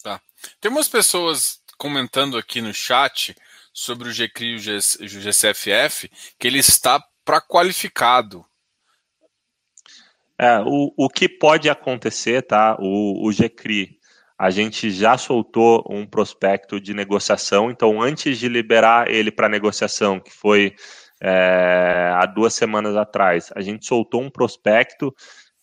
tá. 0.01 0.21
Tem 0.59 0.71
umas 0.71 0.87
pessoas 0.87 1.61
comentando 1.77 2.35
aqui 2.35 2.61
no 2.61 2.73
chat 2.73 3.35
sobre 3.71 4.09
o 4.09 4.11
GCRI 4.11 4.55
e 4.99 5.05
o 5.05 5.21
GCFF 5.21 6.09
que 6.39 6.47
ele 6.47 6.57
está 6.57 6.99
para 7.23 7.39
qualificado. 7.39 8.43
É, 10.35 10.59
o, 10.61 10.91
o 10.97 11.07
que 11.07 11.29
pode 11.29 11.69
acontecer, 11.69 12.41
tá? 12.41 12.75
O, 12.79 13.27
o 13.27 13.31
GCRI 13.31 14.00
a 14.41 14.49
gente 14.49 14.89
já 14.89 15.19
soltou 15.19 15.85
um 15.87 16.03
prospecto 16.03 16.81
de 16.81 16.95
negociação, 16.95 17.69
então 17.69 18.01
antes 18.01 18.39
de 18.39 18.49
liberar 18.49 19.07
ele 19.07 19.29
para 19.29 19.47
negociação, 19.47 20.19
que 20.19 20.31
foi 20.31 20.73
é, 21.21 22.11
há 22.15 22.25
duas 22.25 22.55
semanas 22.55 22.95
atrás, 22.97 23.51
a 23.55 23.61
gente 23.61 23.85
soltou 23.85 24.19
um 24.19 24.31
prospecto. 24.31 25.13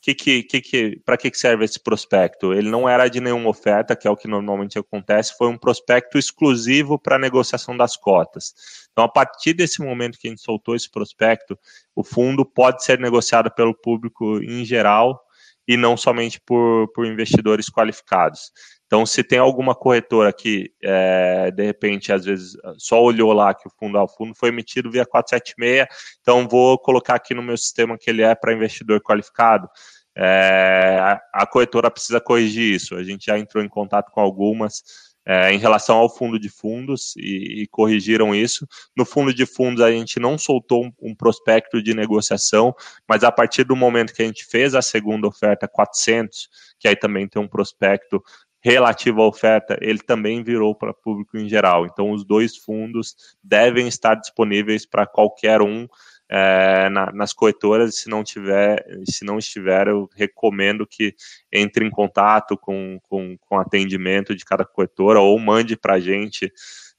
Que, 0.01 0.15
que, 0.15 0.43
que, 0.45 0.61
que 0.61 1.01
para 1.05 1.17
que 1.17 1.29
serve 1.35 1.65
esse 1.65 1.83
prospecto? 1.83 2.55
Ele 2.55 2.71
não 2.71 2.89
era 2.89 3.09
de 3.09 3.21
nenhuma 3.21 3.51
oferta, 3.51 3.97
que 3.97 4.07
é 4.07 4.11
o 4.11 4.17
que 4.17 4.29
normalmente 4.29 4.79
acontece, 4.79 5.37
foi 5.37 5.49
um 5.49 5.59
prospecto 5.59 6.17
exclusivo 6.17 6.97
para 6.97 7.19
negociação 7.19 7.77
das 7.77 7.97
cotas. 7.97 8.55
Então, 8.93 9.05
a 9.05 9.09
partir 9.09 9.55
desse 9.55 9.83
momento 9.83 10.17
que 10.17 10.29
a 10.29 10.31
gente 10.31 10.41
soltou 10.41 10.77
esse 10.77 10.89
prospecto, 10.89 11.59
o 11.97 12.05
fundo 12.05 12.47
pode 12.47 12.85
ser 12.85 13.01
negociado 13.01 13.51
pelo 13.51 13.75
público 13.75 14.41
em 14.41 14.65
geral 14.65 15.21
e 15.69 15.77
não 15.77 15.97
somente 15.99 16.41
por, 16.41 16.89
por 16.95 17.07
investidores 17.07 17.69
qualificados. 17.69 18.51
Então, 18.87 19.05
se 19.05 19.23
tem 19.23 19.39
alguma 19.39 19.75
corretora 19.75 20.33
que, 20.33 20.73
é, 20.83 21.51
de 21.51 21.63
repente, 21.63 22.11
às 22.11 22.25
vezes, 22.25 22.57
só 22.79 23.03
olhou 23.03 23.35
lá 23.35 23.53
que 23.53 23.69
o 23.69 23.71
fundo, 23.79 23.99
ah, 23.99 24.05
o 24.05 24.09
fundo 24.09 24.35
foi 24.35 24.49
emitido 24.49 24.91
via 24.91 25.05
476, 25.05 25.87
então 26.23 26.49
vou 26.49 26.79
colocar 26.79 27.17
aqui 27.17 27.35
no 27.35 27.43
meu 27.43 27.59
sistema 27.59 27.99
que 27.99 28.09
ele 28.09 28.23
é 28.23 28.35
para 28.35 28.55
investidor 28.55 29.03
qualificado, 29.03 29.69
é, 30.17 31.21
a 31.33 31.47
corretora 31.47 31.91
precisa 31.91 32.21
corrigir 32.21 32.75
isso. 32.75 32.97
A 32.97 33.05
gente 33.05 33.27
já 33.27 33.39
entrou 33.39 33.63
em 33.63 33.69
contato 33.69 34.11
com 34.11 34.21
algumas, 34.21 34.83
é, 35.29 35.53
em 35.53 35.59
relação 35.59 35.99
ao 35.99 36.09
fundo 36.09 36.39
de 36.39 36.49
fundos 36.49 37.15
e, 37.19 37.63
e, 37.63 37.67
corrigiram 37.67 38.35
isso. 38.35 38.67
No 38.97 39.05
fundo 39.05 39.35
de 39.35 39.45
fundos, 39.45 39.83
a 39.83 39.91
gente 39.91 40.19
não 40.19 40.39
soltou 40.39 40.87
um, 40.87 40.93
um, 41.03 41.15
prospecto 41.15 41.83
de 41.83 41.93
negociação, 41.93 42.75
mas 43.07 43.23
a 43.23 43.31
partir 43.31 43.65
do 43.65 43.77
momento 43.77 44.15
que 44.15 44.23
a 44.23 44.25
gente 44.25 44.47
fez 44.47 44.75
a 44.75 44.81
segunda 44.81 45.29
oferta 45.29 45.69
400, 45.69 46.49
que 46.81 46.89
aí 46.89 46.97
também 46.97 47.29
tem 47.29 47.43
um 47.43 47.47
prospecto 47.47 48.23
relativo 48.59 49.21
à 49.21 49.27
oferta, 49.27 49.77
ele 49.83 49.99
também 49.99 50.43
virou 50.43 50.75
para 50.75 50.95
público 50.95 51.37
em 51.37 51.47
geral. 51.47 51.85
Então, 51.85 52.11
os 52.11 52.25
dois 52.25 52.57
fundos 52.57 53.15
devem 53.45 53.87
estar 53.87 54.15
disponíveis 54.15 54.87
para 54.87 55.07
qualquer 55.07 55.61
um 55.61 55.87
é, 56.31 56.89
na, 56.91 57.11
nas 57.13 57.33
corretoras, 57.33 57.97
se 57.97 58.09
não 58.09 58.23
tiver, 58.23 58.85
se 59.05 59.25
não 59.25 59.39
estiver, 59.39 59.89
eu 59.89 60.09
recomendo 60.15 60.87
que 60.87 61.15
entre 61.51 61.85
em 61.85 61.91
contato 61.91 62.57
com, 62.57 62.99
com, 63.09 63.37
com 63.39 63.59
atendimento 63.59 64.35
de 64.35 64.45
cada 64.45 64.65
corretora 64.65 65.21
ou 65.21 65.39
mande 65.39 65.77
para 65.77 65.95
a 65.95 66.01
gente 66.01 66.53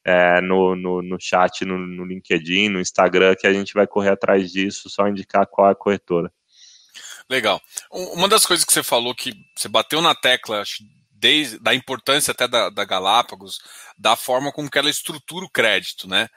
é, 0.04 0.42
no, 0.42 0.76
no, 0.76 1.02
no, 1.02 1.18
chat, 1.20 1.64
no, 1.64 1.78
no, 1.78 2.06
LinkedIn, 2.06 2.70
no 2.70 2.80
Instagram, 2.80 3.36
que 3.36 3.46
a 3.46 3.54
gente 3.54 3.74
vai 3.74 3.86
correr 3.86 4.10
atrás 4.10 4.52
disso, 4.52 4.90
só 4.90 5.08
indicar 5.08 5.46
qual 5.46 5.68
é 5.68 5.72
a 5.72 5.76
corretora. 5.76 6.32
Legal. 7.30 7.62
Uma 7.92 8.28
das 8.28 8.46
coisas 8.46 8.66
que 8.66 8.74
você 8.74 8.82
falou 8.82 9.14
que 9.14 9.32
você 9.56 9.68
bateu 9.68 10.02
na 10.02 10.16
tecla, 10.16 10.62
acho, 10.62 10.84
desde 11.20 11.59
da 11.59 11.76
importância 11.76 12.32
até 12.32 12.47
da, 12.47 12.70
da 12.70 12.86
Galápagos, 12.86 13.59
da 13.97 14.15
forma 14.15 14.51
como 14.51 14.70
que 14.70 14.78
ela 14.78 14.89
estrutura 14.89 15.45
o 15.45 15.49
crédito, 15.49 16.07
né? 16.07 16.30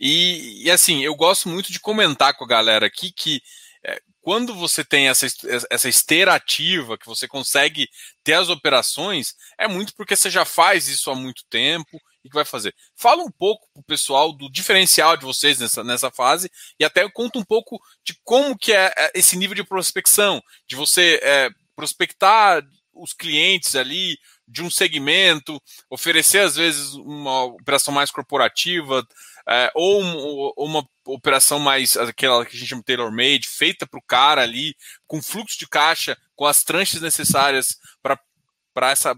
E, 0.00 0.64
e 0.64 0.70
assim, 0.70 1.02
eu 1.02 1.14
gosto 1.14 1.48
muito 1.48 1.72
de 1.72 1.80
comentar 1.80 2.34
com 2.34 2.44
a 2.44 2.48
galera 2.48 2.86
aqui 2.86 3.12
que 3.12 3.42
é, 3.84 4.00
quando 4.20 4.54
você 4.54 4.84
tem 4.84 5.08
essa, 5.08 5.26
essa 5.70 5.88
esteira 5.88 6.34
ativa, 6.34 6.98
que 6.98 7.06
você 7.06 7.26
consegue 7.26 7.88
ter 8.22 8.34
as 8.34 8.48
operações, 8.48 9.34
é 9.58 9.66
muito 9.66 9.94
porque 9.94 10.14
você 10.14 10.30
já 10.30 10.44
faz 10.44 10.86
isso 10.86 11.10
há 11.10 11.14
muito 11.14 11.42
tempo 11.50 11.98
e 12.24 12.28
que 12.28 12.34
vai 12.34 12.44
fazer. 12.44 12.74
Fala 12.96 13.22
um 13.22 13.30
pouco 13.30 13.66
pro 13.72 13.82
pessoal 13.82 14.32
do 14.32 14.50
diferencial 14.50 15.16
de 15.16 15.24
vocês 15.24 15.58
nessa, 15.58 15.82
nessa 15.82 16.10
fase 16.10 16.50
e 16.78 16.84
até 16.84 17.08
conta 17.10 17.38
um 17.38 17.44
pouco 17.44 17.80
de 18.04 18.14
como 18.22 18.56
que 18.56 18.72
é, 18.72 18.92
é 18.96 19.12
esse 19.14 19.36
nível 19.36 19.54
de 19.54 19.64
prospecção, 19.64 20.42
de 20.66 20.76
você 20.76 21.20
é, 21.22 21.50
prospectar 21.74 22.62
os 22.98 23.12
clientes 23.12 23.74
ali 23.74 24.18
de 24.46 24.62
um 24.62 24.70
segmento, 24.70 25.60
oferecer 25.90 26.40
às 26.40 26.56
vezes 26.56 26.94
uma 26.94 27.44
operação 27.44 27.92
mais 27.92 28.10
corporativa 28.10 29.06
é, 29.48 29.70
ou 29.74 30.02
um, 30.02 30.52
uma 30.58 30.86
operação 31.06 31.58
mais 31.58 31.96
aquela 31.96 32.44
que 32.44 32.54
a 32.54 32.58
gente 32.58 32.68
chama 32.68 32.82
tailor-made, 32.82 33.48
feita 33.48 33.86
para 33.86 33.98
o 33.98 34.02
cara 34.02 34.42
ali, 34.42 34.74
com 35.06 35.22
fluxo 35.22 35.58
de 35.58 35.66
caixa, 35.66 36.18
com 36.36 36.44
as 36.44 36.62
tranches 36.62 37.00
necessárias 37.00 37.78
para 38.02 38.90
essa. 38.90 39.16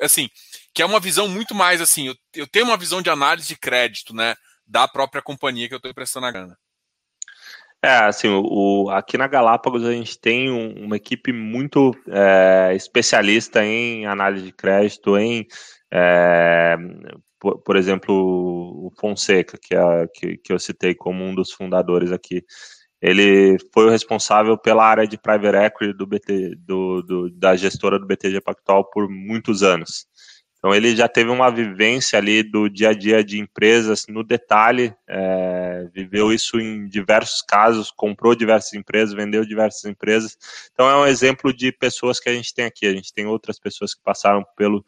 Assim, 0.00 0.28
que 0.74 0.82
é 0.82 0.86
uma 0.86 1.00
visão 1.00 1.28
muito 1.28 1.54
mais 1.54 1.80
assim. 1.80 2.08
Eu, 2.08 2.16
eu 2.34 2.46
tenho 2.46 2.64
uma 2.64 2.76
visão 2.76 3.02
de 3.02 3.10
análise 3.10 3.48
de 3.48 3.56
crédito, 3.56 4.14
né? 4.14 4.34
Da 4.66 4.88
própria 4.88 5.22
companhia 5.22 5.68
que 5.68 5.74
eu 5.74 5.78
estou 5.78 5.90
emprestando 5.90 6.26
a 6.26 6.32
grana. 6.32 6.58
É, 7.86 7.98
assim, 7.98 8.26
o, 8.28 8.90
aqui 8.90 9.16
na 9.16 9.28
Galápagos 9.28 9.84
a 9.84 9.92
gente 9.92 10.18
tem 10.18 10.50
um, 10.50 10.86
uma 10.86 10.96
equipe 10.96 11.32
muito 11.32 11.94
é, 12.08 12.74
especialista 12.74 13.64
em 13.64 14.04
análise 14.06 14.44
de 14.44 14.50
crédito, 14.50 15.16
em, 15.16 15.46
é, 15.88 16.76
por, 17.38 17.58
por, 17.58 17.76
exemplo, 17.76 18.12
o 18.12 18.92
Fonseca, 18.98 19.56
que, 19.56 19.72
é, 19.72 20.08
que, 20.12 20.36
que 20.36 20.52
eu 20.52 20.58
citei 20.58 20.96
como 20.96 21.22
um 21.22 21.32
dos 21.32 21.52
fundadores 21.52 22.10
aqui. 22.10 22.42
Ele 23.00 23.56
foi 23.72 23.86
o 23.86 23.90
responsável 23.90 24.58
pela 24.58 24.84
área 24.84 25.06
de 25.06 25.16
private 25.16 25.56
equity 25.56 25.92
do 25.92 26.08
BT, 26.08 26.56
do, 26.56 27.02
do, 27.02 27.30
da 27.30 27.54
gestora 27.54 28.00
do 28.00 28.06
BTG 28.06 28.40
Pactual 28.40 28.90
por 28.90 29.08
muitos 29.08 29.62
anos. 29.62 30.08
Então 30.66 30.74
ele 30.74 30.96
já 30.96 31.06
teve 31.06 31.30
uma 31.30 31.48
vivência 31.48 32.18
ali 32.18 32.42
do 32.42 32.68
dia 32.68 32.88
a 32.88 32.92
dia 32.92 33.22
de 33.22 33.38
empresas 33.38 34.04
no 34.08 34.24
detalhe, 34.24 34.92
é, 35.08 35.86
viveu 35.94 36.32
isso 36.32 36.58
em 36.58 36.88
diversos 36.88 37.40
casos, 37.40 37.92
comprou 37.92 38.34
diversas 38.34 38.72
empresas, 38.74 39.14
vendeu 39.14 39.44
diversas 39.44 39.84
empresas. 39.84 40.36
Então 40.72 40.90
é 40.90 40.96
um 40.96 41.06
exemplo 41.06 41.54
de 41.54 41.70
pessoas 41.70 42.18
que 42.18 42.28
a 42.28 42.34
gente 42.34 42.52
tem 42.52 42.64
aqui. 42.64 42.84
A 42.84 42.92
gente 42.92 43.14
tem 43.14 43.26
outras 43.26 43.60
pessoas 43.60 43.94
que 43.94 44.02
passaram 44.02 44.44
pelo, 44.56 44.84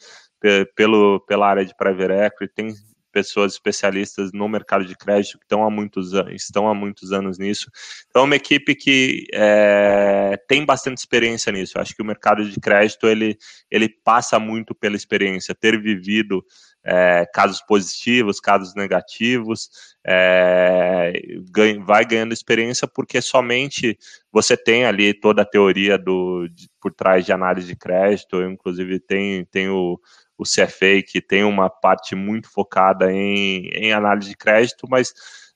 pelo 0.74 1.20
pela 1.28 1.46
área 1.48 1.64
de 1.64 1.76
private 1.76 2.12
equity, 2.12 2.52
tem 2.52 2.74
pessoas 3.12 3.52
especialistas 3.54 4.32
no 4.32 4.48
mercado 4.48 4.84
de 4.84 4.96
crédito 4.96 5.38
que 5.38 5.44
estão 5.44 5.64
há 5.64 5.70
muitos, 5.70 6.12
estão 6.30 6.68
há 6.68 6.74
muitos 6.74 7.12
anos 7.12 7.38
nisso. 7.38 7.70
Então, 8.08 8.22
é 8.22 8.24
uma 8.24 8.36
equipe 8.36 8.74
que 8.74 9.26
é, 9.32 10.38
tem 10.48 10.64
bastante 10.64 10.98
experiência 10.98 11.52
nisso. 11.52 11.76
Eu 11.76 11.82
acho 11.82 11.94
que 11.94 12.02
o 12.02 12.04
mercado 12.04 12.48
de 12.48 12.60
crédito 12.60 13.06
ele, 13.06 13.36
ele 13.70 13.88
passa 13.88 14.38
muito 14.38 14.74
pela 14.74 14.96
experiência, 14.96 15.54
ter 15.54 15.80
vivido 15.80 16.44
é, 16.84 17.26
casos 17.34 17.60
positivos, 17.60 18.40
casos 18.40 18.74
negativos, 18.74 19.68
é, 20.06 21.12
ganha, 21.50 21.82
vai 21.84 22.04
ganhando 22.04 22.32
experiência 22.32 22.88
porque 22.88 23.20
somente 23.20 23.98
você 24.32 24.56
tem 24.56 24.86
ali 24.86 25.12
toda 25.12 25.42
a 25.42 25.44
teoria 25.44 25.98
do, 25.98 26.48
de, 26.48 26.68
por 26.80 26.92
trás 26.94 27.26
de 27.26 27.32
análise 27.32 27.66
de 27.66 27.76
crédito, 27.76 28.42
inclusive 28.42 29.00
tem, 29.00 29.44
tem 29.46 29.68
o, 30.38 30.44
CFA, 30.44 31.02
que 31.06 31.20
tem 31.20 31.44
uma 31.44 31.68
parte 31.68 32.14
muito 32.14 32.48
focada 32.50 33.12
em, 33.12 33.68
em 33.68 33.92
análise 33.92 34.30
de 34.30 34.36
crédito, 34.36 34.86
mas 34.88 35.12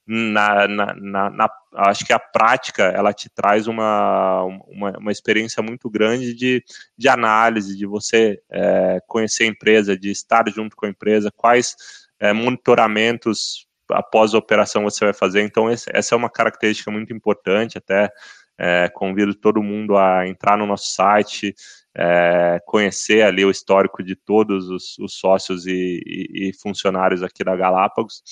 na, 0.06 0.66
na, 0.66 0.94
na, 0.94 1.30
na, 1.30 1.50
acho 1.74 2.04
que 2.04 2.12
a 2.12 2.18
prática 2.18 2.82
ela 2.82 3.12
te 3.12 3.30
traz 3.30 3.68
uma, 3.68 4.42
uma, 4.66 4.98
uma 4.98 5.12
experiência 5.12 5.62
muito 5.62 5.88
grande 5.88 6.34
de, 6.34 6.64
de 6.98 7.08
análise, 7.08 7.76
de 7.76 7.86
você 7.86 8.40
é, 8.50 9.00
conhecer 9.06 9.44
a 9.44 9.48
empresa, 9.48 9.96
de 9.96 10.10
estar 10.10 10.48
junto 10.50 10.76
com 10.76 10.86
a 10.86 10.88
empresa, 10.88 11.30
quais 11.34 11.76
é, 12.18 12.32
monitoramentos 12.32 13.66
após 13.90 14.34
a 14.34 14.38
operação 14.38 14.82
você 14.82 15.04
vai 15.04 15.14
fazer. 15.14 15.42
Então, 15.42 15.70
esse, 15.70 15.88
essa 15.92 16.14
é 16.14 16.18
uma 16.18 16.30
característica 16.30 16.90
muito 16.90 17.12
importante, 17.12 17.78
até 17.78 18.10
é, 18.58 18.88
convido 18.88 19.34
todo 19.34 19.62
mundo 19.62 19.96
a 19.96 20.26
entrar 20.26 20.56
no 20.56 20.66
nosso 20.66 20.88
site, 20.88 21.54
é, 21.96 22.60
conhecer 22.66 23.22
ali 23.22 23.44
o 23.44 23.50
histórico 23.50 24.02
de 24.02 24.16
todos 24.16 24.68
os, 24.68 24.98
os 24.98 25.14
sócios 25.14 25.66
e, 25.66 26.00
e, 26.06 26.48
e, 26.48 26.52
funcionários 26.54 27.22
aqui 27.22 27.44
da 27.44 27.54
Galápagos. 27.54 28.22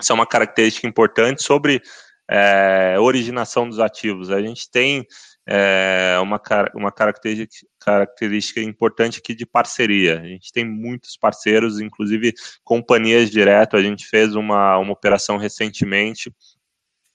Isso 0.00 0.10
é 0.10 0.14
uma 0.14 0.26
característica 0.26 0.86
importante 0.86 1.42
sobre 1.42 1.80
é, 2.28 2.96
originação 2.98 3.68
dos 3.68 3.78
ativos. 3.78 4.30
A 4.30 4.40
gente 4.40 4.70
tem 4.70 5.06
é, 5.46 6.16
uma, 6.20 6.40
uma 6.74 6.92
característica, 6.92 7.66
característica 7.80 8.60
importante 8.60 9.18
aqui 9.18 9.34
de 9.34 9.46
parceria. 9.46 10.20
A 10.20 10.26
gente 10.26 10.52
tem 10.52 10.64
muitos 10.64 11.16
parceiros, 11.16 11.80
inclusive 11.80 12.32
companhias 12.64 13.30
direto. 13.30 13.76
A 13.76 13.82
gente 13.82 14.06
fez 14.06 14.34
uma, 14.34 14.78
uma 14.78 14.92
operação 14.92 15.36
recentemente 15.36 16.32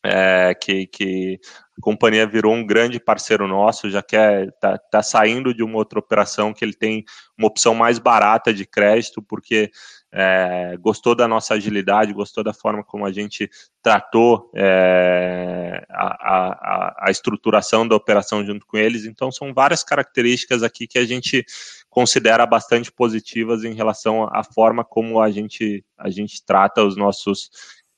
é, 0.07 0.55
que, 0.55 0.87
que 0.87 1.39
a 1.77 1.81
companhia 1.81 2.25
virou 2.25 2.53
um 2.53 2.65
grande 2.65 2.99
parceiro 2.99 3.47
nosso, 3.47 3.89
já 3.89 4.01
que 4.01 4.15
está 4.15 4.71
é, 4.71 4.77
tá 4.89 5.03
saindo 5.03 5.53
de 5.53 5.61
uma 5.61 5.77
outra 5.77 5.99
operação 5.99 6.53
que 6.53 6.63
ele 6.63 6.73
tem 6.73 7.03
uma 7.37 7.47
opção 7.47 7.75
mais 7.75 7.99
barata 7.99 8.53
de 8.53 8.65
crédito, 8.65 9.21
porque 9.21 9.69
é, 10.11 10.77
gostou 10.79 11.13
da 11.13 11.27
nossa 11.27 11.53
agilidade, 11.53 12.13
gostou 12.13 12.43
da 12.43 12.53
forma 12.53 12.83
como 12.83 13.05
a 13.05 13.11
gente 13.11 13.49
tratou 13.83 14.49
é, 14.55 15.85
a, 15.89 16.07
a, 16.07 17.07
a, 17.07 17.11
estruturação 17.11 17.87
da 17.87 17.95
operação 17.95 18.45
junto 18.45 18.65
com 18.65 18.77
eles. 18.77 19.05
Então, 19.05 19.31
são 19.31 19.53
várias 19.53 19.83
características 19.83 20.63
aqui 20.63 20.87
que 20.87 20.97
a 20.97 21.05
gente 21.05 21.45
considera 21.89 22.45
bastante 22.45 22.91
positivas 22.91 23.63
em 23.63 23.73
relação 23.73 24.29
à 24.31 24.43
forma 24.43 24.83
como 24.83 25.21
a 25.21 25.29
gente, 25.29 25.83
a 25.97 26.09
gente 26.09 26.43
trata 26.45 26.83
os 26.83 26.95
nossos 26.95 27.49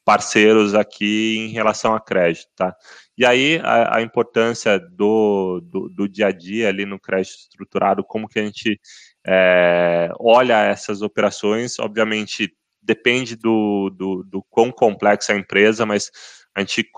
parceiros 0.10 0.74
aqui 0.74 1.36
em 1.38 1.50
relação 1.50 1.94
a 1.94 2.00
crédito, 2.00 2.48
tá? 2.56 2.76
E 3.16 3.24
aí 3.24 3.62
a, 3.64 3.98
a 3.98 4.02
importância 4.02 4.80
do, 4.80 5.62
do, 5.62 5.88
do, 5.88 6.10
dia 6.10 6.30
a 6.30 6.32
dia 6.32 6.68
ali 6.68 6.84
no 6.84 7.00
crédito 7.00 7.36
estruturado, 7.36 8.04
como 8.04 8.28
que 8.28 8.40
a 8.40 8.44
gente 8.44 8.82
é, 9.24 10.10
olha 10.20 10.64
essas 10.64 11.04
operações, 11.04 11.78
obviamente 11.78 12.52
depende 12.82 13.36
do, 13.36 13.92
do, 13.92 14.24
do 14.24 14.44
quão 14.50 14.72
complexa 14.72 15.32
a 15.32 15.38
empresa, 15.38 15.86
mas 15.86 16.10
a 16.56 16.62
gente 16.62 16.90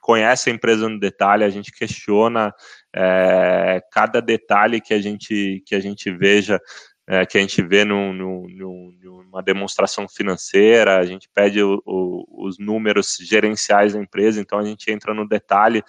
conhece 0.00 0.48
a 0.48 0.52
empresa 0.52 0.88
no 0.88 1.00
detalhe, 1.00 1.42
a 1.42 1.50
gente 1.50 1.72
questiona 1.72 2.54
é, 2.94 3.82
cada 3.90 4.22
detalhe 4.22 4.80
que 4.80 4.94
a 4.94 5.00
gente, 5.00 5.60
que 5.66 5.74
a 5.74 5.80
gente 5.80 6.08
veja 6.08 6.60
é, 7.06 7.26
que 7.26 7.36
a 7.36 7.40
gente 7.40 7.62
vê 7.62 7.84
numa 7.84 9.42
demonstração 9.42 10.08
financeira, 10.08 10.98
a 10.98 11.04
gente 11.04 11.28
pede 11.34 11.62
o, 11.62 11.82
o, 11.84 12.46
os 12.46 12.58
números 12.58 13.16
gerenciais 13.20 13.92
da 13.92 14.00
empresa, 14.00 14.40
então 14.40 14.58
a 14.58 14.64
gente 14.64 14.90
entra 14.90 15.12
no 15.12 15.28
detalhe 15.28 15.82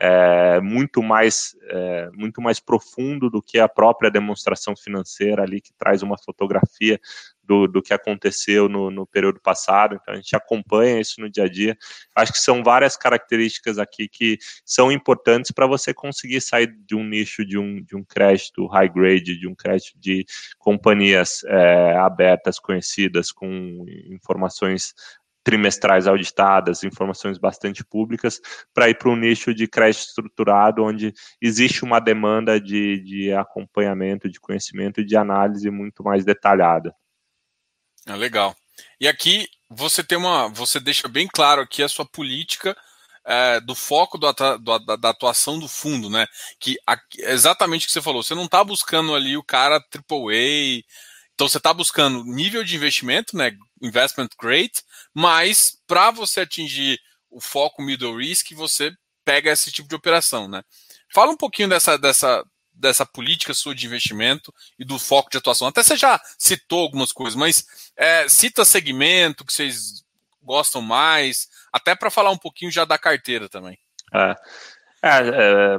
é, 0.00 0.60
muito 0.60 1.02
mais 1.02 1.56
é, 1.64 2.08
muito 2.14 2.40
mais 2.40 2.60
profundo 2.60 3.28
do 3.28 3.42
que 3.42 3.58
a 3.58 3.68
própria 3.68 4.10
demonstração 4.10 4.76
financeira 4.76 5.42
ali 5.42 5.60
que 5.60 5.72
traz 5.76 6.02
uma 6.02 6.16
fotografia 6.16 7.00
do, 7.42 7.66
do 7.66 7.82
que 7.82 7.94
aconteceu 7.94 8.68
no, 8.68 8.90
no 8.90 9.06
período 9.06 9.40
passado, 9.40 9.98
então 10.00 10.12
a 10.12 10.16
gente 10.18 10.36
acompanha 10.36 11.00
isso 11.00 11.18
no 11.18 11.30
dia 11.30 11.44
a 11.44 11.48
dia. 11.48 11.76
Acho 12.14 12.32
que 12.32 12.38
são 12.38 12.62
várias 12.62 12.94
características 12.94 13.78
aqui 13.78 14.06
que 14.06 14.38
são 14.64 14.92
importantes 14.92 15.50
para 15.50 15.66
você 15.66 15.94
conseguir 15.94 16.42
sair 16.42 16.70
de 16.86 16.94
um 16.94 17.02
nicho 17.02 17.44
de 17.44 17.56
um, 17.56 17.82
de 17.82 17.96
um 17.96 18.04
crédito 18.04 18.66
high 18.66 18.88
grade, 18.88 19.38
de 19.38 19.48
um 19.48 19.54
crédito 19.54 19.98
de 19.98 20.26
companhias 20.58 21.42
é, 21.44 21.96
abertas, 21.96 22.58
conhecidas, 22.58 23.32
com 23.32 23.86
informações 24.10 24.94
trimestrais 25.48 26.06
auditadas, 26.06 26.84
informações 26.84 27.38
bastante 27.38 27.82
públicas, 27.82 28.38
para 28.74 28.90
ir 28.90 28.98
para 28.98 29.08
um 29.08 29.16
nicho 29.16 29.54
de 29.54 29.66
crédito 29.66 30.08
estruturado, 30.08 30.84
onde 30.84 31.14
existe 31.40 31.84
uma 31.84 32.00
demanda 32.00 32.60
de, 32.60 33.02
de 33.02 33.32
acompanhamento, 33.32 34.28
de 34.28 34.38
conhecimento 34.38 35.00
e 35.00 35.06
de 35.06 35.16
análise 35.16 35.70
muito 35.70 36.04
mais 36.04 36.22
detalhada. 36.22 36.94
Ah, 38.06 38.14
legal. 38.14 38.54
E 39.00 39.08
aqui 39.08 39.48
você 39.70 40.04
tem 40.04 40.18
uma, 40.18 40.48
você 40.48 40.78
deixa 40.78 41.08
bem 41.08 41.26
claro 41.26 41.62
aqui 41.62 41.82
a 41.82 41.88
sua 41.88 42.04
política 42.04 42.76
é, 43.24 43.58
do 43.58 43.74
foco 43.74 44.18
do, 44.18 44.30
do, 44.30 44.78
da, 44.80 44.96
da, 44.96 45.08
atuação 45.08 45.58
do 45.58 45.66
fundo, 45.66 46.10
né? 46.10 46.26
Que 46.60 46.76
exatamente 47.20 47.84
o 47.84 47.86
que 47.86 47.92
você 47.94 48.02
falou, 48.02 48.22
você 48.22 48.34
não 48.34 48.44
está 48.44 48.62
buscando 48.62 49.14
ali 49.14 49.34
o 49.34 49.42
cara 49.42 49.76
AAA, 49.76 50.82
então 51.32 51.48
você 51.48 51.56
está 51.56 51.72
buscando 51.72 52.22
nível 52.22 52.62
de 52.62 52.76
investimento, 52.76 53.34
né? 53.34 53.52
Investment 53.80 54.28
grade, 54.38 54.82
mas 55.18 55.76
para 55.84 56.12
você 56.12 56.42
atingir 56.42 56.96
o 57.28 57.40
foco 57.40 57.82
middle 57.82 58.18
risk, 58.18 58.52
você 58.52 58.92
pega 59.24 59.50
esse 59.50 59.72
tipo 59.72 59.88
de 59.88 59.96
operação, 59.96 60.46
né? 60.46 60.62
Fala 61.12 61.32
um 61.32 61.36
pouquinho 61.36 61.68
dessa, 61.68 61.98
dessa, 61.98 62.44
dessa 62.72 63.04
política 63.04 63.52
sua 63.52 63.74
de 63.74 63.84
investimento 63.84 64.54
e 64.78 64.84
do 64.84 64.96
foco 64.96 65.28
de 65.28 65.36
atuação. 65.36 65.66
Até 65.66 65.82
você 65.82 65.96
já 65.96 66.20
citou 66.38 66.82
algumas 66.82 67.10
coisas, 67.10 67.34
mas 67.34 67.66
é, 67.96 68.28
cita 68.28 68.64
segmento 68.64 69.44
que 69.44 69.52
vocês 69.52 70.04
gostam 70.40 70.80
mais, 70.80 71.48
até 71.72 71.96
para 71.96 72.12
falar 72.12 72.30
um 72.30 72.38
pouquinho 72.38 72.70
já 72.70 72.84
da 72.84 72.96
carteira 72.96 73.48
também. 73.48 73.76
É, 74.14 74.36
é, 75.02 75.18
é, 75.18 75.78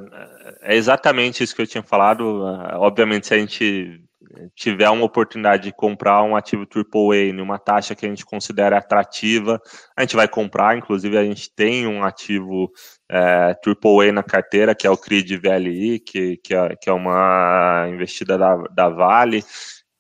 é, 0.64 0.76
exatamente 0.76 1.46
isso 1.46 1.56
que 1.56 1.62
eu 1.62 1.68
tinha 1.68 1.82
falado. 1.82 2.44
Obviamente, 2.74 3.28
se 3.28 3.34
a 3.34 3.40
gente 3.40 4.04
tiver 4.56 4.90
uma 4.90 5.06
oportunidade 5.06 5.64
de 5.64 5.72
comprar 5.72 6.24
um 6.24 6.36
ativo 6.36 6.66
AAA 6.66 7.34
numa 7.34 7.58
taxa 7.58 7.96
que 7.96 8.06
a 8.06 8.10
gente 8.10 8.26
considera 8.26 8.78
atrativa, 8.78 9.62
a 9.96 10.02
gente 10.02 10.16
vai 10.16 10.28
comprar. 10.28 10.78
Inclusive, 10.78 11.18
a 11.18 11.24
gente 11.24 11.54
tem 11.54 11.88
um 11.88 12.04
ativo 12.04 12.72
é, 13.10 13.56
AAA 13.66 14.12
na 14.12 14.24
carteira, 14.24 14.76
que 14.76 14.86
é 14.86 14.90
o 14.90 14.98
CRID 14.98 15.38
VLI, 15.38 16.00
que, 16.00 16.38
que, 16.38 16.54
é, 16.54 16.76
que 16.76 16.90
é 16.90 16.94
uma 16.94 17.88
investida 17.90 18.38
da, 18.38 18.56
da 18.72 18.90
Vale, 18.90 19.44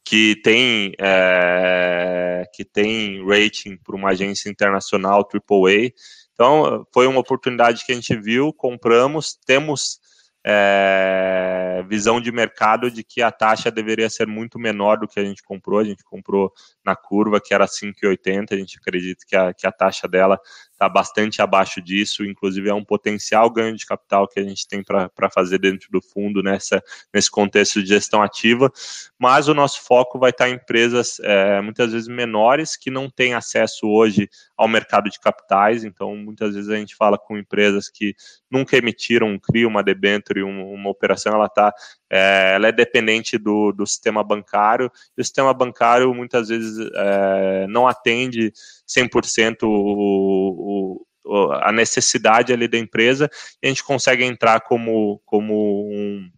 que 0.05 0.35
tem, 0.43 0.93
é, 0.99 2.43
que 2.53 2.65
tem 2.65 3.25
rating 3.27 3.77
por 3.77 3.95
uma 3.95 4.09
agência 4.09 4.49
internacional 4.49 5.27
AAA. 5.27 5.91
Então, 6.33 6.85
foi 6.93 7.05
uma 7.05 7.19
oportunidade 7.19 7.85
que 7.85 7.91
a 7.91 7.95
gente 7.95 8.15
viu, 8.15 8.53
compramos, 8.53 9.37
temos 9.45 9.99
é, 10.45 11.83
visão 11.87 12.21
de 12.21 12.31
mercado 12.31 12.89
de 12.89 13.03
que 13.03 13.21
a 13.21 13.31
taxa 13.31 13.69
deveria 13.69 14.09
ser 14.09 14.27
muito 14.27 14.57
menor 14.57 14.97
do 14.97 15.07
que 15.07 15.19
a 15.19 15.23
gente 15.23 15.43
comprou. 15.43 15.79
A 15.79 15.83
gente 15.83 16.03
comprou 16.03 16.51
na 16.83 16.95
curva 16.95 17.41
que 17.41 17.53
era 17.53 17.65
5,80. 17.65 18.53
A 18.53 18.57
gente 18.57 18.77
acredita 18.77 19.25
que 19.27 19.35
a, 19.35 19.53
que 19.53 19.67
a 19.67 19.71
taxa 19.71 20.07
dela 20.07 20.39
está 20.79 20.87
bastante 20.87 21.41
abaixo 21.41 21.81
disso, 21.81 22.23
inclusive 22.23 22.69
é 22.69 22.73
um 22.73 22.85
potencial 22.85 23.49
ganho 23.49 23.75
de 23.75 23.85
capital 23.85 24.25
que 24.29 24.39
a 24.39 24.43
gente 24.43 24.65
tem 24.65 24.81
para 24.81 25.29
fazer 25.29 25.59
dentro 25.59 25.91
do 25.91 26.01
fundo 26.01 26.41
nessa, 26.41 26.81
nesse 27.13 27.29
contexto 27.29 27.83
de 27.83 27.89
gestão 27.89 28.23
ativa, 28.23 28.71
mas 29.19 29.49
o 29.49 29.53
nosso 29.53 29.81
foco 29.81 30.17
vai 30.17 30.29
estar 30.29 30.49
em 30.49 30.53
empresas 30.53 31.19
é, 31.19 31.59
muitas 31.59 31.91
vezes 31.91 32.07
menores 32.07 32.77
que 32.77 32.89
não 32.89 33.09
têm 33.09 33.33
acesso 33.33 33.87
hoje 33.87 34.29
ao 34.55 34.69
mercado 34.69 35.09
de 35.09 35.19
capitais, 35.19 35.83
então 35.83 36.15
muitas 36.15 36.55
vezes 36.55 36.69
a 36.69 36.77
gente 36.77 36.95
fala 36.95 37.17
com 37.17 37.37
empresas 37.37 37.89
que 37.89 38.15
nunca 38.49 38.77
emitiram 38.77 39.27
um 39.27 39.39
CRI, 39.39 39.65
uma 39.65 39.83
debenture, 39.83 40.43
uma 40.43 40.89
operação, 40.89 41.33
ela 41.33 41.47
está 41.47 41.73
é, 42.09 42.53
ela 42.55 42.67
é 42.67 42.71
dependente 42.71 43.37
do, 43.37 43.71
do 43.71 43.85
sistema 43.85 44.23
bancário, 44.23 44.91
e 45.17 45.21
o 45.21 45.23
sistema 45.23 45.53
bancário 45.53 46.13
muitas 46.13 46.49
vezes 46.49 46.89
é, 46.95 47.67
não 47.67 47.87
atende 47.87 48.51
100% 48.87 49.63
o, 49.63 51.05
o, 51.23 51.51
a 51.53 51.71
necessidade 51.71 52.51
ali 52.51 52.67
da 52.67 52.77
empresa, 52.77 53.29
e 53.61 53.67
a 53.67 53.69
gente 53.69 53.83
consegue 53.83 54.23
entrar 54.23 54.61
como, 54.61 55.21
como 55.25 55.87
um, 55.91 56.29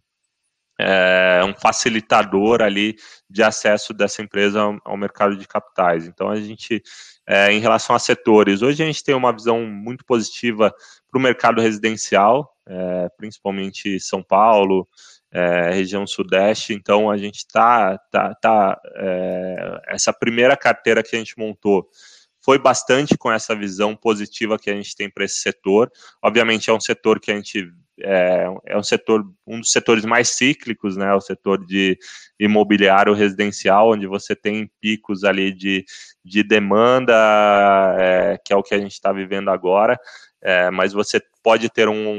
é, 0.78 1.40
um 1.44 1.54
facilitador 1.54 2.60
ali 2.62 2.96
de 3.28 3.42
acesso 3.42 3.94
dessa 3.94 4.22
empresa 4.22 4.60
ao, 4.60 4.78
ao 4.84 4.96
mercado 4.96 5.36
de 5.36 5.46
capitais. 5.46 6.06
Então, 6.06 6.28
a 6.28 6.36
gente, 6.36 6.82
é, 7.26 7.52
em 7.52 7.60
relação 7.60 7.94
a 7.94 7.98
setores, 7.98 8.62
hoje 8.62 8.82
a 8.82 8.86
gente 8.86 9.04
tem 9.04 9.14
uma 9.14 9.32
visão 9.32 9.64
muito 9.64 10.04
positiva 10.04 10.74
para 11.10 11.18
o 11.18 11.22
mercado 11.22 11.60
residencial, 11.60 12.52
é, 12.66 13.08
principalmente 13.16 13.98
São 14.00 14.22
Paulo, 14.22 14.88
é, 15.32 15.70
região 15.70 16.06
sudeste, 16.06 16.74
então 16.74 17.10
a 17.10 17.16
gente 17.16 17.38
está, 17.38 17.96
tá, 18.10 18.34
tá, 18.34 18.80
é, 18.96 19.80
essa 19.88 20.12
primeira 20.12 20.56
carteira 20.56 21.02
que 21.02 21.16
a 21.16 21.18
gente 21.18 21.38
montou 21.38 21.88
foi 22.44 22.58
bastante 22.58 23.16
com 23.16 23.32
essa 23.32 23.54
visão 23.54 23.96
positiva 23.96 24.58
que 24.58 24.68
a 24.68 24.74
gente 24.74 24.94
tem 24.96 25.08
para 25.08 25.24
esse 25.24 25.36
setor. 25.36 25.90
Obviamente 26.20 26.68
é 26.68 26.72
um 26.72 26.80
setor 26.80 27.20
que 27.20 27.30
a 27.30 27.36
gente 27.36 27.72
é, 28.00 28.46
é, 28.66 28.76
um 28.76 28.82
setor, 28.82 29.24
um 29.46 29.60
dos 29.60 29.70
setores 29.70 30.04
mais 30.04 30.30
cíclicos, 30.30 30.96
né? 30.96 31.14
O 31.14 31.20
setor 31.20 31.64
de 31.64 31.96
imobiliário 32.40 33.14
residencial, 33.14 33.92
onde 33.92 34.06
você 34.06 34.34
tem 34.34 34.68
picos 34.80 35.22
ali 35.22 35.52
de, 35.52 35.84
de 36.24 36.42
demanda, 36.42 37.14
é, 37.98 38.38
que 38.44 38.52
é 38.52 38.56
o 38.56 38.62
que 38.62 38.74
a 38.74 38.78
gente 38.78 38.92
está 38.92 39.12
vivendo 39.12 39.50
agora 39.50 39.98
é, 40.42 40.70
mas 40.72 40.92
você 40.92 41.22
pode 41.40 41.68
ter 41.70 41.88
um, 41.88 42.10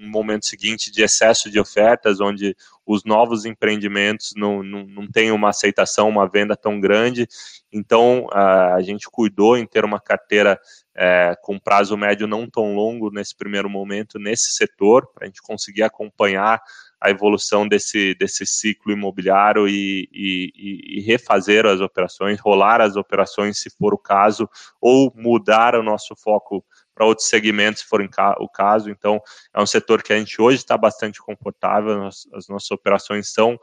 um, 0.00 0.08
momento 0.08 0.46
seguinte 0.46 0.92
de 0.92 1.02
excesso 1.02 1.50
de 1.50 1.58
ofertas, 1.58 2.20
onde 2.20 2.56
os 2.86 3.04
novos 3.04 3.44
empreendimentos 3.44 4.32
não, 4.36 4.62
não, 4.62 4.86
não 4.86 5.06
têm 5.08 5.32
uma 5.32 5.48
aceitação, 5.48 6.08
uma 6.08 6.28
venda 6.28 6.56
tão 6.56 6.78
grande. 6.78 7.26
Então, 7.72 8.28
a, 8.32 8.74
a 8.74 8.82
gente 8.82 9.08
cuidou 9.10 9.56
em 9.58 9.66
ter 9.66 9.84
uma 9.84 10.00
carteira 10.00 10.60
é, 10.94 11.36
com 11.42 11.58
prazo 11.58 11.96
médio 11.96 12.28
não 12.28 12.48
tão 12.48 12.74
longo 12.76 13.10
nesse 13.10 13.34
primeiro 13.36 13.68
momento, 13.68 14.20
nesse 14.20 14.52
setor, 14.52 15.08
para 15.12 15.24
a 15.24 15.26
gente 15.26 15.42
conseguir 15.42 15.82
acompanhar 15.82 16.62
a 17.00 17.10
evolução 17.10 17.66
desse, 17.66 18.14
desse 18.14 18.46
ciclo 18.46 18.92
imobiliário 18.92 19.68
e, 19.68 20.08
e, 20.12 20.98
e, 20.98 21.00
refazer 21.02 21.66
as 21.66 21.80
operações, 21.80 22.40
rolar 22.40 22.80
as 22.80 22.96
operações 22.96 23.58
se 23.58 23.68
for 23.68 23.92
o 23.92 23.98
caso, 23.98 24.48
ou 24.80 25.12
mudar 25.14 25.74
o 25.74 25.82
nosso 25.82 26.14
foco 26.16 26.64
para 26.94 27.06
outros 27.06 27.28
segmentos, 27.28 27.82
se 27.82 27.88
for 27.88 28.00
o 28.38 28.48
caso. 28.48 28.90
Então, 28.90 29.20
é 29.52 29.60
um 29.60 29.66
setor 29.66 30.02
que 30.02 30.12
a 30.12 30.18
gente 30.18 30.40
hoje 30.40 30.58
está 30.58 30.76
bastante 30.78 31.20
confortável, 31.20 32.06
as 32.06 32.48
nossas 32.48 32.70
operações 32.70 33.32
são 33.32 33.58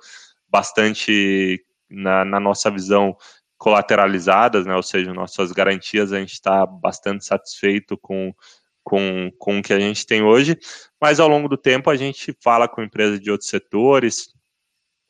bastante, 0.50 1.64
na, 1.90 2.26
na 2.26 2.40
nossa 2.40 2.70
visão, 2.70 3.16
colateralizadas, 3.62 4.66
né? 4.66 4.76
ou 4.76 4.82
seja, 4.82 5.14
nossas 5.14 5.52
garantias 5.52 6.12
a 6.12 6.20
gente 6.20 6.34
está 6.34 6.66
bastante 6.66 7.24
satisfeito 7.24 7.96
com, 7.96 8.34
com, 8.84 9.32
com 9.38 9.60
o 9.60 9.62
que 9.62 9.72
a 9.72 9.80
gente 9.80 10.04
tem 10.04 10.24
hoje, 10.24 10.58
mas 11.00 11.20
ao 11.20 11.28
longo 11.28 11.48
do 11.48 11.56
tempo 11.56 11.88
a 11.92 11.96
gente 11.96 12.36
fala 12.44 12.68
com 12.68 12.82
empresas 12.82 13.22
de 13.22 13.30
outros 13.30 13.52
setores, 13.52 14.34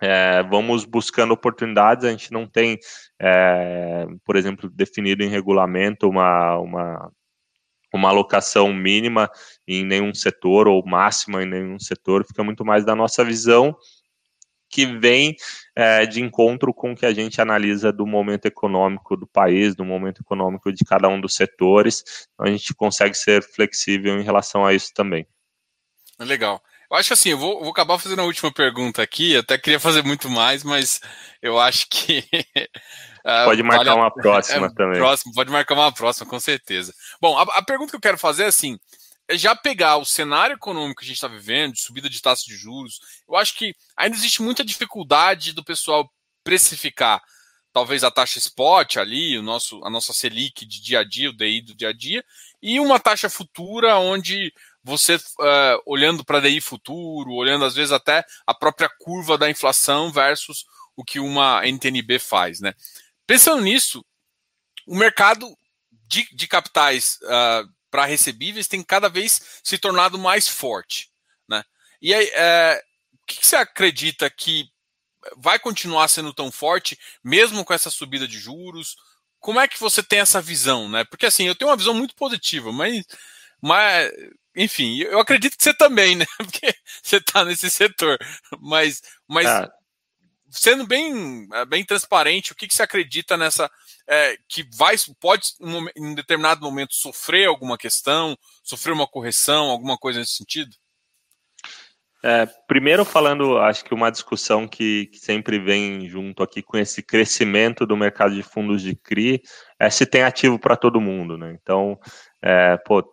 é, 0.02 0.44
vamos 0.44 0.84
buscando 0.84 1.32
oportunidades, 1.32 2.04
a 2.04 2.12
gente 2.12 2.34
não 2.34 2.46
tem, 2.46 2.78
é, 3.22 4.06
por 4.26 4.36
exemplo, 4.36 4.70
definido 4.70 5.24
em 5.24 5.30
regulamento 5.30 6.10
uma, 6.10 6.58
uma 6.58 7.12
uma 7.98 8.10
alocação 8.10 8.74
mínima 8.74 9.30
em 9.68 9.86
nenhum 9.86 10.14
setor 10.14 10.68
ou 10.68 10.86
máxima 10.86 11.44
em 11.44 11.46
nenhum 11.46 11.80
setor, 11.80 12.26
fica 12.26 12.44
muito 12.44 12.64
mais 12.66 12.86
da 12.86 12.96
nossa 12.96 13.24
visão 13.24 13.76
que 14.72 14.86
vem 14.86 15.36
é, 15.76 16.06
de 16.06 16.22
encontro 16.22 16.74
com 16.74 16.94
o 16.94 16.96
que 16.96 17.06
a 17.06 17.14
gente 17.14 17.42
analisa 17.42 17.92
do 17.92 18.08
momento 18.08 18.46
econômico 18.46 19.18
do 19.18 19.28
país, 19.28 19.76
do 19.76 19.84
momento 19.84 20.22
econômico 20.22 20.72
de 20.72 20.86
cada 20.86 21.10
um 21.10 21.20
dos 21.20 21.36
setores. 21.36 22.28
Então 22.34 22.48
a 22.48 22.50
gente 22.50 22.74
consegue 22.74 23.14
ser 23.14 23.44
flexível 23.44 24.18
em 24.18 24.24
relação 24.24 24.66
a 24.66 24.74
isso 24.74 24.94
também. 24.94 25.28
Legal. 26.18 26.64
Eu 26.90 26.98
acho 26.98 27.14
assim, 27.14 27.30
eu 27.30 27.38
vou, 27.38 27.60
vou 27.62 27.72
acabar 27.72 27.98
fazendo 28.00 28.22
a 28.22 28.26
última 28.26 28.52
pergunta 28.52 29.02
aqui. 29.02 29.36
Até 29.36 29.58
queria 29.58 29.80
fazer 29.80 30.04
muito 30.04 30.30
mais, 30.30 30.64
mas 30.64 31.02
eu 31.42 31.60
acho 31.60 31.88
que 31.90 32.24
Ah, 33.24 33.46
pode 33.46 33.64
marcar 33.64 33.86
vale 33.86 34.02
uma 34.02 34.12
próxima 34.14 34.68
é, 34.68 34.74
também. 34.74 35.00
Próximo, 35.00 35.34
pode 35.34 35.52
marcar 35.52 35.74
uma 35.76 35.92
próxima, 35.92 36.28
com 36.28 36.40
certeza. 36.40 36.94
Bom, 37.20 37.38
a, 37.38 37.44
a 37.44 37.62
pergunta 37.64 37.92
que 37.92 37.96
eu 37.96 38.02
quero 38.02 38.18
fazer 38.18 38.44
é 38.44 38.48
assim: 38.48 38.78
é 39.28 39.38
já 39.38 39.56
pegar 39.56 39.98
o 39.98 40.06
cenário 40.06 40.56
econômico 40.56 41.00
que 41.00 41.06
a 41.06 41.08
gente 41.08 41.18
está 41.18 41.28
vivendo, 41.28 41.74
de 41.74 41.82
subida 41.82 42.10
de 42.10 42.22
taxa 42.22 42.44
de 42.46 42.56
juros, 42.56 43.00
eu 43.28 43.36
acho 43.36 43.58
que 43.58 43.74
ainda 43.96 44.16
existe 44.16 44.42
muita 44.42 44.64
dificuldade 44.64 45.54
do 45.54 45.64
pessoal 45.64 46.10
precificar 46.44 47.22
talvez 47.74 48.04
a 48.04 48.12
taxa 48.12 48.38
spot 48.38 48.98
ali, 48.98 49.38
o 49.38 49.42
nosso, 49.42 49.84
a 49.84 49.90
nossa 49.90 50.14
Selic 50.14 50.66
de 50.66 50.82
dia 50.82 51.00
a 51.00 51.04
dia, 51.04 51.30
o 51.30 51.34
DI 51.34 51.62
do 51.62 51.76
dia 51.76 51.90
a 51.90 51.94
dia, 51.94 52.24
e 52.62 52.80
uma 52.80 53.00
taxa 53.00 53.30
futura 53.30 53.98
onde 53.98 54.54
você, 54.84 55.16
uh, 55.16 55.82
olhando 55.86 56.26
para 56.26 56.42
DI 56.42 56.60
futuro, 56.60 57.32
olhando 57.32 57.66
às 57.66 57.76
vezes 57.76 57.92
até 57.92 58.26
a 58.46 58.54
própria 58.54 58.90
curva 59.00 59.38
da 59.38 59.50
inflação 59.50 60.12
versus 60.12 60.66
o 60.96 61.04
que 61.04 61.20
uma 61.20 61.66
NTNB 61.66 62.20
faz, 62.20 62.60
né? 62.60 62.74
Pensando 63.32 63.62
nisso, 63.62 64.06
o 64.86 64.94
mercado 64.94 65.58
de, 66.06 66.28
de 66.36 66.50
capitais 66.50 67.18
uh, 67.24 67.66
para 67.90 68.04
recebíveis 68.04 68.68
tem 68.68 68.84
cada 68.84 69.08
vez 69.08 69.62
se 69.64 69.78
tornado 69.78 70.20
mais 70.20 70.50
forte. 70.50 71.10
Né? 71.48 71.64
E 72.02 72.14
aí, 72.14 72.30
é, 72.34 72.84
o 73.14 73.26
que, 73.26 73.40
que 73.40 73.48
você 73.48 73.56
acredita 73.56 74.30
que 74.30 74.68
vai 75.38 75.58
continuar 75.58 76.10
sendo 76.10 76.34
tão 76.34 76.52
forte, 76.52 77.00
mesmo 77.24 77.64
com 77.64 77.74
essa 77.74 77.90
subida 77.90 78.28
de 78.28 78.38
juros? 78.38 78.98
Como 79.40 79.62
é 79.62 79.68
que 79.70 79.80
você 79.80 80.04
tem 80.04 80.20
essa 80.20 80.42
visão, 80.42 80.90
né? 80.90 81.06
Porque 81.06 81.26
assim, 81.26 81.48
eu 81.48 81.56
tenho 81.56 81.72
uma 81.72 81.78
visão 81.78 81.94
muito 81.94 82.14
positiva, 82.16 82.74
mas, 82.74 83.06
mas 83.62 84.12
enfim, 84.54 85.00
eu 85.04 85.22
acredito 85.22 85.56
que 85.56 85.64
você 85.64 85.74
também, 85.74 86.18
né? 86.18 86.26
Porque 86.36 86.76
você 87.02 87.16
está 87.16 87.46
nesse 87.46 87.70
setor. 87.70 88.18
Mas, 88.60 89.02
mas 89.26 89.46
ah 89.48 89.72
sendo 90.52 90.86
bem, 90.86 91.48
é, 91.54 91.66
bem 91.66 91.84
transparente, 91.86 92.52
o 92.52 92.56
que, 92.56 92.68
que 92.68 92.76
você 92.76 92.84
acredita 92.84 93.38
nessa. 93.38 93.70
É, 94.08 94.36
que 94.50 94.68
vai, 94.76 94.96
pode, 95.20 95.44
em 95.96 96.14
determinado 96.14 96.62
momento, 96.62 96.94
sofrer 96.94 97.48
alguma 97.48 97.78
questão, 97.78 98.38
sofrer 98.64 98.92
uma 98.92 99.08
correção, 99.08 99.70
alguma 99.70 99.98
coisa 99.98 100.20
nesse 100.20 100.36
sentido? 100.36 100.76
É, 102.24 102.46
primeiro 102.68 103.04
falando, 103.04 103.58
acho 103.58 103.84
que 103.84 103.96
uma 103.96 104.12
discussão 104.12 104.68
que, 104.68 105.08
que, 105.08 105.18
sempre 105.18 105.58
vem 105.58 106.08
junto 106.08 106.44
aqui 106.44 106.62
com 106.62 106.78
esse 106.78 107.02
crescimento 107.02 107.84
do 107.84 107.98
mercado 107.98 108.36
de 108.36 108.44
fundos 108.44 108.82
de 108.84 108.96
CRI 108.96 109.42
é 109.80 109.90
se 109.90 110.06
tem 110.06 110.22
ativo 110.22 110.60
para 110.60 110.76
todo 110.76 111.02
mundo, 111.02 111.36
né? 111.36 111.58
Então, 111.60 111.98
é, 112.44 112.78
pô, 112.86 113.04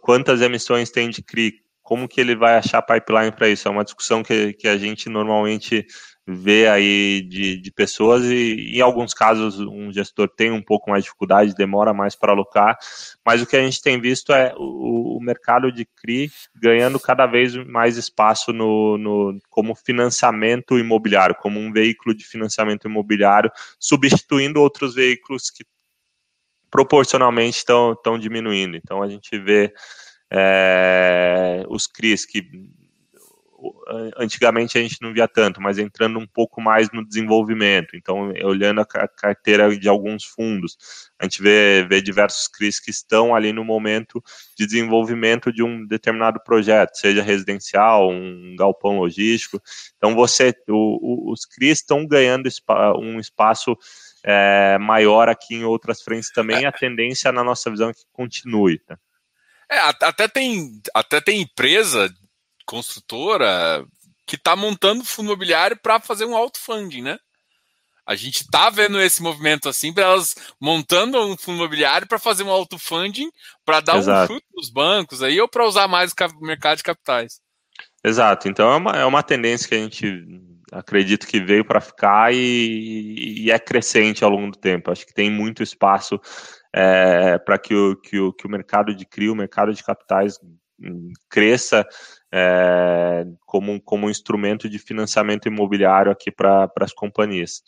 quantas 0.00 0.40
emissões 0.40 0.90
tem 0.90 1.10
de 1.10 1.22
CRI? 1.22 1.54
Como 1.80 2.08
que 2.08 2.20
ele 2.20 2.34
vai 2.34 2.56
achar 2.56 2.82
pipeline 2.82 3.30
para 3.30 3.48
isso? 3.48 3.68
É 3.68 3.70
uma 3.70 3.84
discussão 3.84 4.22
que, 4.22 4.52
que 4.54 4.66
a 4.66 4.76
gente 4.76 5.08
normalmente 5.08 5.86
vê 6.32 6.68
aí 6.68 7.22
de, 7.22 7.56
de 7.56 7.70
pessoas 7.70 8.24
e 8.24 8.76
em 8.76 8.80
alguns 8.80 9.12
casos 9.12 9.58
um 9.60 9.92
gestor 9.92 10.28
tem 10.28 10.50
um 10.50 10.62
pouco 10.62 10.90
mais 10.90 11.02
de 11.02 11.08
dificuldade, 11.08 11.54
demora 11.54 11.92
mais 11.92 12.14
para 12.14 12.32
alocar, 12.32 12.78
mas 13.24 13.42
o 13.42 13.46
que 13.46 13.56
a 13.56 13.62
gente 13.62 13.82
tem 13.82 14.00
visto 14.00 14.32
é 14.32 14.54
o, 14.56 15.16
o 15.16 15.20
mercado 15.20 15.72
de 15.72 15.84
CRI 15.84 16.30
ganhando 16.54 16.98
cada 17.00 17.26
vez 17.26 17.54
mais 17.66 17.96
espaço 17.96 18.52
no, 18.52 18.96
no, 18.96 19.38
como 19.48 19.74
financiamento 19.74 20.78
imobiliário, 20.78 21.34
como 21.34 21.58
um 21.58 21.72
veículo 21.72 22.14
de 22.14 22.24
financiamento 22.24 22.86
imobiliário, 22.86 23.50
substituindo 23.78 24.60
outros 24.60 24.94
veículos 24.94 25.50
que 25.50 25.64
proporcionalmente 26.70 27.58
estão, 27.58 27.96
diminuindo. 28.18 28.76
Então 28.76 29.02
a 29.02 29.08
gente 29.08 29.36
vê 29.38 29.72
é, 30.30 31.64
os 31.68 31.86
CRIs 31.86 32.24
que 32.24 32.48
antigamente 34.16 34.78
a 34.78 34.82
gente 34.82 35.00
não 35.00 35.12
via 35.12 35.26
tanto, 35.26 35.60
mas 35.60 35.78
entrando 35.78 36.18
um 36.18 36.26
pouco 36.26 36.60
mais 36.60 36.90
no 36.92 37.06
desenvolvimento. 37.06 37.96
Então, 37.96 38.32
olhando 38.42 38.80
a 38.80 39.08
carteira 39.08 39.76
de 39.76 39.88
alguns 39.88 40.24
fundos, 40.24 40.76
a 41.18 41.24
gente 41.24 41.42
vê, 41.42 41.84
vê 41.88 42.00
diversos 42.00 42.48
CRIs 42.48 42.78
que 42.78 42.90
estão 42.90 43.34
ali 43.34 43.52
no 43.52 43.64
momento 43.64 44.22
de 44.56 44.66
desenvolvimento 44.66 45.52
de 45.52 45.62
um 45.62 45.86
determinado 45.86 46.40
projeto, 46.44 46.96
seja 46.96 47.22
residencial, 47.22 48.10
um 48.10 48.54
galpão 48.56 48.98
logístico. 48.98 49.60
Então, 49.96 50.14
você, 50.14 50.54
o, 50.68 51.28
o, 51.28 51.32
os 51.32 51.44
CRIs 51.44 51.78
estão 51.78 52.06
ganhando 52.06 52.48
um 52.98 53.18
espaço 53.18 53.76
é, 54.24 54.78
maior 54.78 55.28
aqui 55.28 55.54
em 55.54 55.64
outras 55.64 56.02
frentes 56.02 56.30
também. 56.32 56.64
A 56.66 56.72
tendência, 56.72 57.32
na 57.32 57.42
nossa 57.42 57.70
visão, 57.70 57.90
é 57.90 57.94
que 57.94 58.04
continue. 58.12 58.78
Tá? 58.78 58.98
É, 59.70 59.78
até 59.78 60.26
tem, 60.26 60.80
até 60.94 61.20
tem 61.20 61.42
empresa 61.42 62.12
construtora 62.70 63.84
que 64.24 64.36
está 64.36 64.54
montando 64.54 65.04
fundo 65.04 65.26
imobiliário 65.26 65.76
para 65.76 65.98
fazer 65.98 66.24
um 66.24 66.36
auto 66.36 66.60
funding, 66.60 67.02
né? 67.02 67.18
A 68.06 68.14
gente 68.14 68.42
está 68.42 68.70
vendo 68.70 69.00
esse 69.00 69.20
movimento 69.20 69.68
assim, 69.68 69.92
para 69.92 70.04
elas 70.04 70.36
montando 70.60 71.20
um 71.20 71.36
fundo 71.36 71.58
imobiliário 71.58 72.06
para 72.06 72.18
fazer 72.18 72.44
um 72.44 72.50
auto 72.50 72.78
funding, 72.78 73.28
para 73.64 73.80
dar 73.80 73.98
Exato. 73.98 74.32
um 74.32 74.36
chute 74.36 74.46
nos 74.54 74.70
bancos 74.70 75.20
aí 75.20 75.40
ou 75.40 75.48
para 75.48 75.66
usar 75.66 75.88
mais 75.88 76.12
o 76.12 76.46
mercado 76.46 76.76
de 76.76 76.84
capitais. 76.84 77.40
Exato. 78.04 78.48
Então 78.48 78.72
é 78.72 78.76
uma, 78.76 78.92
é 78.92 79.04
uma 79.04 79.22
tendência 79.22 79.68
que 79.68 79.74
a 79.74 79.78
gente 79.78 80.24
acredito 80.72 81.26
que 81.26 81.40
veio 81.40 81.64
para 81.64 81.80
ficar 81.80 82.32
e, 82.32 83.44
e, 83.44 83.50
é 83.50 83.58
crescente 83.58 84.22
ao 84.22 84.30
longo 84.30 84.52
do 84.52 84.58
tempo. 84.58 84.92
Acho 84.92 85.04
que 85.04 85.14
tem 85.14 85.28
muito 85.28 85.60
espaço 85.60 86.20
é, 86.72 87.36
para 87.38 87.58
que 87.58 87.74
o, 87.74 87.96
que, 87.96 88.18
o, 88.18 88.32
que 88.32 88.46
o 88.46 88.50
mercado 88.50 88.94
de 88.94 89.04
CRI, 89.04 89.28
o 89.28 89.34
mercado 89.34 89.74
de 89.74 89.82
capitais 89.82 90.38
hum, 90.80 91.12
cresça 91.28 91.84
é, 92.32 93.24
como, 93.44 93.80
como 93.80 94.06
um 94.06 94.10
instrumento 94.10 94.68
de 94.68 94.78
financiamento 94.78 95.48
imobiliário 95.48 96.12
aqui 96.12 96.30
para 96.30 96.70
as 96.80 96.92
companhias. 96.92 97.62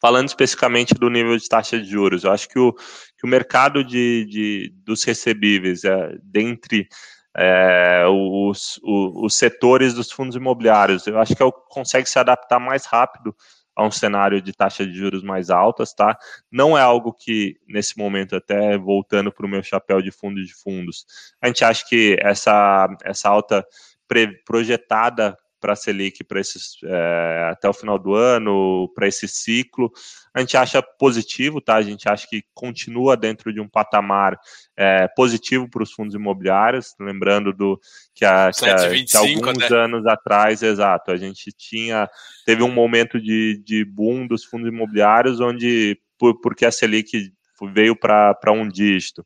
Falando 0.00 0.28
especificamente 0.28 0.94
do 0.94 1.10
nível 1.10 1.36
de 1.36 1.48
taxa 1.48 1.78
de 1.78 1.84
juros, 1.84 2.24
eu 2.24 2.32
acho 2.32 2.48
que 2.48 2.58
o, 2.58 2.72
que 2.72 3.24
o 3.24 3.28
mercado 3.28 3.84
de, 3.84 4.24
de 4.26 4.74
dos 4.84 5.04
recebíveis, 5.04 5.84
é, 5.84 6.16
dentre 6.22 6.88
é, 7.36 8.04
os, 8.08 8.80
os, 8.82 9.24
os, 9.24 9.34
setores 9.34 9.94
dos 9.94 10.10
fundos 10.10 10.36
imobiliários. 10.36 11.06
Eu 11.06 11.18
acho 11.18 11.34
que 11.34 11.42
é 11.42 11.46
o 11.46 11.52
consegue 11.52 12.08
se 12.08 12.18
adaptar 12.18 12.58
mais 12.58 12.86
rápido 12.86 13.34
a 13.80 13.86
um 13.86 13.90
cenário 13.90 14.42
de 14.42 14.52
taxa 14.52 14.86
de 14.86 14.92
juros 14.92 15.22
mais 15.22 15.48
altas, 15.48 15.94
tá? 15.94 16.18
Não 16.52 16.76
é 16.76 16.82
algo 16.82 17.14
que, 17.14 17.56
nesse 17.66 17.96
momento, 17.96 18.36
até 18.36 18.76
voltando 18.76 19.32
para 19.32 19.46
o 19.46 19.48
meu 19.48 19.62
chapéu 19.62 20.02
de 20.02 20.10
fundo 20.10 20.44
de 20.44 20.52
fundos, 20.52 21.06
a 21.40 21.46
gente 21.46 21.64
acha 21.64 21.82
que 21.88 22.16
essa, 22.20 22.86
essa 23.02 23.30
alta 23.30 23.66
projetada 24.44 25.34
para 25.60 25.74
a 25.74 25.76
Selic 25.76 26.24
para 26.24 26.40
esses 26.40 26.78
é, 26.82 27.48
até 27.50 27.68
o 27.68 27.72
final 27.72 27.98
do 27.98 28.14
ano, 28.14 28.90
para 28.94 29.06
esse 29.06 29.28
ciclo. 29.28 29.92
A 30.34 30.40
gente 30.40 30.56
acha 30.56 30.82
positivo, 30.82 31.60
tá? 31.60 31.76
A 31.76 31.82
gente 31.82 32.08
acha 32.08 32.26
que 32.26 32.42
continua 32.54 33.16
dentro 33.16 33.52
de 33.52 33.60
um 33.60 33.68
patamar 33.68 34.38
é, 34.76 35.06
positivo 35.08 35.68
para 35.68 35.82
os 35.82 35.92
fundos 35.92 36.14
imobiliários, 36.14 36.94
lembrando 36.98 37.52
do 37.52 37.80
que, 38.14 38.24
a, 38.24 38.50
que, 38.50 38.64
a, 38.64 38.90
que 38.90 39.16
alguns 39.16 39.58
né? 39.58 39.76
anos 39.76 40.06
atrás, 40.06 40.62
exato, 40.62 41.10
a 41.10 41.16
gente 41.16 41.52
tinha 41.52 42.08
teve 42.46 42.62
um 42.62 42.72
momento 42.72 43.20
de, 43.20 43.62
de 43.64 43.84
boom 43.84 44.26
dos 44.26 44.44
fundos 44.44 44.68
imobiliários 44.68 45.40
onde 45.40 46.00
por, 46.18 46.40
porque 46.40 46.64
a 46.64 46.70
Selic 46.70 47.32
veio 47.72 47.94
para 47.94 48.52
um 48.52 48.68
dígito. 48.68 49.24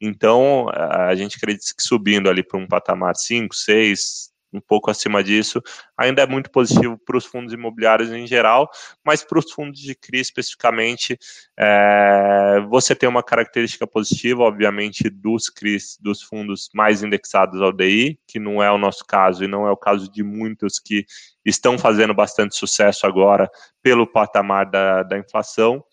Então, 0.00 0.66
a 0.70 1.14
gente 1.14 1.36
acredita 1.36 1.66
que 1.76 1.82
subindo 1.82 2.28
ali 2.28 2.42
para 2.42 2.58
um 2.58 2.66
patamar 2.66 3.16
5, 3.16 3.54
6, 3.54 4.30
um 4.54 4.60
pouco 4.60 4.90
acima 4.90 5.22
disso, 5.22 5.60
ainda 5.96 6.22
é 6.22 6.26
muito 6.26 6.50
positivo 6.50 6.96
para 7.04 7.16
os 7.16 7.26
fundos 7.26 7.52
imobiliários 7.52 8.10
em 8.10 8.26
geral, 8.26 8.70
mas 9.04 9.24
para 9.24 9.38
os 9.38 9.50
fundos 9.50 9.80
de 9.80 9.94
CRI 9.94 10.20
especificamente, 10.20 11.18
é, 11.58 12.64
você 12.68 12.94
tem 12.94 13.08
uma 13.08 13.22
característica 13.22 13.86
positiva, 13.86 14.42
obviamente, 14.42 15.10
dos 15.10 15.50
CRIs, 15.50 15.98
dos 16.00 16.22
fundos 16.22 16.70
mais 16.72 17.02
indexados 17.02 17.60
ao 17.60 17.72
DI, 17.72 18.18
que 18.26 18.38
não 18.38 18.62
é 18.62 18.70
o 18.70 18.78
nosso 18.78 19.04
caso 19.04 19.44
e 19.44 19.48
não 19.48 19.66
é 19.66 19.70
o 19.70 19.76
caso 19.76 20.10
de 20.10 20.22
muitos 20.22 20.78
que 20.78 21.04
estão 21.44 21.76
fazendo 21.76 22.14
bastante 22.14 22.56
sucesso 22.56 23.06
agora 23.06 23.50
pelo 23.82 24.06
patamar 24.06 24.70
da, 24.70 25.02
da 25.02 25.18
inflação. 25.18 25.84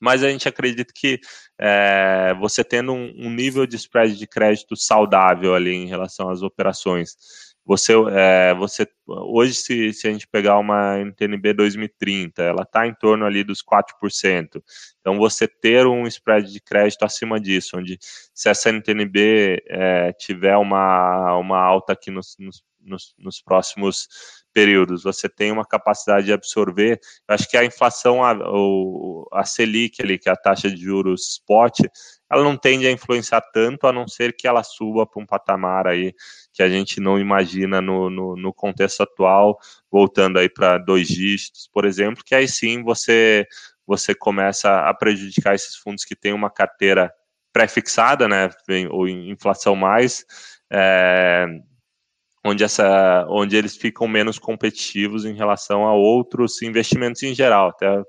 Mas 0.00 0.22
a 0.22 0.30
gente 0.30 0.48
acredita 0.48 0.92
que 0.94 1.18
é, 1.58 2.34
você 2.38 2.62
tendo 2.62 2.92
um, 2.92 3.12
um, 3.16 3.30
nível 3.30 3.66
de 3.66 3.76
spread 3.76 4.16
de 4.16 4.26
crédito 4.26 4.76
saudável 4.76 5.54
ali 5.54 5.74
em 5.74 5.86
relação 5.86 6.30
às 6.30 6.40
operações, 6.42 7.16
você, 7.68 7.92
é, 8.12 8.54
você 8.54 8.88
hoje, 9.06 9.52
se, 9.52 9.92
se 9.92 10.08
a 10.08 10.10
gente 10.10 10.26
pegar 10.26 10.56
uma 10.56 10.96
NTNB 11.00 11.52
2030, 11.52 12.42
ela 12.42 12.62
está 12.62 12.86
em 12.86 12.94
torno 12.94 13.26
ali 13.26 13.44
dos 13.44 13.62
4%. 13.62 14.62
Então, 14.98 15.18
você 15.18 15.46
ter 15.46 15.86
um 15.86 16.06
spread 16.06 16.50
de 16.50 16.62
crédito 16.62 17.02
acima 17.02 17.38
disso, 17.38 17.76
onde 17.76 17.98
se 18.32 18.48
essa 18.48 18.70
NTNB 18.70 19.62
é, 19.68 20.12
tiver 20.14 20.56
uma, 20.56 21.36
uma 21.36 21.58
alta 21.60 21.92
aqui 21.92 22.10
nos, 22.10 22.36
nos, 22.38 22.62
nos, 22.88 23.14
nos 23.18 23.40
próximos 23.40 24.08
períodos, 24.52 25.04
você 25.04 25.28
tem 25.28 25.52
uma 25.52 25.64
capacidade 25.64 26.26
de 26.26 26.32
absorver. 26.32 26.98
Eu 27.28 27.34
acho 27.34 27.48
que 27.48 27.56
a 27.56 27.64
inflação, 27.64 28.24
a, 28.24 28.36
a 29.32 29.44
Selic 29.44 30.02
ali, 30.02 30.18
que 30.18 30.28
é 30.28 30.32
a 30.32 30.36
taxa 30.36 30.70
de 30.70 30.82
juros 30.82 31.34
spot, 31.34 31.80
ela 32.30 32.42
não 32.42 32.56
tende 32.56 32.86
a 32.86 32.90
influenciar 32.90 33.40
tanto, 33.52 33.86
a 33.86 33.92
não 33.92 34.08
ser 34.08 34.34
que 34.36 34.48
ela 34.48 34.62
suba 34.62 35.06
para 35.06 35.22
um 35.22 35.26
patamar 35.26 35.86
aí 35.86 36.14
que 36.52 36.62
a 36.62 36.68
gente 36.68 37.00
não 37.00 37.18
imagina 37.18 37.80
no, 37.80 38.10
no, 38.10 38.36
no 38.36 38.52
contexto 38.52 39.02
atual, 39.02 39.58
voltando 39.90 40.38
aí 40.38 40.48
para 40.48 40.78
dois 40.78 41.06
dígitos, 41.06 41.68
por 41.72 41.84
exemplo, 41.84 42.24
que 42.24 42.34
aí 42.34 42.48
sim 42.48 42.82
você, 42.82 43.46
você 43.86 44.14
começa 44.14 44.80
a 44.80 44.92
prejudicar 44.92 45.54
esses 45.54 45.76
fundos 45.76 46.04
que 46.04 46.16
têm 46.16 46.32
uma 46.32 46.50
carteira 46.50 47.12
pré-fixada, 47.52 48.28
né, 48.28 48.50
ou 48.90 49.08
inflação 49.08 49.74
mais, 49.74 50.24
é, 50.70 51.46
onde, 52.48 52.64
essa, 52.64 53.26
onde 53.28 53.56
eles 53.56 53.76
ficam 53.76 54.08
menos 54.08 54.38
competitivos 54.38 55.24
em 55.24 55.34
relação 55.34 55.84
a 55.86 55.94
outros 55.94 56.62
investimentos 56.62 57.22
em 57.22 57.34
geral, 57.34 57.70
até 57.70 58.02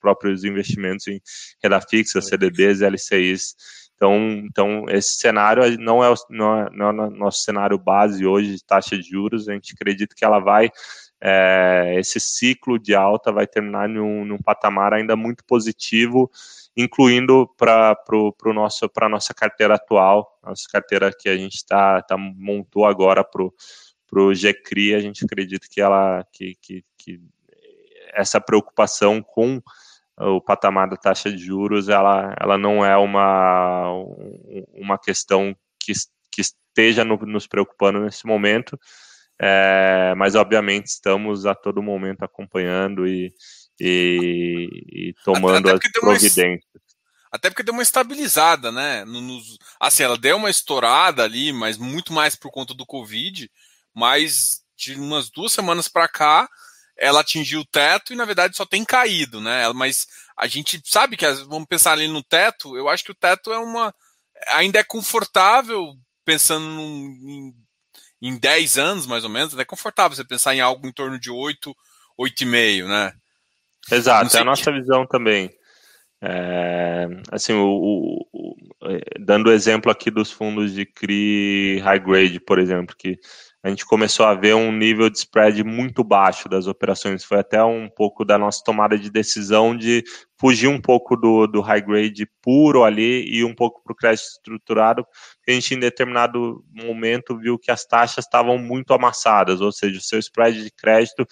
próprios 0.00 0.44
investimentos 0.44 1.06
em 1.08 1.20
renda 1.62 1.80
fixa, 1.80 2.20
CDBs, 2.20 2.80
LCIs. 2.80 3.54
Então, 3.94 4.16
então 4.44 4.84
esse 4.88 5.16
cenário 5.18 5.78
não 5.78 6.02
é, 6.02 6.10
o, 6.10 6.14
não, 6.30 6.58
é, 6.58 6.70
não 6.72 6.86
é 6.86 6.90
o 6.90 7.10
nosso 7.10 7.42
cenário 7.42 7.78
base 7.78 8.24
hoje 8.24 8.56
de 8.56 8.64
taxa 8.64 8.96
de 8.96 9.08
juros, 9.08 9.48
a 9.48 9.52
gente 9.52 9.74
acredita 9.74 10.14
que 10.16 10.24
ela 10.24 10.38
vai 10.38 10.70
é, 11.20 11.96
esse 11.98 12.18
ciclo 12.18 12.78
de 12.78 12.94
alta 12.94 13.30
vai 13.30 13.46
terminar 13.46 13.88
num, 13.88 14.24
num 14.24 14.38
patamar 14.38 14.94
ainda 14.94 15.14
muito 15.14 15.44
positivo, 15.44 16.30
incluindo 16.76 17.48
para 17.56 17.96
nosso, 18.54 18.90
a 18.96 19.08
nossa 19.08 19.34
carteira 19.34 19.74
atual, 19.74 20.38
nossa 20.42 20.66
carteira 20.70 21.12
que 21.12 21.28
a 21.28 21.36
gente 21.36 21.64
tá, 21.66 22.00
tá 22.00 22.16
montou 22.16 22.86
agora 22.86 23.22
para 23.22 23.42
o 24.22 24.34
GCRI, 24.34 24.94
a 24.94 25.00
gente 25.00 25.24
acredita 25.24 25.66
que 25.70 25.80
ela 25.80 26.24
que, 26.32 26.56
que, 26.60 26.84
que 26.96 27.20
essa 28.12 28.40
preocupação 28.40 29.22
com 29.22 29.60
o 30.16 30.40
patamar 30.40 30.88
da 30.88 30.96
taxa 30.96 31.30
de 31.30 31.38
juros, 31.38 31.88
ela, 31.88 32.34
ela 32.38 32.58
não 32.58 32.84
é 32.84 32.96
uma, 32.96 33.86
uma 34.74 34.98
questão 34.98 35.56
que, 35.78 35.92
que 36.30 36.42
esteja 36.42 37.04
no, 37.04 37.16
nos 37.16 37.46
preocupando 37.46 38.00
nesse 38.00 38.26
momento, 38.26 38.78
é, 39.42 40.14
mas 40.16 40.34
obviamente 40.34 40.86
estamos 40.86 41.46
a 41.46 41.54
todo 41.54 41.82
momento 41.82 42.22
acompanhando 42.22 43.06
e, 43.06 43.32
e, 43.80 44.68
e 44.92 45.14
tomando 45.24 45.70
até, 45.70 45.76
até 45.76 45.86
as 45.86 45.92
providências. 45.92 46.62
Uma, 46.74 46.80
até 47.32 47.48
porque 47.48 47.62
deu 47.62 47.72
uma 47.72 47.82
estabilizada, 47.82 48.70
né? 48.70 49.04
Nos, 49.06 49.56
assim, 49.78 50.02
ela 50.02 50.18
deu 50.18 50.36
uma 50.36 50.50
estourada 50.50 51.24
ali, 51.24 51.52
mas 51.52 51.78
muito 51.78 52.12
mais 52.12 52.36
por 52.36 52.50
conta 52.50 52.74
do 52.74 52.84
Covid, 52.84 53.50
mas 53.94 54.60
de 54.76 54.94
umas 54.94 55.30
duas 55.30 55.52
semanas 55.52 55.88
para 55.88 56.08
cá 56.08 56.48
ela 57.00 57.20
atingiu 57.20 57.60
o 57.60 57.64
teto 57.64 58.12
e 58.12 58.16
na 58.16 58.26
verdade 58.26 58.54
só 58.54 58.66
tem 58.66 58.84
caído, 58.84 59.40
né? 59.40 59.72
Mas 59.72 60.06
a 60.36 60.46
gente 60.46 60.82
sabe 60.84 61.16
que 61.16 61.26
vamos 61.44 61.66
pensar 61.66 61.92
ali 61.92 62.06
no 62.06 62.22
teto. 62.22 62.76
Eu 62.76 62.90
acho 62.90 63.02
que 63.02 63.10
o 63.10 63.14
teto 63.14 63.50
é 63.50 63.58
uma 63.58 63.94
ainda 64.48 64.78
é 64.78 64.84
confortável 64.84 65.94
pensando 66.26 66.66
num, 66.66 67.54
em 68.20 68.36
10 68.36 68.78
anos, 68.78 69.06
mais 69.06 69.24
ou 69.24 69.30
menos, 69.30 69.56
é 69.58 69.64
confortável 69.64 70.16
você 70.16 70.24
pensar 70.24 70.54
em 70.54 70.60
algo 70.60 70.86
em 70.86 70.92
torno 70.92 71.18
de 71.18 71.30
8, 71.30 71.74
8,5, 72.18 72.86
né? 72.86 73.12
Exato, 73.90 74.36
é 74.36 74.40
a 74.40 74.44
nossa 74.44 74.70
visão 74.70 75.06
também. 75.06 75.50
É, 76.22 77.08
assim, 77.32 77.54
o, 77.54 77.66
o, 77.66 78.26
o, 78.32 78.56
é, 78.90 79.00
dando 79.18 79.48
o 79.48 79.52
exemplo 79.52 79.90
aqui 79.90 80.10
dos 80.10 80.30
fundos 80.30 80.74
de 80.74 80.84
CRI 80.84 81.80
high 81.82 81.98
grade, 81.98 82.38
por 82.40 82.58
exemplo, 82.58 82.94
que 82.96 83.18
a 83.62 83.68
gente 83.68 83.84
começou 83.84 84.24
a 84.24 84.34
ver 84.34 84.54
um 84.54 84.72
nível 84.72 85.10
de 85.10 85.18
spread 85.18 85.62
muito 85.62 86.02
baixo 86.02 86.48
das 86.48 86.66
operações. 86.66 87.22
Foi 87.22 87.38
até 87.38 87.62
um 87.62 87.88
pouco 87.88 88.24
da 88.24 88.38
nossa 88.38 88.62
tomada 88.64 88.98
de 88.98 89.10
decisão 89.10 89.76
de 89.76 90.02
fugir 90.38 90.68
um 90.68 90.80
pouco 90.80 91.14
do, 91.14 91.46
do 91.46 91.60
high 91.60 91.82
grade 91.82 92.26
puro 92.40 92.84
ali 92.84 93.22
e 93.28 93.44
um 93.44 93.54
pouco 93.54 93.82
para 93.82 93.92
o 93.92 93.96
crédito 93.96 94.24
estruturado, 94.24 95.06
a 95.46 95.52
gente 95.52 95.74
em 95.74 95.78
determinado 95.78 96.64
momento 96.72 97.36
viu 97.36 97.58
que 97.58 97.70
as 97.70 97.84
taxas 97.84 98.24
estavam 98.24 98.56
muito 98.56 98.94
amassadas, 98.94 99.60
ou 99.60 99.70
seja, 99.70 99.98
o 99.98 100.02
seu 100.02 100.18
spread 100.18 100.64
de 100.64 100.70
crédito 100.70 101.26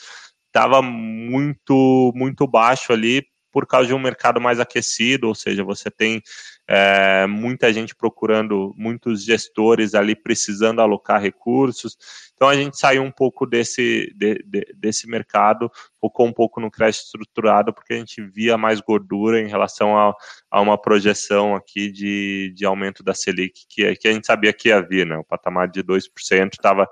estava 0.47 0.83
muito 0.83 2.13
muito 2.15 2.47
baixo 2.47 2.93
ali 2.93 3.23
por 3.59 3.67
causa 3.67 3.89
de 3.89 3.95
um 3.95 3.99
mercado 3.99 4.41
mais 4.41 4.61
aquecido, 4.61 5.27
ou 5.27 5.35
seja, 5.35 5.65
você 5.65 5.91
tem 5.91 6.23
é, 6.69 7.27
muita 7.27 7.73
gente 7.73 7.93
procurando, 7.93 8.73
muitos 8.77 9.25
gestores 9.25 9.97
ali 9.97 10.15
precisando 10.15 10.81
alocar 10.81 11.21
recursos. 11.21 11.99
Então 12.37 12.49
a 12.49 12.55
gente 12.55 12.79
saiu 12.79 13.03
um 13.03 13.11
pouco 13.11 13.45
desse, 13.45 14.15
de, 14.15 14.45
de, 14.47 14.73
desse 14.77 15.09
mercado, 15.09 15.69
focou 16.01 16.25
um 16.25 16.33
pouco 16.33 16.61
no 16.61 16.71
crédito 16.71 17.03
estruturado, 17.03 17.73
porque 17.75 17.95
a 17.95 17.97
gente 17.97 18.23
via 18.23 18.57
mais 18.57 18.81
gordura 18.81 19.41
em 19.41 19.49
relação 19.49 19.99
a, 19.99 20.15
a 20.49 20.61
uma 20.61 20.81
projeção 20.81 21.57
aqui 21.57 21.91
de, 21.91 22.53
de 22.55 22.65
aumento 22.65 23.03
da 23.03 23.13
Selic, 23.13 23.67
que, 23.69 23.97
que 23.97 24.07
a 24.07 24.13
gente 24.13 24.29
sabia 24.29 24.53
que 24.53 24.69
ia 24.69 24.81
vir, 24.81 25.05
né? 25.05 25.17
O 25.17 25.25
patamar 25.25 25.67
de 25.67 25.83
2% 25.83 26.53
estava 26.53 26.89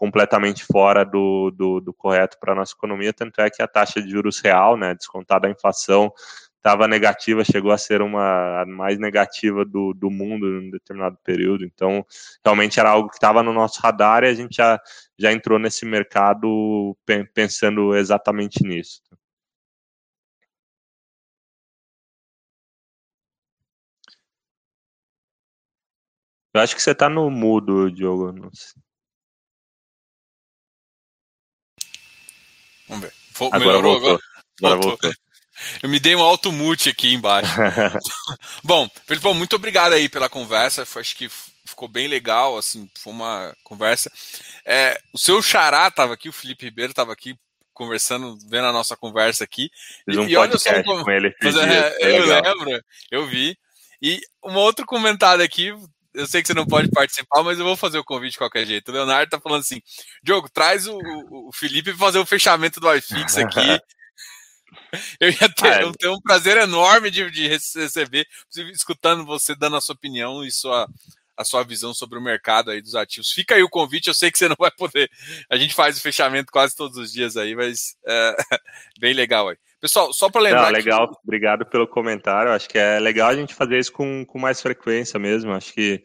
completamente 0.00 0.64
fora 0.64 1.04
do, 1.04 1.50
do, 1.50 1.78
do 1.78 1.92
correto 1.92 2.38
para 2.40 2.52
a 2.54 2.56
nossa 2.56 2.72
economia, 2.72 3.12
tanto 3.12 3.38
é 3.42 3.50
que 3.50 3.62
a 3.62 3.68
taxa 3.68 4.00
de 4.00 4.08
juros 4.08 4.40
real, 4.40 4.74
né, 4.74 4.94
descontada 4.94 5.46
a 5.46 5.50
inflação, 5.50 6.10
estava 6.56 6.88
negativa, 6.88 7.44
chegou 7.44 7.70
a 7.70 7.76
ser 7.76 8.00
uma 8.00 8.62
a 8.62 8.66
mais 8.66 8.98
negativa 8.98 9.62
do, 9.62 9.92
do 9.92 10.10
mundo 10.10 10.46
em 10.46 10.68
um 10.68 10.70
determinado 10.70 11.18
período. 11.22 11.66
Então, 11.66 12.02
realmente 12.42 12.80
era 12.80 12.88
algo 12.90 13.10
que 13.10 13.16
estava 13.16 13.42
no 13.42 13.52
nosso 13.52 13.78
radar 13.82 14.24
e 14.24 14.28
a 14.28 14.34
gente 14.34 14.56
já, 14.56 14.80
já 15.18 15.32
entrou 15.32 15.58
nesse 15.58 15.84
mercado 15.84 16.96
pensando 17.34 17.94
exatamente 17.94 18.62
nisso. 18.64 19.02
Eu 26.54 26.60
acho 26.62 26.74
que 26.74 26.82
você 26.82 26.92
está 26.92 27.08
no 27.08 27.30
mudo, 27.30 27.90
Diogo. 27.90 28.32
Vamos 32.90 33.04
ver. 33.04 33.12
Agora 33.36 33.58
melhorou 33.58 33.92
voltou. 33.92 34.08
agora? 34.08 34.22
Agora 34.58 34.74
voltou. 34.74 34.90
voltou. 34.90 35.12
Eu 35.82 35.88
me 35.88 36.00
dei 36.00 36.16
um 36.16 36.22
alto 36.22 36.50
mute 36.50 36.88
aqui 36.88 37.14
embaixo. 37.14 37.50
Bom, 38.64 38.88
Felipão, 39.06 39.34
muito 39.34 39.54
obrigado 39.56 39.92
aí 39.92 40.08
pela 40.08 40.28
conversa. 40.28 40.84
Foi, 40.84 41.02
acho 41.02 41.16
que 41.16 41.30
ficou 41.64 41.86
bem 41.86 42.08
legal, 42.08 42.58
assim, 42.58 42.90
foi 42.98 43.12
uma 43.12 43.54
conversa. 43.62 44.10
É, 44.64 44.98
o 45.12 45.18
seu 45.18 45.40
xará 45.42 45.86
estava 45.88 46.14
aqui, 46.14 46.28
o 46.28 46.32
Felipe 46.32 46.64
Ribeiro 46.64 46.90
estava 46.90 47.12
aqui 47.12 47.36
conversando, 47.72 48.36
vendo 48.48 48.66
a 48.66 48.72
nossa 48.72 48.96
conversa 48.96 49.44
aqui. 49.44 49.70
Fiz 50.04 50.16
um 50.16 50.26
e, 50.26 50.36
olha 50.36 50.58
só 50.58 50.82
como... 50.82 51.04
com 51.04 51.10
ele. 51.10 51.34
Mas, 51.42 51.56
é, 51.56 52.18
eu 52.18 52.26
legal. 52.26 52.42
lembro, 52.42 52.84
eu 53.10 53.26
vi. 53.26 53.56
E 54.02 54.20
um 54.44 54.54
outro 54.54 54.84
comentário 54.86 55.44
aqui, 55.44 55.72
eu 56.14 56.26
sei 56.26 56.42
que 56.42 56.48
você 56.48 56.54
não 56.54 56.66
pode 56.66 56.90
participar, 56.90 57.42
mas 57.42 57.58
eu 57.58 57.64
vou 57.64 57.76
fazer 57.76 57.98
o 57.98 58.04
convite 58.04 58.32
de 58.32 58.38
qualquer 58.38 58.66
jeito. 58.66 58.88
O 58.88 58.92
Leonardo 58.92 59.30
tá 59.30 59.40
falando 59.40 59.60
assim: 59.60 59.80
Diogo, 60.22 60.48
traz 60.48 60.86
o, 60.86 60.98
o 60.98 61.50
Felipe 61.52 61.90
para 61.90 61.98
fazer 61.98 62.18
o 62.18 62.26
fechamento 62.26 62.80
do 62.80 62.92
iFix 62.94 63.36
aqui. 63.36 63.60
Eu 65.20 65.30
ia 65.30 65.48
ter, 65.48 65.72
ah, 65.72 65.82
eu 65.82 65.92
tenho 65.92 66.14
um 66.14 66.20
prazer 66.20 66.56
enorme 66.56 67.10
de, 67.10 67.28
de 67.30 67.48
receber, 67.48 68.26
escutando 68.72 69.24
você 69.24 69.54
dando 69.54 69.76
a 69.76 69.80
sua 69.80 69.94
opinião 69.94 70.44
e 70.44 70.50
sua, 70.50 70.88
a 71.36 71.44
sua 71.44 71.62
visão 71.64 71.94
sobre 71.94 72.18
o 72.18 72.22
mercado 72.22 72.70
aí 72.70 72.80
dos 72.80 72.94
ativos. 72.94 73.30
Fica 73.30 73.54
aí 73.54 73.62
o 73.62 73.68
convite, 73.68 74.08
eu 74.08 74.14
sei 74.14 74.30
que 74.30 74.38
você 74.38 74.48
não 74.48 74.56
vai 74.58 74.70
poder. 74.70 75.10
A 75.48 75.56
gente 75.56 75.74
faz 75.74 75.96
o 75.96 76.00
fechamento 76.00 76.52
quase 76.52 76.76
todos 76.76 76.98
os 76.98 77.12
dias 77.12 77.36
aí, 77.36 77.54
mas 77.54 77.96
é, 78.06 78.36
bem 78.98 79.12
legal 79.12 79.48
aí. 79.48 79.56
Pessoal, 79.80 80.12
só 80.12 80.30
para 80.30 80.42
lembrar. 80.42 80.64
Não, 80.64 80.72
legal, 80.72 81.08
que... 81.08 81.16
obrigado 81.24 81.64
pelo 81.64 81.86
comentário. 81.88 82.52
Acho 82.52 82.68
que 82.68 82.78
é 82.78 83.00
legal 83.00 83.30
a 83.30 83.34
gente 83.34 83.54
fazer 83.54 83.78
isso 83.78 83.92
com, 83.92 84.24
com 84.26 84.38
mais 84.38 84.60
frequência 84.60 85.18
mesmo. 85.18 85.52
Acho 85.52 85.72
que 85.72 86.02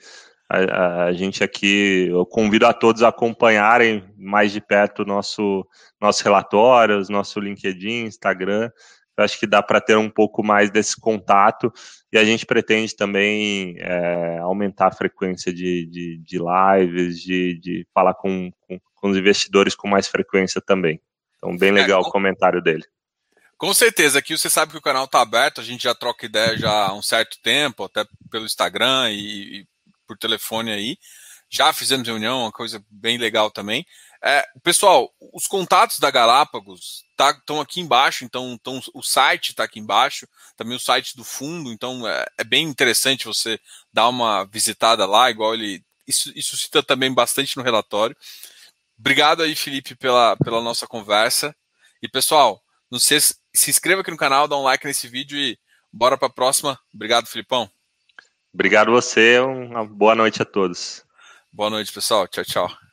a, 0.49 1.05
a, 1.05 1.13
gente 1.13 1.43
aqui, 1.43 2.07
eu 2.09 2.25
convido 2.25 2.65
a 2.65 2.73
todos 2.73 3.03
a 3.03 3.09
acompanharem 3.09 4.03
mais 4.17 4.51
de 4.51 4.61
perto 4.61 5.01
o 5.01 5.05
nosso, 5.05 5.67
nosso 5.99 6.23
relatórios, 6.23 7.09
nosso 7.09 7.39
LinkedIn, 7.39 8.05
Instagram. 8.05 8.69
Eu 9.17 9.23
acho 9.23 9.39
que 9.39 9.47
dá 9.47 9.63
para 9.63 9.81
ter 9.81 9.97
um 9.97 10.09
pouco 10.09 10.43
mais 10.43 10.69
desse 10.69 10.99
contato 10.99 11.71
e 12.11 12.17
a 12.17 12.23
gente 12.23 12.45
pretende 12.45 12.95
também 12.95 13.75
é, 13.79 14.37
aumentar 14.39 14.87
a 14.87 14.95
frequência 14.95 15.53
de, 15.53 15.85
de, 15.85 16.17
de 16.17 16.37
lives, 16.37 17.19
de, 17.21 17.59
de 17.59 17.87
falar 17.93 18.13
com, 18.13 18.51
com, 18.61 18.79
com, 18.93 19.09
os 19.09 19.17
investidores 19.17 19.73
com 19.73 19.87
mais 19.87 20.07
frequência 20.07 20.61
também. 20.61 20.99
Então, 21.37 21.57
bem 21.57 21.69
é, 21.69 21.73
legal 21.73 22.03
é, 22.03 22.07
o 22.07 22.11
comentário 22.11 22.61
dele. 22.61 22.83
Com 23.57 23.73
certeza, 23.73 24.19
aqui 24.19 24.37
você 24.37 24.49
sabe 24.49 24.73
que 24.73 24.77
o 24.77 24.81
canal 24.81 25.05
está 25.05 25.21
aberto, 25.21 25.61
a 25.61 25.63
gente 25.63 25.83
já 25.83 25.95
troca 25.95 26.25
ideia 26.25 26.57
já 26.57 26.87
há 26.87 26.93
um 26.93 27.01
certo 27.01 27.37
tempo, 27.41 27.85
até 27.85 28.05
pelo 28.29 28.45
Instagram 28.45 29.11
e, 29.11 29.61
e 29.61 29.67
por 30.05 30.17
telefone 30.17 30.71
aí. 30.71 30.97
Já 31.49 31.71
fizemos 31.71 32.07
reunião, 32.07 32.41
uma 32.41 32.51
coisa 32.51 32.83
bem 32.89 33.17
legal 33.17 33.49
também. 33.49 33.85
É, 34.21 34.45
pessoal, 34.63 35.13
os 35.33 35.47
contatos 35.47 35.99
da 35.99 36.11
Galápagos 36.11 37.05
estão 37.11 37.57
tá, 37.57 37.61
aqui 37.61 37.79
embaixo, 37.79 38.25
então 38.25 38.57
tão, 38.61 38.81
o 38.93 39.03
site 39.03 39.49
está 39.51 39.63
aqui 39.63 39.79
embaixo, 39.79 40.27
também 40.57 40.75
o 40.75 40.79
site 40.79 41.15
do 41.15 41.23
fundo, 41.23 41.71
então 41.71 42.07
é, 42.07 42.25
é, 42.37 42.43
bem 42.43 42.67
interessante 42.67 43.25
você 43.25 43.59
dar 43.93 44.09
uma 44.09 44.43
visitada 44.45 45.05
lá, 45.05 45.29
igual 45.29 45.53
ele. 45.53 45.83
Isso, 46.07 46.31
isso 46.35 46.57
cita 46.57 46.83
também 46.83 47.13
bastante 47.13 47.55
no 47.57 47.63
relatório. 47.63 48.15
Obrigado 48.99 49.43
aí, 49.43 49.55
Felipe, 49.55 49.95
pela, 49.95 50.35
pela 50.37 50.61
nossa 50.61 50.87
conversa. 50.87 51.55
E 52.01 52.07
pessoal, 52.07 52.61
não 52.91 52.99
se, 52.99 53.17
se 53.55 53.69
inscreva 53.69 54.01
aqui 54.01 54.11
no 54.11 54.17
canal, 54.17 54.47
dá 54.47 54.57
um 54.57 54.63
like 54.63 54.85
nesse 54.85 55.07
vídeo 55.07 55.37
e 55.37 55.57
bora 55.91 56.17
para 56.17 56.27
a 56.27 56.31
próxima. 56.31 56.79
Obrigado, 56.93 57.27
Filipão. 57.27 57.69
Obrigado 58.53 58.91
você, 58.91 59.39
uma 59.39 59.85
boa 59.85 60.15
noite 60.15 60.41
a 60.41 60.45
todos. 60.45 61.03
Boa 61.51 61.69
noite, 61.69 61.91
pessoal. 61.91 62.27
Tchau, 62.27 62.45
tchau. 62.45 62.84